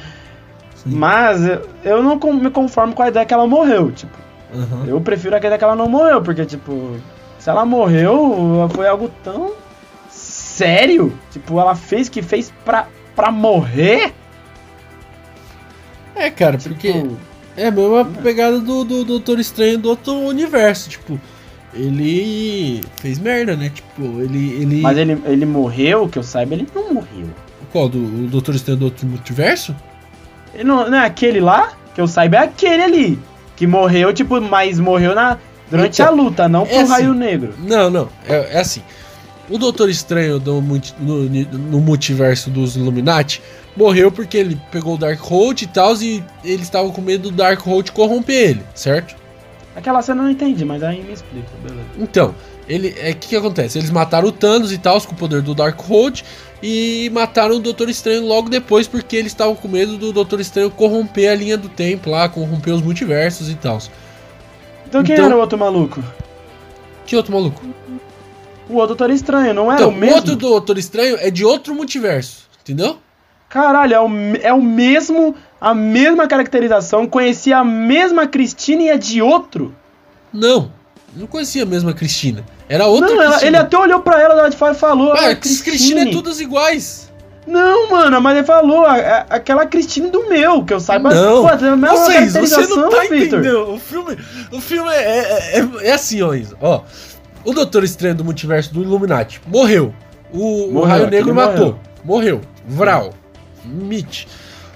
Sim. 0.74 0.90
Mas 0.94 1.46
eu, 1.46 1.68
eu 1.84 2.02
não 2.02 2.18
me 2.34 2.50
conformo 2.50 2.94
com 2.94 3.02
a 3.02 3.08
ideia 3.08 3.26
que 3.26 3.34
ela 3.34 3.46
morreu, 3.46 3.92
tipo. 3.92 4.16
Uhum. 4.52 4.84
Eu 4.86 5.00
prefiro 5.00 5.34
a 5.34 5.38
ideia 5.38 5.58
que 5.58 5.64
ela 5.64 5.76
não 5.76 5.88
morreu, 5.88 6.22
porque, 6.22 6.44
tipo, 6.44 6.96
se 7.38 7.50
ela 7.50 7.64
morreu, 7.64 8.68
foi 8.74 8.88
algo 8.88 9.10
tão 9.22 9.52
sério. 10.08 11.12
Tipo, 11.30 11.60
ela 11.60 11.74
fez 11.74 12.08
que 12.08 12.22
fez 12.22 12.52
pra, 12.64 12.86
pra 13.14 13.30
morrer. 13.30 14.12
É, 16.18 16.30
cara, 16.30 16.56
tipo, 16.56 16.74
porque 16.74 16.92
é 17.56 17.68
a 17.68 17.70
mesma 17.70 18.04
pegada 18.04 18.58
do, 18.58 18.84
do 18.84 19.04
Doutor 19.04 19.38
Estranho 19.38 19.78
do 19.78 19.88
outro 19.88 20.14
universo, 20.14 20.90
tipo, 20.90 21.18
ele 21.72 22.80
fez 23.00 23.18
merda, 23.18 23.56
né? 23.56 23.70
Tipo, 23.70 24.02
ele. 24.20 24.62
ele... 24.62 24.80
Mas 24.80 24.98
ele, 24.98 25.20
ele 25.24 25.46
morreu, 25.46 26.08
que 26.08 26.18
eu 26.18 26.22
saiba, 26.22 26.54
ele 26.54 26.66
não 26.74 26.94
morreu. 26.94 27.28
Qual? 27.70 27.88
Do, 27.88 27.98
o 27.98 28.26
Doutor 28.28 28.54
Estranho 28.54 28.78
do 28.78 28.84
outro 28.86 29.06
multiverso? 29.06 29.74
Ele 30.54 30.64
não, 30.64 30.90
não 30.90 30.98
é 30.98 31.06
aquele 31.06 31.40
lá? 31.40 31.72
Que 31.94 32.00
eu 32.00 32.08
saiba 32.08 32.36
é 32.36 32.40
aquele 32.40 32.82
ali. 32.82 33.18
Que 33.54 33.66
morreu, 33.66 34.12
tipo, 34.12 34.40
mas 34.40 34.80
morreu 34.80 35.14
na, 35.14 35.38
durante 35.70 36.00
então, 36.00 36.12
a 36.12 36.16
luta, 36.16 36.48
não 36.48 36.66
é 36.66 36.82
raio 36.82 37.10
assim, 37.10 37.18
negro. 37.18 37.54
Não, 37.58 37.90
não. 37.90 38.08
É, 38.26 38.56
é 38.56 38.60
assim. 38.60 38.82
O 39.50 39.58
Doutor 39.58 39.88
Estranho 39.88 40.38
do, 40.38 40.60
no, 40.60 41.28
no 41.28 41.80
multiverso 41.80 42.50
dos 42.50 42.76
Illuminati 42.76 43.42
morreu 43.78 44.10
porque 44.10 44.36
ele 44.36 44.60
pegou 44.70 44.94
o 44.94 44.98
Darkhold 44.98 45.62
e 45.62 45.66
tal, 45.68 45.94
e 45.96 46.22
eles 46.44 46.62
estavam 46.62 46.90
com 46.90 47.00
medo 47.00 47.30
do 47.30 47.36
Darkhold 47.36 47.92
corromper 47.92 48.50
ele, 48.50 48.62
certo? 48.74 49.16
Aquela 49.76 50.02
cena 50.02 50.22
eu 50.22 50.24
não 50.24 50.32
entendi, 50.32 50.64
mas 50.64 50.82
aí 50.82 51.00
me 51.02 51.12
explica, 51.12 51.48
beleza. 51.62 51.86
Então, 51.96 52.34
ele, 52.68 52.94
é 52.98 53.14
que 53.14 53.28
que 53.28 53.36
acontece? 53.36 53.78
Eles 53.78 53.90
mataram 53.90 54.28
o 54.28 54.32
Thanos 54.32 54.72
e 54.72 54.78
tal, 54.78 55.00
com 55.00 55.12
o 55.12 55.16
poder 55.16 55.40
do 55.40 55.54
Darkhold, 55.54 56.24
e 56.60 57.08
mataram 57.14 57.56
o 57.56 57.60
Doutor 57.60 57.88
Estranho 57.88 58.26
logo 58.26 58.48
depois, 58.48 58.88
porque 58.88 59.16
eles 59.16 59.30
estavam 59.30 59.54
com 59.54 59.68
medo 59.68 59.96
do 59.96 60.12
Doutor 60.12 60.40
Estranho 60.40 60.70
corromper 60.70 61.30
a 61.30 61.34
linha 61.36 61.56
do 61.56 61.68
tempo 61.68 62.10
lá, 62.10 62.28
corromper 62.28 62.74
os 62.74 62.82
multiversos 62.82 63.48
e 63.48 63.54
tal. 63.54 63.78
Então 64.86 65.04
quem 65.04 65.14
então, 65.14 65.26
era 65.26 65.36
o 65.36 65.40
outro 65.40 65.56
maluco? 65.56 66.02
Que 67.06 67.14
outro 67.14 67.32
maluco? 67.32 67.62
O 68.68 68.74
outro 68.74 68.96
Doutor 68.96 69.10
Estranho, 69.10 69.54
não 69.54 69.70
era 69.70 69.80
então, 69.80 69.90
o 69.90 69.94
mesmo? 69.94 70.14
O 70.14 70.16
outro 70.16 70.36
Doutor 70.36 70.78
Estranho 70.78 71.16
é 71.20 71.30
de 71.30 71.44
outro 71.44 71.74
multiverso, 71.74 72.48
entendeu? 72.60 72.98
Caralho, 73.48 73.94
é 73.94 74.00
o, 74.00 74.08
é 74.42 74.52
o 74.52 74.60
mesmo, 74.60 75.34
a 75.60 75.74
mesma 75.74 76.26
caracterização, 76.26 77.06
conhecia 77.06 77.58
a 77.58 77.64
mesma 77.64 78.26
Cristina 78.26 78.82
e 78.82 78.88
é 78.88 78.98
de 78.98 79.22
outro? 79.22 79.74
Não, 80.32 80.70
não 81.16 81.26
conhecia 81.26 81.62
a 81.62 81.66
mesma 81.66 81.94
Cristina. 81.94 82.44
Era 82.68 82.86
outra 82.86 83.08
Não, 83.08 83.22
ela, 83.22 83.44
ele 83.44 83.56
até 83.56 83.78
olhou 83.78 84.00
pra 84.00 84.20
ela 84.20 84.34
lá 84.34 84.48
de 84.48 84.56
fora 84.56 84.74
e 84.74 84.76
falou. 84.76 85.12
Ah, 85.12 85.34
Cristina 85.34 86.02
é 86.02 86.12
todas 86.12 86.40
iguais. 86.40 87.08
Não, 87.46 87.90
mano, 87.90 88.20
mas 88.20 88.36
ele 88.36 88.46
falou, 88.46 88.84
a, 88.84 88.92
a, 88.92 89.18
aquela 89.30 89.64
Cristina 89.64 90.08
do 90.08 90.28
meu, 90.28 90.62
que 90.62 90.74
eu 90.74 90.78
saiba. 90.78 91.08
Não, 91.08 91.42
pô, 91.42 91.48
é 91.48 91.54
a 91.54 91.76
Vocês, 91.76 92.34
você 92.34 92.66
não 92.66 92.90
tá 92.90 93.00
Victor. 93.00 93.16
entendendo. 93.16 93.72
O 93.72 93.78
filme, 93.78 94.18
o 94.52 94.60
filme 94.60 94.90
é, 94.90 94.96
é, 94.96 95.58
é, 95.58 95.88
é 95.88 95.92
assim, 95.92 96.20
ó, 96.20 96.34
Isa. 96.34 96.54
Ó, 96.60 96.82
o 97.46 97.54
Doutor 97.54 97.84
Estranho 97.84 98.14
do 98.14 98.22
Multiverso 98.22 98.74
do 98.74 98.82
Illuminati 98.82 99.40
morreu. 99.46 99.94
O, 100.30 100.70
morreu, 100.70 100.78
o 100.78 100.84
Raio 100.84 101.06
Negro 101.10 101.34
matou. 101.34 101.78
Morreu. 102.04 102.36
morreu. 102.36 102.40
Vral. 102.66 103.14
Mitch. 103.64 104.26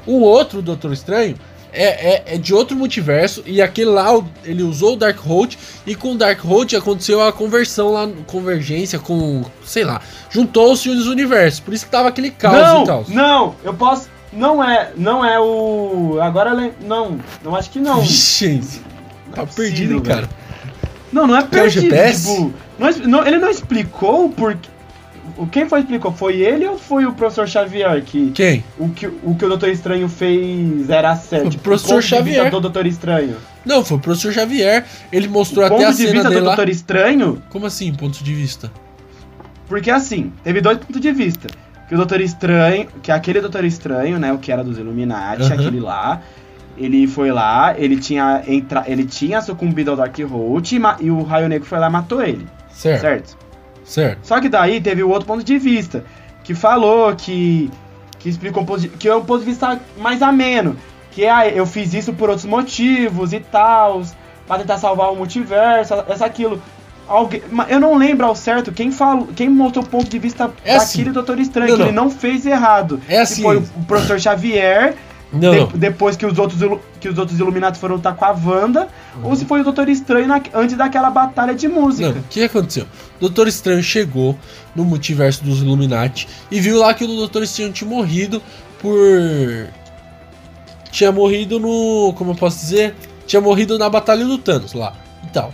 O 0.06 0.20
outro 0.20 0.60
Doutor 0.60 0.92
Estranho 0.92 1.36
é, 1.72 1.84
é, 1.84 2.22
é, 2.34 2.38
de 2.38 2.52
outro 2.54 2.76
multiverso 2.76 3.42
e 3.46 3.62
aquele 3.62 3.90
lá 3.90 4.08
ele 4.44 4.62
usou 4.62 4.92
o 4.92 4.96
Darkhold 4.96 5.58
e 5.86 5.94
com 5.94 6.12
o 6.12 6.18
Darkhold 6.18 6.76
aconteceu 6.76 7.22
a 7.22 7.32
conversão 7.32 7.90
lá, 7.90 8.06
convergência 8.26 8.98
com, 8.98 9.42
sei 9.64 9.82
lá, 9.82 10.00
juntou-se 10.28 10.90
os 10.90 11.06
universos, 11.06 11.60
por 11.60 11.72
isso 11.72 11.86
que 11.86 11.90
tava 11.90 12.08
aquele 12.08 12.30
caos 12.30 12.56
não, 12.56 12.82
e 12.82 12.86
tal. 12.86 13.04
Não, 13.08 13.54
eu 13.64 13.72
posso, 13.72 14.10
não 14.32 14.62
é, 14.62 14.92
não 14.96 15.24
é 15.24 15.40
o, 15.40 16.18
agora 16.20 16.52
não, 16.80 17.18
não 17.42 17.56
acho 17.56 17.70
que 17.70 17.80
não. 17.80 18.00
Vixe, 18.02 18.60
tá 19.34 19.42
é 19.42 19.46
perdido, 19.46 19.94
hein, 19.94 20.00
cara. 20.00 20.28
Não, 21.10 21.26
não 21.26 21.36
é 21.36 21.42
perdido, 21.42 21.94
tipo, 21.94 22.52
não, 22.78 22.90
não, 23.06 23.26
ele 23.26 23.38
não 23.38 23.50
explicou 23.50 24.28
porque 24.30 24.68
quem 25.50 25.68
foi 25.68 25.80
explicou? 25.80 26.12
Foi 26.12 26.40
ele 26.40 26.66
ou 26.66 26.78
foi 26.78 27.06
o 27.06 27.12
professor 27.12 27.46
Xavier 27.46 28.02
que. 28.02 28.30
Quem? 28.32 28.64
O 28.78 28.88
que 28.88 29.06
o, 29.06 29.34
que 29.36 29.44
o 29.44 29.48
Doutor 29.48 29.68
Estranho 29.68 30.08
fez 30.08 30.90
era 30.90 31.14
certo. 31.16 31.46
O 31.46 31.50
tipo, 31.50 31.62
professor 31.62 32.02
Xavier. 32.02 32.50
do 32.50 32.60
Doutor 32.60 32.86
Estranho. 32.86 33.36
Não, 33.64 33.84
foi 33.84 33.96
o 33.96 34.00
professor 34.00 34.32
Xavier. 34.32 34.84
Ele 35.12 35.28
mostrou 35.28 35.64
o 35.64 35.66
até 35.66 35.84
a 35.84 35.92
cena 35.92 36.08
de 36.08 36.12
vista 36.12 36.30
do 36.30 36.44
Doutor 36.44 36.68
Estranho. 36.68 37.42
Como 37.50 37.66
assim, 37.66 37.92
ponto 37.94 38.22
de 38.22 38.34
vista? 38.34 38.70
Porque 39.66 39.90
assim, 39.90 40.32
teve 40.42 40.60
dois 40.60 40.78
pontos 40.78 41.00
de 41.00 41.12
vista. 41.12 41.48
Que 41.88 41.94
o 41.94 41.96
Doutor 41.96 42.20
Estranho, 42.20 42.88
que 43.02 43.12
aquele 43.12 43.40
Doutor 43.40 43.64
Estranho, 43.64 44.18
né, 44.18 44.32
o 44.32 44.38
que 44.38 44.50
era 44.50 44.64
dos 44.64 44.78
Illuminati, 44.78 45.42
uhum. 45.42 45.52
aquele 45.52 45.80
lá, 45.80 46.22
ele 46.76 47.06
foi 47.06 47.30
lá, 47.30 47.74
ele 47.78 47.96
tinha 47.96 48.42
entra, 48.46 48.84
ele 48.86 49.04
tinha 49.04 49.40
sucumbido 49.40 49.90
ao 49.90 49.96
Dark 49.96 50.16
Hold 50.18 50.72
e, 50.72 50.80
e 51.00 51.10
o 51.10 51.22
Raio 51.22 51.48
Negro 51.48 51.66
foi 51.66 51.78
lá 51.78 51.88
e 51.88 51.90
matou 51.90 52.22
ele. 52.22 52.46
Certo. 52.70 53.00
Certo. 53.00 53.41
Certo. 53.84 54.26
Só 54.26 54.40
que 54.40 54.48
daí 54.48 54.80
teve 54.80 55.02
o 55.02 55.08
outro 55.08 55.26
ponto 55.26 55.44
de 55.44 55.58
vista, 55.58 56.04
que 56.44 56.54
falou 56.54 57.14
que 57.14 57.70
que 58.18 58.28
explicou 58.28 58.64
que 58.98 59.08
é 59.08 59.16
um 59.16 59.24
ponto 59.24 59.40
de 59.40 59.46
vista 59.46 59.80
mais 59.98 60.22
ameno, 60.22 60.76
que 61.10 61.24
é 61.24 61.58
eu 61.58 61.66
fiz 61.66 61.92
isso 61.92 62.12
por 62.12 62.28
outros 62.28 62.46
motivos 62.46 63.32
e 63.32 63.40
tal, 63.40 64.02
para 64.46 64.60
tentar 64.60 64.78
salvar 64.78 65.12
o 65.12 65.16
multiverso, 65.16 65.94
essa 66.08 66.26
aquilo. 66.26 66.62
Alguém, 67.08 67.42
eu 67.68 67.80
não 67.80 67.96
lembro 67.96 68.24
ao 68.24 68.36
certo 68.36 68.70
quem 68.70 68.92
falou, 68.92 69.26
quem 69.34 69.48
mostrou 69.48 69.84
o 69.84 69.88
ponto 69.88 70.08
de 70.08 70.20
vista 70.20 70.52
é 70.64 70.76
assim. 70.76 70.98
daquele 70.98 71.02
assim. 71.02 71.12
Doutor 71.12 71.40
Estranho, 71.40 71.70
não, 71.70 71.76
que 71.76 71.82
não. 71.82 71.88
ele 71.88 71.96
não 71.96 72.10
fez 72.10 72.46
errado. 72.46 73.00
É 73.08 73.20
assim. 73.20 73.36
Que 73.36 73.42
foi 73.42 73.56
o 73.56 73.84
professor 73.86 74.20
Xavier 74.20 74.94
não, 75.32 75.66
de, 75.68 75.78
Depois 75.78 76.16
que 76.16 76.26
os 76.26 76.38
outros, 76.38 76.60
que 77.00 77.08
os 77.08 77.18
outros 77.18 77.38
Illuminati 77.38 77.78
foram 77.78 77.96
lutar 77.96 78.14
com 78.14 78.24
a 78.24 78.32
Wanda, 78.32 78.88
uhum. 79.16 79.30
ou 79.30 79.36
se 79.36 79.44
foi 79.44 79.60
o 79.60 79.64
Doutor 79.64 79.88
Estranho 79.88 80.28
na, 80.28 80.42
antes 80.54 80.76
daquela 80.76 81.10
batalha 81.10 81.54
de 81.54 81.66
música. 81.68 82.10
Não, 82.10 82.20
o 82.20 82.24
que 82.24 82.42
aconteceu? 82.44 82.84
O 83.16 83.20
Doutor 83.20 83.48
Estranho 83.48 83.82
chegou 83.82 84.38
no 84.76 84.84
multiverso 84.84 85.42
dos 85.42 85.60
Illuminati 85.60 86.28
e 86.50 86.60
viu 86.60 86.78
lá 86.78 86.92
que 86.92 87.04
o 87.04 87.06
Doutor 87.06 87.42
Estranho 87.42 87.72
tinha 87.72 87.88
morrido 87.88 88.42
por. 88.78 89.68
Tinha 90.90 91.10
morrido 91.10 91.58
no. 91.58 92.12
Como 92.16 92.32
eu 92.32 92.34
posso 92.34 92.58
dizer? 92.58 92.94
Tinha 93.26 93.40
morrido 93.40 93.78
na 93.78 93.88
batalha 93.88 94.24
do 94.26 94.36
Thanos 94.36 94.74
lá 94.74 94.92
e 95.24 95.28
tal. 95.28 95.52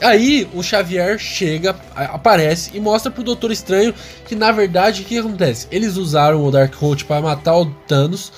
Aí 0.00 0.48
o 0.54 0.62
Xavier 0.62 1.18
chega, 1.18 1.76
aparece 1.94 2.70
e 2.72 2.80
mostra 2.80 3.10
pro 3.10 3.22
Doutor 3.22 3.50
Estranho 3.50 3.92
que 4.26 4.34
na 4.34 4.50
verdade 4.50 5.02
o 5.02 5.04
que 5.04 5.18
acontece? 5.18 5.66
Eles 5.70 5.96
usaram 5.96 6.42
o 6.42 6.50
Darkhold 6.50 7.04
para 7.04 7.20
matar 7.20 7.56
o 7.56 7.66
Thanos 7.66 8.32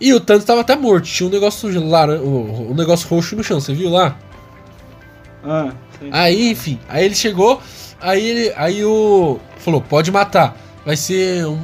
e 0.00 0.12
o 0.12 0.20
Thanos 0.20 0.44
tava 0.44 0.60
até 0.60 0.76
morto, 0.76 1.04
tinha 1.04 1.28
um 1.28 1.32
negócio 1.32 1.68
laran... 1.88 2.20
um 2.20 2.74
negócio 2.74 3.08
roxo 3.08 3.34
no 3.34 3.42
chão, 3.42 3.60
você 3.60 3.74
viu 3.74 3.90
lá? 3.90 4.16
Ah, 5.44 5.72
sim. 5.98 6.08
Aí, 6.12 6.50
enfim, 6.50 6.78
aí 6.88 7.04
ele 7.04 7.14
chegou, 7.14 7.60
aí 8.00 8.24
ele, 8.24 8.52
aí 8.56 8.84
o 8.84 9.38
falou, 9.58 9.80
pode 9.80 10.10
matar, 10.10 10.56
vai 10.84 10.96
ser 10.96 11.46
um, 11.46 11.58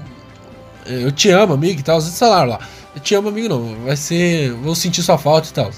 eu 0.86 1.10
te 1.12 1.30
amo, 1.30 1.54
amigo 1.54 1.80
e 1.80 1.82
tal, 1.82 1.98
os 1.98 2.04
salário 2.04 2.52
lá. 2.52 2.60
Eu 2.94 3.00
te 3.00 3.14
amo, 3.14 3.28
amigo 3.28 3.48
não, 3.48 3.74
vai 3.84 3.96
ser, 3.96 4.52
vou 4.52 4.74
sentir 4.74 5.02
sua 5.02 5.18
falta 5.18 5.48
e 5.48 5.52
tal. 5.52 5.70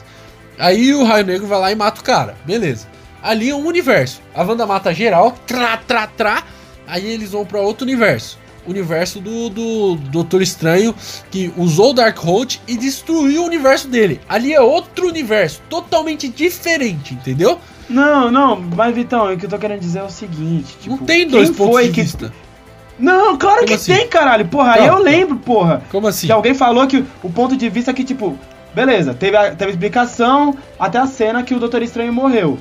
Aí 0.59 0.95
o 0.95 1.05
Raio 1.05 1.27
Negro 1.27 1.47
vai 1.47 1.59
lá 1.59 1.73
e 1.73 1.74
mata 1.74 2.01
o 2.01 2.05
cara, 2.05 2.37
beleza. 2.45 2.87
Ali 3.23 3.51
é 3.51 3.55
um 3.55 3.66
universo. 3.66 4.20
A 4.35 4.43
Wanda 4.43 4.66
mata 4.66 4.93
geral, 4.95 5.35
tra, 5.47 5.77
tra, 5.78 6.07
tra. 6.07 6.43
Aí 6.87 7.07
eles 7.07 7.33
vão 7.33 7.45
para 7.45 7.61
outro 7.61 7.85
universo 7.85 8.39
universo 8.66 9.20
do, 9.20 9.48
do, 9.48 9.97
Doutor 9.97 10.43
Estranho, 10.43 10.94
que 11.30 11.52
usou 11.56 11.90
o 11.90 11.94
Darkhold 11.94 12.60
e 12.66 12.76
destruiu 12.76 13.43
o 13.43 13.47
universo 13.47 13.88
dele. 13.88 14.20
Ali 14.28 14.52
é 14.52 14.60
outro 14.60 15.09
universo, 15.09 15.62
totalmente 15.68 16.28
diferente, 16.28 17.14
entendeu? 17.14 17.59
Não, 17.88 18.30
não, 18.30 18.56
mas 18.56 18.94
Vitão, 18.94 19.32
o 19.32 19.36
que 19.36 19.47
eu 19.47 19.51
tô 19.51 19.59
querendo 19.59 19.80
dizer 19.80 20.01
é 20.01 20.05
o 20.05 20.10
seguinte: 20.10 20.76
tipo, 20.80 20.97
não 20.97 21.06
tem 21.06 21.26
dois 21.28 21.51
pontos 21.51 21.82
de 21.84 21.93
que... 21.93 22.02
vista. 22.02 22.32
Não, 22.98 23.36
claro 23.36 23.59
Como 23.59 23.68
que 23.68 23.74
assim? 23.74 23.94
tem, 23.94 24.09
caralho. 24.09 24.47
Porra, 24.47 24.72
aí 24.72 24.86
eu 24.86 24.98
lembro, 24.98 25.36
porra. 25.36 25.82
Como 25.90 26.06
assim? 26.06 26.26
Que 26.26 26.32
alguém 26.32 26.55
falou 26.55 26.86
que 26.86 27.05
o 27.22 27.30
ponto 27.30 27.56
de 27.56 27.68
vista 27.68 27.90
é 27.90 27.94
que, 27.94 28.02
tipo, 28.02 28.38
beleza, 28.74 29.12
teve 29.14 29.36
a, 29.36 29.51
teve 29.51 29.66
a 29.66 29.74
explicação 29.74 30.56
até 30.78 30.98
a 30.98 31.06
cena 31.06 31.43
que 31.43 31.55
o 31.55 31.60
Doutor 31.60 31.82
Estranho 31.82 32.12
morreu. 32.12 32.59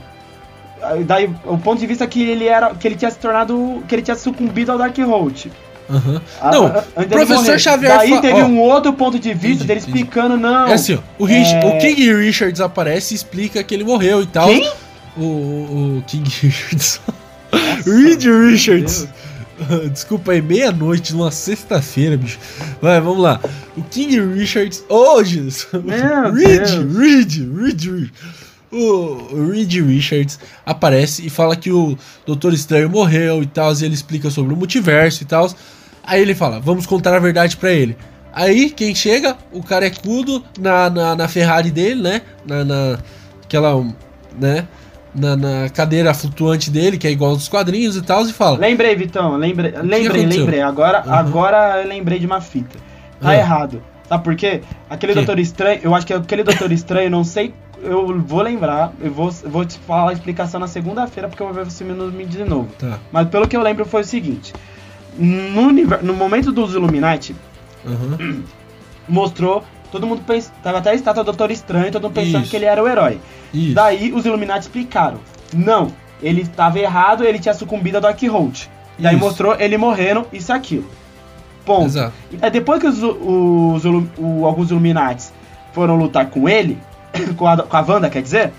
Daí, 1.06 1.34
o 1.45 1.57
ponto 1.57 1.80
de 1.80 1.88
vista 1.88 2.03
é 2.03 2.07
que 2.07 2.22
ele 2.22 2.48
era. 2.48 2.76
que 2.76 2.88
ele 2.88 2.95
tinha 2.95 3.10
se 3.10 3.18
tornado. 3.18 3.84
que 3.88 3.95
ele 3.95 4.02
tinha 4.02 4.15
sucumbido 4.15 4.72
ao 4.72 4.77
Darkhold. 4.77 5.52
Uhum. 5.88 6.20
não, 6.52 6.66
o 6.95 7.07
professor 7.07 7.60
Xavier. 7.60 7.98
Daí 7.98 8.22
teve 8.22 8.41
um 8.41 8.60
outro 8.60 8.91
ponto 8.94 9.20
de 9.20 9.34
vista 9.34 9.64
entendi, 9.64 9.66
dele 9.66 9.80
explicando, 9.80 10.36
não. 10.36 10.68
É 10.68 10.74
assim, 10.74 10.95
ó, 10.95 10.99
o, 11.20 11.26
Rich, 11.26 11.53
é... 11.53 11.66
o 11.66 11.78
King 11.78 12.14
Richards 12.14 12.60
aparece 12.60 13.14
e 13.14 13.18
explica 13.18 13.64
que 13.64 13.74
ele 13.74 13.84
morreu 13.84 14.24
e 14.24 14.26
tal. 14.26 14.48
Quem? 14.48 14.70
O, 15.16 15.22
o 15.22 16.03
King 16.07 16.28
Richards. 16.41 16.99
Reed 17.86 18.24
Richards. 18.24 19.07
Desculpa 19.91 20.32
aí, 20.32 20.41
meia-noite, 20.41 21.14
numa 21.14 21.32
sexta-feira, 21.32 22.18
bicho. 22.18 22.40
Vai, 22.82 22.99
vamos 22.99 23.22
lá. 23.22 23.40
O 23.78 23.84
King 23.84 24.20
Richards. 24.34 24.84
Oh, 24.90 25.22
Jesus! 25.24 25.68
Reed, 25.72 26.94
Reed, 26.94 27.34
Reed, 27.57 27.91
Reed 27.91 28.12
o 28.72 29.52
Reed 29.52 29.72
Richards 29.74 30.38
aparece 30.66 31.26
e 31.26 31.30
fala 31.30 31.56
que 31.56 31.72
o 31.72 31.98
Doutor 32.26 32.53
Estranho 32.53 32.90
morreu 32.90 33.41
e 33.41 33.45
tal, 33.45 33.74
e 33.74 33.86
ele 33.86 33.94
explica 33.94 34.30
sobre 34.30 34.53
o 34.53 34.57
multiverso 34.57 35.24
e 35.24 35.26
tal. 35.26 35.49
Aí 36.06 36.22
ele 36.22 36.36
fala, 36.36 36.60
vamos 36.60 36.86
contar 36.86 37.15
a 37.15 37.19
verdade 37.19 37.57
para 37.57 37.72
ele. 37.72 37.98
Aí, 38.34 38.69
quem 38.69 38.94
chega? 38.94 39.38
O 39.52 39.64
carecudo 39.64 40.44
na, 40.60 40.90
na, 40.90 41.15
na 41.15 41.27
Ferrari 41.27 41.72
dele, 41.72 42.02
né? 42.02 42.22
Na, 42.45 42.65
na 42.65 42.99
aquela, 43.44 43.82
né? 44.38 44.68
Na, 45.14 45.38
na, 45.38 45.69
cadeira 45.69 46.14
flutuante 46.14 46.69
dele, 46.69 46.98
que 46.98 47.07
é 47.07 47.11
igual 47.11 47.32
aos 47.32 47.48
quadrinhos 47.48 47.95
e 47.95 48.02
tal, 48.02 48.26
e 48.26 48.34
fala. 48.34 48.57
Lembrei, 48.57 48.94
Vitão, 48.95 49.38
lembrei, 49.38 49.72
lembrei, 49.82 50.26
lembrei. 50.26 50.61
Agora, 50.61 51.03
uhum. 51.06 51.14
agora 51.14 51.82
eu 51.82 51.88
lembrei 51.88 52.19
de 52.19 52.26
uma 52.26 52.41
fita. 52.41 52.77
Tá 53.22 53.30
uhum. 53.30 53.34
errado. 53.34 53.84
Sabe 54.10 54.23
por 54.23 54.36
quê? 54.36 54.61
Aquele 54.90 55.14
que? 55.14 55.19
Doutor 55.19 55.40
Estranho, 55.40 55.80
eu 55.82 55.95
acho 55.95 56.06
que 56.06 56.14
aquele 56.14 56.44
Doutor 56.44 56.72
Estranho, 56.73 57.10
não 57.10 57.23
sei 57.23 57.53
eu 57.86 58.19
vou 58.19 58.41
lembrar, 58.41 58.91
eu 58.99 59.11
vou, 59.11 59.30
vou 59.32 59.65
te 59.65 59.77
falar 59.80 60.10
a 60.10 60.14
explicação 60.14 60.60
na 60.60 60.68
segunda-feira, 60.68 61.30
porque 61.30 61.41
eu 61.41 61.48
vou 61.48 61.56
ver 61.56 61.65
você 61.65 61.84
me 61.84 62.26
de 62.26 62.44
novo. 62.44 62.69
Tá. 62.80 62.99
Mas 63.11 63.27
pelo 63.30 63.48
que 63.48 63.56
eu 63.56 63.61
lembro 63.61 63.86
foi 63.86 64.02
o 64.02 64.06
seguinte: 64.06 64.53
no, 65.18 65.72
no 65.72 66.14
momento 66.14 66.52
dos 66.52 66.74
Illuminati, 66.74 67.36
uhum. 67.86 68.44
mostrou. 69.08 69.64
Todo 69.92 70.08
mundo 70.08 70.24
pensa, 70.26 70.52
tava 70.62 70.80
até 70.80 70.90
a 70.90 70.94
estátua 70.94 71.24
do 71.24 71.28
Doutor 71.28 71.52
Estranho, 71.52 71.92
todo 71.92 72.04
mundo 72.04 72.16
pensando 72.16 72.42
Isso. 72.42 72.50
que 72.50 72.56
ele 72.58 72.66
era 72.66 72.84
o 72.84 72.88
herói. 72.88 73.20
Isso. 73.54 73.74
Daí 73.74 74.12
os 74.12 74.26
Illuminati 74.26 74.62
explicaram: 74.62 75.20
não, 75.54 75.90
ele 76.22 76.42
estava 76.42 76.80
errado, 76.80 77.24
ele 77.24 77.40
tinha 77.40 77.54
sucumbido 77.54 77.98
a 77.98 78.02
Darkhold. 78.02 78.70
Daí 79.00 79.16
Isso. 79.16 79.24
mostrou 79.24 79.56
ele 79.58 79.78
morrendo, 79.78 80.26
isso 80.34 80.52
e 80.52 80.54
aquilo. 80.54 80.90
Ponto. 81.66 81.86
Exato. 81.86 82.14
Depois 82.52 82.82
que 82.82 82.88
os, 82.88 83.02
os, 83.02 83.86
os, 83.86 84.44
alguns 84.44 84.70
Illuminati 84.70 85.28
foram 85.74 85.96
lutar 85.96 86.28
com 86.28 86.48
ele, 86.50 86.78
com, 87.38 87.48
a, 87.48 87.58
com 87.58 87.78
a 87.78 87.82
Wanda, 87.82 88.10
quer 88.10 88.22
dizer, 88.22 88.54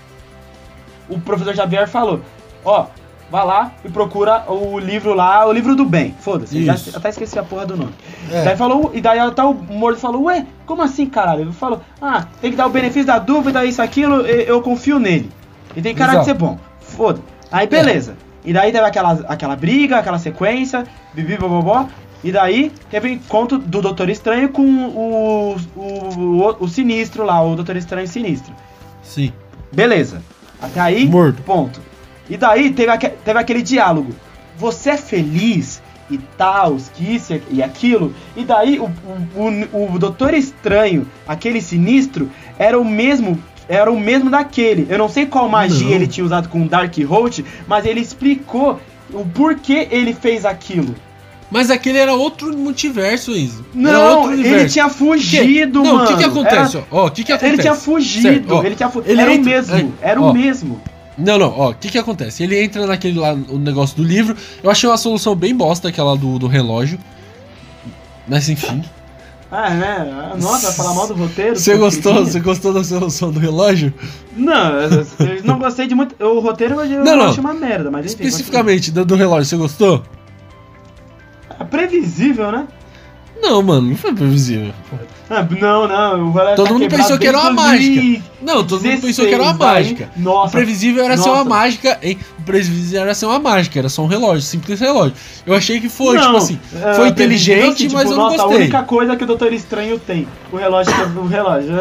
o 1.09 1.19
professor 1.19 1.55
Xavier 1.55 1.87
falou: 1.87 2.21
Ó, 2.65 2.87
vá 3.29 3.43
lá 3.43 3.71
e 3.83 3.89
procura 3.89 4.43
o 4.47 4.79
livro 4.79 5.13
lá, 5.13 5.45
o 5.45 5.51
livro 5.51 5.75
do 5.75 5.85
bem. 5.85 6.15
Foda-se, 6.19 6.63
já 6.63 6.75
até 6.95 7.09
esqueci 7.09 7.37
a 7.37 7.43
porra 7.43 7.65
do 7.65 7.77
nome. 7.77 7.93
É. 8.31 8.43
Daí 8.43 8.57
falou, 8.57 8.91
e 8.93 9.01
daí 9.01 9.19
até 9.19 9.43
o 9.43 9.53
morto 9.53 9.99
falou: 9.99 10.23
Ué, 10.23 10.45
como 10.65 10.81
assim, 10.81 11.05
caralho? 11.05 11.41
Ele 11.41 11.51
falou: 11.51 11.81
Ah, 12.01 12.25
tem 12.41 12.51
que 12.51 12.57
dar 12.57 12.67
o 12.67 12.69
benefício 12.69 13.05
da 13.05 13.19
dúvida, 13.19 13.65
isso, 13.65 13.81
aquilo, 13.81 14.21
eu, 14.21 14.41
eu 14.41 14.61
confio 14.61 14.99
nele. 14.99 15.29
E 15.75 15.81
tem 15.81 15.93
cara 15.93 16.13
Exato. 16.13 16.25
de 16.25 16.31
ser 16.31 16.37
bom. 16.37 16.57
Foda. 16.79 17.19
Aí 17.51 17.67
beleza. 17.67 18.15
É. 18.45 18.49
E 18.49 18.53
daí 18.53 18.71
teve 18.71 18.85
aquela, 18.85 19.13
aquela 19.27 19.55
briga, 19.55 19.97
aquela 19.97 20.17
sequência, 20.17 20.85
bibi, 21.13 21.37
bobobó. 21.37 21.87
E 22.23 22.31
daí 22.31 22.71
teve 22.89 23.09
o 23.09 23.11
encontro 23.11 23.57
do 23.57 23.81
Doutor 23.81 24.09
Estranho 24.09 24.49
com 24.49 24.63
o, 24.63 25.55
o, 25.75 25.81
o, 25.81 26.55
o 26.61 26.67
Sinistro 26.67 27.23
lá, 27.23 27.41
o 27.43 27.55
Doutor 27.55 27.75
Estranho 27.75 28.07
Sinistro. 28.07 28.53
Sim. 29.03 29.31
Beleza. 29.71 30.21
Até 30.61 30.79
aí, 30.79 31.07
Morto. 31.07 31.41
ponto. 31.43 31.79
E 32.29 32.37
daí 32.37 32.71
teve, 32.71 32.97
teve 32.97 33.39
aquele 33.39 33.61
diálogo. 33.61 34.13
Você 34.57 34.91
é 34.91 34.97
feliz 34.97 35.81
e 36.09 36.17
tal, 36.37 36.77
que 36.93 37.15
isso 37.15 37.39
e 37.51 37.61
aquilo. 37.61 38.13
E 38.35 38.43
daí 38.43 38.79
o, 38.79 38.85
o, 39.35 39.93
o, 39.93 39.99
Doutor 39.99 40.33
Estranho, 40.33 41.07
aquele 41.27 41.61
sinistro, 41.61 42.29
era 42.57 42.79
o 42.79 42.85
mesmo. 42.85 43.41
Era 43.69 43.91
o 43.91 43.99
mesmo 43.99 44.29
daquele. 44.29 44.87
Eu 44.89 44.97
não 44.97 45.09
sei 45.09 45.25
qual 45.25 45.49
magia 45.49 45.87
não. 45.87 45.93
ele 45.93 46.07
tinha 46.07 46.25
usado 46.25 46.47
com 46.47 46.65
Dark 46.65 46.95
Holt, 47.05 47.43
mas 47.67 47.85
ele 47.85 47.99
explicou 47.99 48.79
o 49.11 49.25
porquê 49.25 49.89
ele 49.91 50.13
fez 50.13 50.45
aquilo. 50.45 50.95
Mas 51.49 51.69
aquele 51.69 51.97
era 51.97 52.13
outro 52.13 52.57
multiverso, 52.57 53.31
Enzo. 53.35 53.65
Não, 53.73 54.31
ele 54.33 54.67
tinha 54.69 54.89
fugido, 54.89 55.81
que, 55.81 55.87
mano. 55.87 55.99
Não, 55.99 56.05
o 56.05 56.07
que 56.07 56.17
que 56.17 56.23
acontece? 56.23 56.83
Ó, 56.91 57.07
o 57.07 57.11
que 57.11 57.23
que 57.23 57.31
acontece? 57.31 57.53
Ele 57.53 57.61
tinha 57.61 57.75
fugido, 57.75 58.55
ó, 58.55 58.63
ele 58.63 58.75
tinha 58.75 58.91
ele 59.05 59.21
era 59.21 59.33
entra, 59.33 59.41
o 59.41 59.53
mesmo, 59.53 59.93
é, 60.01 60.09
era 60.09 60.21
ó, 60.21 60.29
o 60.29 60.33
mesmo. 60.33 60.81
Não, 61.17 61.39
não, 61.39 61.51
ó, 61.57 61.71
o 61.71 61.73
que 61.73 61.89
que 61.89 61.97
acontece? 61.97 62.43
Ele 62.43 62.61
entra 62.61 62.85
naquele 62.85 63.19
lá, 63.19 63.33
o 63.33 63.57
negócio 63.57 63.97
do 63.97 64.03
livro. 64.03 64.35
Eu 64.61 64.69
achei 64.69 64.87
uma 64.87 64.97
solução 64.97 65.35
bem 65.35 65.55
bosta, 65.55 65.89
aquela 65.89 66.15
do, 66.15 66.37
do 66.37 66.47
relógio. 66.47 66.99
Mas 68.27 68.49
enfim. 68.49 68.83
Ah, 69.49 69.69
né? 69.69 70.33
Nossa, 70.39 70.67
vai 70.67 70.75
falar 70.75 70.93
mal 70.93 71.07
do 71.07 71.13
roteiro? 71.13 71.55
Você 71.55 71.75
gostou? 71.77 72.25
Você 72.25 72.39
gostou 72.39 72.73
da 72.73 72.83
solução 72.83 73.31
do 73.31 73.39
relógio? 73.39 73.93
Não, 74.35 74.81
eu 74.81 75.07
não 75.45 75.57
gostei 75.57 75.87
de 75.87 75.95
muito. 75.95 76.21
O 76.23 76.39
roteiro 76.39 76.79
eu 76.81 77.03
não, 77.03 77.15
não. 77.15 77.25
achei 77.29 77.39
uma 77.39 77.53
merda, 77.53 77.89
mas 77.89 78.05
enfim. 78.05 78.25
Especificamente 78.25 78.91
do, 78.91 79.05
do 79.05 79.15
relógio, 79.15 79.45
você 79.45 79.57
gostou? 79.57 80.03
É 81.59 81.63
previsível, 81.63 82.51
né? 82.51 82.67
Não, 83.41 83.61
mano, 83.61 83.89
não 83.89 83.95
foi 83.95 84.13
previsível. 84.13 84.73
Ah, 85.29 85.45
não, 85.59 85.87
não. 85.87 86.55
todo 86.55 86.73
mundo 86.73 86.87
pensou 86.87 87.17
que 87.17 87.27
era 87.27 87.39
uma 87.39 87.51
mágica. 87.51 88.23
Não, 88.41 88.63
todo 88.65 88.83
mundo 88.83 89.01
pensou 89.01 89.25
que 89.25 89.33
era 89.33 89.43
uma 89.43 89.53
mágica. 89.53 90.09
Nossa. 90.15 90.47
O 90.47 90.51
previsível 90.51 91.03
era 91.03 91.15
nossa. 91.17 91.29
ser 91.29 91.35
uma 91.35 91.43
mágica. 91.43 91.99
Hein? 92.01 92.17
O 92.39 92.41
previsível 92.43 93.01
era 93.01 93.13
ser 93.13 93.25
uma 93.25 93.39
mágica, 93.39 93.77
era 93.77 93.89
só 93.89 94.03
um 94.03 94.07
relógio, 94.07 94.41
simples 94.41 94.79
relógio. 94.79 95.13
Eu 95.45 95.53
achei 95.53 95.81
que 95.81 95.89
foi, 95.89 96.15
não, 96.15 96.23
tipo 96.23 96.37
assim, 96.37 96.59
é, 96.81 96.93
foi 96.93 97.09
inteligente, 97.09 97.79
tipo, 97.79 97.95
mas 97.95 98.09
eu 98.09 98.15
não 98.15 98.29
gostei. 98.29 98.45
A 98.45 98.59
única 98.59 98.83
coisa 98.83 99.15
que 99.17 99.23
o 99.23 99.27
Doutor 99.27 99.51
Estranho 99.51 99.99
tem, 99.99 100.27
o 100.51 100.55
relógio 100.55 100.93
o 101.17 101.27
relógio. 101.27 101.75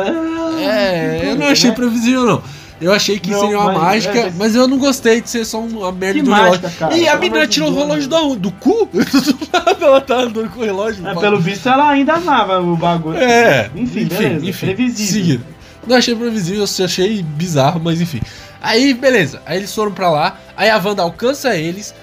É, 0.59 1.31
eu 1.31 1.37
não 1.37 1.47
achei 1.47 1.71
né? 1.71 1.77
previsível, 1.77 2.25
não. 2.27 2.43
Eu 2.81 2.93
achei 2.93 3.19
que 3.19 3.31
não, 3.31 3.41
seria 3.41 3.59
uma 3.59 3.73
mas, 3.73 3.83
mágica, 3.83 4.19
é, 4.19 4.33
mas 4.37 4.55
eu 4.55 4.69
não 4.69 4.79
gostei 4.79 5.23
de 5.23 5.31
ser 5.31 5.47
só 5.47 5.61
uma 5.61 5.91
merda 5.91 6.23
do 6.23 6.31
mágica, 6.31 6.69
relógio. 6.69 6.79
Cara, 6.79 6.97
e 6.97 7.09
a 7.09 7.17
menina 7.17 7.47
tirou 7.47 7.71
o 7.71 7.75
relógio 7.75 8.09
do, 8.09 8.37
do 8.37 8.51
cu? 8.53 8.89
ela 9.81 10.01
tá 10.01 10.17
andando 10.17 10.51
com 10.51 10.61
o 10.61 10.65
relógio. 10.65 11.07
É, 11.07 11.15
pelo 11.15 11.41
visto, 11.41 11.69
ela 11.69 11.89
ainda 11.89 12.15
amava 12.15 12.61
o 12.61 12.77
bagulho. 12.77 13.17
É. 13.17 13.71
Enfim, 13.75 14.03
enfim, 14.03 14.05
beleza, 14.05 14.47
enfim 14.47 14.67
previsível. 14.67 15.41
Não 15.87 15.97
achei 15.97 16.15
previsível, 16.15 16.65
achei 16.65 17.23
bizarro, 17.23 17.81
mas 17.83 18.01
enfim. 18.01 18.21
Aí, 18.61 18.93
beleza. 18.93 19.41
Aí 19.47 19.59
eles 19.59 19.75
foram 19.75 19.93
pra 19.93 20.11
lá. 20.11 20.39
Aí 20.57 20.69
a 20.69 20.77
Wanda 20.77 21.03
alcança 21.03 21.57
eles. 21.57 21.95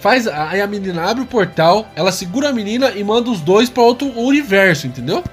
Faz, 0.00 0.26
aí 0.28 0.60
a 0.60 0.66
menina 0.66 1.10
abre 1.10 1.22
o 1.22 1.26
portal. 1.26 1.88
Ela 1.96 2.12
segura 2.12 2.50
a 2.50 2.52
menina 2.52 2.90
e 2.90 3.02
manda 3.02 3.30
os 3.30 3.40
dois 3.40 3.70
pra 3.70 3.82
outro 3.82 4.06
universo, 4.18 4.86
entendeu? 4.86 5.24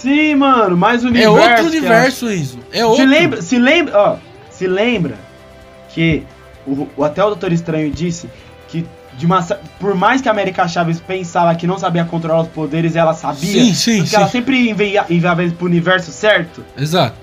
Sim, 0.00 0.36
mano, 0.36 0.76
mais 0.76 1.04
universo. 1.04 1.36
É 1.36 1.50
outro 1.50 1.66
universo, 1.66 2.30
isso. 2.30 2.58
É 2.72 2.84
outro. 2.84 3.02
Se 3.02 3.06
lembra, 3.06 3.42
se 3.42 3.58
lembra, 3.58 3.98
ó, 3.98 4.16
se 4.48 4.66
lembra 4.66 5.18
que 5.90 6.22
o, 6.64 6.86
o 6.96 7.04
até 7.04 7.22
o 7.24 7.28
Doutor 7.28 7.52
Estranho 7.52 7.90
disse 7.90 8.28
que 8.68 8.86
de 9.16 9.26
uma, 9.26 9.42
por 9.80 9.96
mais 9.96 10.20
que 10.20 10.28
a 10.28 10.30
América 10.30 10.68
Chaves 10.68 11.00
pensava 11.00 11.52
que 11.56 11.66
não 11.66 11.78
sabia 11.78 12.04
controlar 12.04 12.42
os 12.42 12.48
poderes, 12.48 12.94
ela 12.94 13.12
sabia. 13.12 13.64
Sim, 13.64 13.74
sim, 13.74 13.96
porque 13.96 14.10
sim. 14.10 14.16
ela 14.16 14.28
sempre 14.28 14.70
enviava, 14.70 15.12
enviava 15.12 15.42
eles 15.42 15.52
pro 15.52 15.66
universo 15.66 16.12
certo. 16.12 16.64
Exato. 16.76 17.16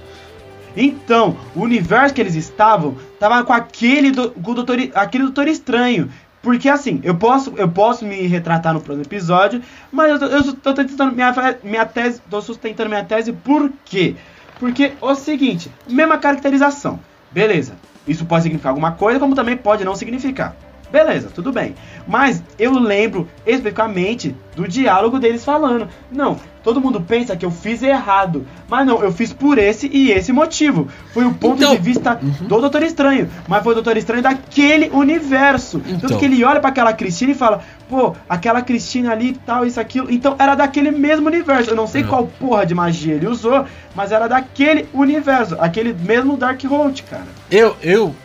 Então, 0.75 1.37
o 1.55 1.61
universo 1.61 2.13
que 2.13 2.19
eles 2.19 2.35
estavam, 2.35 2.97
tava 3.17 3.41
com 3.45 3.53
aquele 3.53 4.11
do, 4.11 4.31
com 4.31 4.51
o 4.51 4.55
doutor, 4.55 4.77
aquele 4.93 5.23
doutor 5.23 5.47
estranho. 5.47 6.09
Porque 6.45 6.69
assim, 6.69 7.01
eu 7.01 7.15
posso, 7.15 7.51
eu 7.57 7.67
posso 7.67 8.05
me 8.05 8.27
retratar 8.27 8.71
no 8.71 8.79
próximo 8.79 9.03
episódio, 9.03 9.63
mas 9.91 10.21
eu, 10.21 10.53
tô 10.53 10.75
tentando 10.75 11.11
minha, 11.11 11.33
minha 11.63 11.87
tese, 11.87 12.21
tô 12.29 12.39
sustentando 12.39 12.87
minha 12.87 13.03
tese 13.03 13.33
por 13.33 13.71
quê? 13.83 14.15
Porque 14.59 14.93
o 15.01 15.15
seguinte, 15.15 15.71
mesma 15.89 16.19
caracterização. 16.19 16.99
Beleza. 17.31 17.73
Isso 18.07 18.25
pode 18.25 18.43
significar 18.43 18.69
alguma 18.69 18.91
coisa, 18.91 19.19
como 19.19 19.33
também 19.33 19.57
pode 19.57 19.83
não 19.83 19.95
significar. 19.95 20.55
Beleza, 20.95 21.29
tudo 21.29 21.51
bem. 21.51 21.75
Mas 22.07 22.41
eu 22.57 22.71
lembro 22.71 23.27
especificamente 23.45 24.33
do 24.55 24.65
diálogo 24.65 25.19
deles 25.19 25.43
falando. 25.43 25.89
Não, 26.09 26.37
todo 26.63 26.79
mundo 26.79 27.01
pensa 27.01 27.35
que 27.35 27.45
eu 27.45 27.51
fiz 27.51 27.83
errado. 27.83 28.47
Mas 28.69 28.87
não, 28.87 29.03
eu 29.03 29.11
fiz 29.11 29.33
por 29.33 29.57
esse 29.57 29.89
e 29.91 30.09
esse 30.13 30.31
motivo. 30.31 30.87
Foi 31.13 31.25
o 31.25 31.33
ponto 31.33 31.57
então, 31.57 31.75
de 31.75 31.81
vista 31.81 32.17
uhum. 32.23 32.47
do 32.47 32.61
Doutor 32.61 32.81
Estranho. 32.81 33.29
Mas 33.45 33.61
foi 33.61 33.73
o 33.73 33.75
Doutor 33.75 33.97
Estranho 33.97 34.23
daquele 34.23 34.89
universo. 34.89 35.81
Então. 35.85 35.99
Tanto 35.99 36.17
que 36.17 36.23
ele 36.23 36.41
olha 36.45 36.61
para 36.61 36.69
aquela 36.69 36.93
Cristina 36.93 37.33
e 37.33 37.35
fala: 37.35 37.61
pô, 37.89 38.15
aquela 38.29 38.61
Cristina 38.61 39.11
ali 39.11 39.33
tal, 39.45 39.65
isso, 39.65 39.81
aquilo. 39.81 40.09
Então 40.09 40.37
era 40.39 40.55
daquele 40.55 40.91
mesmo 40.91 41.27
universo. 41.27 41.71
Eu 41.71 41.75
não 41.75 41.87
sei 41.87 42.05
qual 42.05 42.25
porra 42.39 42.65
de 42.65 42.73
magia 42.73 43.15
ele 43.15 43.27
usou, 43.27 43.65
mas 43.93 44.13
era 44.13 44.29
daquele 44.29 44.87
universo. 44.93 45.57
Aquele 45.59 45.91
mesmo 45.91 46.37
Darkhold, 46.37 47.03
cara. 47.03 47.27
Eu, 47.51 47.75
eu 47.83 48.15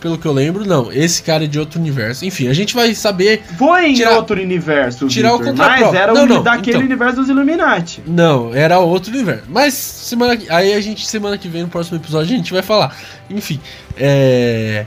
pelo 0.00 0.18
que 0.18 0.26
eu 0.26 0.32
lembro, 0.32 0.66
não. 0.66 0.92
Esse 0.92 1.22
cara 1.22 1.44
é 1.44 1.46
de 1.46 1.58
outro 1.58 1.80
universo. 1.80 2.24
Enfim, 2.24 2.48
a 2.48 2.52
gente 2.52 2.74
vai 2.74 2.94
saber. 2.94 3.42
Foi 3.56 3.86
em 3.86 4.04
outro 4.06 4.40
universo. 4.40 5.06
Tirar 5.08 5.32
Victor, 5.32 5.54
o 5.54 5.56
Mas 5.56 5.94
era 5.94 6.12
não, 6.12 6.26
não, 6.26 6.42
daquele 6.42 6.76
então, 6.76 6.86
universo 6.86 7.16
dos 7.16 7.28
Illuminati. 7.28 8.02
Não, 8.06 8.54
era 8.54 8.78
outro 8.78 9.12
universo. 9.12 9.44
Mas 9.48 9.74
semana 9.74 10.38
aí 10.50 10.74
a 10.74 10.80
gente 10.80 11.06
semana 11.06 11.38
que 11.38 11.48
vem 11.48 11.62
no 11.62 11.68
próximo 11.68 11.96
episódio 11.96 12.34
a 12.34 12.36
gente 12.36 12.52
vai 12.52 12.62
falar. 12.62 12.96
Enfim, 13.30 13.60
é 13.96 14.86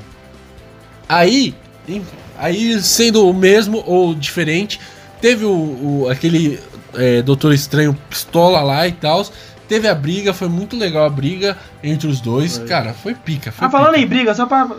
aí, 1.12 1.54
aí 2.38 2.82
sendo 2.82 3.28
o 3.28 3.34
mesmo 3.34 3.84
ou 3.86 4.16
diferente, 4.16 4.80
teve 5.20 5.44
o, 5.44 5.52
o 6.04 6.10
aquele 6.10 6.60
é, 6.94 7.22
Doutor 7.22 7.54
Estranho 7.54 7.98
pistola 8.10 8.62
lá 8.62 8.88
e 8.88 8.94
tal 8.94 9.26
Teve 9.72 9.88
a 9.88 9.96
briga, 9.96 10.34
foi 10.34 10.50
muito 10.50 10.76
legal 10.76 11.06
a 11.06 11.10
briga 11.10 11.58
entre 11.82 12.06
os 12.06 12.20
dois. 12.20 12.58
Foi. 12.58 12.68
Cara, 12.68 12.94
foi 12.94 13.16
pica. 13.16 13.54
Foi 13.54 13.66
ah, 13.66 13.72
falando 13.72 13.96
em 13.96 14.06
briga, 14.06 14.36
só 14.36 14.46
pra. 14.46 14.70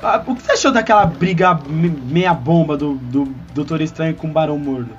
Ah, 0.00 0.22
o 0.24 0.36
que 0.36 0.42
você 0.44 0.52
achou 0.52 0.70
daquela 0.70 1.04
briga 1.06 1.58
meia 1.68 2.32
bomba 2.32 2.76
do, 2.76 2.94
do 2.94 3.34
Doutor 3.52 3.80
Estranho 3.80 4.14
com 4.14 4.28
o 4.28 4.30
Barão 4.30 4.56
Mordo? 4.56 4.90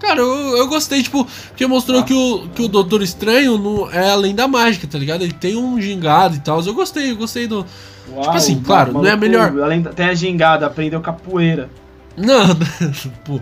Cara, 0.00 0.18
eu, 0.18 0.56
eu 0.56 0.66
gostei, 0.66 1.04
tipo, 1.04 1.24
porque 1.50 1.68
mostrou 1.68 2.02
que 2.02 2.12
o, 2.12 2.48
que 2.48 2.62
o 2.62 2.66
Doutor 2.66 3.00
Estranho 3.00 3.56
não 3.58 3.88
é 3.92 4.10
além 4.10 4.34
da 4.34 4.48
mágica, 4.48 4.88
tá 4.88 4.98
ligado? 4.98 5.22
Ele 5.22 5.34
tem 5.34 5.54
um 5.54 5.80
gingado 5.80 6.34
e 6.34 6.40
tal. 6.40 6.60
Eu 6.60 6.74
gostei, 6.74 7.12
eu 7.12 7.16
gostei 7.16 7.46
do. 7.46 7.64
Uau, 8.08 8.22
tipo 8.22 8.36
assim, 8.36 8.60
claro, 8.60 8.92
não 8.92 9.06
é 9.06 9.12
a 9.12 9.16
melhor. 9.16 9.56
Além, 9.62 9.84
tem 9.84 10.06
a 10.06 10.14
gingada, 10.14 10.66
aprendeu 10.66 11.00
capoeira. 11.00 11.70
Não, 12.18 12.48
pô, 13.24 13.40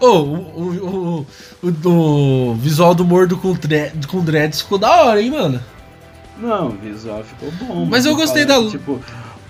oh, 0.00 0.06
o, 0.06 1.26
o, 1.62 1.62
o, 1.62 1.88
o, 1.88 2.54
visual 2.54 2.94
do 2.94 3.04
Mordo 3.04 3.36
com, 3.36 3.52
dread, 3.52 4.06
com 4.06 4.24
dreads 4.24 4.60
ficou 4.60 4.78
da 4.78 5.02
hora, 5.02 5.20
hein, 5.20 5.30
mano? 5.30 5.60
Não, 6.38 6.68
o 6.68 6.70
visual 6.70 7.22
ficou 7.24 7.50
bom. 7.52 7.84
Mas 7.84 8.06
eu 8.06 8.14
gostei 8.14 8.44
da. 8.44 8.62
Tipo, 8.68 9.00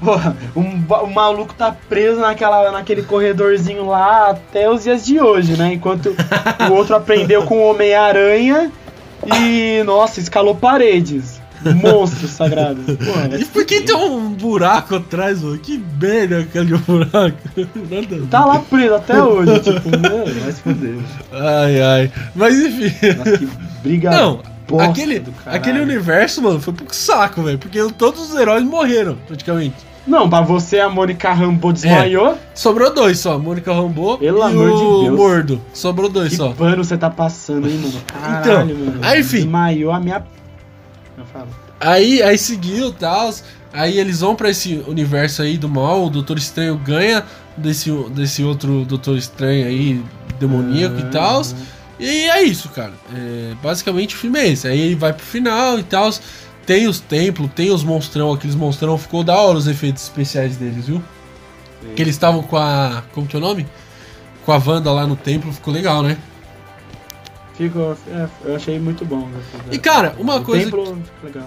porra, 0.03 0.37
um, 0.57 0.83
o 1.05 1.07
maluco 1.07 1.55
tá 1.55 1.77
preso 1.89 2.21
naquela, 2.21 2.73
naquele 2.73 3.03
corredorzinho 3.03 3.87
lá 3.87 4.31
até 4.31 4.69
os 4.69 4.83
dias 4.83 5.05
de 5.05 5.21
hoje, 5.21 5.57
né? 5.57 5.75
Enquanto 5.75 6.15
o 6.69 6.73
outro 6.73 6.97
aprendeu 6.97 7.45
com 7.45 7.59
o 7.59 7.71
Homem-Aranha 7.71 8.73
e, 9.25 9.83
nossa, 9.85 10.19
escalou 10.19 10.55
paredes. 10.55 11.40
Monstros 11.75 12.31
sagrados. 12.31 12.85
Porra, 12.97 13.39
e 13.39 13.45
por 13.45 13.65
que 13.65 13.81
tem 13.81 13.97
um 13.97 14.31
buraco 14.33 14.97
atrás, 14.97 15.43
mano? 15.43 15.59
Que 15.59 15.83
merda 16.01 16.41
aquele 16.41 16.77
buraco. 16.77 17.39
Nada 17.91 18.27
tá 18.31 18.45
lá 18.45 18.59
preso 18.59 18.95
até 18.95 19.23
hoje, 19.23 19.61
tipo, 19.61 19.89
mano, 19.91 20.41
vai 20.41 20.53
se 20.53 20.61
fuder. 20.63 20.97
Ai, 21.33 21.83
ai. 21.83 22.13
Mas 22.35 22.59
enfim. 22.59 23.17
Nossa, 23.17 23.39
que 23.39 23.49
briga. 23.83 24.11
Não, 24.11 24.41
aquele, 24.79 25.23
aquele 25.47 25.81
universo, 25.81 26.43
mano, 26.43 26.61
foi 26.61 26.73
pro 26.73 26.87
saco, 26.95 27.43
velho. 27.43 27.59
Porque 27.59 27.81
todos 27.93 28.31
os 28.31 28.39
heróis 28.39 28.65
morreram, 28.65 29.17
praticamente. 29.27 29.91
Não, 30.07 30.29
pra 30.29 30.41
você 30.41 30.81
a 30.81 30.89
Mônica 30.89 31.33
Rambo 31.33 31.73
desmaiou. 31.73 32.33
É, 32.33 32.39
sobrou 32.55 32.93
dois 32.93 33.19
só, 33.19 33.35
a 33.35 33.39
Mônica 33.39 33.73
Rambo 33.73 34.19
Pelo 34.19 34.39
e 34.39 34.43
amor 34.43 34.71
o 34.71 34.75
de 34.75 35.05
Deus. 35.05 35.19
Mordo. 35.19 35.61
Sobrou 35.73 36.09
dois 36.09 36.31
que 36.31 36.37
só. 36.37 36.49
Que 36.49 36.55
pano 36.55 36.83
você 36.83 36.97
tá 36.97 37.11
passando, 37.11 37.69
hein, 37.69 37.77
mano? 37.77 37.95
Então, 37.95 38.43
Caralho, 38.43 38.71
então, 38.71 38.87
mano. 38.87 38.99
Aí, 39.03 39.21
enfim. 39.21 39.37
Desmaiou 39.39 39.93
a 39.93 40.01
minha 40.01 40.25
Aí, 41.79 42.23
aí 42.23 42.37
seguiu 42.37 42.89
e 42.89 42.93
tal. 42.93 43.33
Aí 43.73 43.99
eles 43.99 44.21
vão 44.21 44.35
para 44.35 44.51
esse 44.51 44.83
universo 44.87 45.43
aí 45.43 45.57
do 45.57 45.69
mal. 45.69 46.07
O 46.07 46.11
Doutor 46.11 46.39
Estranho 46.39 46.77
ganha 46.77 47.25
desse, 47.57 47.91
desse 48.11 48.43
outro 48.43 48.85
Doutor 48.85 49.17
Estranho 49.17 49.67
aí, 49.67 50.05
demoníaco 50.39 50.97
uhum. 50.97 51.09
e 51.09 51.11
tal. 51.11 51.43
E 51.99 52.31
é 52.31 52.43
isso, 52.43 52.69
cara. 52.71 52.93
É, 53.15 53.55
basicamente 53.63 54.15
o 54.15 54.19
filme 54.19 54.39
é 54.39 54.49
esse. 54.49 54.67
Aí 54.67 54.81
ele 54.81 54.95
vai 54.95 55.13
pro 55.13 55.25
final 55.25 55.79
e 55.79 55.83
tal. 55.83 56.11
Tem 56.67 56.89
os 56.89 57.01
templos, 57.01 57.51
tem 57.55 57.71
os 57.71 57.85
monstrão, 57.85 58.33
aqueles 58.33 58.57
monstrão. 58.57 58.97
Ficou 58.99 59.23
da 59.23 59.37
hora 59.37 59.59
os 59.59 59.67
efeitos 59.67 60.03
especiais 60.03 60.57
deles, 60.57 60.87
viu? 60.87 61.03
Sim. 61.83 61.95
Que 61.95 62.03
eles 62.03 62.15
estavam 62.15 62.43
com 62.43 62.57
a. 62.57 63.03
Como 63.13 63.27
que 63.27 63.37
é 63.37 63.39
o 63.39 63.43
nome? 63.43 63.67
Com 64.45 64.53
a 64.53 64.57
Wanda 64.57 64.91
lá 64.91 65.07
no 65.07 65.17
templo, 65.17 65.53
ficou 65.53 65.73
legal, 65.73 66.03
né? 66.03 66.17
Ficou, 67.61 67.95
é, 68.09 68.27
eu 68.47 68.57
achei 68.57 68.79
muito 68.79 69.05
bom. 69.05 69.29
E 69.71 69.79
cara, 69.79 70.15
uma 70.19 70.37
o 70.37 70.43
coisa. 70.43 70.65
Templo, 70.65 70.99
legal. 71.23 71.47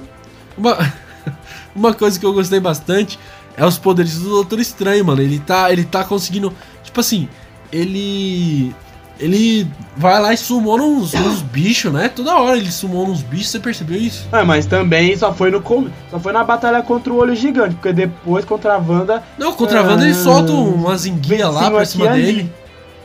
Uma, 0.56 0.78
uma 1.76 1.92
coisa 1.92 2.20
que 2.20 2.26
eu 2.26 2.32
gostei 2.32 2.60
bastante 2.60 3.18
é 3.58 3.66
os 3.66 3.80
poderes 3.80 4.20
do 4.20 4.30
Doutor 4.30 4.60
Estranho, 4.60 5.04
mano. 5.04 5.24
Ele 5.24 5.40
tá, 5.40 5.72
ele 5.72 5.84
tá 5.84 6.04
conseguindo. 6.04 6.54
Tipo 6.84 7.00
assim, 7.00 7.28
ele. 7.72 8.76
Ele 9.20 9.68
vai 9.98 10.22
lá 10.22 10.34
e 10.34 10.38
sumou 10.38 10.80
uns, 10.80 11.16
uns 11.16 11.42
bichos, 11.42 11.92
né? 11.92 12.10
Toda 12.10 12.36
hora 12.36 12.58
ele 12.58 12.72
sumou 12.72 13.08
uns 13.08 13.24
bichos, 13.24 13.50
você 13.50 13.60
percebeu 13.60 13.98
isso? 13.98 14.28
É, 14.32 14.44
mas 14.44 14.68
também 14.68 15.16
só 15.16 15.34
foi 15.34 15.50
no 15.50 15.64
só 16.12 16.20
foi 16.20 16.32
na 16.32 16.44
batalha 16.44 16.82
contra 16.84 17.12
o 17.12 17.18
Olho 17.18 17.36
Gigante, 17.36 17.74
porque 17.76 17.94
depois 17.94 18.46
contra 18.46 18.76
a 18.76 18.78
Wanda. 18.78 19.24
Não, 19.38 19.54
contra 19.54 19.80
a 19.80 19.84
Wanda 19.84 20.04
ele 20.04 20.14
solta 20.14 20.52
umas 20.52 21.08
enguias 21.08 21.52
lá 21.52 21.72
pra 21.72 21.86
cima 21.86 22.10
dele. 22.10 22.30
Ali. 22.42 22.63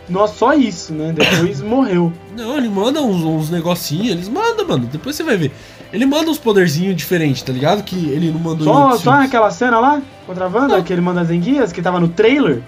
Nossa, 0.08 0.34
só 0.34 0.54
isso, 0.54 0.92
né? 0.92 1.12
Depois 1.14 1.60
morreu. 1.62 2.12
Não, 2.36 2.56
ele 2.56 2.68
manda 2.68 3.02
uns, 3.02 3.22
uns 3.22 3.50
negocinhos, 3.50 4.08
eles 4.08 4.28
mandam, 4.28 4.66
mano. 4.66 4.86
Depois 4.86 5.16
você 5.16 5.22
vai 5.22 5.36
ver. 5.36 5.52
Ele 5.92 6.04
manda 6.04 6.30
uns 6.30 6.38
poderzinhos 6.38 6.94
diferentes, 6.96 7.42
tá 7.42 7.52
ligado? 7.52 7.82
Que 7.82 7.96
ele 8.10 8.30
não 8.30 8.40
mandou 8.40 8.64
Só, 8.64 8.96
só 8.98 9.12
naquela 9.12 9.50
cena 9.50 9.78
lá, 9.78 10.02
contra 10.26 10.44
a 10.44 10.48
Wanda, 10.48 10.76
não. 10.76 10.82
que 10.82 10.92
ele 10.92 11.00
manda 11.00 11.20
as 11.20 11.30
enguias, 11.30 11.72
que 11.72 11.80
tava 11.80 11.98
no 11.98 12.08
trailer? 12.08 12.62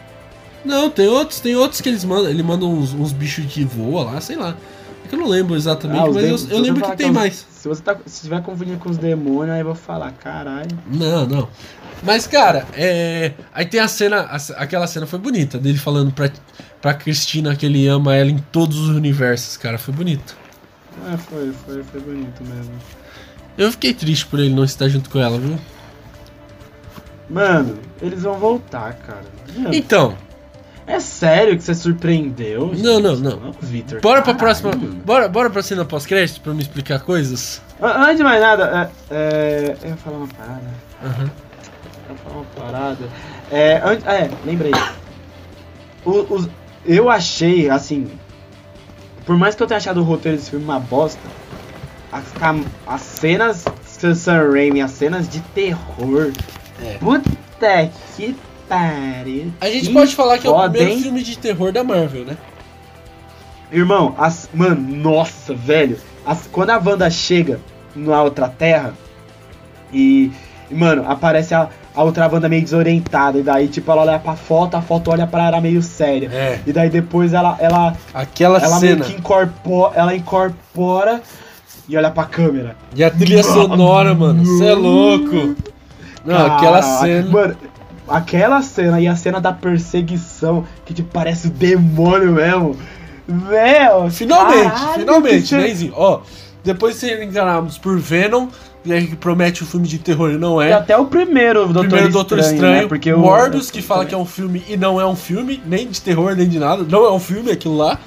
Não, 0.65 0.91
tem 0.91 1.09
outros, 1.09 1.41
tem 1.41 1.55
outros 1.57 1.81
que 1.81 1.89
eles 1.89 2.05
mandam. 2.05 2.31
Ele 2.31 2.43
manda 2.43 2.65
uns, 2.65 2.93
uns 2.93 3.13
bichos 3.13 3.47
que 3.47 3.65
voam 3.65 4.05
lá, 4.05 4.21
sei 4.21 4.37
lá. 4.37 4.55
Eu 5.15 5.19
não 5.19 5.29
lembro 5.29 5.57
exatamente, 5.57 6.01
ah, 6.01 6.13
mas 6.13 6.45
eu, 6.45 6.57
eu 6.57 6.63
lembro 6.63 6.83
que 6.83 6.97
tem 6.97 7.09
que 7.09 7.13
mais. 7.13 7.47
Se 7.51 7.69
você 7.69 7.83
tá, 7.83 7.97
se 8.07 8.23
tiver 8.23 8.43
confundindo 8.43 8.79
com 8.79 8.91
os 8.91 8.99
demônios, 8.99 9.55
aí 9.55 9.61
eu 9.61 9.67
vou 9.67 9.75
falar, 9.75 10.13
caralho. 10.13 10.79
Não, 10.87 11.27
não. 11.27 11.49
Mas, 12.03 12.27
cara, 12.27 12.67
é. 12.75 13.33
Aí 13.53 13.67
tem 13.67 13.81
a 13.81 13.89
cena. 13.89 14.23
A, 14.23 14.37
aquela 14.63 14.87
cena 14.87 15.07
foi 15.07 15.19
bonita, 15.19 15.59
dele 15.59 15.79
falando 15.79 16.13
pra, 16.13 16.31
pra 16.81 16.95
Cristina 16.95 17.55
que 17.55 17.67
ele 17.67 17.87
ama 17.87 18.15
ela 18.15 18.31
em 18.31 18.39
todos 18.39 18.79
os 18.79 18.89
universos, 18.89 19.57
cara. 19.57 19.79
Foi 19.79 19.93
bonito. 19.93 20.37
É, 21.13 21.17
foi, 21.17 21.53
foi, 21.67 21.83
foi 21.83 22.01
bonito 22.01 22.43
mesmo. 22.45 22.73
Eu 23.59 23.71
fiquei 23.71 23.93
triste 23.93 24.27
por 24.27 24.39
ele 24.41 24.55
não 24.55 24.65
estar 24.65 24.89
junto 24.89 25.11
com 25.11 25.19
ela, 25.19 25.39
viu? 25.39 25.59
Mano, 27.29 27.79
eles 28.01 28.23
vão 28.23 28.39
voltar, 28.39 28.95
cara. 28.95 29.27
Então. 29.73 30.17
É 30.87 30.99
sério 30.99 31.57
que 31.57 31.63
você 31.63 31.75
surpreendeu? 31.75 32.73
Não, 32.77 32.99
não, 32.99 33.17
não. 33.17 33.53
Vitor. 33.61 34.01
Bora 34.01 34.23
pra 34.23 34.35
próxima. 34.35 34.73
Bora, 34.73 35.29
bora 35.29 35.51
pra 35.51 35.63
cena 35.63 35.85
pós-crédito 35.85 36.41
pra 36.41 36.53
me 36.53 36.63
explicar 36.63 37.01
coisas? 37.01 37.63
Antes 37.81 38.17
de 38.17 38.25
mais 38.25 38.41
nada, 38.41 38.91
é, 39.11 39.15
é, 39.15 39.77
eu 39.83 39.91
ia 39.91 39.97
falar 39.97 40.17
uma 40.17 40.29
parada. 40.29 40.63
Uhum. 41.03 41.31
Eu 42.09 42.15
ia 42.15 42.17
falar 42.17 42.37
uma 42.37 42.45
parada. 42.57 43.09
É, 43.51 43.77
an, 43.77 43.99
é 44.07 44.31
lembrei. 44.45 44.73
O, 46.05 46.11
o, 46.11 46.51
eu 46.85 47.09
achei, 47.09 47.71
assim. 47.71 48.11
Por 49.25 49.37
mais 49.37 49.55
que 49.55 49.63
eu 49.63 49.67
tenha 49.67 49.79
achado 49.79 50.01
o 50.01 50.03
roteiro 50.03 50.37
desse 50.37 50.51
filme 50.51 50.65
uma 50.65 50.81
bosta, 50.81 51.21
as, 52.11 52.25
as 52.87 53.01
cenas 53.01 53.65
Sam 54.15 54.51
Raimi, 54.51 54.81
as 54.81 54.91
cenas 54.93 55.29
de 55.29 55.41
terror 55.41 56.33
é. 56.83 56.95
Puta 56.99 57.91
que 58.17 58.37
A 59.61 59.69
gente 59.69 59.91
pode 59.91 60.15
falar 60.15 60.39
que 60.39 60.47
é 60.47 60.51
o 60.51 60.71
primeiro 60.71 61.01
filme 61.01 61.23
de 61.23 61.37
terror 61.39 61.73
da 61.73 61.83
Marvel, 61.85 62.25
né? 62.25 62.37
Irmão, 63.73 64.15
as, 64.19 64.49
mano, 64.53 64.81
nossa, 64.97 65.55
velho. 65.55 65.97
As, 66.27 66.49
quando 66.51 66.71
a 66.71 66.79
Wanda 66.79 67.09
chega 67.11 67.61
na 67.95 68.23
outra 68.23 68.49
terra 68.49 68.95
e, 69.93 70.31
e 70.71 70.75
mano, 70.75 71.05
aparece 71.09 71.55
a, 71.55 71.69
a 71.95 72.03
outra 72.03 72.29
Wanda 72.29 72.49
meio 72.49 72.63
desorientada. 72.63 73.39
E 73.39 73.43
daí, 73.43 73.69
tipo, 73.69 73.91
ela 73.91 74.03
olha 74.03 74.19
pra 74.19 74.35
foto, 74.35 74.77
a 74.77 74.83
foto 74.83 75.11
olha 75.11 75.27
pra 75.27 75.47
ela 75.47 75.61
meio 75.61 75.83
séria. 75.83 76.29
É. 76.33 76.61
E 76.67 76.73
daí 76.73 76.91
depois 76.91 77.33
ela. 77.33 77.57
ela 77.61 77.97
Aquela 78.13 78.59
ela 78.59 78.79
cena. 78.79 78.97
meio 78.97 79.05
que 79.05 79.13
incorpora. 79.19 79.93
Ela 79.97 80.15
incorpora 80.17 81.23
e 81.89 81.97
olha 81.97 82.11
pra 82.11 82.25
câmera. 82.25 82.77
E 82.95 83.05
a 83.05 83.11
trilha 83.11 83.43
sonora, 83.43 84.15
mano. 84.15 84.45
Você 84.45 84.67
é 84.67 84.75
louco. 84.75 85.57
Não, 86.25 86.37
Caraca, 86.37 86.57
aquela 86.57 86.83
cena. 86.83 87.31
Mano, 87.31 87.57
aquela 88.11 88.61
cena 88.61 89.01
e 89.01 89.07
a 89.07 89.15
cena 89.15 89.41
da 89.41 89.53
perseguição, 89.53 90.67
que 90.85 90.93
tipo, 90.93 91.09
parece 91.13 91.47
o 91.47 91.51
demônio 91.51 92.33
mesmo. 92.33 92.77
Meu, 93.27 94.11
finalmente, 94.11 94.71
caralho, 94.71 95.01
finalmente, 95.01 95.55
né, 95.55 95.91
Ó, 95.95 96.21
depois 96.65 96.95
de 96.95 97.01
ser 97.01 97.23
enganados 97.23 97.79
por 97.79 97.97
Venom, 97.97 98.49
né, 98.85 99.03
que 99.03 99.15
promete 99.15 99.63
um 99.63 99.67
filme 99.67 99.87
de 99.87 99.99
terror 99.99 100.33
e 100.33 100.37
não 100.37 100.61
é. 100.61 100.71
E 100.71 100.73
até 100.73 100.97
o 100.97 101.07
primeiro 101.07 101.67
Doutor 101.67 101.83
primeiro 101.83 102.13
Doutor 102.13 102.39
Estranho, 102.41 102.57
Estranho 102.57 102.83
né? 102.83 102.89
porque 102.89 103.15
Morbius, 103.15 103.69
o... 103.69 103.73
que 103.73 103.81
fala 103.81 104.05
que 104.05 104.15
é 104.15 104.19
um 104.19 104.27
filme 104.27 104.65
e 104.69 104.77
não 104.77 105.01
é 105.01 105.07
um 105.07 105.15
filme, 105.15 105.63
nem 105.65 105.87
de 105.87 106.01
terror, 106.01 106.35
nem 106.35 106.49
de 106.49 106.59
nada. 106.59 106.83
Não 106.83 107.05
é 107.05 107.13
um 107.13 107.21
filme 107.21 107.51
aquilo 107.53 107.77
lá. 107.77 107.99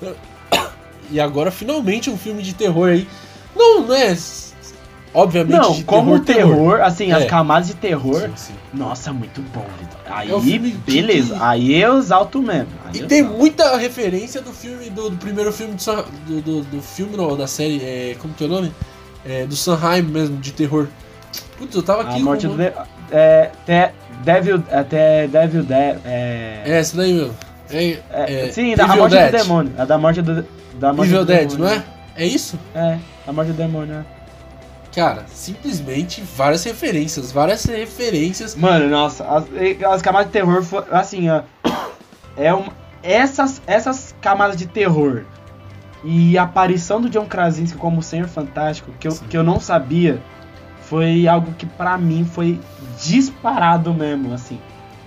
E 1.10 1.18
agora, 1.18 1.50
finalmente, 1.50 2.10
um 2.10 2.18
filme 2.18 2.42
de 2.42 2.54
terror 2.54 2.90
aí. 2.90 3.08
Não, 3.56 3.80
não 3.80 3.94
é 3.94 4.14
Obviamente, 5.14 5.56
não, 5.56 5.82
como 5.82 6.20
terror, 6.20 6.54
terror, 6.54 6.80
assim, 6.82 7.10
é. 7.10 7.14
as 7.14 7.24
camadas 7.24 7.68
de 7.68 7.74
terror. 7.74 8.20
Sim, 8.20 8.32
sim. 8.36 8.52
Nossa, 8.72 9.12
muito 9.12 9.40
bom, 9.54 9.64
Aí, 10.10 10.30
é 10.30 10.90
beleza. 10.90 11.34
De... 11.34 11.42
Aí 11.42 11.74
eu 11.80 11.98
exalto 11.98 12.40
mesmo. 12.40 12.68
Aí 12.84 13.00
e 13.00 13.06
tem 13.06 13.20
exalto. 13.20 13.38
muita 13.38 13.76
referência 13.76 14.40
do 14.40 14.52
filme, 14.52 14.90
do, 14.90 15.10
do 15.10 15.16
primeiro 15.16 15.52
filme 15.52 15.74
do, 16.26 16.40
do, 16.40 16.62
do, 16.62 16.82
filme, 16.82 17.16
não, 17.16 17.36
da 17.36 17.46
série, 17.46 17.80
é, 17.82 18.16
como 18.18 18.34
que 18.34 18.44
é 18.44 18.46
o 18.46 18.50
nome? 18.50 18.72
É, 19.24 19.46
do 19.46 19.56
Sanheim 19.56 20.02
mesmo, 20.02 20.36
de 20.38 20.52
terror. 20.52 20.88
Putz, 21.58 21.74
eu 21.74 21.82
tava 21.82 22.02
aqui. 22.02 22.16
A 22.16 22.18
morte 22.20 22.46
do. 22.46 22.56
De... 22.56 22.72
É, 23.10 23.50
te, 23.66 23.92
Devil. 24.22 24.62
Até 24.70 25.26
Devil 25.26 25.62
Dead. 25.62 25.98
É... 26.04 26.62
é, 26.64 26.78
essa 26.78 26.96
daí, 26.96 27.12
meu. 27.12 27.34
É, 27.70 27.98
é, 28.10 28.50
sim, 28.50 28.74
da, 28.74 28.84
a 28.84 28.96
morte 28.96 29.12
Dead. 29.12 29.30
do 29.30 29.38
demônio. 29.38 29.72
A 29.76 29.84
da 29.84 29.98
morte 29.98 30.22
do. 30.22 30.46
Da 30.78 30.92
morte 30.92 31.10
Evil 31.10 31.24
do 31.24 31.26
Dead, 31.26 31.50
demônio. 31.50 31.64
não 31.64 31.68
é? 31.68 31.84
É 32.16 32.26
isso? 32.26 32.58
É, 32.74 32.98
a 33.26 33.32
morte 33.32 33.52
do 33.52 33.56
demônio, 33.56 33.94
é. 33.94 34.17
Cara, 34.98 35.26
simplesmente 35.28 36.20
várias 36.20 36.64
referências, 36.64 37.30
várias 37.30 37.64
referências. 37.64 38.56
Mano, 38.56 38.88
nossa, 38.88 39.24
as, 39.24 39.44
as 39.92 40.02
camadas 40.02 40.26
de 40.26 40.32
terror, 40.32 40.60
assim, 40.90 41.28
ó. 41.30 41.42
É 42.36 42.52
uma, 42.52 42.72
essas, 43.00 43.62
essas 43.64 44.12
camadas 44.20 44.56
de 44.56 44.66
terror 44.66 45.22
e 46.02 46.36
a 46.36 46.42
aparição 46.42 47.00
do 47.00 47.08
John 47.08 47.26
Krasinski 47.26 47.78
como 47.78 48.02
Senhor 48.02 48.26
Fantástico, 48.26 48.90
que 48.98 49.06
eu, 49.06 49.14
que 49.30 49.36
eu 49.36 49.44
não 49.44 49.60
sabia, 49.60 50.20
foi 50.80 51.28
algo 51.28 51.52
que 51.52 51.64
para 51.64 51.96
mim 51.96 52.24
foi 52.24 52.60
disparado 53.00 53.94
mesmo, 53.94 54.34
assim. 54.34 54.58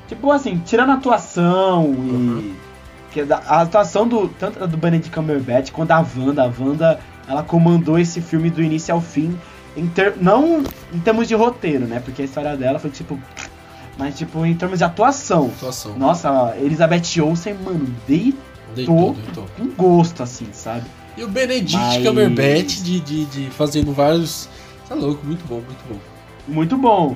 Tipo 0.08 0.32
assim, 0.32 0.62
tirando 0.66 0.92
a 0.92 0.94
atuação 0.94 1.88
uhum. 1.88 2.40
e. 2.40 2.72
Que 3.12 3.26
a 3.30 3.60
atuação 3.60 4.08
do, 4.08 4.30
tanto 4.30 4.66
do 4.66 4.78
Benedict 4.78 5.14
Cumberbatch 5.14 5.72
quanto 5.72 5.92
a 5.92 6.00
Wanda. 6.00 6.44
A 6.44 6.46
Wanda, 6.46 6.98
ela 7.28 7.44
comandou 7.44 8.00
esse 8.00 8.22
filme 8.22 8.50
do 8.50 8.64
início 8.64 8.94
ao 8.94 9.02
fim 9.02 9.38
em 9.76 9.88
ter, 9.88 10.16
não 10.18 10.64
em 10.94 11.00
termos 11.00 11.28
de 11.28 11.36
roteiro, 11.36 11.86
né? 11.86 12.00
Porque 12.00 12.22
a 12.22 12.26
história 12.26 12.56
dela 12.56 12.80
foi 12.80 12.90
tipo. 12.90 13.20
Mas, 13.98 14.18
tipo, 14.18 14.46
em 14.46 14.56
termos 14.56 14.80
de 14.80 14.84
atuação. 14.84 15.52
Atuação. 15.58 15.98
Nossa, 15.98 16.56
Elizabeth 16.58 17.22
Olsen, 17.22 17.54
mano, 17.54 17.94
deitou, 18.08 18.34
deitou, 18.74 19.14
deitou. 19.14 19.48
com 19.58 19.68
gosto, 19.68 20.24
assim, 20.24 20.48
sabe? 20.54 20.86
E 21.18 21.24
o 21.24 21.28
Benedict 21.28 21.76
mas... 21.76 22.08
Cumberbatch 22.08 22.82
de, 22.82 23.00
de, 23.00 23.26
de 23.26 23.50
fazendo 23.52 23.92
vários. 23.94 24.50
Tá 24.88 24.96
louco, 24.96 25.26
muito 25.26 25.46
bom, 25.46 25.56
muito 25.56 25.84
bom. 25.88 26.00
Muito 26.48 26.78
bom. 26.78 27.16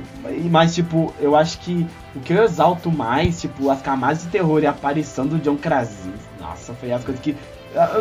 Mas, 0.52 0.76
tipo, 0.76 1.14
eu 1.20 1.36
acho 1.36 1.60
que 1.60 1.86
o 2.14 2.20
que 2.20 2.34
eu 2.34 2.44
exalto 2.44 2.92
mais, 2.92 3.42
tipo, 3.42 3.70
as 3.70 3.82
camadas 3.82 4.24
de 4.24 4.28
terror 4.28 4.62
e 4.62 4.68
a 4.68 4.72
aparição 4.72 5.26
do 5.26 5.40
John 5.40 5.58
Krasinski. 5.58 6.10
Nossa, 6.40 6.74
foi 6.74 6.92
as 6.92 7.04
coisas 7.04 7.22
que. 7.22 7.36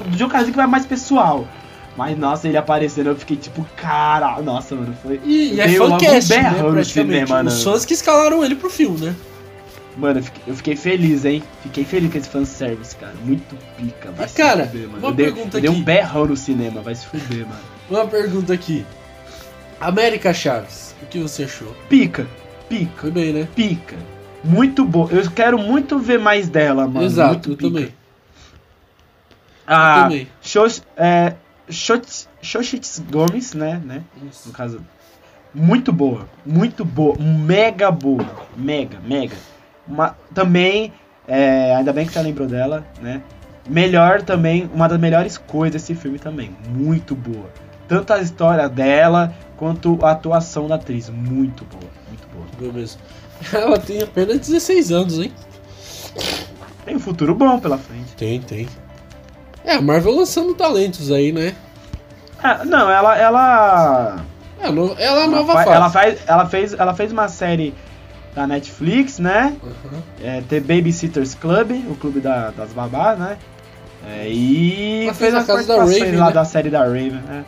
O 0.06 0.10
John 0.10 0.28
Krasinski 0.28 0.56
vai 0.56 0.66
mais 0.66 0.85
pessoal. 0.85 1.47
Mas, 1.97 2.19
nossa, 2.19 2.49
ele 2.49 2.57
aparecendo, 2.57 3.11
eu 3.11 3.16
fiquei 3.16 3.37
tipo, 3.37 3.65
cara, 3.77 4.41
nossa, 4.43 4.75
mano, 4.75 4.97
foi. 5.01 5.21
E, 5.25 5.55
e 5.55 5.61
é 5.61 5.69
fancast, 5.69 6.33
um 6.33 6.37
né, 6.37 6.51
praticamente. 6.51 7.27
Cinema, 7.27 7.43
Os 7.43 7.62
fãs 7.62 7.85
que 7.85 7.95
escalaram 7.95 8.45
ele 8.45 8.57
pro 8.57 8.69
filme, 8.69 9.07
né? 9.07 9.15
Mano, 9.97 10.19
eu 10.19 10.25
fiquei, 10.25 10.43
eu 10.49 10.57
fiquei, 10.57 10.77
feliz, 10.77 11.25
hein? 11.25 11.43
Fiquei 11.62 11.85
feliz 11.85 12.11
com 12.11 12.19
esse 12.19 12.29
fanservice, 12.29 12.97
cara. 12.97 13.15
Muito 13.25 13.57
pica. 13.77 14.11
Vai 14.11 14.27
e, 14.27 14.29
se 14.29 14.37
cara, 14.37 14.66
fuder, 14.66 14.89
mano. 14.89 14.99
Uma 14.99 15.11
eu 15.11 15.15
pergunta 15.15 15.61
dei, 15.61 15.61
aqui. 15.61 15.61
Deu 15.61 15.73
um 15.73 15.83
berrão 15.83 16.27
no 16.27 16.37
cinema, 16.37 16.81
vai 16.81 16.97
se 16.97 17.07
fuder, 17.07 17.47
mano. 17.47 17.61
Uma 17.89 18.07
pergunta 18.07 18.53
aqui. 18.53 18.85
América 19.81 20.33
Chaves, 20.35 20.97
o 21.01 21.07
que 21.07 21.19
você 21.21 21.45
achou? 21.45 21.75
Pica. 21.89 22.27
Pica. 22.69 23.03
Foi 23.03 23.11
bem, 23.12 23.33
né? 23.33 23.49
Pica. 23.55 23.97
Muito 24.43 24.85
boa. 24.85 25.09
Eu 25.12 25.31
quero 25.31 25.59
muito 25.59 25.99
ver 25.99 26.19
mais 26.19 26.49
dela, 26.49 26.89
mano. 26.89 27.07
Exato, 27.07 27.49
muito 27.49 27.51
eu 27.51 27.57
pica. 27.57 27.71
também. 27.71 27.95
Ah, 29.66 29.97
eu 29.97 30.03
também. 30.03 30.29
Shows, 30.43 30.83
é, 30.97 31.35
Xochitl 31.69 33.03
Gomes, 33.11 33.55
né, 33.55 33.81
né? 33.85 34.03
Isso. 34.28 34.49
No 34.49 34.55
caso, 34.55 34.81
muito 35.55 35.93
boa, 35.93 36.28
muito 36.45 36.85
boa, 36.85 37.16
mega 37.19 37.91
boa, 37.91 38.27
mega, 38.57 38.99
mega. 39.01 39.36
Uma, 39.86 40.16
também, 40.35 40.93
é, 41.28 41.74
ainda 41.77 41.93
bem 41.93 42.07
que 42.07 42.12
você 42.12 42.23
lembrou 42.23 42.49
dela, 42.49 42.85
né? 43.01 43.23
Melhor 43.69 44.23
também, 44.23 44.69
uma 44.74 44.89
das 44.89 44.99
melhores 44.99 45.39
coisas 45.39 45.81
desse 45.81 45.95
filme 45.95 46.19
também, 46.19 46.55
muito 46.69 47.15
boa. 47.15 47.49
Tanto 47.89 48.12
a 48.12 48.20
história 48.20 48.69
dela 48.69 49.35
quanto 49.57 49.99
a 50.03 50.11
atuação 50.11 50.66
da 50.66 50.74
atriz, 50.74 51.09
muito 51.09 51.65
boa, 51.65 51.91
muito 52.09 52.28
boa. 52.28 52.47
Boa 52.59 52.73
mesmo. 52.73 53.01
Ela 53.53 53.78
tem 53.78 54.03
apenas 54.03 54.41
16 54.41 54.91
anos, 54.93 55.19
hein? 55.19 55.32
Tem 56.85 56.97
um 56.97 57.01
futuro 57.01 57.35
bom 57.35 57.59
pela 57.59 57.78
frente. 57.78 58.12
Tem, 58.16 58.41
tem. 58.41 58.69
É, 59.65 59.74
a 59.74 59.81
Marvel 59.81 60.16
lançando 60.16 60.55
talentos 60.55 61.11
aí, 61.11 61.32
né? 61.32 61.55
É, 62.43 62.65
não, 62.65 62.91
ela. 62.91 63.16
Ela, 63.16 64.24
é, 64.61 64.66
ela 64.66 65.24
é 65.24 65.27
nova 65.27 65.53
ela, 65.53 65.74
ela, 65.74 65.91
faz, 65.91 66.19
ela, 66.27 66.47
fez, 66.47 66.73
ela 66.74 66.95
fez 66.95 67.11
uma 67.11 67.28
série 67.28 67.74
da 68.35 68.47
Netflix, 68.47 69.19
né? 69.19 69.57
Uhum. 69.62 70.03
É, 70.23 70.43
The 70.43 70.61
Babysitters 70.61 71.35
Club, 71.35 71.70
o 71.91 71.95
clube 71.95 72.20
da, 72.20 72.51
das 72.51 72.73
babás, 72.73 73.19
né? 73.19 73.39
É, 74.07 74.28
e 74.28 75.05
ela 75.05 75.15
fez, 75.15 75.32
fez 75.32 75.35
a 75.35 75.47
casa 75.47 75.66
da 75.66 75.78
Raven, 75.78 76.16
lá 76.16 76.27
né? 76.27 76.32
da 76.32 76.45
série 76.45 76.69
da 76.69 76.81
Raven, 76.81 77.12
né? 77.12 77.45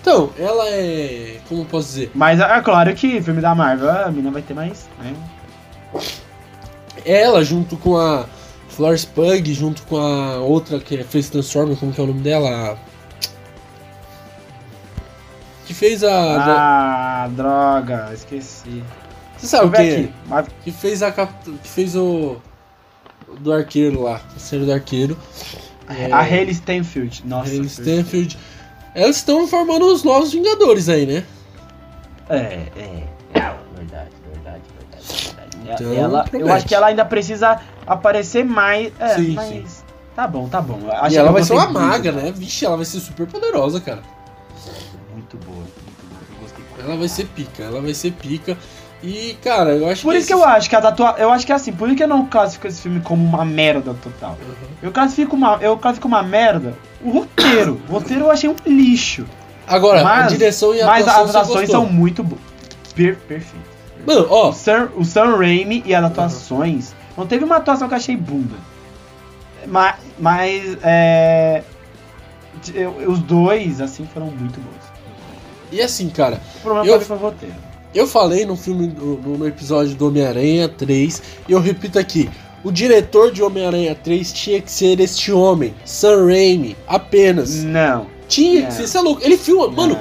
Então, 0.00 0.30
ela 0.38 0.66
é. 0.70 1.36
Como 1.48 1.66
posso 1.66 1.88
dizer? 1.88 2.10
Mas 2.14 2.40
é 2.40 2.60
claro 2.62 2.94
que 2.94 3.20
filme 3.20 3.42
da 3.42 3.54
Marvel, 3.54 3.90
a 3.90 4.10
mina 4.10 4.30
vai 4.30 4.40
ter 4.40 4.54
mais, 4.54 4.88
né? 4.98 5.14
Ela, 7.04 7.44
junto 7.44 7.76
com 7.76 7.98
a 7.98 8.24
Florence 8.78 9.08
Pug, 9.08 9.52
junto 9.52 9.82
com 9.82 9.96
a 9.96 10.36
outra 10.36 10.78
que 10.78 11.02
fez 11.02 11.28
Transformer, 11.28 11.76
como 11.76 11.92
que 11.92 12.00
é 12.00 12.04
o 12.04 12.06
nome 12.06 12.20
dela? 12.20 12.78
Que 15.66 15.74
fez 15.74 16.04
a. 16.04 17.24
Ah, 17.24 17.28
droga, 17.28 18.12
esqueci. 18.14 18.84
Você 19.36 19.46
sabe 19.48 19.66
o 19.66 19.72
que? 19.72 20.12
Que 20.62 20.70
fez 20.70 21.02
a. 21.02 21.10
Que 21.10 21.68
fez 21.68 21.96
o. 21.96 22.36
Do 23.40 23.52
arqueiro 23.52 24.02
lá, 24.02 24.20
a 24.34 24.38
série 24.38 24.64
do 24.64 24.72
arqueiro. 24.72 25.18
É... 25.88 26.12
A 26.12 26.20
Haley 26.20 26.50
Stanfield. 26.50 27.26
Nossa. 27.26 27.50
Haley 27.50 27.66
Stanfield. 27.66 28.38
Elas 28.94 29.16
estão 29.16 29.48
formando 29.48 29.86
os 29.86 30.04
novos 30.04 30.32
Vingadores 30.32 30.88
aí, 30.88 31.04
né? 31.04 31.24
É, 32.28 32.68
é. 32.76 33.04
Verdade, 33.34 33.58
verdade. 33.76 34.10
Então, 35.74 35.92
ela, 35.92 36.24
eu 36.32 36.52
acho 36.52 36.66
que 36.66 36.74
ela 36.74 36.86
ainda 36.88 37.04
precisa 37.04 37.60
aparecer 37.86 38.44
mais. 38.44 38.92
É, 38.98 39.08
sim, 39.16 39.34
mas. 39.34 39.48
Sim. 39.48 39.88
Tá 40.14 40.26
bom, 40.26 40.48
tá 40.48 40.60
bom. 40.60 40.80
Acho 40.90 41.14
e 41.14 41.18
ela 41.18 41.30
vai 41.30 41.44
ser 41.44 41.52
uma 41.52 41.68
maga, 41.68 42.10
né? 42.10 42.32
Vixe, 42.34 42.64
ela 42.66 42.76
vai 42.76 42.84
ser 42.84 42.98
super 42.98 43.26
poderosa, 43.26 43.80
cara. 43.80 44.02
Muito 45.12 45.36
boa, 45.36 45.58
muito 45.58 46.08
boa. 46.08 46.20
Eu 46.30 46.40
gostei. 46.40 46.64
Ela 46.84 46.96
vai 46.96 47.08
ser 47.08 47.26
pica, 47.26 47.62
ela 47.62 47.80
vai 47.80 47.94
ser 47.94 48.12
pica. 48.12 48.58
E, 49.00 49.38
cara, 49.44 49.70
eu 49.70 49.88
acho 49.88 50.02
por 50.02 50.12
que. 50.12 50.16
Por 50.16 50.16
isso 50.16 50.26
que 50.26 50.34
eu 50.34 50.44
acho 50.44 50.68
que 50.68 50.74
a 50.74 50.80
datua... 50.80 51.14
Eu 51.18 51.30
acho 51.30 51.46
que 51.46 51.52
é 51.52 51.54
assim, 51.54 51.72
por 51.72 51.86
isso 51.86 51.96
que 51.96 52.02
eu 52.02 52.08
não 52.08 52.26
classifico 52.26 52.66
esse 52.66 52.82
filme 52.82 53.00
como 53.00 53.24
uma 53.24 53.44
merda 53.44 53.94
total. 53.94 54.32
Uhum. 54.32 54.68
Eu 54.82 54.90
classifico 54.90 55.36
uma. 55.36 55.56
Eu 55.60 55.78
classifico 55.78 56.08
uma 56.08 56.22
merda 56.22 56.74
o 57.02 57.10
roteiro. 57.10 57.80
o 57.88 57.92
roteiro 57.92 58.24
eu 58.24 58.30
achei 58.30 58.50
um 58.50 58.56
lixo. 58.66 59.24
Agora, 59.66 60.02
mas, 60.02 60.24
a 60.24 60.28
direção 60.28 60.74
e 60.74 60.80
a 60.80 60.86
Mas 60.86 61.06
as 61.06 61.34
atuações 61.34 61.70
são 61.70 61.86
muito 61.86 62.24
boas. 62.24 62.40
Per 62.94 63.16
perfeito. 63.16 63.67
Mano, 64.08 64.26
ó. 64.30 64.48
O 64.48 64.52
Sam, 64.54 64.88
o 64.96 65.04
Sam 65.04 65.36
Raimi 65.36 65.82
e 65.84 65.94
as 65.94 66.02
atuações. 66.02 66.94
Não 67.14 67.26
teve 67.26 67.44
uma 67.44 67.56
atuação 67.56 67.86
que 67.88 67.94
eu 67.94 67.98
achei 67.98 68.16
bunda. 68.16 68.56
Mas. 69.66 69.96
Mas. 70.18 70.78
É. 70.82 71.62
os 73.06 73.18
dois, 73.18 73.82
assim, 73.82 74.08
foram 74.14 74.28
muito 74.28 74.58
bons. 74.58 74.88
E 75.70 75.82
assim, 75.82 76.08
cara. 76.08 76.40
O 76.56 76.60
problema 76.62 76.86
eu, 76.86 77.00
foi 77.02 77.16
o 77.16 77.20
roteiro. 77.20 77.54
Eu 77.94 78.06
falei 78.06 78.46
no 78.46 78.56
filme, 78.56 78.86
no, 78.86 79.16
no 79.38 79.46
episódio 79.46 79.94
do 79.94 80.08
Homem-Aranha 80.08 80.68
3, 80.68 81.22
e 81.46 81.52
eu 81.52 81.60
repito 81.60 81.98
aqui. 81.98 82.30
O 82.64 82.72
diretor 82.72 83.30
de 83.30 83.42
Homem-Aranha 83.42 83.94
3 83.94 84.32
tinha 84.32 84.60
que 84.60 84.70
ser 84.70 84.98
este 85.00 85.30
homem, 85.30 85.74
Sam 85.84 86.26
Raimi, 86.26 86.76
apenas. 86.86 87.62
Não. 87.62 88.06
Tinha 88.26 88.66
que 88.66 88.74
ser, 88.74 88.86
você 88.86 88.98
é 88.98 89.00
louco. 89.00 89.22
Ele 89.22 89.36
filma, 89.36 89.66
não. 89.66 89.72
mano. 89.72 89.98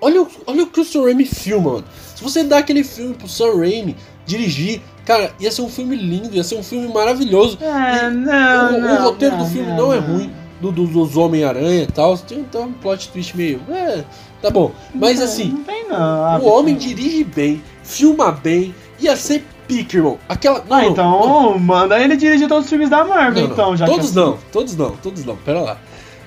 Olha, 0.00 0.26
olha 0.46 0.62
o 0.62 0.66
que 0.68 0.80
o 0.80 0.84
Sam 0.84 1.02
Raimi 1.02 1.24
filma, 1.24 1.72
mano. 1.72 1.84
Se 2.20 2.24
você 2.24 2.44
dá 2.44 2.58
aquele 2.58 2.84
filme 2.84 3.14
pro 3.14 3.26
Sam 3.26 3.56
Raimi 3.56 3.96
dirigir, 4.26 4.82
cara, 5.06 5.32
ia 5.40 5.50
ser 5.50 5.62
um 5.62 5.70
filme 5.70 5.96
lindo, 5.96 6.36
ia 6.36 6.44
ser 6.44 6.54
um 6.54 6.62
filme 6.62 6.86
maravilhoso. 6.92 7.56
É, 7.62 8.10
não, 8.10 8.76
o, 8.76 8.78
não, 8.78 9.00
o 9.00 9.02
roteiro 9.04 9.38
não, 9.38 9.44
do 9.44 9.50
filme 9.50 9.68
não, 9.68 9.76
não 9.76 9.94
é 9.94 9.98
ruim, 9.98 10.30
do, 10.60 10.70
do, 10.70 10.86
dos 10.86 11.16
Homem-Aranha 11.16 11.84
e 11.84 11.86
tal. 11.86 12.18
Tem, 12.18 12.44
tem 12.44 12.60
um 12.60 12.72
plot 12.74 13.08
twist 13.08 13.34
meio. 13.34 13.62
É, 13.70 14.04
tá 14.42 14.50
bom. 14.50 14.70
Mas 14.94 15.18
assim, 15.18 15.46
não 15.46 15.64
tem, 15.64 15.88
não. 15.88 16.40
o 16.42 16.46
homem 16.46 16.76
dirige 16.76 17.24
bem, 17.24 17.62
filma 17.82 18.30
bem, 18.30 18.74
ia 18.98 19.16
ser 19.16 19.42
pique, 19.66 19.96
irmão. 19.96 20.18
Aquela. 20.28 20.62
Não, 20.68 20.76
ah, 20.76 20.84
então 20.84 21.20
não. 21.26 21.58
manda 21.58 21.98
ele 21.98 22.18
dirigir 22.18 22.48
todos 22.48 22.64
os 22.64 22.70
filmes 22.70 22.90
da 22.90 23.02
Marvel, 23.02 23.46
então, 23.46 23.74
já 23.74 23.86
Todos 23.86 24.12
não, 24.14 24.36
todos 24.52 24.76
não, 24.76 24.90
todos 24.90 25.24
não, 25.24 25.36
pera 25.36 25.62
lá. 25.62 25.78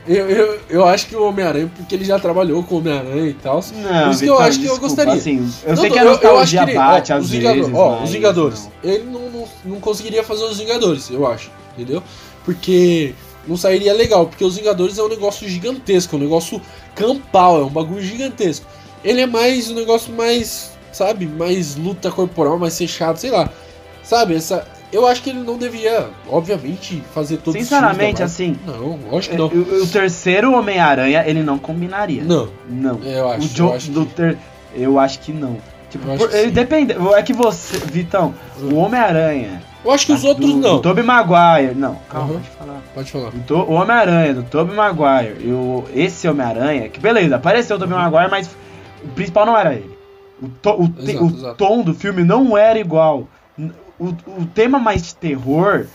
Eu, 0.05 0.29
eu, 0.29 0.59
eu 0.69 0.85
acho 0.85 1.07
que 1.07 1.15
o 1.15 1.25
Homem-Aranha, 1.25 1.71
porque 1.77 1.95
ele 1.95 2.03
já 2.03 2.19
trabalhou 2.19 2.61
com 2.63 2.75
o 2.75 2.77
Homem-Aranha 2.79 3.29
e 3.29 3.33
tal. 3.33 3.63
Não, 3.73 4.11
isso 4.11 4.19
que 4.19 4.29
eu 4.29 4.37
acho 4.37 4.59
que 4.59 4.65
eu 4.65 4.77
gostaria. 4.77 5.13
Assim, 5.13 5.49
eu 5.63 5.75
não, 5.75 5.81
sei 5.81 5.91
que 5.91 5.99
a 5.99 6.03
nostalgia 6.03 6.61
eu, 6.61 6.67
eu 6.67 6.75
bate 6.75 7.13
ó, 7.13 7.15
às 7.15 7.23
os 7.23 7.29
vezes. 7.31 7.53
Vingadores, 7.53 7.77
ó, 7.77 8.03
os 8.03 8.11
Vingadores. 8.11 8.69
Não. 8.83 8.91
Ele 8.91 9.03
não, 9.05 9.29
não, 9.29 9.47
não 9.65 9.79
conseguiria 9.79 10.23
fazer 10.23 10.43
os 10.43 10.57
Vingadores, 10.57 11.09
eu 11.09 11.25
acho. 11.25 11.49
Entendeu? 11.77 12.03
Porque 12.43 13.15
não 13.47 13.55
sairia 13.55 13.93
legal. 13.93 14.25
Porque 14.25 14.43
os 14.43 14.57
Vingadores 14.57 14.97
é 14.97 15.03
um 15.03 15.09
negócio 15.09 15.47
gigantesco, 15.47 16.17
um 16.17 16.19
negócio 16.19 16.61
campal, 16.95 17.61
é 17.61 17.63
um 17.63 17.69
bagulho 17.69 18.01
gigantesco. 18.01 18.65
Ele 19.03 19.21
é 19.21 19.25
mais 19.25 19.69
um 19.71 19.75
negócio 19.75 20.13
mais, 20.13 20.71
sabe, 20.91 21.25
mais 21.25 21.77
luta 21.77 22.11
corporal, 22.11 22.59
mais 22.59 22.77
fechado, 22.77 23.17
sei 23.17 23.31
lá. 23.31 23.49
Sabe, 24.03 24.35
essa, 24.35 24.67
eu 24.93 25.07
acho 25.07 25.23
que 25.23 25.31
ele 25.31 25.39
não 25.39 25.57
devia, 25.57 26.07
obviamente, 26.29 27.01
fazer 27.13 27.37
todos 27.37 27.59
Sinceramente, 27.59 28.21
os 28.21 28.31
assim. 28.31 28.57
Não, 28.65 28.99
lógico 29.11 29.35
que 29.35 29.41
não. 29.41 29.47
O, 29.47 29.83
o 29.83 29.87
terceiro 29.87 30.53
Homem-Aranha, 30.53 31.23
ele 31.25 31.41
não 31.41 31.57
combinaria. 31.57 32.23
Não. 32.23 32.47
Não. 32.69 32.99
Eu 33.03 33.29
acho, 33.31 33.47
o 33.47 33.49
John, 33.49 33.69
eu 33.69 33.73
acho 33.73 33.91
do 33.91 34.05
que... 34.05 34.13
ter... 34.13 34.37
Eu 34.75 34.99
acho 34.99 35.19
que 35.19 35.31
não. 35.31 35.57
Tipo, 35.89 36.17
por, 36.17 36.33
ele 36.33 36.51
depende. 36.51 36.95
É 37.15 37.21
que 37.21 37.33
você. 37.33 37.77
Vitão, 37.77 38.33
o 38.59 38.65
hum. 38.65 38.77
Homem-Aranha. 38.77 39.61
Eu 39.83 39.91
acho 39.91 40.05
que 40.05 40.13
os 40.13 40.23
outros 40.23 40.49
do, 40.49 40.57
não. 40.57 40.75
Do 40.75 40.81
Tobey 40.81 41.03
Maguire. 41.03 41.75
Não, 41.75 41.95
calma, 42.09 42.33
uhum. 42.33 42.39
pode 42.39 42.49
falar. 42.49 42.81
Pode 42.95 43.11
falar. 43.11 43.31
O, 43.67 43.71
o 43.71 43.73
Homem-Aranha, 43.73 44.33
do 44.35 44.43
Tobey 44.43 44.75
Maguire. 44.75 45.35
E 45.45 45.51
o, 45.51 45.83
esse 45.93 46.27
Homem-Aranha, 46.27 46.89
que 46.89 46.99
beleza, 46.99 47.35
apareceu 47.35 47.75
o 47.75 47.79
Tobey 47.79 47.95
uhum. 47.95 48.01
Maguire, 48.01 48.31
mas 48.31 48.49
o 49.03 49.07
principal 49.09 49.45
não 49.45 49.57
era 49.57 49.73
ele. 49.73 49.91
O, 50.41 50.47
to, 50.47 50.71
o, 50.71 50.93
exato, 50.99 51.23
o 51.23 51.29
exato. 51.29 51.55
tom 51.55 51.81
do 51.81 51.93
filme 51.93 52.23
não 52.23 52.57
era 52.57 52.79
igual 52.79 53.27
o, 53.99 54.07
o 54.07 54.45
tema 54.53 54.79
mais 54.79 55.03
de 55.03 55.15
terror 55.15 55.85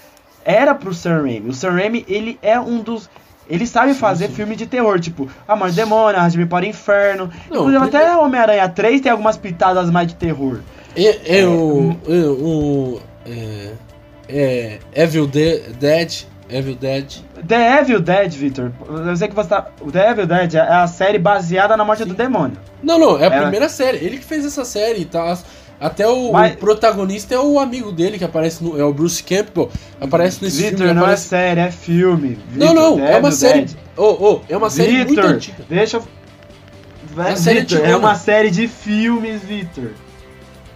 era 0.44 0.74
pro 0.74 0.94
Sam 0.94 1.22
Raimi. 1.22 1.50
O 1.50 1.52
Sam 1.52 1.72
Raimi, 1.72 2.04
ele 2.08 2.38
é 2.42 2.58
um 2.58 2.80
dos... 2.80 3.08
Ele 3.48 3.66
sabe 3.66 3.94
sim, 3.94 3.98
fazer 3.98 4.28
sim. 4.28 4.34
filme 4.34 4.54
de 4.54 4.66
terror, 4.66 5.00
tipo, 5.00 5.28
A 5.46 5.56
Mãe 5.56 5.72
Demônio, 5.72 6.18
Arrasme 6.18 6.44
para 6.44 6.66
o 6.66 6.68
Inferno. 6.68 7.30
Não, 7.50 7.68
Inclusive, 7.68 7.84
até 7.84 8.16
Homem-Aranha 8.16 8.68
3 8.68 9.00
tem 9.00 9.10
algumas 9.10 9.38
pitadas 9.38 9.90
mais 9.90 10.08
de 10.08 10.16
terror. 10.16 10.60
É, 10.94 11.38
é, 11.40 11.46
o, 11.46 11.96
é, 12.06 12.12
o. 12.26 13.00
É, 13.24 13.72
é, 14.28 14.78
Evil 14.94 15.26
Dead. 15.26 16.26
Evil 16.50 16.74
Dead. 16.74 17.22
The 17.46 17.80
Evil 17.80 18.00
Dead, 18.00 18.32
Victor. 18.32 18.72
Eu 18.88 19.16
sei 19.16 19.28
que 19.28 19.34
você 19.34 19.48
tá. 19.48 19.68
O 19.80 19.90
The 19.90 20.10
Evil 20.10 20.26
Dead 20.26 20.54
é 20.54 20.60
a 20.60 20.86
série 20.86 21.18
baseada 21.18 21.76
na 21.76 21.84
morte 21.84 22.02
Sim. 22.02 22.08
do 22.08 22.14
demônio. 22.14 22.56
Não, 22.82 22.98
não, 22.98 23.18
é 23.18 23.28
a 23.28 23.34
é. 23.34 23.40
primeira 23.42 23.68
série. 23.68 23.98
Ele 23.98 24.18
que 24.18 24.24
fez 24.24 24.44
essa 24.44 24.64
série 24.64 25.02
e 25.02 25.04
tá. 25.04 25.38
Até 25.80 26.06
o, 26.08 26.32
Mas... 26.32 26.54
o, 26.54 26.56
protagonista 26.56 27.34
é 27.34 27.38
o 27.38 27.58
amigo 27.58 27.92
dele 27.92 28.18
que 28.18 28.24
aparece 28.24 28.64
no. 28.64 28.78
É 28.78 28.84
o 28.84 28.92
Bruce 28.92 29.22
Campbell. 29.22 29.70
Aparece 30.00 30.42
nesse 30.42 30.62
Victor, 30.62 30.78
filme. 30.78 30.94
não 30.94 31.02
aparece... 31.02 31.26
é 31.26 31.28
série, 31.28 31.60
é 31.60 31.70
filme. 31.70 32.28
Victor, 32.48 32.74
não, 32.74 32.74
não, 32.74 33.06
é 33.06 33.18
uma 33.18 33.30
série. 33.30 33.66
Oh, 33.96 34.16
oh, 34.20 34.40
é 34.48 34.56
uma 34.56 34.70
série 34.70 35.04
Victor, 35.04 35.24
muito 35.24 35.36
antiga. 35.36 35.64
Deixa. 35.68 36.02
Uma 37.14 37.36
série 37.36 37.60
Victor, 37.60 37.84
é 37.84 37.96
uma 37.96 38.14
série 38.16 38.50
de 38.50 38.66
filmes, 38.66 39.42
Victor. 39.42 39.92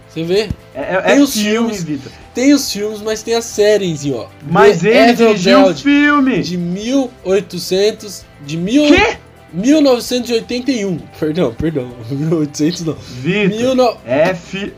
Você 0.07 0.23
vê? 0.23 0.49
É, 0.75 0.95
é, 0.95 1.01
tem 1.01 1.17
é 1.17 1.21
os 1.21 1.33
filmes, 1.33 1.83
Victor. 1.83 2.11
Tem 2.33 2.53
os 2.53 2.71
filmes, 2.71 3.01
mas 3.01 3.23
tem 3.23 3.35
as 3.35 3.45
séries, 3.45 4.05
ó. 4.05 4.29
Mas 4.49 4.81
The 4.81 5.09
ele 5.09 5.13
dirigiu 5.13 5.65
o 5.65 5.75
filme! 5.75 6.41
De 6.41 6.55
1800. 6.55 8.23
De 8.45 8.55
mil. 8.55 8.85
Quê? 8.87 9.17
1981. 9.53 10.97
Perdão, 11.19 11.53
perdão. 11.53 11.89
1800 12.09 12.85
não. 12.85 12.93
Victor. 12.93 13.75
No... 13.75 13.97
É 14.05 14.33
fi... 14.33 14.73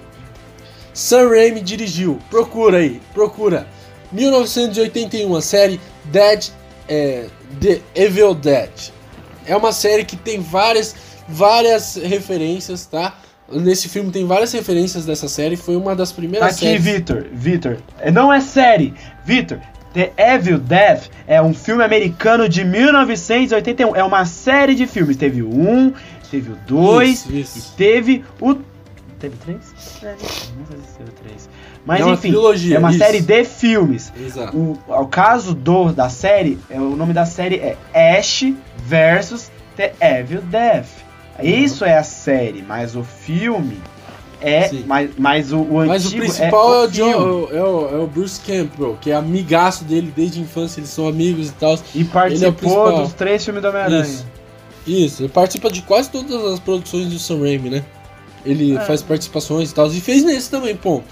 Sam 0.96 1.30
Raimi 1.30 1.62
dirigiu. 1.62 2.20
Procura 2.30 2.78
aí, 2.78 3.02
procura. 3.14 3.68
1981, 4.14 5.36
a 5.36 5.42
série 5.42 5.80
Dead, 6.06 6.48
é, 6.88 7.26
The 7.60 7.82
Evil 7.94 8.34
Dead. 8.34 8.70
É 9.46 9.56
uma 9.56 9.74
série 9.74 10.06
que 10.06 10.16
tem 10.16 10.40
várias, 10.40 10.96
várias 11.28 11.98
referências, 11.98 12.86
tá? 12.86 13.14
Nesse 13.52 13.90
filme 13.90 14.10
tem 14.10 14.26
várias 14.26 14.54
referências 14.54 15.06
dessa 15.06 15.28
série. 15.28 15.58
Foi 15.58 15.76
uma 15.76 15.96
das 15.96 16.12
primeiras 16.12 16.48
tá 16.48 16.56
aqui, 16.56 16.66
séries. 16.66 16.84
Vitor, 16.84 17.26
Vitor. 17.32 17.78
Não 18.12 18.34
é 18.34 18.40
série. 18.40 18.94
Vitor, 19.24 19.60
The 19.94 20.14
Evil 20.18 20.58
Death 20.58 21.10
é 21.28 21.42
um 21.42 21.54
filme 21.54 21.84
americano 21.84 22.50
de 22.50 22.64
1981. 22.64 23.96
É 23.96 24.04
uma 24.04 24.26
série 24.26 24.74
de 24.74 24.88
filmes. 24.88 25.16
Teve 25.18 25.42
o 25.42 25.50
1, 25.50 25.94
teve 26.32 26.52
o 26.52 26.56
2 26.68 27.26
e 27.30 27.46
teve 27.78 28.24
o 28.42 28.56
Teve 29.26 29.38
três? 29.38 30.04
É, 30.04 30.16
não 30.58 30.66
sei 30.68 30.78
se 30.78 30.98
teve 30.98 31.12
três. 31.12 31.50
Mas 31.84 32.02
é 32.06 32.10
enfim, 32.10 32.30
trilogia, 32.30 32.76
é 32.76 32.80
uma 32.80 32.92
isso. 32.92 33.00
série 33.00 33.22
de 33.22 33.44
filmes. 33.44 34.14
Exato. 34.20 34.56
O, 34.56 34.78
o 34.88 35.08
caso 35.08 35.56
do, 35.56 35.92
da 35.92 36.10
série, 36.10 36.60
é, 36.70 36.80
o 36.80 36.96
nome 36.96 37.12
da 37.12 37.26
série 37.26 37.56
é 37.56 38.18
Ash 38.20 38.46
versus 38.78 39.50
The 39.76 39.96
Evil 40.00 40.42
Death. 40.44 40.86
Uhum. 41.40 41.46
Isso 41.46 41.84
é 41.84 41.98
a 41.98 42.04
série, 42.04 42.62
mas 42.62 42.96
o 42.96 43.04
filme 43.04 43.80
é. 44.40 44.70
Mas, 44.86 45.10
mas 45.18 45.52
o, 45.52 45.62
o 45.62 45.88
Mas 45.88 46.06
o 46.06 46.12
principal 46.12 46.76
é, 46.76 46.78
o, 46.78 46.84
é 46.84 46.86
o, 46.86 46.92
John, 46.92 47.48
é, 47.52 47.64
o, 47.64 47.96
é 47.96 48.04
o 48.04 48.08
Bruce 48.08 48.40
Campbell, 48.42 48.96
que 49.02 49.10
é 49.10 49.16
amigaço 49.16 49.86
dele 49.86 50.14
desde 50.16 50.40
a 50.40 50.44
infância, 50.44 50.80
eles 50.80 50.92
são 50.92 51.08
amigos 51.08 51.50
e 51.50 51.54
tal. 51.54 51.80
E 51.96 52.04
participou 52.04 52.92
é 52.92 53.02
dos 53.02 53.14
três 53.14 53.44
filmes 53.44 53.64
do 53.64 53.70
Homem-Aranha. 53.70 54.04
Isso. 54.04 54.36
Isso, 54.86 55.24
ele 55.24 55.30
participa 55.30 55.72
de 55.72 55.82
quase 55.82 56.12
todas 56.12 56.46
as 56.46 56.60
produções 56.60 57.08
do 57.08 57.18
Sam 57.18 57.40
Raimi, 57.40 57.72
né? 57.72 57.84
Ele 58.46 58.76
é. 58.76 58.82
faz 58.82 59.02
participações 59.02 59.72
e 59.72 59.74
tal. 59.74 59.88
E 59.88 60.00
fez 60.00 60.24
nesse 60.24 60.50
também, 60.50 60.76
ponto. 60.76 61.08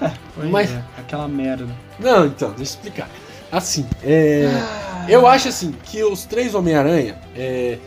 Mas... 0.50 0.70
É, 0.70 0.82
aquela 0.98 1.28
merda. 1.28 1.68
Não, 1.98 2.26
então, 2.26 2.48
deixa 2.48 2.60
eu 2.60 2.64
explicar. 2.64 3.10
Assim, 3.50 3.86
é... 4.02 4.50
ah. 4.50 5.06
eu 5.08 5.26
acho 5.26 5.48
assim 5.48 5.74
que 5.84 6.02
os 6.02 6.24
três 6.24 6.54
Homem-Aranha, 6.54 7.18
é... 7.36 7.78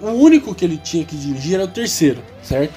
o 0.00 0.08
único 0.08 0.54
que 0.54 0.64
ele 0.64 0.78
tinha 0.78 1.04
que 1.04 1.14
dirigir 1.14 1.54
era 1.54 1.64
o 1.64 1.68
terceiro, 1.68 2.22
certo? 2.42 2.72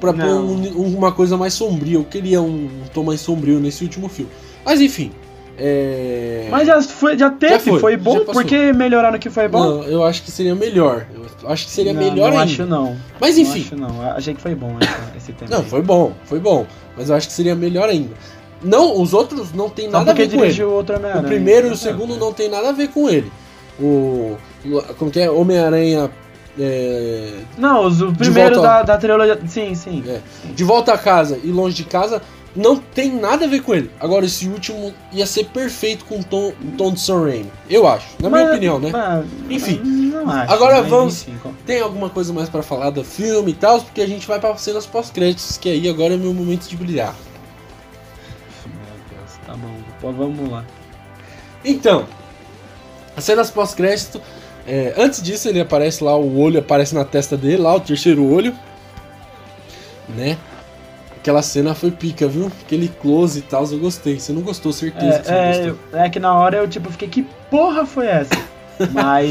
Pra 0.00 0.12
pôr 0.12 0.24
um, 0.24 0.96
uma 0.96 1.12
coisa 1.12 1.36
mais 1.36 1.52
sombria. 1.52 1.96
Eu 1.96 2.04
queria 2.04 2.40
um, 2.40 2.64
um 2.64 2.88
tom 2.92 3.04
mais 3.04 3.20
sombrio 3.20 3.60
nesse 3.60 3.84
último 3.84 4.08
filme. 4.08 4.30
Mas 4.64 4.80
enfim, 4.80 5.12
é... 5.56 6.48
Mas 6.50 6.66
já, 6.66 6.82
foi, 6.82 7.16
já 7.16 7.30
teve, 7.30 7.52
já 7.54 7.60
foi, 7.60 7.80
foi, 7.80 7.96
bom? 7.96 8.24
Por 8.24 8.44
que 8.44 8.72
melhorar 8.72 9.12
no 9.12 9.18
que 9.18 9.30
foi 9.30 9.46
bom? 9.46 9.60
Não, 9.60 9.84
eu 9.84 10.04
acho 10.04 10.22
que 10.22 10.30
seria 10.30 10.54
melhor. 10.54 11.06
Eu 11.42 11.48
acho 11.48 11.66
que 11.66 11.70
seria 11.70 11.92
não, 11.92 12.00
melhor 12.00 12.32
não 12.32 12.40
ainda. 12.40 12.52
acho 12.52 12.66
não. 12.66 12.96
Mas 13.20 13.38
enfim. 13.38 13.66
Não 13.76 13.86
acho 13.86 13.94
não. 13.94 14.10
Achei 14.12 14.34
que 14.34 14.40
foi 14.40 14.54
bom 14.54 14.76
esse, 14.80 15.16
esse 15.16 15.32
tema. 15.32 15.50
Não, 15.50 15.58
aí. 15.58 15.68
foi 15.68 15.82
bom, 15.82 16.12
foi 16.24 16.40
bom. 16.40 16.66
Mas 16.96 17.08
eu 17.08 17.16
acho 17.16 17.28
que 17.28 17.32
seria 17.32 17.54
melhor 17.54 17.88
ainda. 17.88 18.14
Não, 18.62 19.00
os 19.00 19.12
outros 19.12 19.52
não 19.52 19.68
tem 19.68 19.88
nada 19.88 20.10
a 20.10 20.14
ver 20.14 20.28
com 20.30 20.44
ele. 20.44 20.62
O, 20.62 20.70
outro 20.70 20.96
o 20.96 21.22
primeiro 21.22 21.68
e 21.68 21.70
o 21.70 21.76
segundo 21.76 22.16
não 22.16 22.32
tem 22.32 22.48
nada 22.48 22.70
a 22.70 22.72
ver 22.72 22.88
com 22.88 23.08
ele. 23.08 23.30
O. 23.78 24.36
Como 24.98 25.10
que 25.10 25.20
é? 25.20 25.30
Homem-Aranha. 25.30 26.10
É... 26.58 27.40
Não, 27.58 27.84
os, 27.84 28.00
o 28.00 28.12
primeiro 28.12 28.60
da, 28.60 28.82
da 28.82 28.96
trilogia. 28.96 29.38
Sim, 29.46 29.74
sim, 29.74 30.02
é. 30.06 30.20
De 30.52 30.64
volta 30.64 30.94
a 30.94 30.98
casa 30.98 31.38
e 31.42 31.48
longe 31.48 31.74
de 31.74 31.84
casa 31.84 32.22
não 32.54 32.76
tem 32.76 33.12
nada 33.12 33.46
a 33.46 33.48
ver 33.48 33.62
com 33.62 33.74
ele. 33.74 33.90
Agora, 33.98 34.24
esse 34.24 34.48
último 34.48 34.94
ia 35.12 35.26
ser 35.26 35.46
perfeito 35.46 36.04
com 36.04 36.20
o 36.20 36.24
tom, 36.24 36.52
tom 36.78 36.92
de 36.92 37.00
Sam 37.00 37.24
Raimi. 37.24 37.52
Eu 37.68 37.86
acho, 37.86 38.06
na 38.20 38.30
mas, 38.30 38.40
minha 38.40 38.52
opinião, 38.52 38.78
né? 38.78 38.90
Mas, 38.92 39.26
enfim. 39.50 39.80
Não 39.82 40.30
acho, 40.30 40.52
agora 40.52 40.82
vamos. 40.82 41.26
Enfim, 41.26 41.54
tem 41.66 41.80
alguma 41.80 42.08
coisa 42.08 42.32
mais 42.32 42.48
para 42.48 42.62
falar 42.62 42.90
do 42.90 43.02
filme 43.02 43.50
e 43.50 43.54
tal? 43.54 43.80
Porque 43.80 44.00
a 44.00 44.06
gente 44.06 44.26
vai 44.26 44.38
para 44.38 44.56
cenas 44.56 44.86
pós-créditos, 44.86 45.58
que 45.58 45.68
aí 45.68 45.88
agora 45.88 46.14
é 46.14 46.16
meu 46.16 46.32
momento 46.32 46.68
de 46.68 46.76
brilhar. 46.76 47.14
Meu 48.66 49.18
Deus, 49.18 49.38
tá 49.46 49.54
bom. 49.54 49.74
Pô, 50.00 50.12
vamos 50.12 50.50
lá. 50.50 50.64
Então, 51.64 52.06
as 53.16 53.24
cenas 53.24 53.50
pós-crédito. 53.50 54.20
É, 54.66 54.94
antes 54.96 55.20
disso, 55.20 55.46
ele 55.46 55.60
aparece 55.60 56.02
lá, 56.02 56.16
o 56.16 56.38
olho 56.38 56.58
aparece 56.58 56.94
na 56.94 57.04
testa 57.04 57.36
dele, 57.36 57.58
lá, 57.58 57.74
o 57.74 57.80
terceiro 57.80 58.24
olho. 58.24 58.54
Né? 60.08 60.38
Aquela 61.24 61.40
cena 61.40 61.74
foi 61.74 61.90
pica, 61.90 62.28
viu? 62.28 62.52
Aquele 62.66 62.86
close 62.86 63.38
e 63.38 63.42
tal, 63.42 63.64
eu 63.72 63.78
gostei. 63.78 64.20
Você 64.20 64.30
não 64.30 64.42
gostou, 64.42 64.74
certeza 64.74 65.06
é, 65.06 65.18
que 65.20 65.24
você 65.24 65.32
é, 65.32 65.70
gostou. 65.70 65.98
É 65.98 66.10
que 66.10 66.20
na 66.20 66.34
hora 66.34 66.58
eu 66.58 66.68
tipo 66.68 66.90
fiquei, 66.90 67.08
que 67.08 67.22
porra 67.50 67.86
foi 67.86 68.08
essa? 68.08 68.34
mas. 68.92 69.26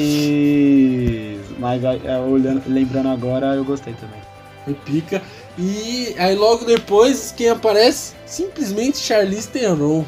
Mas 1.59 1.83
é, 1.83 2.17
olhando, 2.17 2.63
lembrando 2.65 3.09
agora, 3.09 3.53
eu 3.53 3.63
gostei 3.63 3.93
também. 3.93 4.19
Foi 4.65 4.73
pica. 4.73 5.21
E 5.55 6.15
aí 6.17 6.33
logo 6.33 6.65
depois, 6.65 7.31
quem 7.37 7.49
aparece? 7.49 8.15
Simplesmente 8.25 8.97
Charlize 8.97 9.49
Theron. 9.49 10.03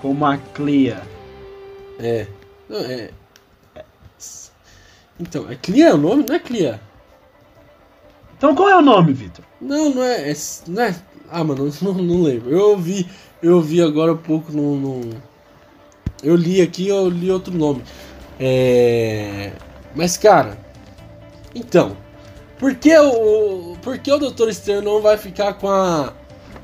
Como 0.00 0.24
a 0.24 0.38
Clea. 0.38 1.02
É. 2.00 2.26
Não, 2.66 2.78
é. 2.78 3.10
Então, 5.20 5.50
é 5.50 5.54
Clea 5.54 5.94
o 5.94 5.98
nome? 5.98 6.24
Não 6.26 6.34
é 6.34 6.38
Clea. 6.38 6.87
Então 8.38 8.54
qual 8.54 8.68
é 8.70 8.76
o 8.76 8.82
nome, 8.82 9.12
Vitor? 9.12 9.44
Não, 9.60 9.92
não 9.92 10.02
é, 10.02 10.30
é, 10.30 10.36
não 10.68 10.82
é. 10.82 10.94
Ah, 11.28 11.42
mano, 11.44 11.70
não, 11.82 11.92
não 11.94 12.22
lembro. 12.22 12.50
Eu 12.50 12.70
ouvi, 12.70 13.06
eu 13.42 13.56
ouvi 13.56 13.82
agora 13.82 14.12
há 14.12 14.16
pouco 14.16 14.52
no, 14.52 14.76
no. 14.76 15.10
Eu 16.22 16.36
li 16.36 16.62
aqui, 16.62 16.88
eu 16.88 17.08
li 17.08 17.30
outro 17.30 17.52
nome. 17.52 17.82
É. 18.38 19.52
Mas, 19.94 20.16
cara. 20.16 20.56
Então. 21.54 21.96
Por 22.58 22.74
que 22.74 22.96
o. 22.96 23.76
Por 23.82 23.98
que 23.98 24.10
o 24.10 24.18
Doutor 24.18 24.48
Estranho 24.48 24.82
não 24.82 25.02
vai 25.02 25.16
ficar 25.16 25.54
com 25.54 25.68
a. 25.68 26.12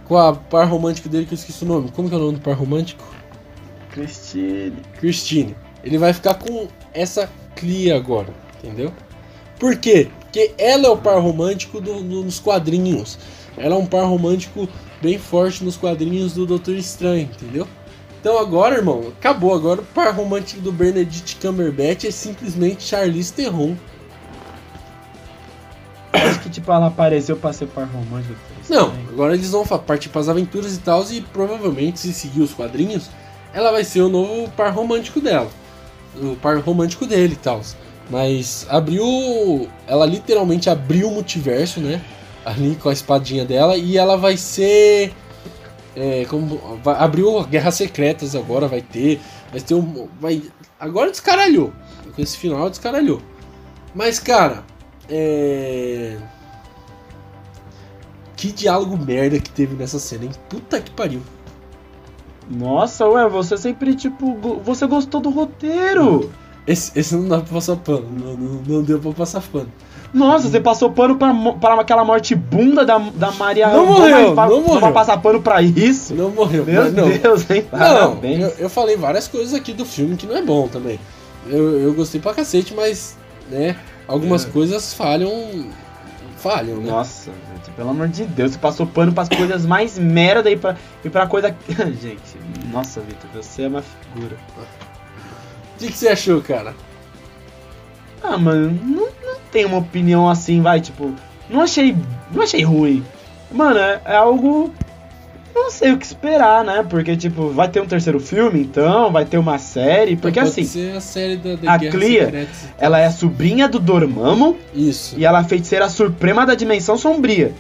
Com 0.05 0.17
a 0.17 0.35
par 0.35 0.69
romântico 0.69 1.09
dele, 1.09 1.27
que 1.27 1.35
eu 1.35 1.37
esqueci 1.37 1.65
o 1.65 1.69
nome. 1.69 1.91
Como 1.91 2.09
que 2.09 2.15
é 2.15 2.19
o 2.19 2.21
nome 2.21 2.35
do 2.35 2.41
par 2.41 2.55
romântico? 2.55 3.05
Christine. 3.91 4.77
Christine. 4.99 5.57
Ele 5.83 5.99
vai 5.99 6.13
ficar 6.13 6.35
com 6.35 6.69
essa 6.93 7.29
Clia 7.57 7.97
agora, 7.97 8.29
entendeu? 8.59 8.93
Por 9.59 9.77
quê? 9.77 10.11
Porque 10.35 10.53
ela 10.59 10.89
é 10.89 10.91
o 10.91 10.97
par 10.97 11.21
romântico 11.21 11.81
do, 11.81 12.03
do, 12.03 12.25
nos 12.25 12.41
quadrinhos. 12.41 13.17
Ela 13.57 13.77
é 13.77 13.79
um 13.79 13.87
par 13.87 14.05
romântico 14.05 14.69
bem 15.01 15.17
forte 15.17 15.63
nos 15.63 15.77
quadrinhos 15.77 16.33
do 16.33 16.45
Doutor 16.45 16.75
Estranho, 16.75 17.31
entendeu? 17.33 17.69
Então 18.21 18.37
agora, 18.37 18.75
irmão, 18.75 19.13
acabou. 19.17 19.55
Agora 19.55 19.81
o 19.81 19.85
par 19.85 20.13
romântico 20.13 20.61
do 20.61 20.73
Benedict 20.73 21.37
Cumberbatch 21.37 22.07
é 22.07 22.11
simplesmente 22.11 22.83
Charlize 22.83 23.33
Theron. 23.33 23.77
Acho 26.13 26.41
que 26.41 26.51
tipo, 26.51 26.73
ela 26.73 26.89
apareceu 26.89 27.37
pra 27.37 27.53
ser 27.53 27.67
par 27.67 27.87
romântico. 27.87 28.35
Não, 28.69 28.93
agora 29.11 29.35
eles 29.35 29.53
vão 29.53 29.65
partir 29.65 30.09
para 30.09 30.21
as 30.21 30.29
aventuras 30.29 30.75
e 30.75 30.81
tal, 30.81 31.05
e 31.13 31.21
provavelmente, 31.21 32.01
se 32.01 32.13
seguir 32.13 32.43
os 32.43 32.53
quadrinhos, 32.53 33.09
ela 33.53 33.71
vai 33.71 33.85
ser 33.85 34.01
o 34.01 34.09
novo 34.09 34.51
par 34.57 34.73
romântico 34.73 35.21
dela. 35.21 35.51
O 36.21 36.35
par 36.35 36.59
romântico 36.59 37.07
dele 37.07 37.35
e 37.35 37.37
tal. 37.37 37.61
Mas 38.11 38.67
abriu. 38.69 39.69
Ela 39.87 40.07
literalmente 40.07 40.69
abriu 40.69 41.09
o 41.09 41.13
multiverso, 41.13 41.81
né? 41.81 42.01
Ali 42.45 42.77
com 42.77 42.89
a 42.89 42.93
espadinha 42.93 43.45
dela. 43.45 43.77
E 43.77 43.97
ela 43.97 44.17
vai 44.17 44.37
ser. 44.37 45.13
É, 45.97 46.25
como, 46.29 46.79
vai, 46.83 46.97
abriu 46.97 47.43
Guerras 47.45 47.77
Secretas 47.77 48.35
agora, 48.35 48.69
vai 48.69 48.83
ter. 48.83 49.21
Vai 49.51 49.61
ter 49.61 49.75
um. 49.75 50.09
Vai, 50.21 50.43
agora 50.79 51.11
descaralhou. 51.11 51.73
Com 52.15 52.23
esse 52.23 52.37
final 52.37 52.69
descaralhou. 52.69 53.21
Mas, 53.95 54.19
cara. 54.19 54.63
É. 55.09 56.17
Que 58.37 58.53
diálogo 58.53 58.97
merda 58.97 59.39
que 59.39 59.51
teve 59.51 59.75
nessa 59.75 59.99
cena, 59.99 60.25
hein? 60.25 60.31
Puta 60.49 60.81
que 60.81 60.91
pariu. 60.91 61.23
Nossa, 62.51 63.07
ué, 63.09 63.27
você 63.29 63.57
sempre, 63.57 63.95
tipo, 63.95 64.35
você 64.63 64.87
gostou 64.87 65.21
do 65.21 65.31
roteiro. 65.31 66.31
Esse, 66.67 66.99
esse 66.99 67.15
não 67.15 67.29
dá 67.29 67.41
pra 67.41 67.55
passar 67.55 67.77
pano, 67.77 68.07
não, 68.11 68.35
não, 68.35 68.63
não 68.67 68.83
deu 68.83 68.99
pra 68.99 69.13
passar 69.13 69.43
pano. 69.43 69.69
Nossa, 70.15 70.49
você 70.49 70.61
passou 70.61 70.93
pano 70.93 71.17
pra, 71.17 71.35
pra 71.61 71.81
aquela 71.81 72.05
morte 72.05 72.37
bunda 72.37 72.85
da, 72.85 72.99
da 72.99 73.33
Maria 73.33 73.67
Não 73.69 73.85
morreu, 73.85 74.35
não, 74.35 74.49
não 74.49 74.61
morreu. 74.63 74.81
Vai 74.81 74.93
passar 74.93 75.19
pano 75.19 75.43
pra 75.43 75.61
isso? 75.61 76.15
Não 76.15 76.31
morreu. 76.31 76.65
Meu 76.65 76.93
não. 76.93 77.09
Deus, 77.09 77.51
hein? 77.51 77.67
Não, 77.73 78.25
eu, 78.25 78.49
eu, 78.61 78.71
falei 78.71 78.97
várias 78.97 79.27
coisas 79.27 79.53
aqui 79.53 79.73
do 79.73 79.85
filme 79.85 80.17
que 80.17 80.25
não 80.25 80.37
é 80.37 80.43
bom 80.43 80.69
também. 80.69 81.01
Eu, 81.49 81.81
eu 81.81 81.95
gostei 81.95 82.21
pra 82.21 82.33
cacete, 82.33 82.73
mas, 82.73 83.19
né, 83.51 83.77
algumas 84.07 84.47
é. 84.47 84.51
coisas 84.51 84.95
falham. 84.95 85.67
Falham, 86.39 86.77
né? 86.77 86.91
Nossa, 86.91 87.31
gente, 87.31 87.71
pelo 87.75 87.91
amor 87.91 88.07
de 88.07 88.25
Deus, 88.25 88.53
você 88.53 88.59
passou 88.59 88.87
pano 88.87 89.13
pras 89.13 89.29
coisas 89.29 89.67
mais 89.67 89.99
merda 89.99 90.49
e 90.49 90.57
pra, 90.57 90.77
e 91.05 91.11
pra 91.11 91.27
coisa. 91.27 91.55
gente, 92.01 92.39
nossa, 92.71 93.01
Vitor, 93.01 93.31
você 93.35 93.63
é 93.63 93.69
uma 93.69 93.83
figura. 93.83 94.37
O 95.85 95.87
que, 95.87 95.93
que 95.93 95.99
você 95.99 96.09
achou, 96.09 96.41
cara? 96.41 96.75
Ah, 98.23 98.39
mano, 98.39 98.79
não, 98.83 99.09
não 99.23 99.39
tem 99.53 99.67
uma 99.67 99.77
opinião 99.77 100.29
assim, 100.31 100.63
vai, 100.63 100.81
tipo, 100.81 101.15
não 101.51 101.61
achei, 101.61 101.95
não 102.33 102.43
achei 102.43 102.63
ruim. 102.63 103.05
Mano, 103.53 103.79
é, 103.79 104.01
é 104.07 104.17
algo 104.17 104.73
não 105.55 105.71
sei 105.71 105.93
o 105.93 105.99
que 105.99 106.05
esperar, 106.05 106.65
né? 106.65 106.85
Porque, 106.89 107.17
tipo, 107.17 107.51
vai 107.51 107.69
ter 107.69 107.81
um 107.81 107.87
terceiro 107.87 108.19
filme, 108.19 108.61
então, 108.61 109.13
vai 109.13 109.25
ter 109.25 109.39
uma 109.39 109.59
série. 109.59 110.17
Porque, 110.17 110.41
então, 110.41 110.51
assim. 110.51 110.65
Ser 110.65 110.97
a 110.97 111.01
série 111.01 111.37
da, 111.37 111.55
da 111.55 111.73
a 111.75 111.79
Clea, 111.79 112.49
ela 112.79 112.99
é 112.99 113.07
a 113.07 113.11
sobrinha 113.13 113.69
do 113.69 113.79
Dormammu. 113.79 114.57
Isso. 114.75 115.15
E 115.19 115.25
ela 115.25 115.41
é 115.41 115.45
feiticeira 115.45 115.89
suprema 115.89 116.45
da 116.45 116.55
dimensão 116.55 116.97
sombria. 116.97 117.53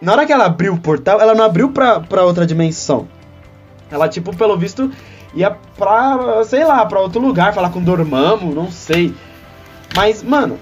Na 0.00 0.12
hora 0.12 0.26
que 0.26 0.32
ela 0.32 0.44
abriu 0.44 0.74
o 0.74 0.78
portal, 0.78 1.20
ela 1.20 1.34
não 1.34 1.44
abriu 1.44 1.70
pra, 1.70 2.00
pra 2.00 2.24
outra 2.24 2.46
dimensão. 2.46 3.08
Ela, 3.90 4.08
tipo, 4.08 4.34
pelo 4.36 4.56
visto, 4.56 4.90
ia 5.36 5.50
pra, 5.50 6.42
sei 6.44 6.64
lá, 6.64 6.84
pra 6.86 7.00
outro 7.00 7.20
lugar, 7.20 7.54
falar 7.54 7.70
com 7.70 7.82
Dormammu, 7.82 8.54
não 8.54 8.72
sei. 8.72 9.14
Mas, 9.94 10.22
mano, 10.22 10.58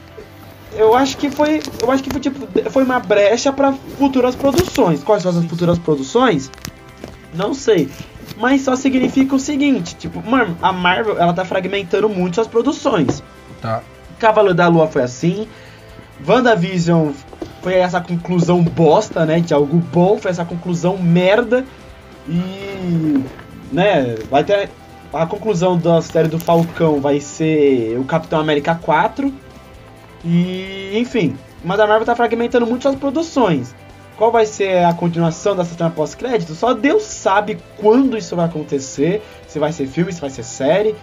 eu 0.77 0.95
acho 0.97 1.17
que 1.17 1.31
foi, 1.31 1.63
eu 1.81 1.91
acho 1.91 2.03
que 2.03 2.11
foi 2.11 2.21
tipo, 2.21 2.71
foi 2.71 2.83
uma 2.83 2.99
brecha 2.99 3.53
para 3.53 3.73
futuras 3.73 4.35
produções. 4.35 5.03
Quais 5.05 5.23
são 5.23 5.31
as 5.31 5.45
futuras 5.45 5.79
produções? 5.79 6.51
Não 7.33 7.55
sei. 7.55 7.89
Mas 8.37 8.63
só 8.63 8.75
significa 8.75 9.37
o 9.37 9.39
seguinte, 9.39 9.95
tipo, 9.95 10.21
mano, 10.29 10.57
a 10.61 10.73
Marvel, 10.73 11.19
ela 11.19 11.33
tá 11.33 11.45
fragmentando 11.45 12.09
muito 12.09 12.41
as 12.41 12.49
produções. 12.49 13.23
Tá. 13.61 13.81
Cavalo 14.19 14.53
da 14.53 14.67
Lua 14.67 14.89
foi 14.89 15.03
assim. 15.03 15.47
WandaVision 16.27 17.13
foi 17.63 17.75
essa 17.75 18.01
conclusão 18.01 18.63
bosta, 18.63 19.25
né, 19.25 19.41
de 19.41 19.55
algo 19.55 19.79
bom, 19.93 20.19
foi 20.19 20.33
essa 20.33 20.45
conclusão 20.45 20.99
merda. 20.99 21.65
E 22.29 23.23
né, 23.75 24.15
vai 24.31 24.45
ter 24.45 24.71
a 25.13 25.27
conclusão 25.27 25.79
da 25.79 26.01
série 26.03 26.29
do 26.29 26.39
Falcão 26.39 27.01
vai 27.01 27.21
ser 27.21 27.97
o 27.99 28.05
Capitão 28.05 28.41
América 28.41 28.75
4. 28.75 29.33
E, 30.25 30.93
enfim, 30.95 31.37
mas 31.63 31.79
a 31.79 31.87
Marvel 31.87 32.07
tá 32.07 32.17
fragmentando 32.17 32.67
muito 32.67 32.83
suas 32.83 32.97
produções. 32.97 33.75
Qual 34.17 34.31
vai 34.31 34.47
ser 34.47 34.85
a 34.85 34.95
continuação 34.95 35.57
dessa 35.57 35.75
cena 35.75 35.91
pós-crédito? 35.91 36.55
Só 36.55 36.73
Deus 36.73 37.03
sabe 37.03 37.59
quando 37.77 38.17
isso 38.17 38.35
vai 38.37 38.47
acontecer, 38.47 39.23
se 39.47 39.59
vai 39.59 39.73
ser 39.73 39.87
filme, 39.87 40.13
se 40.13 40.21
vai 40.21 40.31
ser 40.31 40.45
série. 40.45 40.95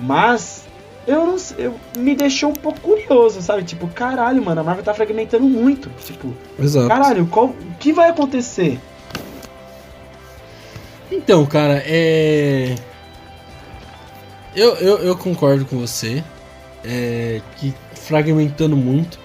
Mas 0.00 0.64
eu 1.06 1.26
não 1.26 1.38
sei, 1.38 1.66
eu, 1.66 1.74
me 1.98 2.14
deixou 2.14 2.50
um 2.50 2.54
pouco 2.54 2.80
curioso, 2.80 3.42
sabe? 3.42 3.64
Tipo, 3.64 3.88
caralho, 3.88 4.42
mano, 4.44 4.60
a 4.60 4.64
Marvel 4.64 4.84
tá 4.84 4.94
fragmentando 4.94 5.44
muito. 5.44 5.90
Tipo, 6.04 6.32
Exato. 6.58 6.88
caralho, 6.88 7.26
qual, 7.26 7.46
o 7.46 7.74
que 7.78 7.92
vai 7.92 8.10
acontecer? 8.10 8.80
Então, 11.12 11.44
cara, 11.44 11.82
é. 11.86 12.74
Eu, 14.56 14.74
eu, 14.76 14.98
eu 14.98 15.16
concordo 15.16 15.64
com 15.66 15.78
você. 15.78 16.24
É, 16.84 17.40
que 17.58 17.74
fragmentando 17.94 18.76
muito. 18.76 19.18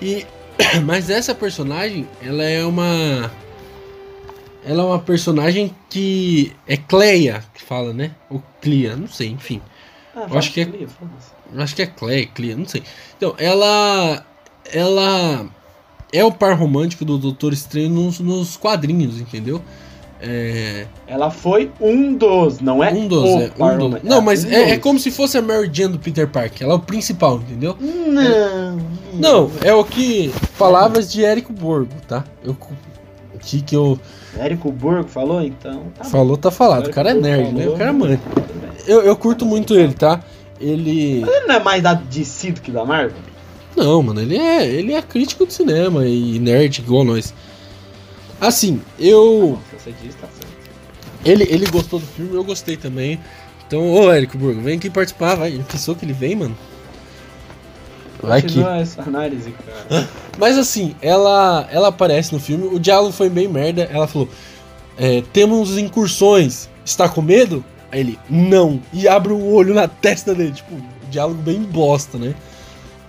E 0.00 0.26
mas 0.84 1.10
essa 1.10 1.34
personagem, 1.34 2.08
ela 2.22 2.44
é 2.44 2.64
uma 2.64 3.30
ela 4.64 4.82
é 4.82 4.86
uma 4.86 4.98
personagem 4.98 5.74
que 5.90 6.52
é 6.66 6.76
Cleia 6.76 7.44
que 7.52 7.62
fala, 7.62 7.92
né? 7.92 8.12
Ou 8.30 8.42
Clia, 8.62 8.96
não 8.96 9.08
sei, 9.08 9.28
enfim. 9.28 9.60
Ah, 10.16 10.26
eu 10.30 10.38
acho 10.38 10.52
que 10.52 10.60
é 10.60 10.64
Cleia, 10.64 10.88
acho 11.58 11.76
que 11.76 11.82
é 11.82 11.86
Cleia, 11.86 12.26
Clia, 12.26 12.56
não 12.56 12.66
sei. 12.66 12.82
Então, 13.16 13.34
ela 13.38 14.24
ela 14.72 15.46
é 16.12 16.24
o 16.24 16.32
par 16.32 16.56
romântico 16.56 17.04
do 17.04 17.18
Doutor 17.18 17.52
Estranho 17.52 17.90
nos, 17.90 18.20
nos 18.20 18.56
quadrinhos, 18.56 19.20
entendeu? 19.20 19.62
É... 20.20 20.86
Ela 21.06 21.30
foi 21.30 21.70
um 21.80 22.14
dos, 22.14 22.60
não 22.60 22.82
é? 22.82 22.92
Um 22.92 23.06
dos, 23.06 23.28
é. 23.28 23.50
Um 23.58 23.90
dos. 23.90 24.02
Não, 24.02 24.20
mas 24.20 24.44
um 24.44 24.50
é, 24.50 24.70
é, 24.70 24.78
como 24.78 24.98
se 24.98 25.10
fosse 25.10 25.36
a 25.36 25.42
Mary 25.42 25.68
Jane 25.72 25.92
do 25.92 25.98
Peter 25.98 26.28
Parker. 26.28 26.62
Ela 26.62 26.72
é 26.72 26.76
o 26.76 26.80
principal, 26.80 27.36
entendeu? 27.36 27.76
Não. 27.80 28.78
Não, 29.12 29.50
é 29.62 29.74
o 29.74 29.84
que. 29.84 30.32
Palavras 30.58 31.12
de 31.12 31.24
Érico 31.24 31.52
Borgo, 31.52 31.94
tá? 32.08 32.24
Eu. 32.42 32.56
Que 33.40 33.60
que 33.60 33.76
eu. 33.76 33.98
Érico 34.38 34.72
Borgo 34.72 35.08
falou, 35.08 35.42
então. 35.42 35.84
Tá 35.96 36.04
falou, 36.04 36.36
tá 36.36 36.50
falado. 36.50 36.86
O 36.86 36.90
cara 36.90 37.10
é 37.10 37.14
nerd, 37.14 37.46
falou, 37.46 37.60
né? 37.60 37.68
O 37.68 37.76
cara 37.76 37.90
é 37.90 37.92
mãe. 37.92 38.20
Eu, 38.86 39.02
eu 39.02 39.16
curto 39.16 39.44
muito 39.44 39.74
ele, 39.74 39.92
tá? 39.92 40.20
Ele. 40.60 41.20
Mas 41.20 41.34
ele 41.34 41.46
não 41.46 41.54
é 41.56 41.62
mais 41.62 41.82
da 41.82 41.94
DC 41.94 42.52
do 42.52 42.60
que 42.60 42.70
da 42.70 42.84
Marvel? 42.84 43.16
Não, 43.76 44.02
mano, 44.02 44.20
ele 44.20 44.38
é, 44.38 44.66
ele 44.66 44.92
é 44.92 45.02
crítico 45.02 45.46
de 45.46 45.52
cinema 45.52 46.06
e 46.06 46.38
nerd 46.38 46.78
igual 46.78 47.04
nós. 47.04 47.34
Assim, 48.40 48.80
eu. 48.98 49.58
Você 49.72 49.92
diz, 50.02 50.14
tá 50.14 50.26
certo. 50.26 50.54
Ele, 51.24 51.44
ele 51.44 51.66
gostou 51.66 51.98
do 51.98 52.06
filme, 52.06 52.34
eu 52.34 52.44
gostei 52.44 52.76
também. 52.76 53.18
Então, 53.66 53.90
ô 53.90 54.12
Érico 54.12 54.36
Burgo, 54.36 54.60
vem 54.60 54.76
aqui 54.76 54.90
participar, 54.90 55.34
vai. 55.34 55.48
Ele 55.48 55.64
pensou 55.64 55.94
que 55.94 56.04
ele 56.04 56.12
vem, 56.12 56.36
mano? 56.36 56.56
Vai 58.20 58.38
aqui. 58.40 58.62
essa 58.62 59.02
análise, 59.02 59.52
cara. 59.52 60.08
Mas 60.38 60.58
assim, 60.58 60.94
ela, 61.00 61.68
ela 61.70 61.88
aparece 61.88 62.32
no 62.32 62.40
filme, 62.40 62.66
o 62.66 62.78
diálogo 62.78 63.12
foi 63.12 63.28
bem 63.28 63.48
merda. 63.48 63.88
Ela 63.90 64.06
falou: 64.06 64.28
é, 64.96 65.22
temos 65.32 65.78
incursões, 65.78 66.68
está 66.84 67.08
com 67.08 67.22
medo? 67.22 67.64
Aí 67.90 68.00
ele, 68.00 68.18
não. 68.28 68.80
E 68.92 69.08
abre 69.08 69.32
o 69.32 69.36
um 69.36 69.52
olho 69.52 69.74
na 69.74 69.88
testa 69.88 70.34
dele. 70.34 70.52
Tipo, 70.52 70.76
diálogo 71.10 71.40
bem 71.40 71.62
bosta, 71.62 72.18
né? 72.18 72.34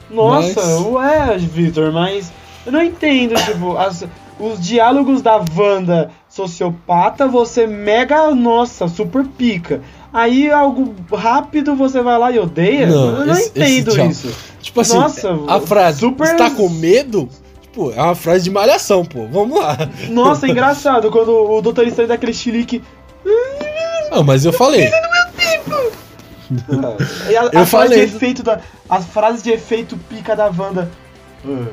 Nossa, 0.10 0.62
mas... 0.62 0.86
ué, 0.86 1.38
Victor, 1.38 1.92
mas 1.92 2.32
eu 2.66 2.72
não 2.72 2.82
entendo, 2.82 3.36
tipo, 3.44 3.76
as, 3.76 4.06
os 4.40 4.60
diálogos 4.60 5.22
da 5.22 5.44
Wanda 5.56 6.12
sociopata, 6.30 7.28
você 7.28 7.66
mega, 7.66 8.34
nossa, 8.36 8.88
super 8.88 9.26
pica. 9.26 9.82
Aí 10.12 10.50
algo 10.52 10.96
rápido 11.14 11.76
você 11.76 12.02
vai 12.02 12.18
lá 12.18 12.32
e 12.32 12.40
odeia? 12.40 12.88
Não, 12.88 13.20
eu 13.20 13.26
não 13.26 13.34
esse, 13.34 13.50
entendo 13.50 13.92
esse 13.92 14.08
isso. 14.08 14.38
Tipo 14.62 14.82
assim, 14.82 14.98
nossa, 14.98 15.38
a 15.48 15.60
frase 15.60 16.00
super... 16.00 16.28
está 16.28 16.50
com 16.50 16.70
medo? 16.70 17.30
Tipo, 17.62 17.92
é 17.92 18.02
uma 18.02 18.16
frase 18.16 18.46
de 18.46 18.50
malhação, 18.50 19.04
pô. 19.06 19.28
Vamos 19.28 19.60
lá. 19.60 19.78
Nossa, 20.10 20.48
é 20.48 20.50
engraçado 20.52 21.12
quando 21.12 21.30
o 21.30 21.62
Doutor 21.62 21.88
Estranho 21.88 22.08
dá 22.08 22.16
aquele 22.16 22.34
chilique. 22.34 22.82
Não, 24.12 24.24
mas 24.24 24.46
eu 24.46 24.54
falei. 24.54 24.90
E 27.28 27.36
a, 27.36 27.50
eu 27.52 27.62
a 27.62 27.66
falei. 27.66 27.98
Frase 27.98 28.08
de 28.12 28.16
efeito 28.16 28.44
da, 28.44 28.60
as 28.88 29.06
frases 29.06 29.42
de 29.42 29.50
efeito 29.50 29.98
pica 30.08 30.36
da 30.36 30.46
Wanda. 30.46 30.92
Uh, 31.44 31.68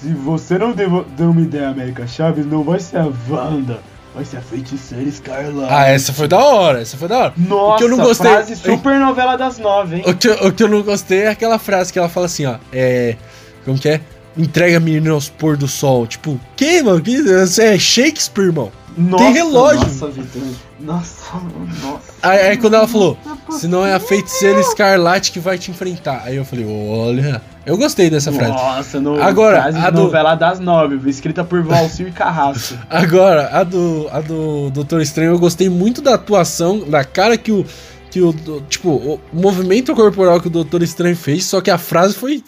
se 0.00 0.12
você 0.12 0.58
não 0.58 0.72
deu, 0.72 1.04
deu 1.16 1.30
uma 1.30 1.40
ideia, 1.40 1.68
América 1.68 2.06
Chaves, 2.06 2.46
não 2.46 2.62
vai 2.62 2.80
ser 2.80 2.98
a 2.98 3.08
Wanda. 3.28 3.80
Vai 4.14 4.24
ser 4.24 4.38
a 4.38 4.40
feiticeira 4.40 5.10
Scarlet. 5.10 5.68
Ah, 5.70 5.86
essa 5.86 6.12
foi 6.12 6.26
da 6.26 6.38
hora, 6.38 6.80
essa 6.80 6.96
foi 6.96 7.08
da 7.08 7.18
hora. 7.18 7.32
Nossa, 7.36 7.74
o 7.74 7.76
que 7.76 7.84
eu 7.84 7.88
não 7.88 7.98
gostei... 7.98 8.30
frase 8.30 8.56
super 8.56 8.98
novela 8.98 9.36
das 9.36 9.58
nove, 9.58 9.96
hein? 9.96 10.02
O 10.06 10.14
que, 10.14 10.28
o 10.28 10.52
que 10.52 10.62
eu 10.62 10.68
não 10.68 10.82
gostei 10.82 11.22
é 11.22 11.28
aquela 11.28 11.58
frase 11.58 11.92
que 11.92 11.98
ela 11.98 12.08
fala 12.08 12.26
assim, 12.26 12.46
ó. 12.46 12.56
É. 12.72 13.16
Como 13.64 13.78
que 13.78 13.88
é? 13.88 14.00
Entrega 14.38 14.76
a 14.76 14.80
menina 14.80 15.10
aos 15.10 15.28
pôr 15.28 15.56
do 15.56 15.66
sol. 15.66 16.06
Tipo, 16.06 16.38
que, 16.56 16.80
mano? 16.82 17.00
Que, 17.00 17.20
você 17.20 17.74
é 17.74 17.78
Shakespeare, 17.78 18.46
irmão? 18.46 18.70
Nossa, 18.96 19.24
Tem 19.24 19.32
relógio. 19.32 19.80
Nossa, 19.80 20.08
Victor. 20.08 20.42
Nossa, 20.80 21.40
nossa. 21.82 22.12
Aí, 22.22 22.48
aí, 22.48 22.56
quando 22.56 22.74
ela 22.74 22.86
falou, 22.86 23.18
se 23.50 23.66
não 23.66 23.84
é 23.84 23.94
a 23.94 24.00
feiticeira 24.00 24.60
escarlate 24.60 25.32
que 25.32 25.40
vai 25.40 25.58
te 25.58 25.70
enfrentar. 25.70 26.22
Aí 26.24 26.36
eu 26.36 26.44
falei, 26.44 26.64
olha. 26.66 27.42
Eu 27.66 27.76
gostei 27.76 28.08
dessa 28.08 28.32
frase. 28.32 28.52
Nossa, 28.52 29.00
no, 29.00 29.20
Agora, 29.20 29.62
frase 29.62 29.78
a 29.78 29.90
do... 29.90 30.02
novela 30.04 30.34
das 30.34 30.58
nove, 30.58 31.10
escrita 31.10 31.44
por 31.44 31.62
Valcir 31.62 32.12
Carrasco. 32.14 32.78
Agora, 32.88 33.50
a 33.52 33.62
do, 33.62 34.08
a 34.10 34.20
do 34.20 34.70
Doutor 34.70 35.02
Estranho, 35.02 35.32
eu 35.32 35.38
gostei 35.38 35.68
muito 35.68 36.00
da 36.00 36.14
atuação, 36.14 36.80
da 36.80 37.04
cara 37.04 37.36
que 37.36 37.52
o. 37.52 37.66
Que 38.10 38.22
o 38.22 38.32
tipo, 38.70 38.88
o 38.88 39.20
movimento 39.34 39.94
corporal 39.94 40.40
que 40.40 40.46
o 40.46 40.50
Doutor 40.50 40.82
Estranho 40.82 41.14
fez, 41.14 41.44
só 41.44 41.60
que 41.60 41.70
a 41.70 41.76
frase 41.76 42.14
foi 42.14 42.42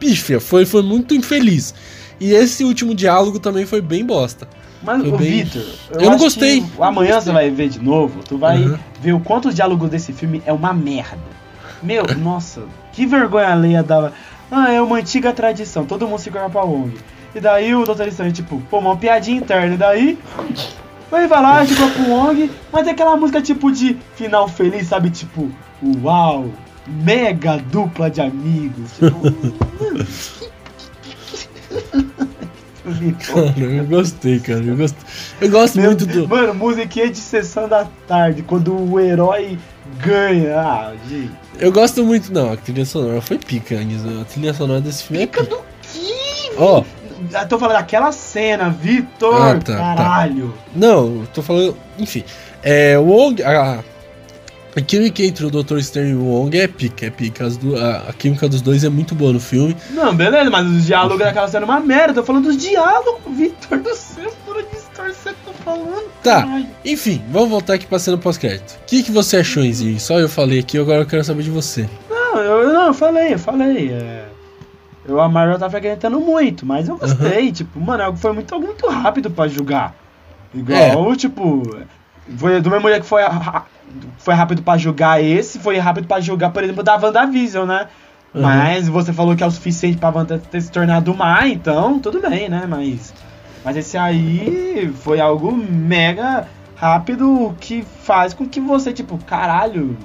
pífia, 0.00 0.40
foi, 0.40 0.64
foi 0.64 0.82
muito 0.82 1.14
infeliz. 1.14 1.74
E 2.18 2.32
esse 2.32 2.64
último 2.64 2.94
diálogo 2.94 3.38
também 3.38 3.66
foi 3.66 3.80
bem 3.80 4.04
bosta. 4.04 4.48
Mas, 4.82 5.02
o 5.02 5.16
bem... 5.16 5.44
Vitor, 5.44 5.62
eu, 5.90 6.00
eu 6.00 6.10
não 6.10 6.18
gostei. 6.18 6.64
amanhã 6.80 7.14
gostei. 7.14 7.32
você 7.32 7.32
vai 7.32 7.50
ver 7.50 7.68
de 7.68 7.78
novo, 7.78 8.20
tu 8.24 8.38
vai 8.38 8.64
uhum. 8.64 8.78
ver 9.00 9.12
o 9.12 9.20
quanto 9.20 9.48
os 9.48 9.54
diálogos 9.54 9.90
desse 9.90 10.12
filme 10.12 10.42
é 10.46 10.52
uma 10.52 10.72
merda. 10.72 11.18
Meu, 11.82 12.04
nossa, 12.18 12.62
que 12.92 13.06
vergonha 13.06 13.52
alheia 13.52 13.82
da. 13.82 14.10
Ah, 14.50 14.72
é 14.72 14.80
uma 14.80 14.96
antiga 14.96 15.32
tradição, 15.32 15.84
todo 15.84 16.08
mundo 16.08 16.18
se 16.18 16.30
guarda 16.30 16.50
pra 16.50 16.64
ONG. 16.64 16.98
E 17.34 17.40
daí 17.40 17.74
o 17.74 17.84
Doutor 17.84 18.08
Estranho, 18.08 18.32
tipo, 18.32 18.60
pô, 18.68 18.78
uma 18.78 18.96
piadinha 18.96 19.38
interna. 19.38 19.74
E 19.74 19.78
daí. 19.78 20.18
Ele 21.12 21.26
vai 21.26 21.42
lá, 21.42 21.66
chegou 21.66 21.90
pro 21.90 22.10
ONG, 22.10 22.50
mas 22.72 22.86
é 22.86 22.92
aquela 22.92 23.16
música 23.16 23.42
tipo 23.42 23.70
de 23.72 23.96
final 24.14 24.48
feliz, 24.48 24.86
sabe? 24.86 25.10
Tipo, 25.10 25.50
uau, 26.02 26.50
mega 26.86 27.56
dupla 27.58 28.10
de 28.10 28.20
amigos. 28.20 28.92
Tipo, 28.92 30.50
Cara, 33.26 33.60
eu 33.60 33.84
gostei, 33.84 34.40
cara. 34.40 34.60
Eu 34.60 34.76
gosto, 34.76 34.96
eu 35.40 35.50
gosto 35.50 35.76
Meu, 35.76 35.86
muito 35.86 36.06
do. 36.06 36.28
Mano, 36.28 36.54
musiquinha 36.54 37.10
de 37.10 37.18
sessão 37.18 37.68
da 37.68 37.86
tarde, 38.06 38.42
quando 38.42 38.74
o 38.74 38.98
herói 38.98 39.58
ganha. 39.98 40.60
Ah, 40.60 40.92
gente. 41.08 41.30
Eu 41.58 41.70
gosto 41.70 42.04
muito, 42.04 42.32
não. 42.32 42.52
A 42.52 42.56
trilha 42.56 42.84
sonora 42.84 43.20
foi 43.20 43.38
pica, 43.38 43.76
A 43.76 44.24
trilha 44.24 44.54
sonora 44.54 44.80
desse 44.80 45.04
filme 45.04 45.26
pica 45.26 45.40
é 45.40 45.44
pica. 45.44 45.56
do 45.56 45.62
quê? 45.82 46.52
Ó. 46.56 46.80
Oh. 46.80 47.46
tô 47.46 47.58
falando 47.58 47.76
daquela 47.76 48.12
cena, 48.12 48.70
Vitor. 48.70 49.34
Ah, 49.34 49.54
tá, 49.54 49.60
tá. 49.60 49.76
caralho. 49.76 50.48
Tá. 50.48 50.70
Não, 50.74 51.26
tô 51.34 51.42
falando. 51.42 51.76
Enfim. 51.98 52.24
É, 52.62 52.98
o 52.98 53.02
Wong. 53.02 53.42
A, 53.42 53.84
a 54.80 54.82
química 54.82 55.22
entre 55.22 55.46
o 55.46 55.50
Dr. 55.50 55.80
Stern 55.80 56.10
e 56.10 56.14
o 56.14 56.24
Wong 56.24 56.58
é 56.58 56.66
pica, 56.66 57.06
é 57.06 57.10
pica. 57.10 57.48
Do, 57.50 57.76
a, 57.76 58.08
a, 58.08 58.12
química 58.12 58.48
dos 58.48 58.60
dois 58.60 58.82
é 58.82 58.88
muito 58.88 59.14
boa 59.14 59.32
no 59.32 59.40
filme. 59.40 59.76
Não, 59.90 60.14
beleza, 60.14 60.50
mas 60.50 60.66
os 60.66 60.86
diálogos 60.86 61.18
daquela 61.18 61.48
cena 61.48 61.64
é 61.64 61.68
uma 61.68 61.80
merda. 61.80 62.14
Tô 62.14 62.24
falando 62.24 62.44
dos 62.44 62.56
diálogos, 62.56 63.20
Victor 63.36 63.78
do 63.78 63.94
céu, 63.94 64.32
por 64.44 64.62
distorcer 64.72 65.34
tô 65.44 65.52
falando. 65.64 66.10
Tá, 66.22 66.44
Ai. 66.46 66.66
enfim, 66.84 67.22
vamos 67.30 67.50
voltar 67.50 67.74
aqui 67.74 67.86
pra 67.86 67.98
cena 67.98 68.18
pós-crédito. 68.18 68.78
O 68.82 68.86
que, 68.86 69.02
que 69.02 69.12
você 69.12 69.38
achou, 69.38 69.64
Enzinho? 69.64 69.98
Só 70.00 70.18
eu 70.18 70.28
falei 70.28 70.58
aqui, 70.60 70.78
agora 70.78 71.02
eu 71.02 71.06
quero 71.06 71.24
saber 71.24 71.42
de 71.42 71.50
você. 71.50 71.88
Não, 72.08 72.38
eu, 72.38 72.72
não, 72.72 72.86
eu 72.88 72.94
falei, 72.94 73.34
eu 73.34 73.38
falei. 73.38 73.90
É... 73.90 74.24
Eu, 75.06 75.20
a 75.20 75.28
Marvel 75.28 75.58
tava 75.58 75.78
acreditando 75.78 76.20
muito, 76.20 76.64
mas 76.64 76.88
eu 76.88 76.96
gostei. 76.96 77.46
Uhum. 77.46 77.52
Tipo, 77.52 77.80
mano, 77.80 78.16
foi 78.16 78.32
muito, 78.32 78.60
muito 78.60 78.86
rápido 78.88 79.30
pra 79.30 79.48
julgar. 79.48 79.94
Igual, 80.54 81.12
é. 81.12 81.16
tipo. 81.16 81.62
Foi 82.36 82.60
do 82.60 82.70
mesmo 82.70 82.88
jeito 82.88 83.02
que 83.02 83.08
foi 83.08 83.22
foi 84.18 84.34
rápido 84.34 84.62
para 84.62 84.78
julgar 84.78 85.22
esse, 85.22 85.58
foi 85.58 85.78
rápido 85.78 86.06
para 86.06 86.20
julgar, 86.20 86.50
por 86.50 86.62
exemplo, 86.62 86.82
da 86.82 86.96
WandaVision, 86.96 87.66
né? 87.66 87.88
Uhum. 88.34 88.42
Mas 88.42 88.88
você 88.88 89.12
falou 89.12 89.34
que 89.34 89.42
é 89.42 89.46
o 89.46 89.50
suficiente 89.50 89.98
pra 89.98 90.10
Wanda 90.10 90.38
ter 90.38 90.60
se 90.60 90.70
tornado 90.70 91.12
má, 91.14 91.46
então 91.48 91.98
tudo 91.98 92.20
bem, 92.20 92.48
né? 92.48 92.64
Mas, 92.68 93.12
mas 93.64 93.76
esse 93.76 93.98
aí 93.98 94.92
foi 95.02 95.20
algo 95.20 95.52
mega 95.52 96.46
rápido 96.76 97.54
que 97.60 97.84
faz 98.02 98.32
com 98.32 98.48
que 98.48 98.60
você, 98.60 98.92
tipo, 98.92 99.18
caralho, 99.24 99.96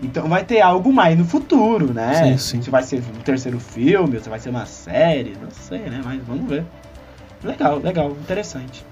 então 0.00 0.28
vai 0.28 0.44
ter 0.44 0.60
algo 0.60 0.92
mais 0.92 1.18
no 1.18 1.24
futuro, 1.24 1.92
né? 1.92 2.14
Sim, 2.14 2.38
sim. 2.38 2.62
Se 2.62 2.70
vai 2.70 2.82
ser 2.82 2.98
um 2.98 3.20
terceiro 3.22 3.58
filme, 3.58 4.20
se 4.20 4.28
vai 4.28 4.38
ser 4.38 4.50
uma 4.50 4.66
série, 4.66 5.36
não 5.40 5.50
sei, 5.50 5.80
né? 5.80 6.00
Mas 6.04 6.22
vamos 6.22 6.48
ver. 6.48 6.64
Legal, 7.42 7.78
legal, 7.78 8.10
interessante. 8.10 8.84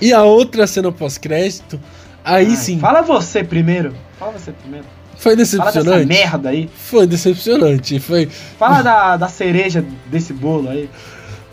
E 0.00 0.12
a 0.12 0.22
outra 0.24 0.66
cena 0.66 0.90
pós-crédito 0.90 1.78
Aí 2.24 2.48
Ai, 2.48 2.56
sim. 2.56 2.78
Fala 2.78 3.02
você 3.02 3.44
primeiro. 3.44 3.94
Fala 4.18 4.32
você 4.32 4.50
primeiro. 4.52 4.86
Foi 5.16 5.36
decepcionante. 5.36 5.84
Fala 5.84 5.96
dessa 5.96 6.06
merda 6.06 6.48
aí. 6.48 6.70
Foi 6.74 7.06
decepcionante. 7.06 8.00
Foi. 8.00 8.26
Fala 8.58 8.82
da, 8.82 9.16
da 9.16 9.28
cereja 9.28 9.84
desse 10.06 10.32
bolo 10.32 10.70
aí. 10.70 10.88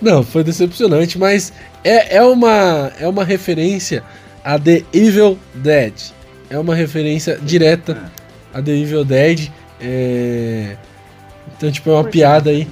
Não, 0.02 0.24
foi 0.24 0.44
decepcionante, 0.44 1.20
mas 1.20 1.54
é, 1.84 2.18
é, 2.18 2.24
uma, 2.24 2.92
é 3.00 3.08
uma 3.08 3.24
referência 3.24 4.04
a 4.44 4.58
The 4.58 4.84
Evil 4.92 5.38
Dead. 5.54 5.94
É 6.50 6.58
uma 6.58 6.76
referência 6.76 7.38
direta 7.42 8.10
é. 8.54 8.58
a 8.58 8.62
The 8.62 8.72
Evil 8.72 9.06
Dead. 9.06 9.50
É... 9.80 10.76
Então, 11.56 11.72
tipo, 11.72 11.90
é 11.92 11.94
uma 11.94 12.04
piada 12.04 12.50
aí. 12.50 12.68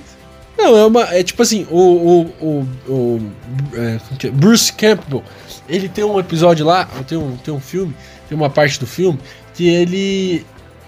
Não, 0.60 0.78
é 0.78 0.86
uma. 0.86 1.02
É 1.16 1.24
tipo 1.24 1.42
assim, 1.42 1.66
o. 1.72 1.78
o, 1.78 2.22
o, 2.42 2.68
o 2.92 3.32
é, 3.74 4.00
é, 4.26 4.30
Bruce 4.30 4.74
Campbell 4.74 5.24
ele 5.70 5.88
tem 5.88 6.04
um 6.04 6.20
episódio 6.20 6.66
lá, 6.66 6.86
tem 7.08 7.18
um, 7.18 7.38
tem 7.38 7.54
um 7.54 7.60
filme, 7.60 7.96
tem 8.28 8.38
uma 8.38 8.50
parte 8.50 8.78
do 8.78 8.86
filme 8.86 9.18
que 9.54 9.70
ele. 9.70 10.46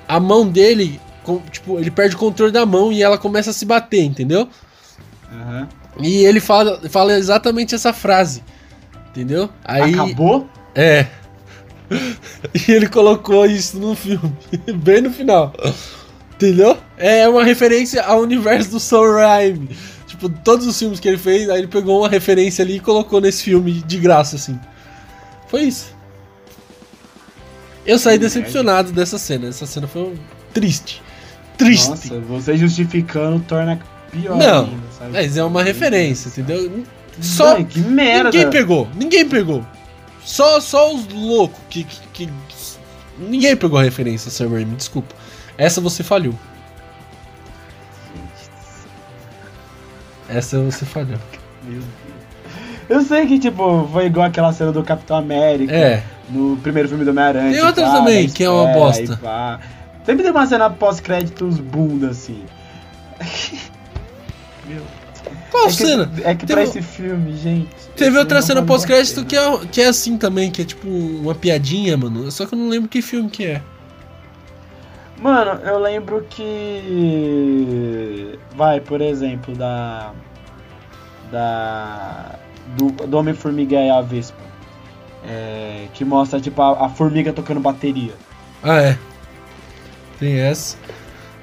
A 0.08 0.20
mão 0.20 0.46
dele, 0.46 1.00
tipo, 1.52 1.80
ele 1.80 1.90
perde 1.90 2.16
o 2.16 2.20
controle 2.20 2.52
da 2.52 2.66
mão 2.66 2.92
e 2.92 3.02
ela 3.02 3.18
começa 3.18 3.52
a 3.52 3.54
se 3.54 3.64
bater, 3.64 4.04
entendeu? 4.04 4.50
Uhum. 5.32 5.68
E 6.02 6.26
ele 6.26 6.42
fala, 6.42 6.82
fala 6.90 7.14
exatamente 7.14 7.74
essa 7.74 7.94
frase. 7.94 8.44
Entendeu? 9.10 9.50
Aí, 9.64 9.94
Acabou? 9.94 10.50
É. 10.76 11.08
E 12.54 12.72
ele 12.72 12.88
colocou 12.88 13.46
isso 13.46 13.78
no 13.78 13.94
filme, 13.94 14.34
bem 14.82 15.02
no 15.02 15.12
final. 15.12 15.54
Entendeu? 16.42 16.76
É 16.98 17.30
uma 17.30 17.44
referência 17.44 18.02
ao 18.02 18.22
universo 18.22 18.72
do 18.72 18.80
Sam 18.80 19.14
Raimi. 19.18 19.70
Tipo, 20.08 20.28
todos 20.28 20.66
os 20.66 20.78
filmes 20.78 21.00
que 21.00 21.08
ele 21.08 21.20
fez, 21.20 21.48
aí 21.48 21.60
ele 21.60 21.68
pegou 21.68 22.00
uma 22.00 22.10
referência 22.10 22.64
ali 22.64 22.78
e 22.78 22.80
colocou 22.80 23.22
nesse 23.22 23.44
filme 23.44 23.74
de 23.74 23.98
graça, 24.00 24.38
assim. 24.38 24.60
Foi 25.48 25.62
isso. 25.62 25.94
Eu 27.86 28.00
saí 28.00 28.18
decepcionado 28.18 28.92
dessa 28.92 29.20
cena. 29.20 29.50
Essa 29.50 29.68
cena 29.68 29.88
foi 29.88 30.16
triste. 30.52 31.04
Triste. 31.60 31.90
Nossa, 31.90 32.20
você 32.22 32.58
justificando 32.58 33.40
torna 33.48 33.80
pior. 34.12 34.36
Não, 34.36 34.64
ainda, 34.64 35.10
mas 35.12 35.38
é 35.38 35.44
uma 35.44 35.62
referência, 35.62 36.30
entendeu? 36.30 36.84
Só. 37.22 37.54
Mãe, 37.54 37.66
que 37.66 37.80
merda. 37.80 38.32
Ninguém 38.32 38.50
pegou. 38.50 38.90
Ninguém 38.96 39.30
pegou. 39.30 39.64
Só, 40.26 40.60
só 40.60 40.92
os 40.92 41.08
loucos 41.08 41.60
que, 41.70 41.84
que, 41.84 42.26
que, 42.26 42.30
Ninguém 43.20 43.56
pegou 43.56 43.78
a 43.78 43.84
referência, 43.84 44.32
Sam 44.32 44.50
Raimi, 44.50 44.76
desculpa. 44.76 45.21
Essa 45.62 45.80
você 45.80 46.02
falhou. 46.02 46.34
Essa 50.28 50.60
você 50.60 50.84
falhou. 50.86 51.20
Meu 51.64 51.82
Deus. 51.82 51.86
Eu 52.90 53.02
sei 53.04 53.28
que, 53.28 53.38
tipo, 53.38 53.88
foi 53.94 54.08
igual 54.08 54.26
aquela 54.26 54.52
cena 54.54 54.72
do 54.72 54.82
Capitão 54.82 55.18
América. 55.18 55.72
É. 55.72 56.04
No 56.32 56.58
primeiro 56.58 56.90
filme 56.90 57.06
do 57.06 57.12
Homem-Aranha. 57.12 57.54
Tem 57.54 57.62
outras 57.64 57.92
também, 57.92 58.28
que 58.28 58.44
é 58.44 58.50
uma 58.50 58.72
é, 58.72 58.74
bosta. 58.74 59.20
Sempre 60.04 60.24
tem 60.24 60.32
uma 60.32 60.48
cena 60.48 60.68
pós-créditos 60.68 61.60
bunda, 61.60 62.10
assim. 62.10 62.44
Meu. 64.68 64.82
Qual 65.52 65.68
é 65.68 65.70
cena? 65.70 66.08
Que, 66.08 66.24
é 66.24 66.34
que 66.34 66.46
teve, 66.48 66.54
pra 66.54 66.64
esse 66.64 66.82
filme, 66.82 67.38
gente. 67.38 67.70
Teve 67.96 68.18
outra 68.18 68.42
cena 68.42 68.64
pós-crédito 68.64 69.24
que 69.26 69.38
é, 69.38 69.60
que 69.72 69.80
é 69.80 69.90
assim 69.90 70.18
também, 70.18 70.50
que 70.50 70.64
é 70.64 70.66
tipo 70.66 70.88
uma 70.90 71.36
piadinha, 71.36 71.96
mano. 71.96 72.32
Só 72.32 72.48
que 72.48 72.56
eu 72.56 72.58
não 72.58 72.68
lembro 72.68 72.90
que 72.90 73.00
filme 73.00 73.30
que 73.30 73.46
é. 73.46 73.62
Mano, 75.22 75.62
eu 75.62 75.78
lembro 75.78 76.26
que. 76.30 76.80
Vai, 78.56 78.82
por 78.82 79.00
exemplo, 79.02 79.56
da. 79.56 80.12
Da. 81.32 82.40
Do, 82.76 82.88
do 82.90 83.18
Homem-Formiga 83.18 83.80
e 83.80 83.90
a 83.90 84.02
Vespa. 84.02 84.42
É, 85.24 85.88
que 85.94 86.04
mostra, 86.04 86.42
tipo, 86.42 86.60
a, 86.62 86.88
a 86.88 86.90
formiga 86.90 87.32
tocando 87.32 87.60
bateria. 87.60 88.14
Ah, 88.64 88.82
é. 88.82 88.98
Tem 90.18 90.40
essa. 90.40 90.76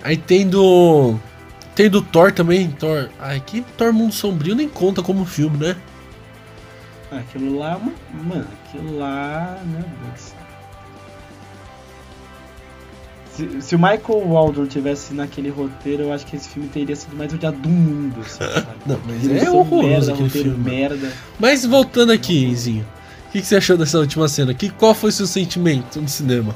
Aí 0.02 0.16
tem 0.16 0.48
do. 0.48 1.16
Tem 1.76 1.88
do 1.88 2.02
Thor 2.02 2.32
também, 2.32 2.70
Thor. 2.72 3.08
Ai, 3.20 3.40
que 3.40 3.60
Thor 3.76 3.92
Mundo 3.92 4.12
Sombrio 4.12 4.56
nem 4.56 4.68
conta 4.68 5.00
como 5.02 5.24
filme, 5.24 5.56
né? 5.58 5.76
Aquilo 7.12 7.56
lá 7.58 7.74
é 7.74 7.76
uma. 7.76 7.92
Mano, 8.24 8.48
aquilo 8.64 8.98
lá. 8.98 9.58
Meu 9.64 9.82
Deus. 9.82 10.37
Se, 13.38 13.62
se 13.62 13.76
o 13.76 13.78
Michael 13.78 14.26
Waldron 14.26 14.66
tivesse 14.66 15.14
naquele 15.14 15.48
roteiro, 15.48 16.02
eu 16.02 16.12
acho 16.12 16.26
que 16.26 16.34
esse 16.34 16.48
filme 16.48 16.68
teria 16.68 16.96
sido 16.96 17.16
mais 17.16 17.32
odiado 17.32 17.56
do 17.56 17.68
mundo. 17.68 18.20
Assim, 18.20 18.42
Não, 18.84 18.98
mas 19.06 19.44
é 19.44 19.48
horroroso 19.48 20.12
aquele 20.12 20.28
filme. 20.28 20.70
Merda. 20.70 21.12
Mas 21.38 21.64
voltando 21.64 22.10
aqui, 22.10 22.44
Enzinho. 22.46 22.84
O 23.28 23.30
que, 23.30 23.40
que, 23.40 23.46
você 23.46 23.54
achou 23.54 23.76
dessa 23.76 23.96
última 24.00 24.26
cena? 24.26 24.52
Que, 24.52 24.70
qual 24.70 24.92
foi 24.92 25.10
o 25.10 25.12
seu 25.12 25.26
sentimento 25.28 26.00
no 26.00 26.08
cinema? 26.08 26.52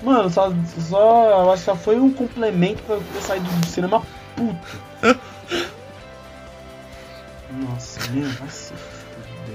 Mano, 0.00 0.30
só, 0.30 0.52
só 0.88 1.30
eu 1.42 1.50
acho 1.50 1.64
que 1.64 1.70
só 1.70 1.74
foi 1.74 1.98
um 1.98 2.12
complemento 2.12 2.80
pra 2.84 2.94
eu 2.94 3.02
saído 3.20 3.50
do 3.50 3.66
cinema 3.66 4.00
puto. 4.36 4.78
Nossa, 7.50 7.98
meu, 8.12 8.28
nossa. 8.40 8.74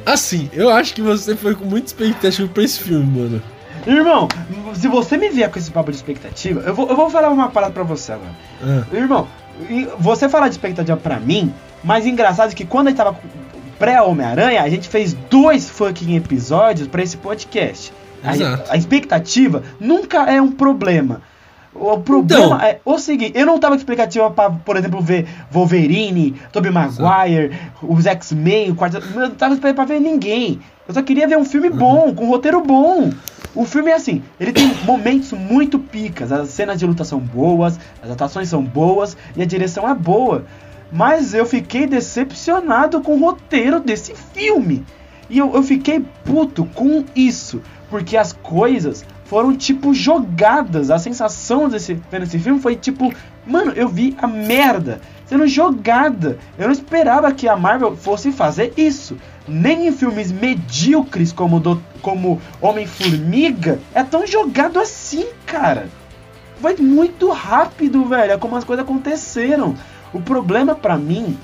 Assim, 0.06 0.50
eu 0.52 0.70
acho 0.70 0.94
que 0.96 1.02
você 1.02 1.36
foi 1.36 1.56
com 1.56 1.64
muita 1.64 1.88
expectativa 1.88 2.50
pra 2.50 2.64
esse 2.64 2.80
filme, 2.80 3.06
mano. 3.06 3.42
Irmão, 3.86 4.28
se 4.74 4.88
você 4.88 5.18
me 5.18 5.30
vier 5.30 5.50
com 5.50 5.60
esse 5.60 5.72
papo 5.72 5.92
de 5.92 5.98
expectativa, 5.98 6.62
eu 6.62 6.74
vou, 6.74 6.88
eu 6.90 6.96
vou 6.96 7.10
falar 7.10 7.30
uma 7.30 7.50
parada 7.50 7.74
pra 7.74 7.84
você 7.84 8.14
agora. 8.14 8.32
É. 8.92 8.98
Irmão, 8.98 9.28
você 10.00 10.30
falar 10.30 10.48
de 10.48 10.56
expectativa 10.56 10.98
pra 10.98 11.20
mim, 11.20 11.54
mas 11.84 12.06
engraçado 12.06 12.52
é 12.52 12.56
que 12.56 12.66
quando 12.66 12.88
a 12.88 12.90
gente 12.92 12.98
tava 12.98 13.18
pré-Homem-Aranha, 13.78 14.62
a 14.62 14.70
gente 14.70 14.88
fez 14.88 15.14
dois 15.30 15.70
fucking 15.70 16.16
episódios 16.16 16.88
pra 16.88 17.04
esse 17.04 17.18
podcast. 17.18 17.92
A, 18.24 18.74
a, 18.74 18.78
expectativa 18.78 19.64
nunca 19.80 20.32
é 20.32 20.42
um 20.42 20.52
problema. 20.52 21.22
O 21.76 21.98
problema 21.98 22.46
então, 22.46 22.62
é 22.62 22.80
o 22.86 22.98
seguinte, 22.98 23.34
eu 23.36 23.46
não 23.46 23.60
tava 23.60 23.76
com 23.76 23.80
expectativa 23.80 24.30
pra, 24.32 24.50
por 24.50 24.78
exemplo, 24.78 25.02
ver 25.02 25.28
Wolverine, 25.52 26.36
Tobey 26.52 26.72
Maguire, 26.72 27.60
os 27.82 28.06
X-Men, 28.06 28.72
o 28.72 28.76
quarto. 28.76 28.98
Eu 28.98 29.20
não 29.20 29.32
tava 29.32 29.56
esperando 29.56 29.76
pra 29.76 29.86
ver 29.86 30.00
ninguém. 30.00 30.62
Eu 30.88 30.94
só 30.94 31.02
queria 31.02 31.28
ver 31.28 31.38
um 31.38 31.44
filme 31.44 31.70
uhum. 31.70 31.78
bom, 31.78 32.14
com 32.14 32.26
um 32.26 32.30
roteiro 32.30 32.62
bom. 32.62 33.12
O 33.56 33.66
filme 33.66 33.92
é 33.92 33.94
assim, 33.94 34.24
ele 34.40 34.52
tem 34.52 34.74
momentos 34.84 35.32
muito 35.32 35.78
picas, 35.78 36.32
as 36.32 36.50
cenas 36.50 36.80
de 36.80 36.88
luta 36.88 37.04
são 37.04 37.20
boas, 37.20 37.80
as 38.02 38.10
atuações 38.10 38.50
são 38.50 38.64
boas 38.64 39.16
e 39.36 39.44
a 39.44 39.46
direção 39.46 39.88
é 39.88 39.94
boa. 39.94 40.46
Mas 40.92 41.34
eu 41.34 41.46
fiquei 41.46 41.86
decepcionado 41.86 43.02
com 43.02 43.16
o 43.16 43.20
roteiro 43.20 43.80
desse 43.80 44.16
filme. 44.16 44.84
E 45.30 45.38
eu, 45.38 45.54
eu 45.54 45.64
fiquei 45.64 46.04
puto 46.24 46.66
com 46.74 47.04
isso 47.16 47.62
porque 47.90 48.18
as 48.18 48.34
coisas 48.34 49.06
foram 49.34 49.58
tipo 49.58 49.96
jogadas. 49.96 50.92
A 50.92 51.00
sensação 51.00 51.68
desse 51.68 51.96
vendo 52.12 52.22
esse 52.22 52.38
filme 52.38 52.60
foi 52.60 52.76
tipo, 52.76 53.12
mano, 53.48 53.72
eu 53.72 53.90
vi 53.90 54.16
a 54.22 54.28
merda 54.28 55.02
sendo 55.26 55.48
jogada. 55.48 56.38
Eu 56.56 56.68
não 56.68 56.72
esperava 56.72 57.32
que 57.32 57.48
a 57.48 57.58
Marvel 57.58 57.98
fosse 57.98 58.32
fazer 58.32 58.74
isso. 58.78 59.18
Nem 59.48 59.88
em 59.88 59.92
filmes 59.92 60.32
medíocres 60.32 61.32
como 61.32 61.60
do, 61.60 61.82
como 62.00 62.40
Homem-Formiga 62.62 63.80
é 63.92 64.04
tão 64.04 64.28
jogado 64.28 64.80
assim, 64.80 65.26
cara. 65.48 65.90
Foi 66.62 66.78
muito 66.78 67.32
rápido, 67.32 68.06
velho, 68.06 68.34
é 68.34 68.38
como 68.38 68.56
as 68.56 68.64
coisas 68.64 68.86
aconteceram. 68.86 69.76
O 70.14 70.22
problema 70.22 70.76
para 70.76 70.96
mim 70.96 71.36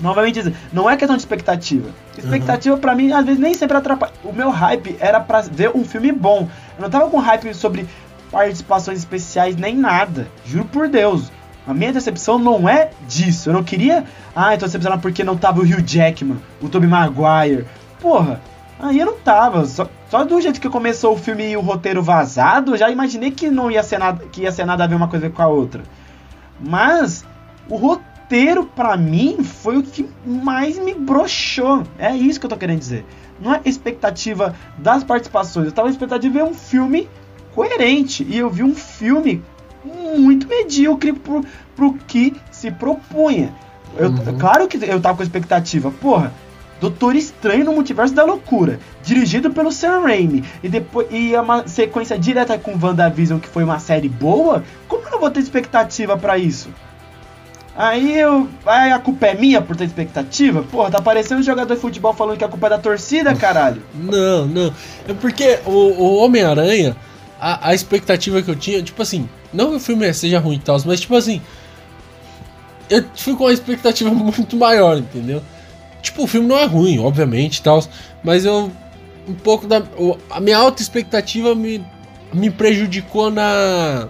novamente 0.00 0.54
não 0.72 0.88
é 0.88 0.96
questão 0.96 1.16
de 1.16 1.22
expectativa. 1.22 1.90
Expectativa 2.16 2.74
uhum. 2.74 2.80
para 2.80 2.94
mim 2.94 3.12
às 3.12 3.24
vezes 3.24 3.40
nem 3.40 3.54
sempre 3.54 3.76
atrapalha. 3.76 4.12
O 4.24 4.32
meu 4.32 4.50
hype 4.50 4.96
era 5.00 5.20
para 5.20 5.42
ver 5.42 5.70
um 5.74 5.84
filme 5.84 6.12
bom. 6.12 6.48
Eu 6.76 6.82
não 6.82 6.90
tava 6.90 7.08
com 7.08 7.18
hype 7.18 7.54
sobre 7.54 7.86
participações 8.30 8.98
especiais 8.98 9.56
nem 9.56 9.76
nada. 9.76 10.26
Juro 10.44 10.64
por 10.64 10.88
Deus. 10.88 11.30
A 11.66 11.72
minha 11.72 11.92
decepção 11.92 12.38
não 12.38 12.68
é 12.68 12.90
disso. 13.06 13.50
Eu 13.50 13.52
não 13.52 13.62
queria. 13.62 14.04
Ah, 14.34 14.56
tô 14.56 14.66
decepcionado 14.66 15.02
porque 15.02 15.22
não 15.22 15.36
tava 15.36 15.60
o 15.60 15.62
Hugh 15.62 15.82
Jackman, 15.86 16.38
o 16.60 16.68
Tobey 16.68 16.88
Maguire. 16.88 17.66
Porra, 18.00 18.40
aí 18.80 18.98
eu 18.98 19.06
não 19.06 19.18
tava. 19.18 19.64
Só, 19.66 19.88
só 20.10 20.24
do 20.24 20.40
jeito 20.40 20.60
que 20.60 20.68
começou 20.68 21.14
o 21.14 21.18
filme 21.18 21.50
e 21.50 21.56
o 21.56 21.60
roteiro 21.60 22.02
vazado, 22.02 22.76
já 22.76 22.90
imaginei 22.90 23.30
que 23.30 23.48
não 23.48 23.70
ia 23.70 23.82
ser 23.82 23.98
nada, 23.98 24.24
que 24.26 24.42
ia 24.42 24.50
ser 24.50 24.64
nada 24.64 24.82
a 24.82 24.86
ver 24.86 24.96
uma 24.96 25.08
coisa 25.08 25.30
com 25.30 25.42
a 25.42 25.46
outra. 25.46 25.82
Mas 26.58 27.24
o 27.68 27.76
roteiro 27.76 28.11
roteiro, 28.32 28.64
para 28.64 28.96
mim, 28.96 29.44
foi 29.44 29.76
o 29.76 29.82
que 29.82 30.08
mais 30.24 30.78
me 30.78 30.94
broxou. 30.94 31.82
É 31.98 32.16
isso 32.16 32.40
que 32.40 32.46
eu 32.46 32.50
tô 32.50 32.56
querendo 32.56 32.78
dizer. 32.78 33.04
Não 33.38 33.54
é 33.54 33.60
expectativa 33.64 34.54
das 34.78 35.04
participações. 35.04 35.66
Eu 35.66 35.72
tava 35.72 35.90
expectativa 35.90 36.32
de 36.32 36.38
ver 36.38 36.44
um 36.44 36.54
filme 36.54 37.08
coerente. 37.54 38.26
E 38.26 38.38
eu 38.38 38.48
vi 38.48 38.62
um 38.62 38.74
filme 38.74 39.42
muito 39.84 40.48
medíocre 40.48 41.12
pro, 41.12 41.44
pro 41.76 41.92
que 42.06 42.34
se 42.50 42.70
propunha. 42.70 43.52
Eu, 43.98 44.08
uhum. 44.08 44.38
Claro 44.38 44.66
que 44.66 44.78
eu 44.82 45.00
tava 45.00 45.18
com 45.18 45.22
expectativa. 45.22 45.90
Porra, 45.90 46.32
Doutor 46.80 47.14
Estranho 47.14 47.66
no 47.66 47.72
Multiverso 47.72 48.14
da 48.14 48.24
Loucura, 48.24 48.80
dirigido 49.04 49.50
pelo 49.50 49.70
Sam 49.70 50.00
Raimi, 50.00 50.42
e 50.62 50.68
depois 50.68 51.06
e 51.10 51.36
uma 51.36 51.68
sequência 51.68 52.18
direta 52.18 52.58
com 52.58 52.76
WandaVision, 52.76 53.38
que 53.38 53.46
foi 53.46 53.62
uma 53.62 53.78
série 53.78 54.08
boa, 54.08 54.64
como 54.88 55.04
eu 55.04 55.10
não 55.12 55.20
vou 55.20 55.30
ter 55.30 55.38
expectativa 55.38 56.16
para 56.16 56.38
isso? 56.38 56.70
Aí 57.74 58.18
eu. 58.18 58.48
Aí 58.66 58.92
a 58.92 58.98
culpa 58.98 59.26
é 59.26 59.34
minha 59.34 59.62
por 59.62 59.74
ter 59.74 59.84
expectativa? 59.84 60.62
Porra, 60.62 60.90
tá 60.90 61.00
parecendo 61.00 61.40
um 61.40 61.44
jogador 61.44 61.74
de 61.74 61.80
futebol 61.80 62.12
falando 62.12 62.36
que 62.36 62.44
a 62.44 62.48
culpa 62.48 62.66
é 62.66 62.70
da 62.70 62.78
torcida, 62.78 63.34
caralho. 63.34 63.82
Não, 63.94 64.46
não. 64.46 64.74
É 65.08 65.14
porque 65.14 65.58
o, 65.64 65.70
o 65.70 66.16
Homem-Aranha, 66.16 66.94
a, 67.40 67.70
a, 67.70 67.74
expectativa 67.74 68.42
que 68.42 68.50
eu 68.50 68.56
tinha, 68.56 68.82
tipo 68.82 69.00
assim, 69.00 69.28
não 69.52 69.70
que 69.70 69.76
o 69.76 69.80
filme 69.80 70.12
seja 70.12 70.38
ruim 70.38 70.56
e 70.56 70.60
tal, 70.60 70.78
mas 70.84 71.00
tipo 71.00 71.16
assim. 71.16 71.40
Eu 72.90 73.04
fui 73.16 73.34
com 73.34 73.44
uma 73.44 73.52
expectativa 73.52 74.10
muito 74.12 74.54
maior, 74.56 74.98
entendeu? 74.98 75.42
Tipo, 76.02 76.24
o 76.24 76.26
filme 76.26 76.46
não 76.46 76.58
é 76.58 76.66
ruim, 76.66 76.98
obviamente 76.98 77.56
e 77.56 77.62
tal, 77.62 77.82
mas 78.22 78.44
eu. 78.44 78.70
Um 79.26 79.34
pouco 79.34 79.66
da. 79.66 79.82
A 80.28 80.40
minha 80.40 80.58
alta 80.58 80.82
expectativa 80.82 81.54
me, 81.54 81.82
me 82.34 82.50
prejudicou 82.50 83.30
na. 83.30 84.08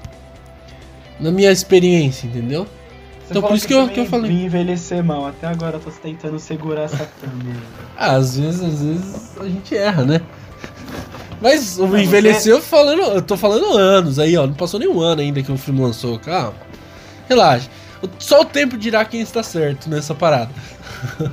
Na 1.21 1.31
minha 1.31 1.53
experiência, 1.53 2.27
entendeu? 2.27 2.67
Então 3.39 3.49
por 3.49 3.57
isso 3.57 3.67
que, 3.67 3.75
eu, 3.75 3.89
que 3.89 4.01
eu 4.01 4.07
falei. 4.07 4.31
Vi 4.31 4.45
envelhecer 4.45 5.03
mal. 5.03 5.27
Até 5.27 5.47
agora 5.47 5.77
eu 5.77 5.81
tô 5.81 5.91
tentando 5.91 6.39
segurar 6.39 6.83
essa 6.83 7.09
câmera. 7.21 7.61
ah, 7.97 8.13
às 8.13 8.37
vezes, 8.37 8.63
às 8.63 8.83
vezes 8.83 9.33
a 9.41 9.45
gente 9.45 9.77
erra, 9.77 10.05
né? 10.05 10.21
Mas 11.41 11.79
o 11.79 11.97
envelheceu 11.97 12.61
você... 12.61 12.67
falando. 12.67 13.03
Eu 13.03 13.23
tô 13.23 13.37
falando 13.37 13.77
anos 13.77 14.19
aí, 14.19 14.37
ó. 14.37 14.47
Não 14.47 14.55
passou 14.55 14.79
nem 14.79 14.89
um 14.89 15.01
ano 15.01 15.21
ainda 15.21 15.43
que 15.43 15.51
o 15.51 15.59
filme 15.59 15.81
lançou. 15.81 16.19
Calma. 16.19 16.55
Relaxa. 17.29 17.69
Só 18.19 18.41
o 18.43 18.45
tempo 18.45 18.77
dirá 18.77 19.05
quem 19.05 19.21
está 19.21 19.43
certo 19.43 19.89
nessa 19.91 20.15
parada. 20.15 20.51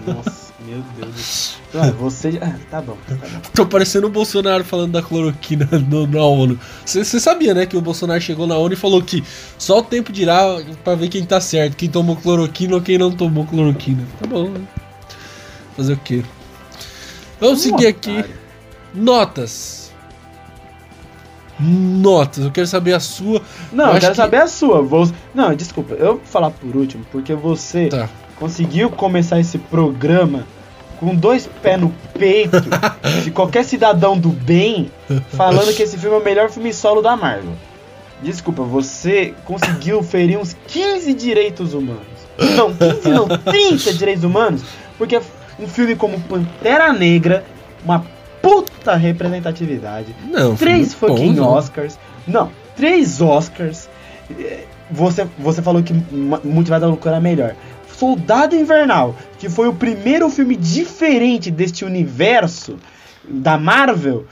Nossa. 0.06 0.39
Meu 0.70 0.84
Deus 0.96 1.16
do 1.16 1.20
céu. 1.20 1.60
Ah, 1.72 1.92
você. 1.92 2.40
Ah, 2.42 2.56
tá 2.72 2.82
bom, 2.82 2.98
tá 3.08 3.14
bom. 3.14 3.28
Tô 3.54 3.64
parecendo 3.64 4.08
o 4.08 4.10
Bolsonaro 4.10 4.64
falando 4.64 4.94
da 4.94 5.04
cloroquina 5.04 5.70
no, 5.88 6.08
na 6.08 6.24
ONU. 6.24 6.60
Você 6.84 7.20
sabia, 7.20 7.54
né, 7.54 7.68
que 7.68 7.78
o 7.78 7.82
Bolsonaro 7.82 8.20
chegou 8.20 8.48
na 8.48 8.58
ONU 8.58 8.74
e 8.74 8.76
falou 8.76 9.04
que 9.04 9.24
só 9.56 9.78
o 9.78 9.84
tempo 9.84 10.12
dirá 10.12 10.42
pra 10.84 10.96
ver 10.96 11.10
quem 11.10 11.24
tá 11.24 11.40
certo, 11.40 11.78
quem 11.78 11.88
tomou 11.88 12.16
cloroquina 12.16 12.74
ou 12.74 12.82
quem 12.82 12.98
não 12.98 13.12
tomou 13.12 13.46
cloroquina. 13.46 14.04
Tá 14.20 14.26
bom, 14.26 14.50
né? 14.50 14.62
Fazer 15.78 15.94
o 15.94 15.98
quê? 15.98 16.24
Vamos 17.40 17.62
seguir 17.62 17.86
aqui. 17.86 18.26
Notas. 18.92 19.92
Notas, 21.60 22.46
eu 22.46 22.52
quero 22.52 22.66
saber 22.66 22.94
a 22.94 23.00
sua. 23.00 23.44
Não, 23.72 23.90
eu, 23.90 23.94
eu 23.94 24.00
quero 24.00 24.14
que... 24.14 24.18
saber 24.18 24.38
a 24.38 24.48
sua. 24.48 24.82
Vou... 24.82 25.08
Não, 25.36 25.54
desculpa, 25.54 25.94
eu 25.94 26.16
vou 26.16 26.22
falar 26.26 26.50
por 26.50 26.76
último, 26.76 27.06
porque 27.12 27.36
você 27.36 27.90
tá. 27.90 28.10
conseguiu 28.38 28.90
começar 28.90 29.40
esse 29.40 29.60
programa 29.60 30.48
com 31.00 31.16
dois 31.16 31.48
pés 31.62 31.80
no 31.80 31.94
peito 32.18 32.58
de 33.24 33.32
qualquer 33.32 33.64
cidadão 33.64 34.18
do 34.18 34.30
bem 34.30 34.92
falando 35.30 35.74
que 35.74 35.82
esse 35.82 35.98
filme 35.98 36.16
é 36.18 36.20
o 36.20 36.24
melhor 36.24 36.50
filme 36.50 36.74
solo 36.74 37.02
da 37.02 37.16
Marvel. 37.16 37.54
Desculpa, 38.22 38.64
você 38.64 39.34
conseguiu 39.46 40.04
ferir 40.04 40.38
uns 40.38 40.56
15 40.68 41.14
direitos 41.14 41.74
humanos. 41.74 42.04
Não, 42.38 42.74
15 42.74 43.10
não, 43.10 43.28
30 43.28 43.94
direitos 43.94 44.24
humanos, 44.24 44.62
porque 44.98 45.22
um 45.58 45.68
filme 45.68 45.96
como 45.96 46.20
Pantera 46.22 46.92
Negra, 46.92 47.46
uma 47.84 48.06
puta 48.42 48.96
representatividade. 48.96 50.14
Não, 50.30 50.56
três 50.56 50.94
fucking 50.94 51.36
bom, 51.36 51.48
Oscars. 51.48 51.98
Não, 52.28 52.52
três 52.76 53.22
Oscars. 53.22 53.90
Você, 54.92 55.28
você 55.38 55.62
falou 55.62 55.84
que 55.84 55.94
Multiverso 55.94 56.82
da 56.82 56.88
Loucura 56.88 57.18
é 57.18 57.20
melhor. 57.20 57.56
Soldado 58.00 58.56
Invernal, 58.56 59.14
que 59.38 59.50
foi 59.50 59.68
o 59.68 59.74
primeiro 59.74 60.30
filme 60.30 60.56
diferente 60.56 61.52
deste 61.52 61.84
universo 61.84 62.78
da 63.28 63.58
Marvel, 63.58 64.26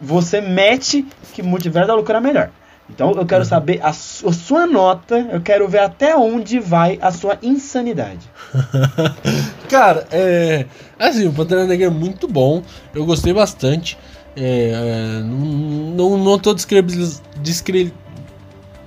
você 0.00 0.40
mete 0.40 1.06
que 1.32 1.40
Multiverso 1.40 1.86
da 1.86 1.94
Loucura 1.94 2.18
é 2.18 2.20
melhor. 2.20 2.50
Então 2.90 3.12
eu 3.12 3.24
quero 3.24 3.42
uhum. 3.42 3.48
saber 3.48 3.80
a, 3.82 3.90
a, 3.90 3.92
sua 3.92 4.66
nota, 4.66 5.18
eu 5.30 5.40
quero 5.40 5.68
ver 5.68 5.78
até 5.78 6.16
onde 6.16 6.58
vai 6.58 6.98
a 7.00 7.12
sua 7.12 7.38
insanidade. 7.40 8.28
Cara, 9.68 10.08
é. 10.10 10.66
Assim, 10.98 11.28
o 11.28 11.32
Pantera 11.32 11.66
Negra 11.66 11.86
é 11.86 11.90
muito 11.90 12.26
bom, 12.26 12.62
eu 12.92 13.06
gostei 13.06 13.32
bastante. 13.32 13.96
É, 14.34 15.20
é, 15.20 15.22
não, 15.22 16.16
não 16.16 16.38
tô 16.38 16.54
descre... 16.54 16.82
Descre... 17.40 17.92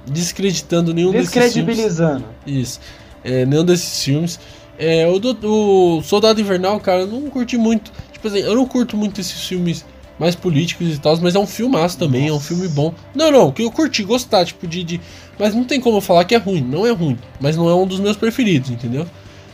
descreditando 0.06 0.94
nenhum 0.94 1.12
desses 1.12 1.32
filmes. 1.32 1.54
Descredibilizando. 1.54 2.26
Isso 2.46 2.80
é, 3.23 3.45
nenhum 3.45 3.64
desses 3.64 4.03
filmes. 4.03 4.39
É, 4.77 5.07
o, 5.07 5.19
do, 5.19 5.38
o 5.98 6.02
Soldado 6.02 6.41
Invernal, 6.41 6.80
cara, 6.80 7.02
eu 7.02 7.07
não 7.07 7.30
curti 7.30 7.57
muito. 7.57 7.91
Tipo 8.11 8.27
assim, 8.27 8.39
eu 8.39 8.56
não 8.56 8.65
curto 8.65 8.98
muito 8.98 9.22
esses 9.22 9.43
filmes 9.43 9.85
mais 10.22 10.35
políticos 10.35 10.93
e 10.93 10.99
tal, 10.99 11.18
mas 11.18 11.34
é 11.34 11.39
um 11.39 11.48
filmaço 11.48 11.98
também, 11.98 12.30
Nossa. 12.30 12.34
é 12.34 12.38
um 12.38 12.39
filme 12.39 12.68
bom. 12.68 12.93
Não, 13.15 13.31
não, 13.31 13.52
que 13.52 13.64
eu 13.64 13.72
curti, 13.72 14.03
gostar, 14.03 14.45
tipo, 14.45 14.68
de, 14.68 14.84
de. 14.84 15.02
Mas 15.39 15.56
não 15.56 15.64
tem 15.64 15.80
como 15.80 15.98
eu 15.98 16.02
falar 16.02 16.26
que 16.26 16.35
é 16.35 16.38
ruim, 16.38 16.61
não 16.61 16.85
é 16.85 16.91
ruim. 16.91 17.18
Mas 17.39 17.57
não 17.57 17.68
é 17.68 17.73
um 17.73 17.88
dos 17.88 17.99
meus 17.99 18.15
preferidos, 18.15 18.69
entendeu? 18.69 19.07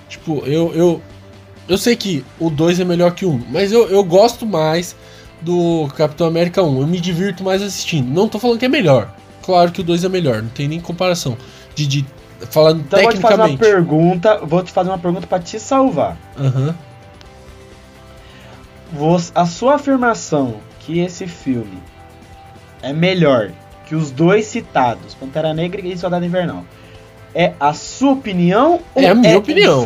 Tipo, 0.10 0.44
eu. 0.45 0.73
Eu, 0.73 1.02
eu 1.69 1.77
sei 1.77 1.95
que 1.95 2.23
o 2.39 2.49
2 2.49 2.80
é 2.80 2.85
melhor 2.85 3.11
que 3.11 3.26
o 3.26 3.30
1, 3.30 3.34
um, 3.34 3.44
mas 3.49 3.72
eu, 3.73 3.89
eu 3.89 4.02
gosto 4.03 4.45
mais 4.45 4.95
do 5.41 5.88
Capitão 5.95 6.27
América 6.27 6.64
1. 6.64 6.81
Eu 6.81 6.88
me 6.88 6.99
divirto 6.99 7.44
mais 7.44 7.61
assistindo. 7.61 8.10
Não 8.10 8.27
tô 8.27 8.39
falando 8.39 8.60
que 8.60 8.65
é 8.65 8.69
melhor. 8.69 9.14
Claro 9.41 9.72
que 9.72 9.81
o 9.81 9.84
2 9.84 10.03
é 10.03 10.10
melhor, 10.10 10.41
não 10.41 10.49
tem 10.49 10.68
nem 10.68 10.80
comparação. 10.80 11.38
De, 11.76 11.88
de 11.88 12.06
falando 12.49 12.81
então 12.81 12.99
tecnicamente. 12.99 13.22
Vou 13.22 13.31
te 13.31 13.38
fazer 13.38 13.51
uma 13.51 13.57
pergunta, 13.57 14.38
vou 14.45 14.64
te 14.64 14.72
fazer 14.72 14.89
uma 14.89 14.99
pergunta 14.99 15.27
para 15.27 15.39
te 15.39 15.59
salvar. 15.59 16.18
Uhum. 16.38 16.73
a 19.34 19.45
sua 19.45 19.76
afirmação 19.76 20.55
que 20.80 20.99
esse 20.99 21.27
filme 21.27 21.77
é 22.81 22.93
melhor 22.93 23.51
que 23.85 23.95
os 23.95 24.11
dois 24.11 24.45
citados, 24.45 25.14
Pantera 25.15 25.53
Negra 25.53 25.81
e 25.81 25.97
Soldado 25.97 26.26
Invernal, 26.26 26.64
é 27.34 27.53
a 27.59 27.73
sua 27.73 28.14
opinião 28.14 28.80
ou 28.93 29.01
é 29.01 29.07
a 29.07 29.15
minha 29.15 29.34
é 29.34 29.38
opinião? 29.38 29.84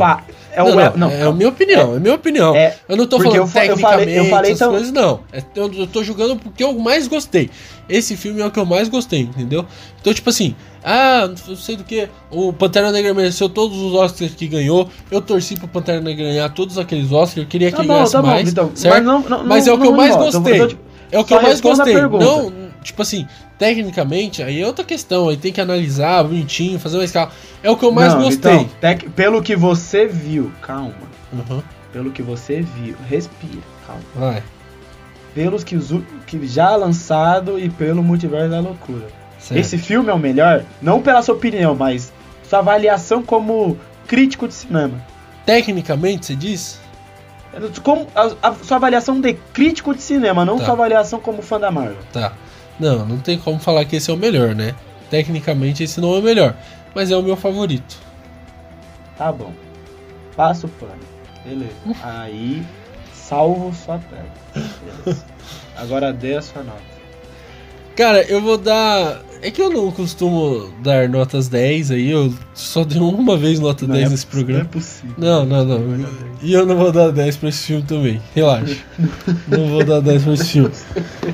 É, 0.54 0.62
não, 0.64 0.76
não, 0.76 0.98
não, 0.98 1.12
é 1.12 1.24
a 1.24 1.32
minha 1.32 1.50
opinião, 1.50 1.94
é, 1.94 1.96
é 1.96 2.00
minha 2.00 2.16
opinião. 2.16 2.56
É, 2.56 2.76
eu 2.88 2.98
não 2.98 3.08
tô 3.08 3.18
falando 3.18 3.36
eu, 3.36 3.48
tecnicamente 3.48 3.82
eu 3.82 3.90
falei, 3.90 4.20
eu 4.20 4.26
falei 4.26 4.52
essas 4.52 4.62
então... 4.62 4.72
coisas, 4.72 4.92
não. 4.92 5.20
É, 5.32 5.44
eu, 5.56 5.74
eu 5.74 5.88
tô 5.88 6.04
julgando 6.04 6.36
porque 6.36 6.64
eu 6.64 6.74
mais 6.78 7.08
gostei. 7.08 7.50
Esse 7.88 8.18
filme 8.18 8.42
é 8.42 8.46
o 8.46 8.52
que 8.52 8.60
eu 8.60 8.66
mais 8.66 8.90
gostei, 8.90 9.22
entendeu? 9.22 9.66
Então, 10.00 10.14
tipo 10.14 10.30
assim, 10.30 10.56
ah, 10.84 11.30
não 11.48 11.56
sei 11.56 11.76
do 11.76 11.84
que, 11.84 12.10
o 12.30 12.52
Pantera 12.52 12.92
Negra 12.92 13.14
mereceu 13.14 13.48
todos 13.48 13.78
os 13.78 13.94
Oscars 13.94 14.34
que 14.34 14.48
ganhou. 14.48 14.90
Eu 15.12 15.22
torci 15.22 15.56
pro 15.56 15.68
Pantera 15.68 16.02
Negra 16.02 16.26
ganhar 16.26 16.50
todos 16.50 16.78
aqueles 16.78 17.12
Oscars, 17.12 17.38
eu 17.38 17.46
queria 17.46 17.70
que 17.70 17.78
tá 17.78 17.84
ele 17.84 17.94
ganhasse 17.94 18.12
tá 18.14 18.22
mais, 18.22 18.44
bom, 18.44 18.50
então, 18.50 18.72
certo? 18.76 18.96
Mas, 18.96 19.06
não, 19.06 19.20
não, 19.22 19.46
mas 19.46 19.68
é 19.68 19.74
o 19.74 19.80
que 19.80 19.88
eu 19.88 19.96
mais 19.96 20.16
gostei. 20.16 20.78
É 21.12 21.20
o 21.20 21.26
que 21.26 21.34
eu 21.34 21.42
mais 21.42 21.62
gostei. 21.62 21.96
Não, 21.96 22.52
tipo 22.82 23.02
assim, 23.02 23.28
tecnicamente, 23.60 24.42
aí 24.42 24.62
é 24.62 24.66
outra 24.66 24.84
questão, 24.84 25.30
aí 25.30 25.38
tem 25.38 25.52
que 25.52 25.62
analisar 25.62 26.24
bonitinho, 26.24 26.80
fazer 26.80 26.98
uma 26.98 27.06
escala. 27.06 27.32
É 27.62 27.70
o 27.70 27.78
que 27.78 27.86
eu 27.86 27.92
mais 27.92 28.14
não, 28.14 28.24
gostei. 28.24 28.54
Então, 28.54 28.70
tec, 28.80 29.10
pelo 29.12 29.42
que 29.42 29.56
você 29.56 30.08
viu, 30.08 30.52
calma. 30.62 30.94
Uhum. 31.32 31.62
Pelo 31.94 32.10
que 32.12 32.24
você 32.24 32.62
viu, 32.62 32.96
respira, 33.08 33.62
calma. 33.86 34.02
Vai. 34.16 34.44
Pelos 35.36 35.64
que, 35.64 35.78
que 36.26 36.48
já 36.48 36.76
lançado 36.76 37.60
e 37.60 37.70
pelo 37.70 38.02
multiverso 38.02 38.50
da 38.50 38.60
loucura. 38.60 39.21
Certo. 39.42 39.60
Esse 39.60 39.78
filme 39.78 40.10
é 40.10 40.14
o 40.14 40.20
melhor, 40.20 40.64
não 40.82 41.02
pela 41.02 41.22
sua 41.24 41.36
opinião, 41.36 41.76
mas 41.76 42.14
sua 42.48 42.60
avaliação 42.60 43.24
como 43.24 43.78
crítico 44.08 44.48
de 44.48 44.54
cinema. 44.54 45.04
Tecnicamente, 45.46 46.28
você 46.28 46.36
diz? 46.36 46.80
Como 47.84 48.08
a, 48.16 48.50
a, 48.50 48.54
sua 48.56 48.78
avaliação 48.78 49.20
de 49.20 49.34
crítico 49.34 49.96
de 49.96 50.02
cinema, 50.02 50.46
não 50.46 50.58
tá. 50.58 50.66
sua 50.66 50.74
avaliação 50.74 51.20
como 51.20 51.42
fã 51.42 51.60
da 51.60 51.72
Marvel. 51.72 51.98
Tá. 52.14 52.34
Não, 52.80 53.06
não 53.06 53.18
tem 53.18 53.38
como 53.38 53.60
falar 53.60 53.84
que 53.86 53.96
esse 53.96 54.12
é 54.12 54.14
o 54.14 54.18
melhor, 54.18 54.56
né? 54.56 54.76
Tecnicamente 55.10 55.84
esse 55.84 56.00
não 56.00 56.16
é 56.16 56.20
o 56.20 56.22
melhor, 56.22 56.56
mas 56.94 57.12
é 57.12 57.18
o 57.18 57.24
meu 57.24 57.36
favorito. 57.36 57.98
Tá 59.18 59.32
bom. 59.32 59.52
Passa 60.36 60.68
o 60.68 60.70
pano. 60.70 60.94
Beleza. 61.44 61.74
Aí, 62.04 62.64
salvo 63.14 63.74
sua. 63.74 64.00
Beleza. 64.56 65.26
Agora 65.76 66.14
dê 66.14 66.36
a 66.36 66.42
sua 66.42 66.64
nota. 66.64 66.92
Cara, 67.96 68.24
eu 68.24 68.42
vou 68.42 68.58
dar. 68.58 69.22
É 69.42 69.50
que 69.50 69.60
eu 69.60 69.72
não 69.72 69.92
costumo 69.92 70.72
dar 70.84 71.10
notas 71.10 71.48
10 71.48 71.92
aí, 71.92 72.12
eu 72.12 72.32
só 72.54 72.84
dei 72.84 73.00
uma 73.00 73.36
vez 73.36 73.60
nota 73.60 73.88
não 73.88 73.96
10 73.96 74.08
é 74.08 74.10
nesse 74.10 74.26
programa. 74.28 74.60
Não 74.60 74.70
é 74.70 74.72
possível. 74.72 75.16
Não, 75.18 75.46
não, 75.46 75.66
não. 75.66 75.80
não 75.80 76.10
e 76.44 76.54
eu 76.54 76.66
não 76.66 76.76
vou 76.78 76.92
dar 76.92 77.12
10 77.12 77.38
pra 77.38 77.50
esse 77.50 77.64
filme 77.66 77.84
também. 77.84 78.22
Relaxa. 78.36 78.78
não 79.48 79.68
vou 79.70 79.84
dar 79.84 80.00
10 80.00 80.24
pra 80.24 80.34
esse 80.34 80.46
filme. 80.46 80.72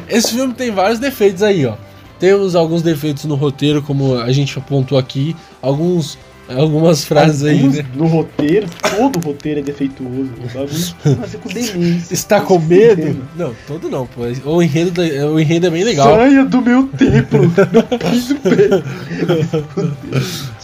Esse 0.08 0.34
filme 0.34 0.54
tem 0.54 0.72
vários 0.72 1.00
defeitos 1.00 1.44
aí, 1.44 1.66
ó. 1.66 1.76
Temos 2.18 2.56
alguns 2.56 2.82
defeitos 2.82 3.26
no 3.26 3.36
roteiro, 3.36 3.82
como 3.82 4.18
a 4.18 4.32
gente 4.32 4.58
apontou 4.58 4.98
aqui. 4.98 5.36
Alguns 5.62 6.18
algumas 6.50 7.04
frases 7.04 7.44
Alguns 7.44 7.78
aí, 7.78 7.84
né? 7.84 7.90
No 7.96 8.08
roteiro, 8.08 8.68
todo 8.96 9.20
roteiro 9.20 9.60
é 9.60 9.64
defeituoso. 9.64 10.32
O 10.36 11.38
com 11.40 11.50
demência. 11.50 12.14
Está 12.14 12.42
com 12.42 12.60
medo? 12.60 13.28
Não, 13.36 13.54
todo 13.68 13.90
não, 13.90 14.08
pô. 14.08 14.22
O 14.46 14.62
enredo, 14.62 14.92
da, 14.92 15.04
o 15.28 15.40
enredo 15.40 15.68
é 15.68 15.70
bem 15.70 15.84
legal. 15.84 16.16
Saia 16.16 16.46
do 16.46 16.62
meu 16.62 16.88
templo, 16.88 17.44
no 17.44 18.00
piso. 18.00 18.38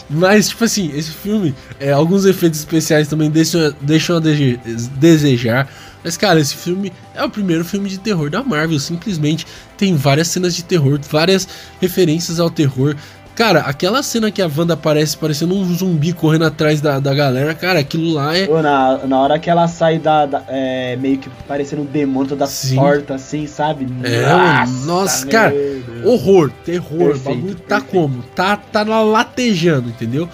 Mas, 0.10 0.50
tipo 0.50 0.64
assim, 0.64 0.92
esse 0.96 1.12
filme, 1.12 1.56
é, 1.80 1.92
alguns 1.92 2.26
efeitos 2.26 2.60
especiais 2.60 3.08
também 3.08 3.30
deixam, 3.30 3.74
deixam 3.82 4.18
a 4.18 4.20
desejar. 4.20 5.68
Mas, 6.04 6.18
cara, 6.18 6.40
esse 6.40 6.56
filme 6.56 6.92
é 7.16 7.24
o 7.24 7.30
primeiro 7.30 7.64
filme 7.64 7.90
de 7.90 7.98
terror 7.98 8.30
da 8.30 8.44
Marvel. 8.44 8.80
Simplesmente 8.80 9.48
tem 9.78 9.96
várias 9.96 10.28
cenas 10.28 10.54
de 10.54 10.64
terror, 10.64 11.00
várias 11.10 11.48
referências 11.80 12.40
ao 12.40 12.50
terror. 12.50 12.96
Cara, 13.36 13.62
aquela 13.62 14.04
cena 14.04 14.30
que 14.30 14.42
a 14.42 14.50
Wanda 14.56 14.76
aparece 14.76 15.18
parecendo 15.18 15.56
um 15.56 15.74
zumbi 15.74 16.14
correndo 16.14 16.46
atrás 16.46 16.80
da, 16.80 17.00
da 17.00 17.14
galera, 17.16 17.56
cara, 17.56 17.80
aquilo 17.80 18.14
lá 18.14 18.38
é. 18.38 18.48
Na, 18.48 19.00
na 19.08 19.20
hora 19.20 19.40
que 19.40 19.50
ela 19.50 19.68
sai 19.68 19.98
da. 19.98 20.28
da 20.28 20.44
é, 20.48 20.96
meio 20.98 21.18
que 21.18 21.30
parecendo 21.48 21.82
um 21.82 21.86
demônio 21.86 22.30
toda 22.30 22.46
Sim. 22.46 22.76
torta, 22.76 23.16
assim, 23.16 23.48
sabe? 23.48 23.88
É, 24.04 24.22
nossa, 24.22 24.86
nossa 24.86 25.28
cara, 25.28 25.50
Deus. 25.50 26.06
horror, 26.06 26.52
terror, 26.64 26.98
perfeito, 26.98 27.30
o 27.30 27.36
bagulho 27.36 27.56
tá 27.56 27.82
perfeito. 27.82 27.92
como? 27.92 28.24
Tá, 28.36 28.56
tá 28.56 28.84
latejando, 28.84 29.90
entendeu? 29.90 30.30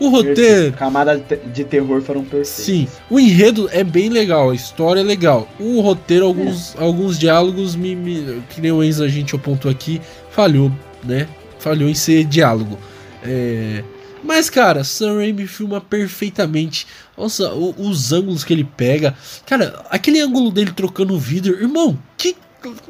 O 0.00 0.08
roteiro. 0.08 0.72
Camadas 0.72 1.20
de 1.52 1.62
terror 1.62 2.00
foram 2.02 2.22
perfeitas. 2.22 2.48
Sim, 2.48 2.88
o 3.08 3.20
enredo 3.20 3.68
é 3.70 3.84
bem 3.84 4.08
legal, 4.08 4.50
a 4.50 4.54
história 4.54 5.00
é 5.00 5.04
legal. 5.04 5.46
O 5.60 5.80
roteiro, 5.82 6.24
alguns, 6.24 6.74
é. 6.74 6.82
alguns 6.82 7.16
diálogos, 7.16 7.76
me, 7.76 7.94
me, 7.94 8.42
que 8.48 8.60
nem 8.60 8.72
o 8.72 8.82
ex 8.82 9.00
a 9.00 9.06
gente 9.06 9.36
apontou 9.36 9.70
aqui, 9.70 10.00
falhou, 10.30 10.72
né? 11.04 11.28
Falhou 11.60 11.88
em 11.88 11.94
ser 11.94 12.24
diálogo. 12.24 12.78
É... 13.22 13.84
Mas, 14.22 14.50
cara, 14.50 14.84
Sam 14.84 15.16
Raimi 15.16 15.46
filma 15.46 15.80
perfeitamente. 15.80 16.86
Nossa, 17.16 17.52
o, 17.54 17.74
os 17.78 18.12
ângulos 18.12 18.44
que 18.44 18.52
ele 18.52 18.64
pega. 18.64 19.14
Cara, 19.46 19.82
aquele 19.88 20.20
ângulo 20.20 20.50
dele 20.50 20.72
trocando 20.72 21.14
o 21.14 21.18
vidro. 21.18 21.54
Irmão, 21.54 21.98
que. 22.16 22.36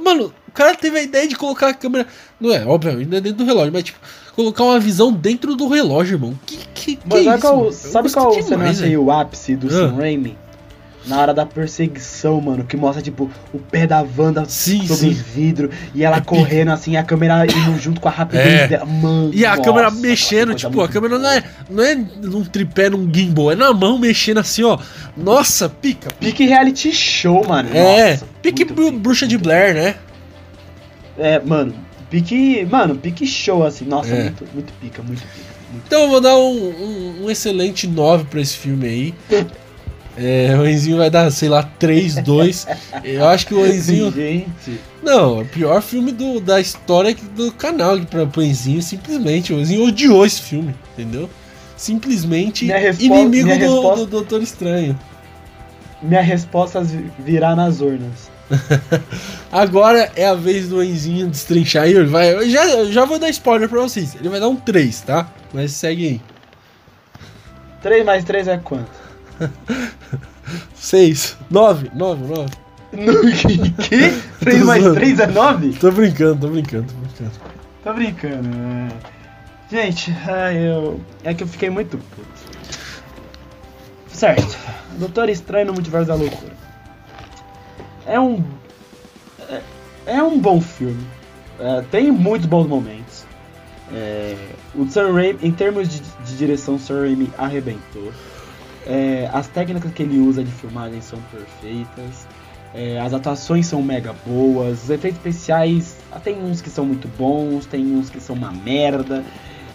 Mano, 0.03 0.33
o 0.49 0.53
cara 0.53 0.75
teve 0.75 0.99
a 0.99 1.03
ideia 1.03 1.29
de 1.29 1.37
colocar 1.37 1.69
a 1.69 1.75
câmera. 1.75 2.07
Não 2.41 2.53
é, 2.53 2.67
obviamente, 2.67 3.15
é 3.15 3.21
dentro 3.21 3.39
do 3.39 3.45
relógio, 3.45 3.73
mas 3.73 3.85
tipo, 3.85 4.01
colocar 4.35 4.65
uma 4.65 4.81
visão 4.81 5.13
dentro 5.13 5.55
do 5.55 5.69
relógio, 5.69 6.17
irmão. 6.17 6.39
Que, 6.45 6.57
que, 6.75 6.97
que 6.97 7.03
mas 7.07 7.27
é 7.27 7.31
isso? 7.31 7.41
Qual, 7.41 7.73
sabe 7.73 8.13
qual 8.13 8.43
demais, 8.43 8.79
cena 8.79 8.99
o 8.99 9.11
ápice 9.13 9.55
do 9.55 9.69
ah. 9.69 9.71
Sam 9.71 9.97
Raimi? 9.97 10.37
Na 11.07 11.21
hora 11.21 11.35
da 11.35 11.47
perseguição, 11.47 12.41
mano, 12.41 12.65
que 12.65 12.77
mostra, 12.77 13.03
tipo, 13.03 13.31
o 13.53 13.59
pé 13.59 13.87
da 13.87 14.05
Wanda 14.17 14.45
sim, 14.47 14.87
sobre 14.87 15.15
sim. 15.15 15.23
vidro 15.35 15.71
e 15.95 16.05
ela 16.05 16.19
é 16.19 16.21
correndo 16.21 16.71
assim, 16.71 16.97
a 16.97 17.03
câmera 17.03 17.45
indo 17.47 17.79
junto 17.79 18.01
com 18.01 18.09
a 18.09 18.11
rapidez 18.11 18.47
é. 18.47 18.69
dela. 18.69 18.87
Mano, 18.87 19.31
e 19.33 19.45
a 19.45 19.51
nossa, 19.51 19.63
câmera 19.63 19.91
mexendo, 19.91 20.55
tipo, 20.55 20.81
a 20.83 20.89
câmera 20.89 21.19
não 21.19 21.31
é, 21.31 21.45
não 21.69 21.83
é 21.83 21.95
num 21.95 22.45
tripé, 22.45 22.91
num 22.91 23.13
gimbal, 23.13 23.53
é 23.53 23.55
na 23.55 23.73
mão 23.73 23.99
mexendo 23.99 24.39
assim, 24.39 24.63
ó. 24.63 24.79
Nossa, 25.17 25.69
pica. 25.69 26.11
Pique 26.21 26.47
reality 26.47 26.93
show, 26.93 27.47
mano. 27.47 27.71
É, 27.73 28.13
nossa, 28.13 28.27
pique 28.43 28.65
br 28.65 28.91
bruxa 28.93 29.27
de 29.27 29.39
Blair, 29.39 29.75
né? 29.75 29.95
É, 31.19 31.39
mano, 31.39 31.75
pique. 32.09 32.67
Mano, 32.71 32.95
pique 32.97 33.27
show, 33.27 33.65
assim. 33.65 33.85
Nossa, 33.85 34.13
é. 34.15 34.23
muito, 34.25 34.47
muito 34.53 34.73
pica, 34.81 35.03
muito 35.03 35.23
pica. 35.23 35.51
Então 35.87 36.03
eu 36.03 36.09
vou 36.09 36.21
dar 36.21 36.37
um, 36.37 36.69
um, 36.69 37.25
um 37.25 37.31
excelente 37.31 37.87
9 37.87 38.25
pra 38.25 38.41
esse 38.41 38.57
filme 38.57 38.87
aí. 38.87 39.15
É, 40.16 40.57
o 40.59 40.69
Enzinho 40.69 40.99
vai 40.99 41.09
dar, 41.09 41.31
sei 41.31 41.49
lá, 41.49 41.62
3, 41.62 42.16
2. 42.16 42.66
Eu 43.05 43.27
acho 43.28 43.47
que 43.47 43.55
o 43.55 43.66
Enzinho. 43.66 44.12
Gente. 44.12 44.81
Não, 45.03 45.39
é 45.39 45.43
o 45.43 45.47
pior 45.47 45.81
filme 45.81 46.12
do, 46.12 46.41
da 46.41 46.61
história 46.61 47.15
do 47.37 47.53
canal 47.53 47.99
pra, 48.01 48.27
pro 48.27 48.43
Enzinho, 48.43 48.82
simplesmente. 48.82 49.53
O 49.53 49.61
Enzinho 49.61 49.87
odiou 49.87 50.27
esse 50.27 50.43
filme, 50.43 50.74
entendeu? 50.93 51.28
Simplesmente 51.77 52.70
inimigo 52.99 53.49
do, 53.49 53.55
resposta... 53.55 54.05
do 54.05 54.11
Doutor 54.11 54.43
Estranho. 54.43 54.99
Minha 56.03 56.23
resposta 56.23 56.85
virá 57.19 57.55
nas 57.55 57.81
urnas. 57.81 58.31
Agora 59.51 60.11
é 60.16 60.27
a 60.27 60.35
vez 60.35 60.69
do 60.69 60.82
Enzinho 60.82 61.28
destrinchar. 61.28 61.87
Ele 61.87 62.05
vai, 62.05 62.49
já, 62.51 62.85
já 62.87 63.05
vou 63.05 63.19
dar 63.19 63.31
spoiler 63.31 63.69
pra 63.69 63.81
vocês. 63.81 64.15
Ele 64.15 64.28
vai 64.28 64.41
dar 64.41 64.49
um 64.49 64.57
3, 64.57 65.01
tá? 65.03 65.28
Mas 65.53 65.73
segue 65.73 66.07
aí. 66.07 66.20
3 67.82 68.05
mais 68.05 68.24
3 68.24 68.49
é 68.49 68.59
quanto? 68.59 69.10
6. 70.75 71.37
9. 71.51 71.91
9, 71.95 72.27
9. 72.27 72.51
No 72.93 73.21
que? 73.77 74.11
3 74.41 74.62
mais 74.65 74.85
3 74.85 75.21
é 75.21 75.27
9? 75.27 75.73
Tô 75.75 75.91
brincando, 75.93 76.41
tô 76.41 76.49
brincando, 76.49 76.87
tô 76.93 76.99
brincando. 76.99 77.33
Tô 77.85 77.93
brincando, 77.95 78.49
né? 78.49 78.89
Gente, 79.71 80.15
ai, 80.29 80.59
eu. 80.59 81.01
É 81.23 81.33
que 81.33 81.45
eu 81.45 81.49
fiquei 81.49 81.71
muito 81.71 81.97
puto. 81.97 82.29
Certo. 84.09 84.59
Doutor 84.99 85.29
Estranho 85.29 85.67
no 85.67 85.73
Multiverso 85.73 86.09
da 86.09 86.15
Loucura. 86.15 86.53
É 88.05 88.19
um. 88.19 88.43
É, 89.49 89.62
é 90.07 90.23
um 90.23 90.39
bom 90.39 90.61
filme. 90.61 91.07
É, 91.61 91.83
tem 91.91 92.11
muitos 92.11 92.47
bons 92.49 92.67
momentos. 92.67 93.25
É, 93.93 94.37
o 94.75 94.89
Sam 94.89 95.12
Raimi, 95.12 95.39
em 95.43 95.53
termos 95.53 95.89
de, 95.89 96.01
de 96.01 96.37
direção, 96.37 96.75
o 96.75 96.79
Sam 96.79 97.03
Raimi 97.03 97.33
arrebentou. 97.39 98.12
É, 98.91 99.31
as 99.33 99.47
técnicas 99.47 99.93
que 99.93 100.03
ele 100.03 100.19
usa 100.19 100.43
de 100.43 100.51
filmagem 100.51 101.01
são 101.01 101.21
perfeitas. 101.31 102.27
É, 102.75 102.99
as 103.01 103.15
atuações 103.15 103.67
são 103.67 103.81
mega 103.81 104.12
boas. 104.27 104.83
Os 104.83 104.91
efeitos 104.91 105.19
especiais 105.19 105.97
tem 106.25 106.43
uns 106.43 106.61
que 106.61 106.69
são 106.69 106.85
muito 106.85 107.07
bons, 107.17 107.67
tem 107.67 107.97
uns 107.97 108.11
que 108.11 108.21
são 108.21 108.35
uma 108.35 108.51
merda. 108.51 109.23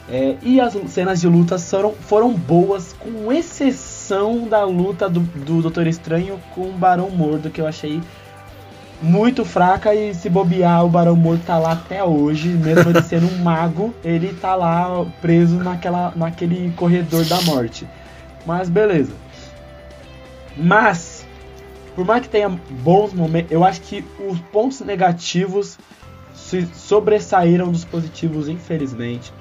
É, 0.10 0.36
e 0.42 0.60
as 0.60 0.74
cenas 0.90 1.22
de 1.22 1.30
luta 1.30 1.58
foram, 1.58 1.94
foram 1.94 2.34
boas, 2.34 2.94
com 2.94 3.32
exceção 3.32 4.50
da 4.50 4.66
luta 4.66 5.10
do, 5.10 5.22
do 5.22 5.62
Doutor 5.62 5.88
Estranho 5.88 6.38
com 6.54 6.70
o 6.70 6.74
Barão 6.74 7.10
Mordo, 7.10 7.50
que 7.50 7.62
eu 7.62 7.68
achei 7.68 8.02
muito 9.02 9.46
fraca. 9.46 9.96
E 9.96 10.14
se 10.14 10.30
bobear, 10.30 10.84
o 10.84 10.90
Barão 10.90 11.16
Mordo 11.16 11.42
tá 11.46 11.58
lá 11.58 11.72
até 11.72 12.04
hoje, 12.04 12.50
mesmo 12.50 12.90
ele 12.90 13.02
sendo 13.08 13.28
um 13.28 13.38
mago, 13.42 13.96
ele 14.04 14.34
tá 14.34 14.56
lá 14.56 15.06
preso 15.22 15.56
naquela, 15.56 16.12
naquele 16.18 16.74
corredor 16.76 17.24
da 17.24 17.42
morte. 17.44 17.88
Mas 18.46 18.70
beleza. 18.70 19.14
Mas, 20.56 21.26
por 21.96 22.06
mais 22.06 22.22
que 22.22 22.30
tenha 22.30 22.50
bons 22.50 23.14
momentos, 23.14 23.52
eu 23.52 23.64
acho 23.64 23.82
que 23.82 24.06
os 24.30 24.40
pontos 24.52 24.80
negativos 24.82 25.78
se 26.34 26.66
sobressaíram 26.74 27.72
dos 27.72 27.84
positivos, 27.84 28.48
infelizmente. 28.48 29.34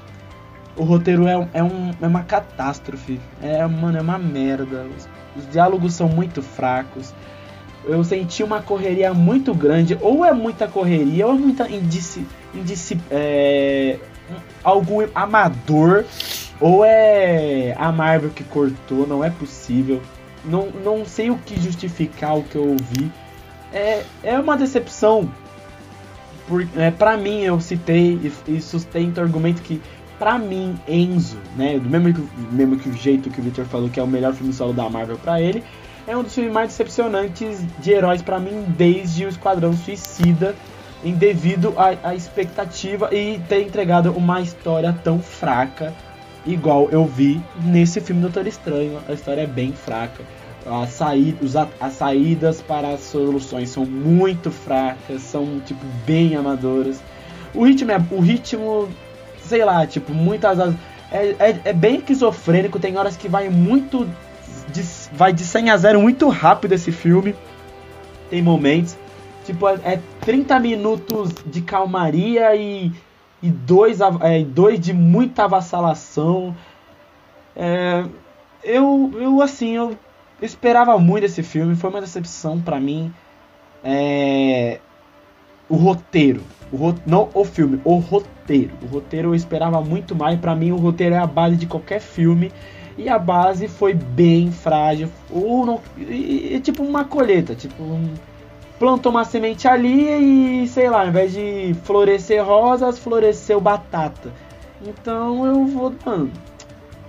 O 0.76 0.82
roteiro 0.82 1.26
é, 1.28 1.48
é, 1.52 1.62
um, 1.62 1.92
é 2.00 2.06
uma 2.06 2.22
catástrofe. 2.22 3.20
É, 3.40 3.64
mano, 3.66 3.98
é 3.98 4.00
uma 4.00 4.18
merda. 4.18 4.86
Os, 4.96 5.08
os 5.36 5.50
diálogos 5.50 5.94
são 5.94 6.08
muito 6.08 6.42
fracos. 6.42 7.14
Eu 7.84 8.02
senti 8.02 8.42
uma 8.42 8.62
correria 8.62 9.12
muito 9.12 9.54
grande. 9.54 9.96
Ou 10.00 10.24
é 10.24 10.32
muita 10.32 10.66
correria, 10.66 11.26
ou 11.26 11.34
é 11.34 11.38
muita 11.38 11.68
indici, 11.68 12.26
indici, 12.54 12.98
é, 13.10 13.98
algo 14.64 15.08
amador 15.14 16.04
ou 16.64 16.82
é 16.82 17.74
a 17.78 17.92
Marvel 17.92 18.30
que 18.30 18.42
cortou, 18.42 19.06
não 19.06 19.22
é 19.22 19.28
possível. 19.28 20.00
Não, 20.42 20.70
não 20.82 21.04
sei 21.04 21.30
o 21.30 21.36
que 21.36 21.60
justificar 21.60 22.38
o 22.38 22.42
que 22.42 22.56
eu 22.56 22.66
ouvi. 22.66 23.12
É, 23.70 24.02
é 24.22 24.38
uma 24.38 24.56
decepção. 24.56 25.30
Por, 26.48 26.66
é, 26.74 26.90
pra 26.90 27.18
mim, 27.18 27.42
eu 27.42 27.60
citei 27.60 28.18
e, 28.46 28.52
e 28.56 28.62
sustento 28.62 29.18
o 29.18 29.20
argumento 29.20 29.60
que, 29.60 29.78
pra 30.18 30.38
mim, 30.38 30.74
Enzo, 30.88 31.36
né, 31.54 31.78
do 31.78 31.86
mesmo, 31.86 32.30
mesmo 32.50 32.78
que 32.78 32.88
o 32.88 32.94
jeito 32.94 33.28
que 33.28 33.40
o 33.42 33.44
Victor 33.44 33.66
falou 33.66 33.90
que 33.90 34.00
é 34.00 34.02
o 34.02 34.06
melhor 34.06 34.32
filme 34.32 34.54
solo 34.54 34.72
da 34.72 34.88
Marvel 34.88 35.18
pra 35.18 35.38
ele, 35.38 35.62
é 36.06 36.16
um 36.16 36.22
dos 36.22 36.34
filmes 36.34 36.50
mais 36.50 36.68
decepcionantes 36.68 37.62
de 37.78 37.90
heróis 37.90 38.22
para 38.22 38.40
mim 38.40 38.64
desde 38.68 39.26
o 39.26 39.28
Esquadrão 39.28 39.74
Suicida, 39.74 40.54
em 41.04 41.12
devido 41.12 41.74
à 41.76 42.14
expectativa 42.14 43.14
e 43.14 43.38
ter 43.50 43.60
entregado 43.60 44.12
uma 44.12 44.40
história 44.40 44.96
tão 45.04 45.20
fraca 45.20 45.92
igual 46.46 46.88
eu 46.90 47.04
vi 47.06 47.40
nesse 47.62 48.00
filme 48.00 48.20
Doutor 48.20 48.46
Estranho. 48.46 49.00
A 49.08 49.12
história 49.12 49.42
é 49.42 49.46
bem 49.46 49.72
fraca. 49.72 50.22
As, 50.66 50.90
saída, 50.90 51.68
as 51.78 51.92
saídas 51.94 52.62
para 52.62 52.88
as 52.88 53.00
soluções 53.00 53.68
são 53.68 53.84
muito 53.84 54.50
fracas, 54.50 55.22
são 55.22 55.60
tipo 55.60 55.84
bem 56.06 56.36
amadoras. 56.36 57.02
O 57.54 57.64
ritmo 57.64 57.90
é 57.92 58.02
o 58.10 58.20
ritmo, 58.20 58.88
sei 59.42 59.64
lá, 59.64 59.86
tipo, 59.86 60.12
muitas 60.12 60.58
é, 61.12 61.36
é, 61.38 61.60
é 61.66 61.72
bem 61.72 61.96
esquizofrênico, 61.96 62.80
tem 62.80 62.96
horas 62.96 63.16
que 63.16 63.28
vai 63.28 63.48
muito 63.48 64.08
de, 64.72 64.82
vai 65.12 65.32
de 65.32 65.44
100 65.44 65.70
a 65.70 65.76
0 65.76 66.00
muito 66.00 66.28
rápido 66.28 66.72
esse 66.72 66.90
filme. 66.90 67.34
Tem 68.30 68.42
momentos 68.42 68.96
tipo 69.44 69.68
é 69.68 70.00
30 70.22 70.58
minutos 70.58 71.30
de 71.46 71.60
calmaria 71.60 72.54
e 72.56 72.90
e 73.44 73.50
dois, 73.50 74.00
é, 74.00 74.42
dois 74.42 74.80
de 74.80 74.94
muita 74.94 75.44
avassalação. 75.44 76.56
É, 77.54 78.02
eu, 78.62 79.12
eu, 79.16 79.42
assim, 79.42 79.76
eu 79.76 79.94
esperava 80.40 80.98
muito 80.98 81.24
desse 81.24 81.42
filme, 81.42 81.76
foi 81.76 81.90
uma 81.90 82.00
decepção 82.00 82.58
para 82.58 82.80
mim. 82.80 83.12
É, 83.84 84.80
o 85.68 85.76
roteiro, 85.76 86.40
o 86.72 86.76
ro 86.76 86.94
não 87.04 87.28
o 87.34 87.44
filme, 87.44 87.78
o 87.84 87.96
roteiro. 87.96 88.72
O 88.82 88.86
roteiro 88.86 89.28
eu 89.28 89.34
esperava 89.34 89.82
muito 89.82 90.16
mais. 90.16 90.40
Para 90.40 90.54
mim, 90.54 90.72
o 90.72 90.76
roteiro 90.76 91.14
é 91.14 91.18
a 91.18 91.26
base 91.26 91.56
de 91.56 91.66
qualquer 91.66 92.00
filme 92.00 92.50
e 92.96 93.10
a 93.10 93.18
base 93.18 93.68
foi 93.68 93.92
bem 93.92 94.50
frágil. 94.50 95.10
Ou 95.30 95.66
não, 95.66 95.80
e, 95.98 96.54
e, 96.54 96.60
tipo 96.60 96.82
uma 96.82 97.04
colheita, 97.04 97.54
tipo 97.54 97.82
um, 97.82 98.14
plantou 98.78 99.10
uma 99.10 99.24
semente 99.24 99.68
ali 99.68 100.62
e, 100.64 100.68
sei 100.68 100.88
lá, 100.88 101.02
ao 101.02 101.08
invés 101.08 101.32
de 101.32 101.74
florescer 101.84 102.44
rosas, 102.44 102.98
floresceu 102.98 103.60
batata. 103.60 104.32
Então 104.86 105.46
eu 105.46 105.66
vou, 105.66 105.94
mano, 106.04 106.30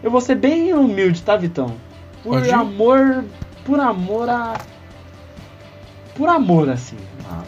eu 0.03 0.11
vou 0.11 0.21
ser 0.21 0.35
bem 0.35 0.73
humilde, 0.73 1.21
tá, 1.21 1.35
Vitão? 1.35 1.75
Por 2.23 2.39
Pode 2.39 2.51
amor, 2.51 3.25
por 3.63 3.79
amor 3.79 4.29
a 4.29 4.53
por 6.15 6.29
amor 6.29 6.69
assim, 6.69 6.95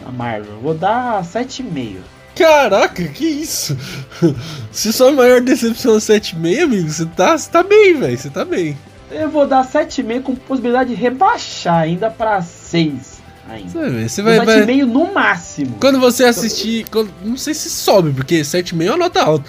a 0.06 0.12
Marvel, 0.12 0.58
vou 0.60 0.74
dar 0.74 1.22
7,5. 1.22 1.96
Caraca, 2.36 3.08
que 3.08 3.24
isso? 3.24 3.76
Se 4.70 4.92
sua 4.92 5.10
maior 5.10 5.40
decepção 5.40 5.94
é 5.94 5.98
7,5, 5.98 6.62
amigo, 6.62 6.88
você 6.88 7.06
tá, 7.06 7.36
você 7.36 7.50
tá 7.50 7.62
bem, 7.62 7.94
velho, 7.94 8.18
você 8.18 8.28
tá 8.28 8.44
bem. 8.44 8.76
Eu 9.10 9.30
vou 9.30 9.46
dar 9.46 9.66
7,5 9.66 10.22
com 10.22 10.36
possibilidade 10.36 10.90
de 10.90 10.94
rebaixar 10.94 11.80
ainda 11.80 12.10
para 12.10 12.42
6 12.42 13.17
ainda. 13.48 13.68
Você 13.68 13.78
vai 13.78 13.90
ver, 13.90 14.08
você 14.08 14.22
vai, 14.22 14.40
vai... 14.44 14.66
meio 14.66 14.86
no 14.86 15.12
máximo. 15.12 15.76
Quando 15.80 15.98
você 15.98 16.24
assistir, 16.24 16.86
quando, 16.90 17.10
não 17.24 17.36
sei 17.36 17.54
se 17.54 17.70
sobe, 17.70 18.12
porque 18.12 18.40
7,5 18.40 18.86
é 18.86 18.90
uma 18.90 18.96
nota 18.96 19.22
alta. 19.22 19.44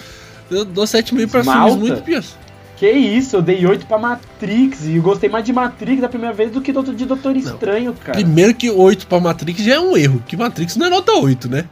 Eu 0.50 0.64
dou 0.64 0.84
7,5 0.84 1.30
pra 1.30 1.44
Malta? 1.44 1.72
filmes 1.72 1.88
muito 1.88 2.02
piores. 2.04 2.36
Que 2.76 2.90
isso, 2.90 3.36
eu 3.36 3.42
dei 3.42 3.64
8 3.66 3.84
pra 3.84 3.98
Matrix 3.98 4.86
e 4.86 4.96
eu 4.96 5.02
gostei 5.02 5.28
mais 5.28 5.44
de 5.44 5.52
Matrix 5.52 6.00
da 6.00 6.08
primeira 6.08 6.34
vez 6.34 6.50
do 6.50 6.62
que 6.62 6.72
de 6.72 7.04
Doutor 7.04 7.36
Estranho, 7.36 7.92
cara. 7.92 8.18
Primeiro 8.18 8.54
que 8.54 8.70
8 8.70 9.06
pra 9.06 9.20
Matrix 9.20 9.62
já 9.62 9.74
é 9.74 9.80
um 9.80 9.96
erro, 9.96 10.24
que 10.26 10.34
Matrix 10.36 10.76
não 10.76 10.86
é 10.86 10.90
nota 10.90 11.12
8, 11.12 11.48
né? 11.48 11.66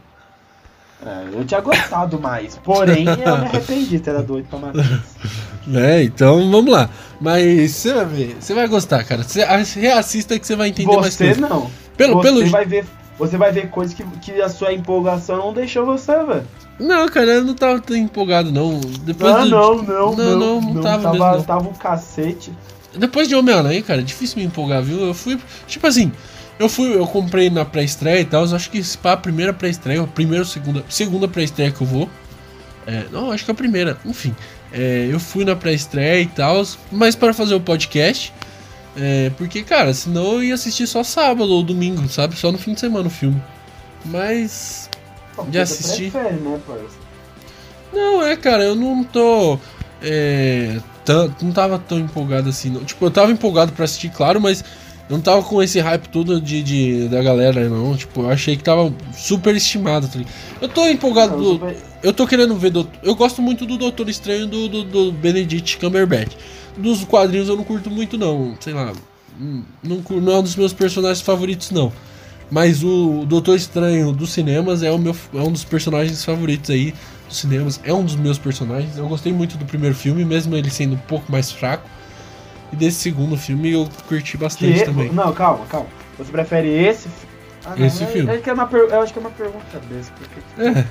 É, 1.03 1.29
eu 1.33 1.43
tinha 1.45 1.61
gostado 1.61 2.19
mais, 2.19 2.57
porém 2.57 3.05
eu 3.07 3.37
me 3.37 3.45
arrependi 3.47 3.85
de 3.87 3.99
ter 3.99 4.13
dado 4.13 4.35
8 4.35 4.47
pra 4.47 4.59
Matrix. 4.59 4.99
É, 5.71 6.01
então 6.03 6.49
vamos 6.49 6.71
lá. 6.71 6.89
Mas 7.21 7.71
você 7.71 7.93
vai 7.93 8.05
ver, 8.05 8.37
você 8.39 8.53
vai 8.55 8.67
gostar, 8.67 9.03
cara. 9.03 9.21
Você 9.21 9.45
reassista 9.79 10.39
que 10.39 10.47
você 10.47 10.55
vai 10.55 10.69
entender 10.69 10.87
você 10.87 10.99
mais 10.99 11.15
coisas. 11.15 11.37
Você 11.37 11.41
não. 11.41 11.69
Pelo, 11.99 12.13
você 12.13 12.29
pelo... 12.29 12.49
vai 12.49 12.65
ver 12.65 12.85
Você 13.17 13.37
vai 13.37 13.51
ver 13.51 13.69
coisas 13.69 13.93
que, 13.93 14.03
que 14.21 14.41
a 14.41 14.47
sua 14.47 14.73
empolgação 14.73 15.37
não 15.37 15.53
deixou 15.53 15.85
você, 15.85 16.15
velho. 16.23 16.47
Não, 16.79 17.09
cara, 17.09 17.31
eu 17.31 17.43
não 17.43 17.53
tava 17.53 17.81
tão 17.81 17.97
empolgado, 17.97 18.49
não. 18.53 18.79
Depois 19.03 19.35
ah, 19.35 19.43
do... 19.43 19.49
não, 19.49 19.75
não, 19.75 19.83
não, 19.83 20.15
não, 20.15 20.15
não, 20.15 20.61
não, 20.61 20.73
não 20.75 20.81
tava, 20.81 21.03
tava, 21.03 21.13
mesmo, 21.17 21.37
não. 21.37 21.43
tava 21.43 21.69
um 21.69 21.73
cacete. 21.73 22.53
depois 22.97 23.27
de 23.27 23.35
Homem-Aranha, 23.35 23.83
cara, 23.83 23.99
é 23.99 24.03
difícil 24.03 24.37
me 24.37 24.45
empolgar, 24.45 24.81
viu? 24.81 25.01
Eu 25.01 25.13
fui, 25.13 25.37
tipo 25.67 25.85
assim, 25.85 26.09
eu 26.57 26.69
fui, 26.69 26.95
eu 26.95 27.05
comprei 27.05 27.49
na 27.49 27.65
pré-estreia 27.65 28.21
e 28.21 28.25
tal, 28.25 28.45
acho 28.45 28.71
que 28.71 28.81
para 28.99 29.11
a 29.11 29.17
primeira 29.17 29.51
pré-estreia, 29.51 30.01
a 30.01 30.07
primeira 30.07 30.43
ou 30.43 30.49
segunda, 30.49 30.85
segunda 30.87 31.27
pré-estreia 31.27 31.71
que 31.71 31.81
eu 31.81 31.87
vou. 31.87 32.09
É, 32.87 33.03
não, 33.11 33.29
acho 33.29 33.43
que 33.43 33.51
é 33.51 33.53
a 33.53 33.55
primeira, 33.55 33.97
enfim. 34.05 34.33
É, 34.71 35.09
eu 35.11 35.19
fui 35.19 35.43
na 35.43 35.57
pré-estreia 35.57 36.21
e 36.21 36.27
tal, 36.27 36.63
mas 36.89 37.13
para 37.13 37.33
fazer 37.33 37.55
o 37.55 37.59
podcast. 37.59 38.33
É, 38.99 39.31
porque, 39.37 39.63
cara, 39.63 39.93
senão 39.93 40.33
eu 40.33 40.43
ia 40.43 40.53
assistir 40.53 40.85
só 40.85 41.03
sábado 41.03 41.49
ou 41.51 41.63
domingo, 41.63 42.07
sabe? 42.09 42.35
Só 42.35 42.51
no 42.51 42.57
fim 42.57 42.73
de 42.73 42.81
semana 42.81 43.07
o 43.07 43.11
filme. 43.11 43.41
Mas. 44.05 44.89
já 45.51 45.61
assisti. 45.63 46.11
Prefere, 46.11 46.35
né, 46.35 46.59
não, 47.93 48.21
é, 48.21 48.35
cara, 48.35 48.63
eu 48.63 48.75
não 48.75 49.03
tô. 49.03 49.57
É, 50.01 50.79
não 51.41 51.51
tava 51.51 51.79
tão 51.79 51.99
empolgado 51.99 52.49
assim. 52.49 52.69
Não. 52.69 52.83
Tipo, 52.83 53.05
eu 53.05 53.11
tava 53.11 53.31
empolgado 53.31 53.71
para 53.71 53.85
assistir, 53.85 54.09
claro, 54.09 54.39
mas 54.39 54.63
não 55.09 55.19
tava 55.19 55.41
com 55.41 55.61
esse 55.61 55.79
hype 55.79 56.07
todo 56.09 56.39
de, 56.39 56.61
de, 56.61 57.07
da 57.07 57.23
galera, 57.23 57.67
não. 57.67 57.95
Tipo, 57.95 58.21
eu 58.21 58.29
achei 58.29 58.55
que 58.55 58.63
tava 58.63 58.93
super 59.13 59.55
estimado. 59.55 60.07
Tá 60.07 60.19
eu 60.61 60.69
tô 60.69 60.87
empolgado. 60.87 61.35
Não, 61.35 61.57
do, 61.57 61.75
eu 62.03 62.13
tô 62.13 62.27
querendo 62.27 62.55
ver. 62.55 62.69
Do, 62.69 62.87
eu 63.01 63.15
gosto 63.15 63.41
muito 63.41 63.65
do 63.65 63.77
Doutor 63.77 64.07
Estranho 64.07 64.45
do, 64.45 64.67
do, 64.67 64.83
do 64.83 65.11
Benedict 65.11 65.77
Cumberbatch. 65.77 66.35
Dos 66.79 67.03
quadrinhos 67.03 67.49
eu 67.49 67.55
não 67.55 67.63
curto 67.63 67.89
muito, 67.89 68.17
não. 68.17 68.55
Sei 68.59 68.73
lá. 68.73 68.93
Não, 69.83 70.03
não 70.21 70.33
é 70.33 70.37
um 70.37 70.43
dos 70.43 70.55
meus 70.55 70.73
personagens 70.73 71.21
favoritos, 71.21 71.71
não. 71.71 71.91
Mas 72.51 72.83
o 72.83 73.25
Doutor 73.27 73.55
Estranho 73.55 74.11
dos 74.11 74.31
cinemas 74.31 74.81
é, 74.81 74.91
o 74.91 74.97
meu, 74.97 75.15
é 75.33 75.37
um 75.37 75.51
dos 75.51 75.63
personagens 75.63 76.25
favoritos 76.25 76.69
aí 76.69 76.93
dos 77.27 77.37
cinemas. 77.37 77.79
É 77.83 77.93
um 77.93 78.03
dos 78.03 78.15
meus 78.15 78.37
personagens. 78.37 78.97
Eu 78.97 79.07
gostei 79.07 79.31
muito 79.31 79.57
do 79.57 79.65
primeiro 79.65 79.95
filme, 79.95 80.25
mesmo 80.25 80.55
ele 80.55 80.69
sendo 80.69 80.95
um 80.95 80.99
pouco 80.99 81.31
mais 81.31 81.51
fraco. 81.51 81.87
E 82.73 82.75
desse 82.75 82.97
segundo 82.97 83.37
filme 83.37 83.71
eu 83.71 83.87
curti 84.07 84.37
bastante 84.37 84.79
que... 84.79 84.85
também. 84.85 85.11
Não, 85.11 85.31
calma, 85.33 85.65
calma. 85.67 85.87
Você 86.17 86.31
prefere 86.31 86.67
esse 86.67 87.07
ah, 87.65 87.75
não, 87.75 87.85
esse 87.85 88.03
é, 88.03 88.07
filme? 88.07 88.31
É 88.31 88.37
que 88.37 88.49
é 88.49 88.53
uma. 88.53 88.69
Eu 88.71 89.01
acho 89.01 89.13
que 89.13 89.19
é 89.19 89.21
uma 89.21 89.31
pergunta 89.31 89.79
desse. 89.89 90.11
Porque... 90.11 90.61
É. 90.61 90.85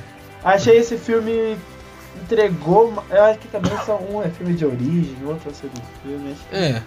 Achei 0.45 0.79
esse 0.79 0.97
filme 0.97 1.57
entregou. 2.23 2.93
Eu 3.11 3.25
acho 3.25 3.39
que 3.39 3.49
também 3.49 3.73
são 3.85 3.99
um 4.11 4.23
é 4.23 4.29
filme 4.29 4.55
de 4.55 4.65
origem, 4.65 5.17
outro 5.27 5.51
é 5.51 5.53
segundo 5.53 5.83
filme. 6.03 6.37
É. 6.53 6.83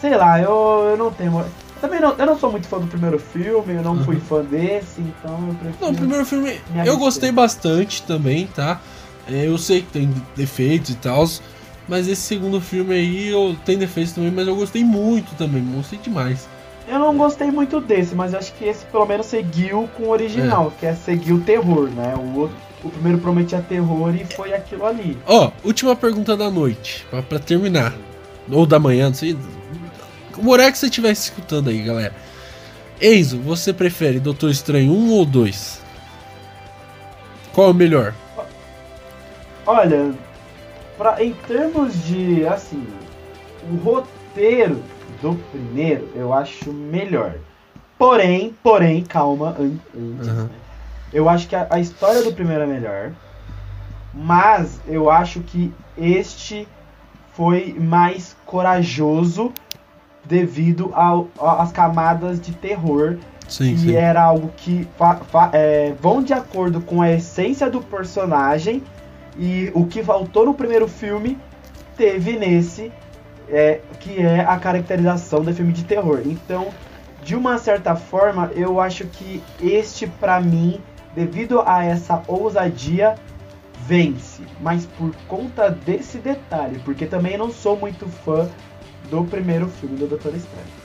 Sei 0.00 0.16
lá, 0.16 0.40
eu, 0.40 0.88
eu 0.90 0.96
não 0.96 1.10
tenho. 1.10 1.44
Também 1.80 2.00
não, 2.00 2.14
eu 2.16 2.26
não 2.26 2.38
sou 2.38 2.50
muito 2.50 2.66
fã 2.66 2.78
do 2.78 2.86
primeiro 2.86 3.18
filme, 3.18 3.74
eu 3.74 3.82
não 3.82 3.96
uhum. 3.96 4.04
fui 4.04 4.16
fã 4.16 4.42
desse, 4.42 5.00
então 5.00 5.48
eu 5.48 5.54
prefiro. 5.54 5.76
Não, 5.80 5.90
o 5.90 5.94
primeiro 5.94 6.26
filme 6.26 6.60
eu 6.84 6.96
gostei 6.96 7.30
bastante 7.30 8.02
também, 8.02 8.46
tá? 8.48 8.80
É, 9.28 9.46
eu 9.46 9.56
sei 9.58 9.82
que 9.82 9.92
tem 9.92 10.12
defeitos 10.34 10.90
e 10.90 10.94
tal, 10.96 11.24
mas 11.86 12.08
esse 12.08 12.22
segundo 12.22 12.60
filme 12.60 12.94
aí 12.94 13.28
eu 13.28 13.56
tem 13.64 13.78
defeitos 13.78 14.12
também, 14.12 14.30
mas 14.30 14.48
eu 14.48 14.56
gostei 14.56 14.82
muito 14.82 15.36
também, 15.36 15.64
gostei 15.74 15.98
demais. 15.98 16.48
Eu 16.88 16.98
não 16.98 17.16
gostei 17.16 17.50
muito 17.50 17.80
desse, 17.80 18.14
mas 18.14 18.34
acho 18.34 18.52
que 18.54 18.64
esse 18.64 18.86
pelo 18.86 19.04
menos 19.04 19.26
seguiu 19.26 19.88
com 19.96 20.04
o 20.04 20.08
original, 20.08 20.72
é. 20.74 20.80
que 20.80 20.86
é 20.86 20.94
seguir 20.94 21.34
o 21.34 21.40
terror, 21.40 21.90
né? 21.90 22.14
O 22.16 22.40
outro, 22.40 22.56
o 22.82 22.90
primeiro 22.90 23.18
prometia 23.18 23.60
terror 23.60 24.14
e 24.14 24.24
foi 24.24 24.52
aquilo 24.52 24.86
ali. 24.86 25.18
Ó, 25.26 25.46
oh, 25.46 25.68
última 25.68 25.96
pergunta 25.96 26.36
da 26.36 26.50
noite, 26.50 27.06
pra, 27.10 27.22
pra 27.22 27.38
terminar. 27.38 27.94
Ou 28.50 28.64
da 28.64 28.78
manhã, 28.78 29.08
não 29.08 29.14
sei 29.14 29.36
o 30.42 30.50
horário 30.50 30.72
que 30.72 30.78
você 30.78 30.86
estiver 30.86 31.10
escutando 31.10 31.68
aí, 31.68 31.82
galera. 31.82 32.14
Enzo, 33.00 33.38
você 33.40 33.72
prefere 33.72 34.20
Doutor 34.20 34.50
Estranho 34.50 34.92
1 34.92 35.10
ou 35.10 35.24
2? 35.24 35.82
Qual 37.52 37.68
é 37.68 37.70
o 37.70 37.74
melhor? 37.74 38.14
Olha, 39.66 40.12
pra, 40.96 41.22
em 41.22 41.32
termos 41.46 41.92
de, 42.04 42.46
assim, 42.46 42.86
o 43.70 43.76
roteiro 43.76 44.82
do 45.20 45.34
primeiro 45.50 46.08
eu 46.14 46.32
acho 46.32 46.72
melhor. 46.72 47.34
Porém, 47.98 48.54
porém, 48.62 49.02
calma, 49.02 49.56
antes, 49.58 49.80
uhum. 49.94 50.44
né? 50.44 50.48
Eu 51.12 51.28
acho 51.28 51.48
que 51.48 51.56
a, 51.56 51.66
a 51.70 51.80
história 51.80 52.22
do 52.22 52.32
primeiro 52.32 52.62
é 52.62 52.66
melhor. 52.66 53.12
Mas 54.12 54.80
eu 54.86 55.10
acho 55.10 55.40
que 55.40 55.72
este 55.96 56.66
foi 57.32 57.76
mais 57.78 58.36
corajoso 58.44 59.52
devido 60.24 60.92
às 61.38 61.72
camadas 61.72 62.40
de 62.40 62.52
terror. 62.52 63.16
Sim, 63.48 63.72
e 63.72 63.78
sim. 63.78 63.94
era 63.94 64.22
algo 64.22 64.52
que 64.56 64.86
é, 65.52 65.94
vão 66.00 66.22
de 66.22 66.34
acordo 66.34 66.82
com 66.82 67.00
a 67.00 67.10
essência 67.10 67.70
do 67.70 67.80
personagem 67.80 68.82
e 69.38 69.70
o 69.74 69.86
que 69.86 70.02
faltou 70.02 70.44
no 70.44 70.52
primeiro 70.52 70.86
filme 70.86 71.38
teve 71.96 72.36
nesse, 72.36 72.92
é, 73.48 73.80
que 74.00 74.20
é 74.20 74.40
a 74.40 74.58
caracterização 74.58 75.42
do 75.42 75.54
filme 75.54 75.72
de 75.72 75.84
terror. 75.84 76.20
Então, 76.26 76.68
de 77.22 77.34
uma 77.34 77.56
certa 77.58 77.96
forma, 77.96 78.50
eu 78.54 78.80
acho 78.80 79.06
que 79.06 79.42
este, 79.62 80.06
para 80.06 80.40
mim, 80.40 80.80
devido 81.18 81.60
a 81.66 81.84
essa 81.84 82.22
ousadia, 82.28 83.16
vence. 83.88 84.42
Mas 84.60 84.86
por 84.86 85.12
conta 85.26 85.68
desse 85.68 86.18
detalhe, 86.18 86.80
porque 86.84 87.06
também 87.06 87.36
não 87.36 87.50
sou 87.50 87.76
muito 87.76 88.06
fã 88.24 88.48
do 89.10 89.24
primeiro 89.24 89.68
filme 89.68 89.96
do 89.96 90.06
Doutor 90.06 90.34
Estranho. 90.36 90.78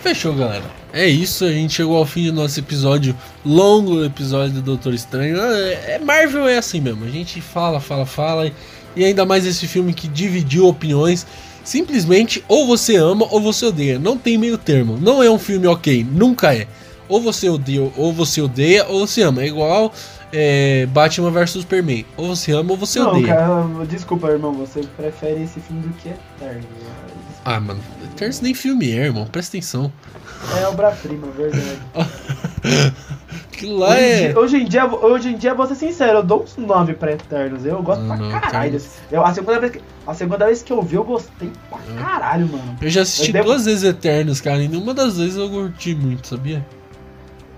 Fechou, 0.00 0.34
galera. 0.34 0.64
É 0.92 1.06
isso, 1.06 1.44
a 1.44 1.52
gente 1.52 1.74
chegou 1.74 1.96
ao 1.96 2.06
fim 2.06 2.26
do 2.26 2.32
nosso 2.32 2.58
episódio, 2.58 3.14
longo 3.44 4.04
episódio 4.04 4.54
do 4.54 4.62
Doutor 4.62 4.94
Estranho. 4.94 5.40
É, 5.40 5.94
é 5.94 5.98
Marvel 6.00 6.48
é 6.48 6.58
assim 6.58 6.80
mesmo, 6.80 7.04
a 7.04 7.10
gente 7.10 7.40
fala, 7.40 7.78
fala, 7.78 8.04
fala, 8.04 8.50
e 8.96 9.04
ainda 9.04 9.24
mais 9.24 9.46
esse 9.46 9.68
filme 9.68 9.92
que 9.92 10.08
dividiu 10.08 10.66
opiniões. 10.66 11.24
Simplesmente 11.62 12.42
ou 12.48 12.66
você 12.66 12.96
ama 12.96 13.26
ou 13.30 13.40
você 13.40 13.66
odeia, 13.66 13.98
não 13.98 14.16
tem 14.16 14.38
meio 14.38 14.56
termo. 14.56 14.96
Não 14.98 15.22
é 15.22 15.30
um 15.30 15.38
filme 15.38 15.66
ok, 15.66 16.04
nunca 16.10 16.54
é. 16.54 16.66
Ou 17.08 17.20
você 17.20 17.48
odeia, 17.48 17.90
ou 17.96 18.12
você 18.12 18.40
odeia, 18.40 18.86
ou 18.86 19.06
você 19.06 19.22
ama. 19.22 19.42
É 19.42 19.46
igual 19.46 19.92
é, 20.32 20.86
Batman 20.86 21.30
vs 21.30 21.50
Superman. 21.50 22.04
Ou 22.16 22.28
você 22.28 22.52
ama 22.52 22.72
ou 22.72 22.76
você 22.76 22.98
não, 22.98 23.10
odeia. 23.10 23.26
Cara, 23.28 23.86
desculpa, 23.88 24.28
irmão, 24.28 24.52
você 24.52 24.80
prefere 24.96 25.42
esse 25.42 25.60
filme 25.60 25.82
do 25.82 25.94
que 25.94 26.10
Eterno. 26.10 26.64
Ah, 27.44 27.60
mano, 27.60 27.80
Eterno 28.04 28.34
nem 28.42 28.54
filme 28.54 28.90
é, 28.90 29.06
irmão, 29.06 29.26
presta 29.26 29.56
atenção. 29.56 29.92
É 30.60 30.66
obra-prima, 30.66 31.26
verdade. 31.28 31.80
Aquilo 33.52 33.78
lá 33.78 33.90
hoje 33.90 33.98
é. 33.98 34.28
Dia, 34.28 34.38
hoje, 34.38 34.56
em 34.56 34.64
dia, 34.64 34.86
hoje 34.86 35.28
em 35.30 35.36
dia, 35.36 35.54
vou 35.54 35.66
ser 35.66 35.74
sincero, 35.74 36.18
eu 36.18 36.22
dou 36.22 36.44
uns 36.44 36.56
9 36.56 36.94
pra 36.94 37.12
Eternos. 37.12 37.64
Eu 37.64 37.82
gosto 37.82 38.02
não, 38.02 38.16
pra 38.16 38.40
caralho. 38.40 38.80
Eu, 39.10 39.24
a, 39.24 39.34
segunda 39.34 39.58
vez 39.58 39.72
que, 39.72 39.80
a 40.06 40.14
segunda 40.14 40.46
vez 40.46 40.62
que 40.62 40.72
eu 40.72 40.80
vi, 40.80 40.94
eu 40.94 41.02
gostei 41.02 41.50
pra 41.68 41.78
caralho, 42.00 42.46
mano. 42.46 42.76
Eu 42.80 42.88
já 42.88 43.02
assisti 43.02 43.34
eu 43.34 43.42
duas 43.42 43.64
devo... 43.64 43.64
vezes 43.64 43.82
Eternos, 43.82 44.40
cara, 44.40 44.62
e 44.62 44.68
nenhuma 44.68 44.94
das 44.94 45.18
vezes 45.18 45.36
eu 45.36 45.50
curti 45.50 45.94
muito, 45.94 46.28
sabia? 46.28 46.64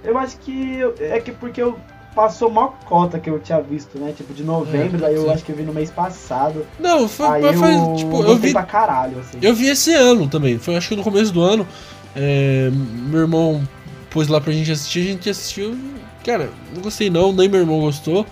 Eu 0.03 0.19
acho 0.19 0.37
que. 0.39 0.81
É 1.01 1.21
que 1.21 1.33
porque 1.33 1.63
eu 1.63 1.79
passou 2.15 2.51
mó 2.51 2.69
cota 2.87 3.19
que 3.19 3.31
eu 3.31 3.39
tinha 3.39 3.61
visto, 3.61 3.99
né? 3.99 4.13
Tipo, 4.17 4.35
de 4.35 4.43
novembro, 4.43 4.97
é, 4.97 5.01
daí 5.01 5.15
eu 5.15 5.31
acho 5.31 5.45
que 5.45 5.53
eu 5.53 5.57
vi 5.57 5.63
no 5.63 5.73
mês 5.73 5.91
passado. 5.91 6.67
Não, 6.79 7.09
foi, 7.09 7.27
aí 7.27 7.45
eu, 7.45 7.55
foi, 7.55 7.97
tipo, 7.97 8.23
eu 8.23 8.37
vi 8.37 8.53
pra 8.53 8.63
caralho, 8.63 9.19
assim. 9.21 9.39
Eu 9.41 9.55
vi 9.55 9.69
esse 9.69 9.95
ano 9.95 10.29
também, 10.29 10.59
foi 10.59 10.77
acho 10.77 10.89
que 10.89 10.97
no 10.97 11.03
começo 11.03 11.33
do 11.33 11.41
ano. 11.41 11.67
É, 12.15 12.71
meu 12.73 13.21
irmão 13.21 13.63
pôs 14.11 14.27
lá 14.27 14.41
pra 14.41 14.53
gente 14.53 14.71
assistir, 14.71 15.01
a 15.01 15.13
gente 15.13 15.31
assistiu. 15.31 15.77
Cara, 16.25 16.51
não 16.75 16.83
gostei 16.83 17.09
não, 17.09 17.33
nem 17.33 17.49
meu 17.49 17.61
irmão 17.61 17.81
gostou. 17.81 18.27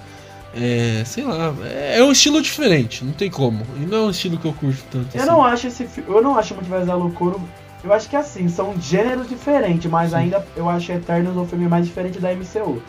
É, 0.54 1.02
sei 1.04 1.24
lá, 1.24 1.54
é, 1.64 1.98
é 1.98 2.04
um 2.04 2.10
estilo 2.10 2.42
diferente, 2.42 3.04
não 3.04 3.12
tem 3.12 3.30
como. 3.30 3.64
E 3.76 3.86
não 3.86 3.98
é 3.98 4.00
um 4.02 4.10
estilo 4.10 4.38
que 4.38 4.46
eu 4.46 4.52
curto 4.52 4.82
tanto. 4.90 5.14
Eu 5.14 5.20
assim. 5.20 5.30
não 5.30 5.44
acho 5.44 5.66
esse 5.68 5.88
eu 6.06 6.22
não 6.22 6.36
acho 6.36 6.54
muito 6.54 6.68
mais 6.68 6.86
da 6.86 6.94
loucura. 6.94 7.36
Eu 7.82 7.92
acho 7.92 8.08
que 8.08 8.16
assim, 8.16 8.48
são 8.48 8.74
gêneros 8.80 9.28
diferentes, 9.28 9.90
mas 9.90 10.10
Sim. 10.10 10.16
ainda 10.16 10.44
eu 10.56 10.68
acho 10.68 10.90
Eternos 10.90 11.36
o 11.36 11.44
filme 11.44 11.68
mais 11.68 11.86
diferente 11.86 12.18
da 12.18 12.32
MCU. 12.34 12.82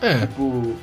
É. 0.00 0.20
Tipo, 0.20 0.74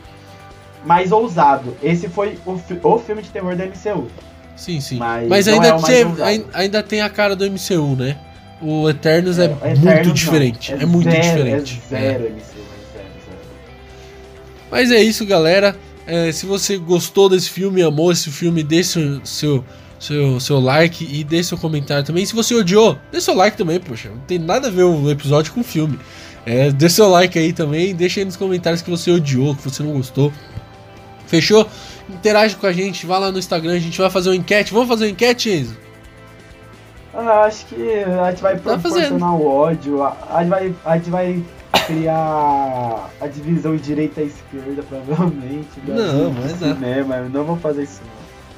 mais 0.85 1.11
ousado. 1.11 1.75
Esse 1.81 2.07
foi 2.07 2.37
o, 2.45 2.59
o 2.83 2.99
filme 2.99 3.21
de 3.21 3.29
terror 3.29 3.55
da 3.55 3.65
MCU. 3.65 4.07
Sim, 4.55 4.79
sim. 4.79 4.97
Mas, 4.97 5.27
Mas 5.27 5.47
ainda, 5.47 5.67
é 5.67 5.81
tem, 5.81 6.45
ainda 6.53 6.83
tem 6.83 7.01
a 7.01 7.09
cara 7.09 7.35
do 7.35 7.45
MCU, 7.49 7.95
né? 7.95 8.17
O 8.59 8.89
Eternos 8.89 9.37
é, 9.37 9.45
é 9.45 9.45
Eternos 9.45 9.79
muito 9.83 10.13
diferente. 10.13 10.73
É, 10.73 10.81
é, 10.81 10.85
muito 10.85 11.11
zero, 11.11 11.23
diferente. 11.23 11.81
É 11.85 11.89
zero 11.89 12.25
é. 12.25 12.29
MCU, 12.29 12.39
é 12.39 12.97
zero, 12.97 13.09
zero. 13.25 13.39
Mas 14.71 14.91
é 14.91 15.01
isso, 15.01 15.25
galera. 15.25 15.75
É, 16.07 16.31
se 16.31 16.45
você 16.45 16.77
gostou 16.77 17.29
desse 17.29 17.49
filme, 17.49 17.83
amou 17.83 18.11
esse 18.11 18.31
filme, 18.31 18.63
deixe 18.63 19.21
seu, 19.23 19.63
seu, 19.99 20.39
seu 20.39 20.59
like 20.59 21.07
e 21.09 21.23
deixe 21.23 21.49
seu 21.49 21.57
comentário 21.57 22.03
também. 22.03 22.25
Se 22.25 22.35
você 22.35 22.55
odiou, 22.55 22.97
deixe 23.11 23.25
seu 23.25 23.35
like 23.35 23.57
também, 23.57 23.79
poxa. 23.79 24.09
Não 24.09 24.19
tem 24.19 24.39
nada 24.39 24.67
a 24.67 24.71
ver 24.71 24.83
o 24.83 25.09
episódio 25.09 25.53
com 25.53 25.61
o 25.61 25.63
filme. 25.63 25.99
É, 26.45 26.71
deixa 26.71 26.95
seu 26.95 27.09
like 27.09 27.37
aí 27.37 27.51
também, 27.51 27.93
deixa 27.93 28.21
aí 28.21 28.25
nos 28.25 28.37
comentários 28.37 28.81
que 28.81 28.89
você 28.89 29.11
odiou, 29.11 29.55
que 29.55 29.63
você 29.63 29.83
não 29.83 29.93
gostou. 29.93 30.31
Fechou? 31.25 31.67
Interage 32.09 32.55
com 32.55 32.65
a 32.65 32.71
gente, 32.71 33.05
vá 33.05 33.17
lá 33.17 33.31
no 33.31 33.37
Instagram, 33.37 33.73
a 33.73 33.79
gente 33.79 33.99
vai 33.99 34.09
fazer 34.09 34.29
uma 34.29 34.35
enquete. 34.35 34.73
Vamos 34.73 34.87
fazer 34.87 35.05
uma 35.05 35.11
enquete, 35.11 35.49
Enzo? 35.49 35.77
Ah, 37.13 37.45
acho 37.45 37.65
que 37.65 37.75
a 37.75 38.29
gente 38.29 38.41
vai 38.41 38.55
tá 38.57 38.77
proporcionar 38.77 39.35
o 39.35 39.45
ódio, 39.45 40.03
a, 40.03 40.39
gente 40.39 40.49
vai, 40.49 40.75
a 40.85 40.97
gente 40.97 41.09
vai 41.09 41.43
criar 41.87 43.09
a 43.19 43.27
divisão 43.27 43.75
direita 43.75 44.21
e 44.21 44.27
esquerda, 44.27 44.83
provavelmente. 44.83 45.67
Não, 45.85 46.31
mas 46.31 46.61
é. 46.61 46.73
Cinema. 46.73 47.19
Não 47.21 47.43
vou 47.43 47.57
fazer 47.57 47.83
isso. 47.83 48.01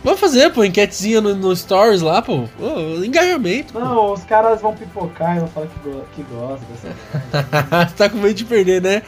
Vamos 0.04 0.20
fazer, 0.20 0.52
pô, 0.52 0.64
enquetezinha 0.64 1.20
no, 1.20 1.36
no 1.36 1.56
Stories 1.56 2.02
lá, 2.02 2.22
pô. 2.22 2.46
Oh, 2.60 3.04
engajamento. 3.04 3.78
Não, 3.78 3.96
pô. 3.96 4.14
os 4.14 4.24
caras 4.24 4.62
vão 4.62 4.74
pipocar 4.74 5.36
e 5.36 5.40
vão 5.40 5.48
falar 5.50 5.68
que, 5.68 5.90
go 5.90 6.04
que 6.16 6.24
gostam 6.24 6.68
dessa. 6.70 7.92
tá 7.98 8.10
com 8.10 8.18
medo 8.18 8.34
de 8.34 8.46
perder, 8.46 8.82
né? 8.82 9.02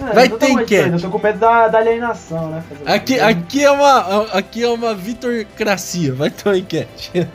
É, 0.00 0.12
Vai 0.12 0.28
ter 0.28 0.50
enquete. 0.50 0.90
Eu 0.90 1.00
tô 1.00 1.10
com 1.10 1.18
medo 1.18 1.38
da, 1.38 1.68
da 1.68 1.78
alienação, 1.78 2.50
né? 2.50 2.62
Aqui, 2.86 3.18
aqui, 3.18 3.64
é 3.64 3.70
uma, 3.70 4.24
aqui 4.32 4.62
é 4.62 4.68
uma 4.68 4.94
vitorcracia. 4.94 6.12
Vai 6.14 6.30
ter 6.30 6.48
uma 6.48 6.58
enquete. 6.58 7.10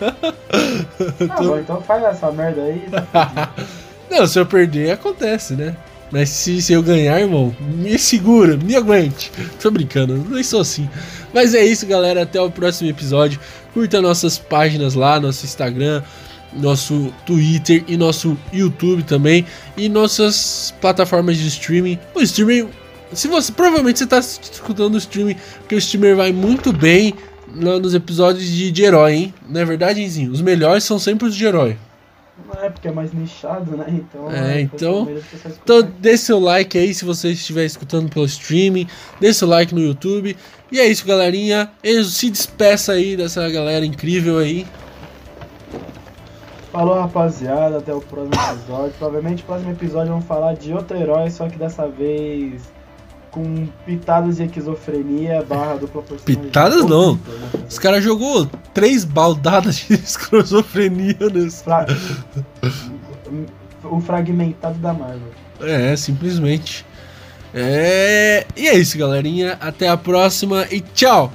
Ah, 1.29 1.35
tô... 1.35 1.43
bom, 1.45 1.57
então 1.57 1.81
faz 1.81 2.03
essa 2.03 2.31
merda 2.31 2.61
aí. 2.61 2.87
Tá 3.11 3.49
Não, 4.09 4.27
se 4.27 4.39
eu 4.39 4.45
perder, 4.45 4.91
acontece, 4.91 5.55
né? 5.55 5.75
Mas 6.13 6.29
se, 6.29 6.61
se 6.61 6.71
eu 6.71 6.83
ganhar, 6.83 7.19
irmão, 7.19 7.55
me 7.59 7.97
segura, 7.97 8.55
me 8.55 8.75
aguente. 8.75 9.31
Tô 9.59 9.71
brincando, 9.71 10.15
não 10.15 10.43
sou 10.43 10.61
assim. 10.61 10.87
Mas 11.33 11.55
é 11.55 11.65
isso, 11.65 11.87
galera. 11.87 12.21
Até 12.21 12.39
o 12.39 12.51
próximo 12.51 12.87
episódio. 12.87 13.39
Curta 13.73 13.99
nossas 13.99 14.37
páginas 14.37 14.93
lá, 14.93 15.19
nosso 15.19 15.43
Instagram, 15.43 16.03
nosso 16.53 17.11
Twitter 17.25 17.83
e 17.87 17.97
nosso 17.97 18.37
YouTube 18.53 19.01
também. 19.01 19.43
E 19.75 19.89
nossas 19.89 20.71
plataformas 20.79 21.35
de 21.35 21.47
streaming. 21.47 21.97
O 22.13 22.21
streaming. 22.21 22.69
Se 23.11 23.27
você. 23.27 23.51
Provavelmente 23.51 23.97
você 23.97 24.03
está 24.03 24.19
escutando 24.19 24.93
o 24.93 24.99
streaming, 24.99 25.35
porque 25.61 25.73
o 25.73 25.79
streamer 25.79 26.15
vai 26.15 26.31
muito 26.31 26.71
bem 26.71 27.15
nos 27.55 27.95
episódios 27.95 28.45
de, 28.45 28.71
de 28.71 28.83
herói, 28.83 29.13
hein? 29.13 29.33
Não 29.49 29.61
é 29.61 29.65
verdade, 29.65 29.99
Enzinho? 29.99 30.31
Os 30.31 30.41
melhores 30.41 30.83
são 30.83 30.99
sempre 30.99 31.27
os 31.27 31.35
de 31.35 31.43
herói. 31.43 31.75
Não 32.45 32.63
é 32.63 32.69
porque 32.69 32.87
é 32.87 32.91
mais 32.91 33.13
nichado, 33.13 33.77
né? 33.77 33.85
Então. 33.89 34.31
É, 34.31 34.61
então. 34.61 35.07
Então, 35.63 35.81
dê 35.99 36.17
seu 36.17 36.39
like 36.39 36.77
aí 36.77 36.93
se 36.93 37.05
você 37.05 37.29
estiver 37.29 37.63
escutando 37.63 38.09
pelo 38.09 38.25
streaming. 38.25 38.87
Dê 39.19 39.31
seu 39.31 39.47
like 39.47 39.73
no 39.73 39.81
YouTube. 39.81 40.35
E 40.71 40.79
é 40.79 40.87
isso, 40.87 41.05
galerinha. 41.05 41.71
Se 42.05 42.31
despeça 42.31 42.93
aí 42.93 43.15
dessa 43.15 43.47
galera 43.49 43.85
incrível 43.85 44.39
aí. 44.39 44.65
Falou, 46.71 46.95
rapaziada. 46.95 47.77
Até 47.77 47.93
o 47.93 48.01
próximo 48.01 48.33
episódio. 48.33 48.93
Provavelmente 48.97 49.41
no 49.41 49.45
próximo 49.45 49.71
episódio 49.71 50.11
vamos 50.13 50.25
falar 50.25 50.55
de 50.55 50.73
outro 50.73 50.97
herói, 50.97 51.29
só 51.29 51.47
que 51.47 51.57
dessa 51.57 51.87
vez 51.87 52.72
com 53.33 53.67
pitadas 53.83 54.37
de 54.37 54.43
esquizofrenia 54.43 55.43
barra 55.43 55.75
dupla 55.75 56.03
personalidade. 56.03 56.47
Pitadas 56.47 56.85
não. 56.85 57.19
Os 57.67 57.79
caras 57.79 58.03
jogou 58.03 58.47
três 58.73 59.03
baldadas 59.03 59.77
de 59.77 59.95
esquizofrenia 59.99 61.17
nesse. 61.33 61.63
Fra... 61.63 61.87
o 63.83 63.99
fragmentado 63.99 64.77
da 64.77 64.93
Marvel. 64.93 65.31
É, 65.59 65.95
simplesmente. 65.95 66.85
É... 67.53 68.45
E 68.55 68.67
é 68.67 68.77
isso, 68.77 68.97
galerinha. 68.97 69.57
Até 69.59 69.89
a 69.89 69.97
próxima 69.97 70.67
e 70.71 70.79
tchau! 70.79 71.33